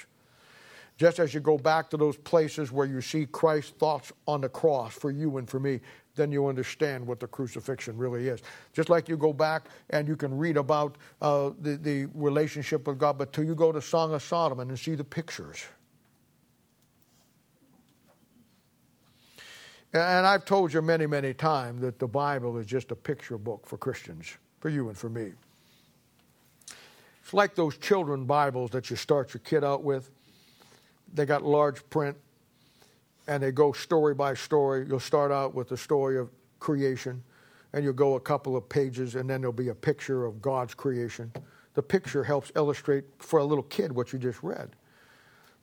Just 0.99 1.19
as 1.19 1.33
you 1.33 1.41
go 1.41 1.57
back 1.57 1.89
to 1.89 1.97
those 1.97 2.19
places 2.19 2.71
where 2.71 2.87
you 2.87 3.01
see 3.01 3.25
Christ's 3.25 3.73
thoughts 3.73 4.13
on 4.29 4.43
the 4.43 4.49
cross 4.51 4.93
for 4.93 5.11
you 5.11 5.39
and 5.39 5.49
for 5.49 5.59
me, 5.59 5.81
then 6.17 6.31
you 6.31 6.47
understand 6.47 7.07
what 7.07 7.21
the 7.21 7.27
crucifixion 7.27 7.97
really 7.97 8.29
is. 8.29 8.41
Just 8.73 8.89
like 8.89 9.09
you 9.09 9.17
go 9.17 9.33
back 9.33 9.69
and 9.91 10.07
you 10.07 10.17
can 10.17 10.37
read 10.37 10.57
about 10.57 10.97
uh, 11.21 11.51
the, 11.61 11.77
the 11.77 12.07
relationship 12.15 12.87
with 12.87 12.99
God, 12.99 13.19
but 13.19 13.33
till 13.33 13.45
you 13.45 13.55
go 13.55 13.73
to 13.73 13.83
Song 13.83 14.15
of 14.15 14.23
Solomon 14.23 14.69
and 14.69 14.79
see 14.79 14.95
the 14.95 15.05
pictures. 15.05 15.65
And 19.93 20.27
I've 20.27 20.45
told 20.45 20.73
you 20.73 20.83
many, 20.83 21.07
many 21.07 21.33
times 21.33 21.81
that 21.83 22.01
the 22.01 22.09
Bible 22.09 22.59
is 22.59 22.67
just 22.67 22.91
a 22.91 22.97
picture 22.97 23.39
book 23.39 23.65
for 23.65 23.77
Christians, 23.77 24.37
for 24.59 24.69
you 24.69 24.89
and 24.89 24.99
for 24.99 25.09
me. 25.09 25.33
It's 27.23 27.33
like 27.33 27.55
those 27.55 27.79
children 27.79 28.25
Bibles 28.25 28.71
that 28.73 28.91
you 28.91 28.97
start 28.97 29.33
your 29.33 29.41
kid 29.45 29.63
out 29.63 29.85
with. 29.85 30.11
They 31.13 31.25
got 31.27 31.45
large 31.45 31.89
print 31.91 32.17
and 33.27 33.43
they 33.43 33.53
go 33.53 33.73
story 33.73 34.15
by 34.15 34.35
story. 34.35 34.87
You'll 34.89 35.01
start 35.01 35.33
out 35.33 35.55
with 35.55 35.69
the 35.69 35.77
story 35.77 36.19
of 36.19 36.31
creation, 36.61 37.23
and 37.73 37.85
you'll 37.85 37.93
go 37.93 38.15
a 38.15 38.21
couple 38.21 38.57
of 38.57 38.69
pages, 38.69 39.15
and 39.15 39.29
then 39.29 39.41
there'll 39.41 39.53
be 39.53 39.69
a 39.69 39.75
picture 39.75 40.25
of 40.27 40.41
God's 40.43 40.75
creation. 40.75 41.33
The 41.75 41.83
picture 41.83 42.23
helps 42.25 42.53
illustrate 42.55 43.05
for 43.19 43.41
a 43.41 43.45
little 43.45 43.65
kid 43.65 43.93
what 43.93 44.13
you 44.13 44.19
just 44.19 44.43
read. 44.43 44.71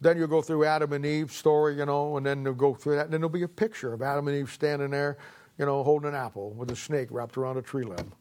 Then 0.01 0.17
you'll 0.17 0.27
go 0.27 0.41
through 0.41 0.65
Adam 0.65 0.93
and 0.93 1.05
Eve's 1.05 1.35
story, 1.35 1.77
you 1.77 1.85
know, 1.85 2.17
and 2.17 2.25
then 2.25 2.43
they'll 2.43 2.53
go 2.53 2.73
through 2.73 2.95
that. 2.95 3.05
And 3.05 3.13
then 3.13 3.21
there'll 3.21 3.29
be 3.29 3.43
a 3.43 3.47
picture 3.47 3.93
of 3.93 4.01
Adam 4.01 4.27
and 4.27 4.35
Eve 4.35 4.51
standing 4.51 4.89
there, 4.89 5.17
you 5.59 5.65
know, 5.65 5.83
holding 5.83 6.09
an 6.09 6.15
apple 6.15 6.51
with 6.51 6.71
a 6.71 6.75
snake 6.75 7.09
wrapped 7.11 7.37
around 7.37 7.57
a 7.57 7.61
tree 7.61 7.83
limb. 7.83 8.11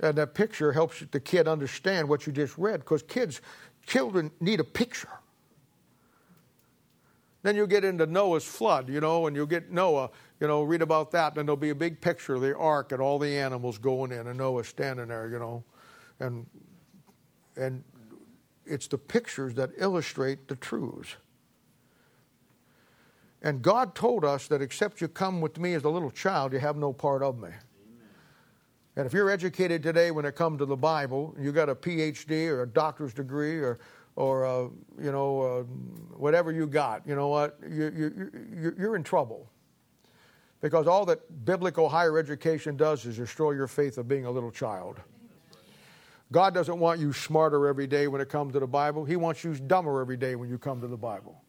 And 0.00 0.16
that 0.16 0.34
picture 0.34 0.72
helps 0.72 1.04
the 1.10 1.20
kid 1.20 1.46
understand 1.46 2.08
what 2.08 2.26
you 2.26 2.32
just 2.32 2.56
read 2.56 2.80
because 2.80 3.02
kids, 3.02 3.42
children 3.86 4.30
need 4.40 4.58
a 4.58 4.64
picture. 4.64 5.10
Then 7.44 7.56
you'll 7.56 7.66
get 7.66 7.84
into 7.84 8.06
Noah's 8.06 8.42
flood, 8.42 8.88
you 8.88 9.00
know, 9.00 9.26
and 9.26 9.36
you'll 9.36 9.44
get 9.44 9.70
Noah, 9.70 10.08
you 10.40 10.48
know, 10.48 10.62
read 10.62 10.80
about 10.80 11.10
that. 11.10 11.34
Then 11.34 11.44
there'll 11.44 11.58
be 11.58 11.68
a 11.68 11.74
big 11.74 12.00
picture 12.00 12.36
of 12.36 12.40
the 12.40 12.56
ark 12.56 12.90
and 12.90 13.02
all 13.02 13.18
the 13.18 13.36
animals 13.36 13.76
going 13.76 14.12
in, 14.12 14.28
and 14.28 14.38
Noah 14.38 14.64
standing 14.64 15.08
there, 15.08 15.28
you 15.28 15.38
know, 15.38 15.62
and 16.20 16.46
and 17.54 17.84
it's 18.64 18.86
the 18.86 18.96
pictures 18.96 19.52
that 19.56 19.72
illustrate 19.76 20.48
the 20.48 20.56
truths. 20.56 21.16
And 23.42 23.60
God 23.60 23.94
told 23.94 24.24
us 24.24 24.48
that 24.48 24.62
except 24.62 25.02
you 25.02 25.08
come 25.08 25.42
with 25.42 25.58
me 25.58 25.74
as 25.74 25.84
a 25.84 25.90
little 25.90 26.10
child, 26.10 26.54
you 26.54 26.60
have 26.60 26.78
no 26.78 26.94
part 26.94 27.22
of 27.22 27.36
me. 27.36 27.48
Amen. 27.48 27.58
And 28.96 29.06
if 29.06 29.12
you're 29.12 29.28
educated 29.28 29.82
today 29.82 30.10
when 30.10 30.24
it 30.24 30.34
comes 30.34 30.60
to 30.60 30.64
the 30.64 30.78
Bible, 30.78 31.36
you 31.38 31.52
got 31.52 31.68
a 31.68 31.74
PhD 31.74 32.48
or 32.48 32.62
a 32.62 32.66
doctor's 32.66 33.12
degree 33.12 33.58
or, 33.58 33.78
or 34.16 34.44
uh, 34.44 34.62
you 35.00 35.12
know, 35.12 35.40
uh, 35.40 35.62
whatever 36.16 36.52
you 36.52 36.66
got, 36.66 37.06
you 37.06 37.14
know 37.14 37.28
what, 37.28 37.58
you, 37.68 38.30
you, 38.56 38.74
you're 38.78 38.96
in 38.96 39.02
trouble. 39.02 39.50
Because 40.60 40.86
all 40.86 41.04
that 41.06 41.44
biblical 41.44 41.88
higher 41.88 42.18
education 42.18 42.76
does 42.76 43.04
is 43.04 43.16
destroy 43.16 43.52
your 43.52 43.66
faith 43.66 43.98
of 43.98 44.08
being 44.08 44.24
a 44.24 44.30
little 44.30 44.50
child. 44.50 44.98
God 46.32 46.54
doesn't 46.54 46.78
want 46.78 47.00
you 47.00 47.12
smarter 47.12 47.66
every 47.66 47.86
day 47.86 48.08
when 48.08 48.20
it 48.20 48.28
comes 48.28 48.54
to 48.54 48.60
the 48.60 48.66
Bible. 48.66 49.04
He 49.04 49.16
wants 49.16 49.44
you 49.44 49.54
dumber 49.54 50.00
every 50.00 50.16
day 50.16 50.36
when 50.36 50.48
you 50.48 50.58
come 50.58 50.80
to 50.80 50.88
the 50.88 50.96
Bible. 50.96 51.42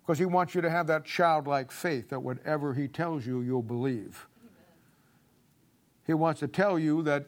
Because 0.00 0.18
He 0.18 0.26
wants 0.26 0.54
you 0.54 0.60
to 0.60 0.70
have 0.70 0.86
that 0.86 1.04
childlike 1.04 1.72
faith 1.72 2.10
that 2.10 2.20
whatever 2.20 2.72
He 2.72 2.88
tells 2.88 3.26
you, 3.26 3.40
you'll 3.40 3.62
believe. 3.62 4.26
He 6.06 6.14
wants 6.14 6.40
to 6.40 6.48
tell 6.48 6.78
you 6.78 7.02
that 7.02 7.26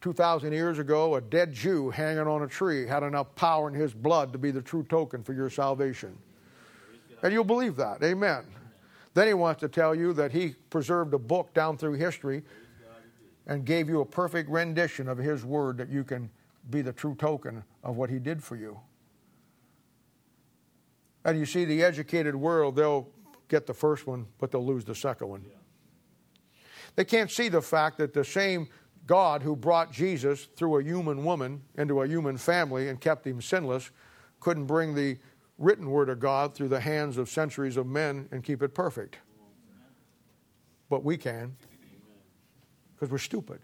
2,000 0.00 0.52
years 0.52 0.78
ago, 0.78 1.16
a 1.16 1.20
dead 1.20 1.52
Jew 1.52 1.90
hanging 1.90 2.26
on 2.26 2.42
a 2.42 2.46
tree 2.46 2.86
had 2.86 3.02
enough 3.02 3.34
power 3.34 3.68
in 3.68 3.74
his 3.74 3.92
blood 3.92 4.32
to 4.32 4.38
be 4.38 4.50
the 4.50 4.62
true 4.62 4.82
token 4.84 5.22
for 5.22 5.34
your 5.34 5.50
salvation. 5.50 6.16
And 7.22 7.32
you'll 7.32 7.44
believe 7.44 7.76
that. 7.76 8.02
Amen. 8.02 8.44
Then 9.12 9.26
he 9.26 9.34
wants 9.34 9.60
to 9.60 9.68
tell 9.68 9.94
you 9.94 10.12
that 10.14 10.32
he 10.32 10.54
preserved 10.70 11.12
a 11.12 11.18
book 11.18 11.52
down 11.52 11.76
through 11.76 11.94
history 11.94 12.42
and 13.46 13.64
gave 13.64 13.88
you 13.88 14.00
a 14.00 14.06
perfect 14.06 14.48
rendition 14.48 15.08
of 15.08 15.18
his 15.18 15.44
word 15.44 15.76
that 15.78 15.88
you 15.88 16.04
can 16.04 16.30
be 16.70 16.82
the 16.82 16.92
true 16.92 17.14
token 17.16 17.62
of 17.82 17.96
what 17.96 18.08
he 18.08 18.18
did 18.18 18.42
for 18.42 18.56
you. 18.56 18.78
And 21.24 21.38
you 21.38 21.44
see, 21.44 21.64
the 21.64 21.82
educated 21.82 22.34
world, 22.34 22.76
they'll 22.76 23.08
get 23.48 23.66
the 23.66 23.74
first 23.74 24.06
one, 24.06 24.26
but 24.38 24.50
they'll 24.50 24.64
lose 24.64 24.84
the 24.84 24.94
second 24.94 25.28
one. 25.28 25.44
They 26.96 27.04
can't 27.04 27.30
see 27.30 27.48
the 27.48 27.60
fact 27.60 27.98
that 27.98 28.14
the 28.14 28.24
same 28.24 28.68
God 29.06 29.42
who 29.42 29.56
brought 29.56 29.92
Jesus 29.92 30.48
through 30.56 30.78
a 30.78 30.82
human 30.82 31.24
woman 31.24 31.62
into 31.76 32.02
a 32.02 32.06
human 32.06 32.36
family 32.36 32.88
and 32.88 33.00
kept 33.00 33.26
him 33.26 33.40
sinless 33.40 33.90
couldn't 34.40 34.66
bring 34.66 34.94
the 34.94 35.18
written 35.58 35.90
word 35.90 36.08
of 36.08 36.18
God 36.18 36.54
through 36.54 36.68
the 36.68 36.80
hands 36.80 37.18
of 37.18 37.28
centuries 37.28 37.76
of 37.76 37.86
men 37.86 38.28
and 38.32 38.42
keep 38.42 38.62
it 38.62 38.74
perfect. 38.74 39.18
But 40.88 41.04
we 41.04 41.16
can 41.16 41.54
because 42.94 43.10
we're 43.10 43.18
stupid. 43.18 43.60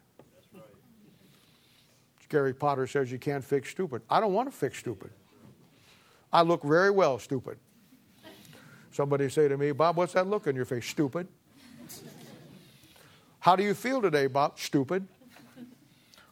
Gary 2.29 2.53
Potter 2.53 2.87
says 2.87 3.11
you 3.11 3.19
can't 3.19 3.45
fix 3.45 3.71
stupid. 3.71 4.03
I 4.11 4.21
don't 4.21 4.33
want 4.33 4.51
to 4.51 4.57
fix 4.57 4.79
stupid. 4.79 5.11
I 6.33 6.43
look 6.43 6.63
very 6.63 6.91
well 6.91 7.19
stupid. 7.19 7.59
Somebody 8.91 9.29
say 9.29 9.47
to 9.49 9.57
me, 9.57 9.73
Bob, 9.73 9.97
what's 9.97 10.15
that 10.15 10.27
look 10.27 10.47
on 10.49 10.57
your 10.57 10.65
face? 10.65 10.87
Stupid. 10.87 11.29
How 13.41 13.55
do 13.55 13.63
you 13.63 13.75
feel 13.75 14.03
today, 14.03 14.27
Bob? 14.27 14.59
Stupid. 14.59 15.07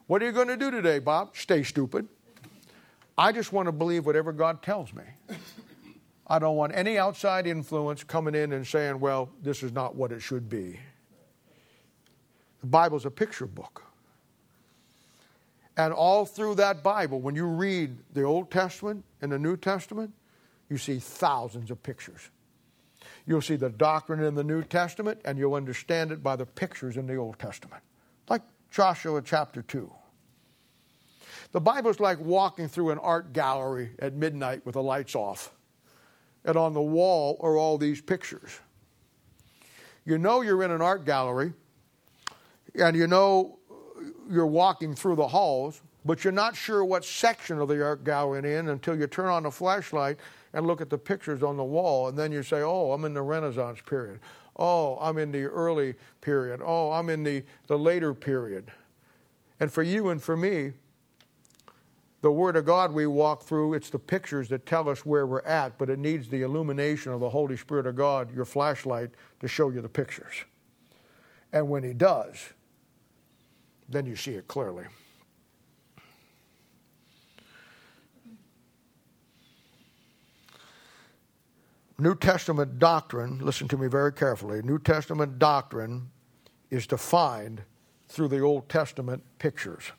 What 0.06 0.22
are 0.22 0.26
you 0.26 0.32
going 0.32 0.48
to 0.48 0.56
do 0.56 0.70
today, 0.70 0.98
Bob? 0.98 1.34
Stay 1.34 1.62
stupid. 1.62 2.06
I 3.16 3.32
just 3.32 3.52
want 3.52 3.66
to 3.66 3.72
believe 3.72 4.04
whatever 4.04 4.32
God 4.32 4.62
tells 4.62 4.92
me. 4.92 5.04
I 6.26 6.38
don't 6.38 6.56
want 6.56 6.74
any 6.74 6.98
outside 6.98 7.46
influence 7.46 8.04
coming 8.04 8.34
in 8.34 8.52
and 8.52 8.66
saying, 8.66 9.00
well, 9.00 9.30
this 9.42 9.62
is 9.62 9.72
not 9.72 9.94
what 9.94 10.12
it 10.12 10.20
should 10.20 10.48
be. 10.48 10.78
The 12.60 12.66
Bible's 12.66 13.06
a 13.06 13.10
picture 13.10 13.46
book. 13.46 13.82
And 15.76 15.92
all 15.92 16.24
through 16.24 16.56
that 16.56 16.82
Bible, 16.82 17.20
when 17.20 17.34
you 17.34 17.46
read 17.46 17.96
the 18.12 18.22
Old 18.22 18.50
Testament 18.50 19.04
and 19.22 19.32
the 19.32 19.38
New 19.38 19.56
Testament, 19.56 20.12
you 20.68 20.78
see 20.78 20.98
thousands 20.98 21.70
of 21.70 21.82
pictures. 21.82 22.30
You'll 23.26 23.42
see 23.42 23.56
the 23.56 23.70
doctrine 23.70 24.22
in 24.22 24.34
the 24.34 24.44
New 24.44 24.62
Testament, 24.62 25.20
and 25.24 25.38
you'll 25.38 25.54
understand 25.54 26.12
it 26.12 26.22
by 26.22 26.36
the 26.36 26.46
pictures 26.46 26.96
in 26.96 27.06
the 27.06 27.16
Old 27.16 27.38
Testament. 27.38 27.82
Joshua 28.74 29.22
chapter 29.24 29.62
2. 29.62 29.88
The 31.52 31.60
Bible 31.60 31.90
is 31.90 32.00
like 32.00 32.18
walking 32.18 32.66
through 32.66 32.90
an 32.90 32.98
art 32.98 33.32
gallery 33.32 33.90
at 34.00 34.14
midnight 34.14 34.66
with 34.66 34.72
the 34.72 34.82
lights 34.82 35.14
off. 35.14 35.52
And 36.44 36.56
on 36.56 36.74
the 36.74 36.82
wall 36.82 37.38
are 37.40 37.56
all 37.56 37.78
these 37.78 38.00
pictures. 38.00 38.58
You 40.04 40.18
know 40.18 40.40
you're 40.40 40.64
in 40.64 40.72
an 40.72 40.82
art 40.82 41.04
gallery, 41.04 41.52
and 42.74 42.96
you 42.96 43.06
know 43.06 43.60
you're 44.28 44.44
walking 44.44 44.96
through 44.96 45.16
the 45.16 45.28
halls, 45.28 45.80
but 46.04 46.24
you're 46.24 46.32
not 46.32 46.56
sure 46.56 46.84
what 46.84 47.04
section 47.04 47.60
of 47.60 47.68
the 47.68 47.80
art 47.80 48.02
gallery 48.02 48.56
in 48.56 48.70
until 48.70 48.98
you 48.98 49.06
turn 49.06 49.28
on 49.28 49.44
the 49.44 49.52
flashlight 49.52 50.18
and 50.52 50.66
look 50.66 50.80
at 50.80 50.90
the 50.90 50.98
pictures 50.98 51.44
on 51.44 51.56
the 51.56 51.62
wall, 51.62 52.08
and 52.08 52.18
then 52.18 52.32
you 52.32 52.42
say, 52.42 52.62
"Oh, 52.62 52.90
I'm 52.90 53.04
in 53.04 53.14
the 53.14 53.22
Renaissance 53.22 53.80
period. 53.86 54.18
Oh, 54.56 54.96
I'm 55.00 55.18
in 55.18 55.32
the 55.32 55.44
early 55.44 55.94
period. 56.20 56.60
Oh, 56.64 56.92
I'm 56.92 57.08
in 57.08 57.22
the, 57.22 57.42
the 57.66 57.78
later 57.78 58.14
period." 58.14 58.70
And 59.60 59.72
for 59.72 59.82
you 59.82 60.10
and 60.10 60.22
for 60.22 60.36
me, 60.36 60.72
the 62.24 62.32
Word 62.32 62.56
of 62.56 62.64
God 62.64 62.92
we 62.92 63.06
walk 63.06 63.42
through, 63.42 63.74
it's 63.74 63.90
the 63.90 63.98
pictures 63.98 64.48
that 64.48 64.64
tell 64.64 64.88
us 64.88 65.04
where 65.04 65.26
we're 65.26 65.42
at, 65.42 65.76
but 65.76 65.90
it 65.90 65.98
needs 65.98 66.28
the 66.28 66.40
illumination 66.40 67.12
of 67.12 67.20
the 67.20 67.28
Holy 67.28 67.56
Spirit 67.56 67.86
of 67.86 67.96
God, 67.96 68.34
your 68.34 68.46
flashlight, 68.46 69.10
to 69.40 69.46
show 69.46 69.68
you 69.68 69.82
the 69.82 69.88
pictures. 69.90 70.32
And 71.52 71.68
when 71.68 71.82
He 71.82 71.92
does, 71.92 72.52
then 73.88 74.06
you 74.06 74.16
see 74.16 74.32
it 74.32 74.48
clearly. 74.48 74.86
New 81.98 82.14
Testament 82.16 82.78
doctrine, 82.78 83.38
listen 83.38 83.68
to 83.68 83.76
me 83.76 83.86
very 83.86 84.12
carefully, 84.12 84.62
New 84.62 84.78
Testament 84.78 85.38
doctrine 85.38 86.10
is 86.70 86.86
defined 86.86 87.62
through 88.08 88.28
the 88.28 88.40
Old 88.40 88.68
Testament 88.68 89.22
pictures. 89.38 89.92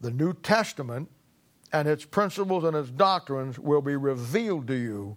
The 0.00 0.10
New 0.10 0.32
Testament 0.34 1.08
and 1.72 1.88
its 1.88 2.04
principles 2.04 2.64
and 2.64 2.76
its 2.76 2.90
doctrines 2.90 3.58
will 3.58 3.80
be 3.80 3.96
revealed 3.96 4.66
to 4.66 4.74
you 4.74 5.16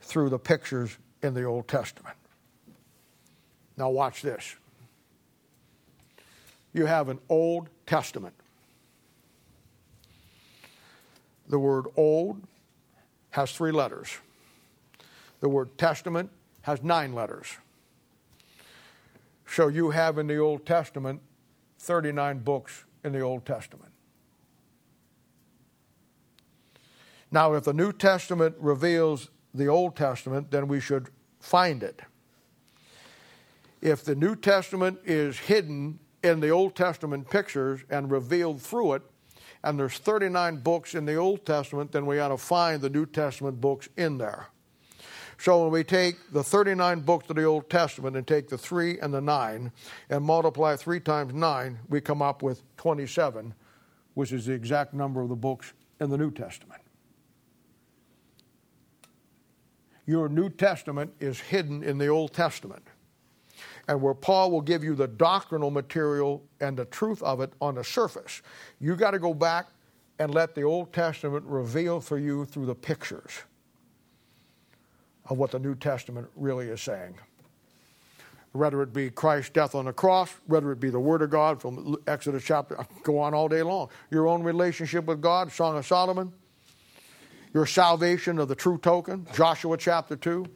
through 0.00 0.30
the 0.30 0.38
pictures 0.38 0.98
in 1.22 1.34
the 1.34 1.44
Old 1.44 1.68
Testament. 1.68 2.16
Now, 3.76 3.90
watch 3.90 4.22
this. 4.22 4.56
You 6.72 6.86
have 6.86 7.08
an 7.08 7.18
Old 7.28 7.68
Testament. 7.86 8.34
The 11.48 11.58
word 11.58 11.86
old 11.96 12.42
has 13.30 13.52
three 13.52 13.72
letters. 13.72 14.16
The 15.40 15.48
word 15.48 15.76
testament 15.78 16.30
has 16.62 16.82
nine 16.82 17.12
letters. 17.12 17.46
So 19.46 19.68
you 19.68 19.90
have 19.90 20.18
in 20.18 20.26
the 20.26 20.36
Old 20.36 20.66
Testament 20.66 21.20
39 21.78 22.40
books 22.40 22.84
in 23.04 23.12
the 23.12 23.20
Old 23.20 23.46
Testament. 23.46 23.92
Now, 27.30 27.54
if 27.54 27.64
the 27.64 27.72
New 27.72 27.92
Testament 27.92 28.56
reveals 28.58 29.28
the 29.54 29.66
Old 29.66 29.96
Testament, 29.96 30.50
then 30.50 30.68
we 30.68 30.80
should 30.80 31.08
find 31.40 31.82
it. 31.82 32.00
If 33.80 34.04
the 34.04 34.14
New 34.14 34.34
Testament 34.34 35.00
is 35.04 35.38
hidden 35.38 35.98
in 36.22 36.40
the 36.40 36.50
Old 36.50 36.74
Testament 36.74 37.30
pictures 37.30 37.80
and 37.90 38.10
revealed 38.10 38.60
through 38.60 38.94
it, 38.94 39.02
and 39.64 39.78
there's 39.78 39.98
39 39.98 40.58
books 40.58 40.94
in 40.94 41.04
the 41.04 41.16
Old 41.16 41.44
Testament, 41.44 41.92
then 41.92 42.06
we 42.06 42.18
ought 42.18 42.28
to 42.28 42.36
find 42.36 42.80
the 42.80 42.90
New 42.90 43.06
Testament 43.06 43.60
books 43.60 43.88
in 43.96 44.18
there. 44.18 44.48
So 45.38 45.62
when 45.62 45.72
we 45.72 45.84
take 45.84 46.32
the 46.32 46.42
39 46.42 47.00
books 47.00 47.30
of 47.30 47.36
the 47.36 47.44
Old 47.44 47.70
Testament 47.70 48.16
and 48.16 48.26
take 48.26 48.48
the 48.48 48.58
3 48.58 48.98
and 48.98 49.14
the 49.14 49.20
9 49.20 49.70
and 50.10 50.24
multiply 50.24 50.74
3 50.74 51.00
times 51.00 51.32
9, 51.32 51.78
we 51.88 52.00
come 52.00 52.22
up 52.22 52.42
with 52.42 52.62
27, 52.76 53.54
which 54.14 54.32
is 54.32 54.46
the 54.46 54.52
exact 54.52 54.94
number 54.94 55.20
of 55.20 55.28
the 55.28 55.36
books 55.36 55.72
in 56.00 56.10
the 56.10 56.18
New 56.18 56.32
Testament. 56.32 56.82
Your 60.06 60.28
New 60.28 60.48
Testament 60.48 61.12
is 61.20 61.38
hidden 61.38 61.84
in 61.84 61.98
the 61.98 62.08
Old 62.08 62.32
Testament 62.32 62.84
and 63.88 64.00
where 64.02 64.14
Paul 64.14 64.50
will 64.50 64.60
give 64.60 64.84
you 64.84 64.94
the 64.94 65.08
doctrinal 65.08 65.70
material 65.70 66.44
and 66.60 66.76
the 66.76 66.84
truth 66.84 67.22
of 67.22 67.40
it 67.40 67.52
on 67.60 67.74
the 67.74 67.84
surface. 67.84 68.42
You 68.80 68.94
got 68.94 69.12
to 69.12 69.18
go 69.18 69.32
back 69.32 69.68
and 70.18 70.34
let 70.34 70.54
the 70.54 70.62
Old 70.62 70.92
Testament 70.92 71.44
reveal 71.46 72.00
for 72.00 72.18
you 72.18 72.44
through 72.44 72.66
the 72.66 72.74
pictures 72.74 73.32
of 75.28 75.38
what 75.38 75.50
the 75.50 75.58
New 75.58 75.74
Testament 75.74 76.28
really 76.36 76.68
is 76.68 76.82
saying. 76.82 77.14
Whether 78.52 78.82
it 78.82 78.92
be 78.92 79.10
Christ's 79.10 79.50
death 79.50 79.74
on 79.74 79.86
the 79.86 79.92
cross, 79.92 80.34
whether 80.46 80.72
it 80.72 80.80
be 80.80 80.90
the 80.90 81.00
Word 81.00 81.22
of 81.22 81.30
God 81.30 81.60
from 81.60 81.96
Exodus 82.06 82.42
chapter, 82.42 82.78
go 83.04 83.18
on 83.18 83.34
all 83.34 83.48
day 83.48 83.62
long. 83.62 83.88
Your 84.10 84.26
own 84.26 84.42
relationship 84.42 85.04
with 85.04 85.20
God, 85.20 85.52
Song 85.52 85.76
of 85.76 85.86
Solomon, 85.86 86.32
your 87.54 87.66
salvation 87.66 88.38
of 88.38 88.48
the 88.48 88.54
true 88.54 88.78
token, 88.78 89.26
Joshua 89.34 89.76
chapter 89.76 90.16
2. 90.16 90.46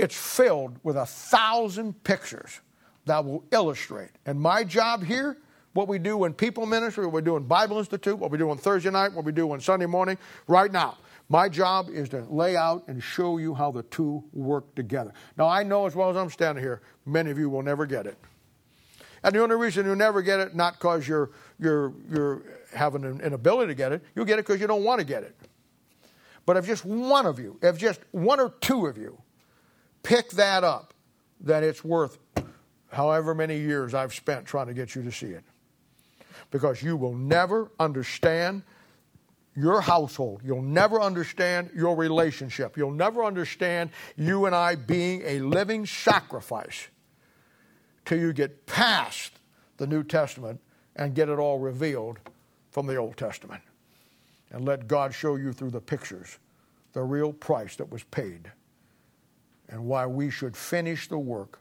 It's 0.00 0.16
filled 0.16 0.78
with 0.82 0.96
a 0.96 1.04
thousand 1.04 2.02
pictures 2.04 2.60
that 3.04 3.22
will 3.22 3.44
illustrate. 3.50 4.08
And 4.24 4.40
my 4.40 4.64
job 4.64 5.04
here, 5.04 5.36
what 5.74 5.88
we 5.88 5.98
do 5.98 6.24
in 6.24 6.32
people 6.32 6.64
ministry, 6.64 7.04
what 7.04 7.12
we 7.12 7.20
do 7.20 7.36
in 7.36 7.42
Bible 7.42 7.78
Institute, 7.78 8.18
what 8.18 8.30
we 8.30 8.38
do 8.38 8.48
on 8.48 8.56
Thursday 8.56 8.90
night, 8.90 9.12
what 9.12 9.26
we 9.26 9.32
do 9.32 9.52
on 9.52 9.60
Sunday 9.60 9.84
morning, 9.84 10.16
right 10.46 10.72
now, 10.72 10.96
my 11.28 11.50
job 11.50 11.90
is 11.90 12.08
to 12.08 12.22
lay 12.30 12.56
out 12.56 12.82
and 12.88 13.02
show 13.02 13.36
you 13.36 13.54
how 13.54 13.70
the 13.70 13.82
two 13.84 14.24
work 14.32 14.74
together. 14.74 15.12
Now, 15.36 15.48
I 15.48 15.64
know 15.64 15.84
as 15.84 15.94
well 15.94 16.08
as 16.08 16.16
I'm 16.16 16.30
standing 16.30 16.64
here, 16.64 16.80
many 17.04 17.30
of 17.30 17.38
you 17.38 17.50
will 17.50 17.62
never 17.62 17.84
get 17.84 18.06
it. 18.06 18.16
And 19.22 19.34
the 19.34 19.42
only 19.42 19.56
reason 19.56 19.84
you 19.84 19.94
never 19.94 20.22
get 20.22 20.40
it, 20.40 20.56
not 20.56 20.78
because 20.78 21.06
you're, 21.06 21.30
you're, 21.58 21.92
you're 22.10 22.42
having 22.74 23.04
an 23.04 23.20
inability 23.20 23.72
to 23.72 23.74
get 23.74 23.92
it, 23.92 24.02
you'll 24.14 24.24
get 24.24 24.38
it 24.38 24.46
because 24.46 24.62
you 24.62 24.66
don't 24.66 24.82
want 24.82 24.98
to 24.98 25.04
get 25.04 25.24
it. 25.24 25.36
But 26.46 26.56
if 26.56 26.66
just 26.66 26.86
one 26.86 27.26
of 27.26 27.38
you, 27.38 27.58
if 27.60 27.76
just 27.76 28.00
one 28.12 28.40
or 28.40 28.54
two 28.62 28.86
of 28.86 28.96
you 28.96 29.20
pick 30.02 30.30
that 30.30 30.64
up, 30.64 30.94
then 31.40 31.64
it's 31.64 31.84
worth 31.84 32.18
however 32.92 33.34
many 33.34 33.58
years 33.58 33.94
I've 33.94 34.14
spent 34.14 34.46
trying 34.46 34.66
to 34.66 34.74
get 34.74 34.94
you 34.94 35.02
to 35.02 35.12
see 35.12 35.28
it. 35.28 35.44
Because 36.50 36.82
you 36.82 36.96
will 36.96 37.14
never 37.14 37.70
understand 37.78 38.62
your 39.54 39.80
household. 39.80 40.42
You'll 40.44 40.62
never 40.62 41.00
understand 41.00 41.70
your 41.74 41.96
relationship. 41.96 42.76
You'll 42.76 42.90
never 42.90 43.24
understand 43.24 43.90
you 44.16 44.46
and 44.46 44.54
I 44.54 44.74
being 44.74 45.22
a 45.24 45.40
living 45.40 45.86
sacrifice 45.86 46.88
till 48.04 48.18
you 48.18 48.32
get 48.32 48.66
past 48.66 49.32
the 49.76 49.86
New 49.86 50.02
Testament 50.02 50.60
and 50.96 51.14
get 51.14 51.28
it 51.28 51.38
all 51.38 51.58
revealed 51.58 52.18
from 52.70 52.86
the 52.86 52.96
Old 52.96 53.16
Testament. 53.16 53.62
And 54.50 54.64
let 54.64 54.88
God 54.88 55.14
show 55.14 55.36
you 55.36 55.52
through 55.52 55.70
the 55.70 55.80
pictures 55.80 56.38
the 56.92 57.02
real 57.02 57.32
price 57.32 57.76
that 57.76 57.90
was 57.90 58.02
paid 58.04 58.50
and 59.70 59.84
why 59.84 60.04
we 60.06 60.30
should 60.30 60.56
finish 60.56 61.08
the 61.08 61.18
work 61.18 61.60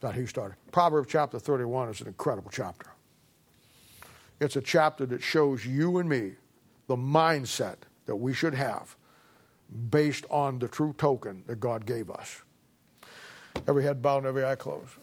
that 0.00 0.14
he 0.14 0.26
started. 0.26 0.56
Proverbs 0.72 1.08
chapter 1.10 1.38
31 1.38 1.88
is 1.88 2.00
an 2.00 2.08
incredible 2.08 2.50
chapter. 2.52 2.90
It's 4.40 4.56
a 4.56 4.60
chapter 4.60 5.06
that 5.06 5.22
shows 5.22 5.64
you 5.64 5.98
and 5.98 6.08
me 6.08 6.32
the 6.86 6.96
mindset 6.96 7.76
that 8.06 8.16
we 8.16 8.32
should 8.32 8.54
have 8.54 8.96
based 9.90 10.24
on 10.30 10.58
the 10.58 10.68
true 10.68 10.94
token 10.96 11.42
that 11.46 11.60
God 11.60 11.86
gave 11.86 12.10
us. 12.10 12.42
Every 13.66 13.82
head 13.82 14.00
bowed 14.00 14.24
every 14.24 14.44
eye 14.44 14.54
closed. 14.54 14.98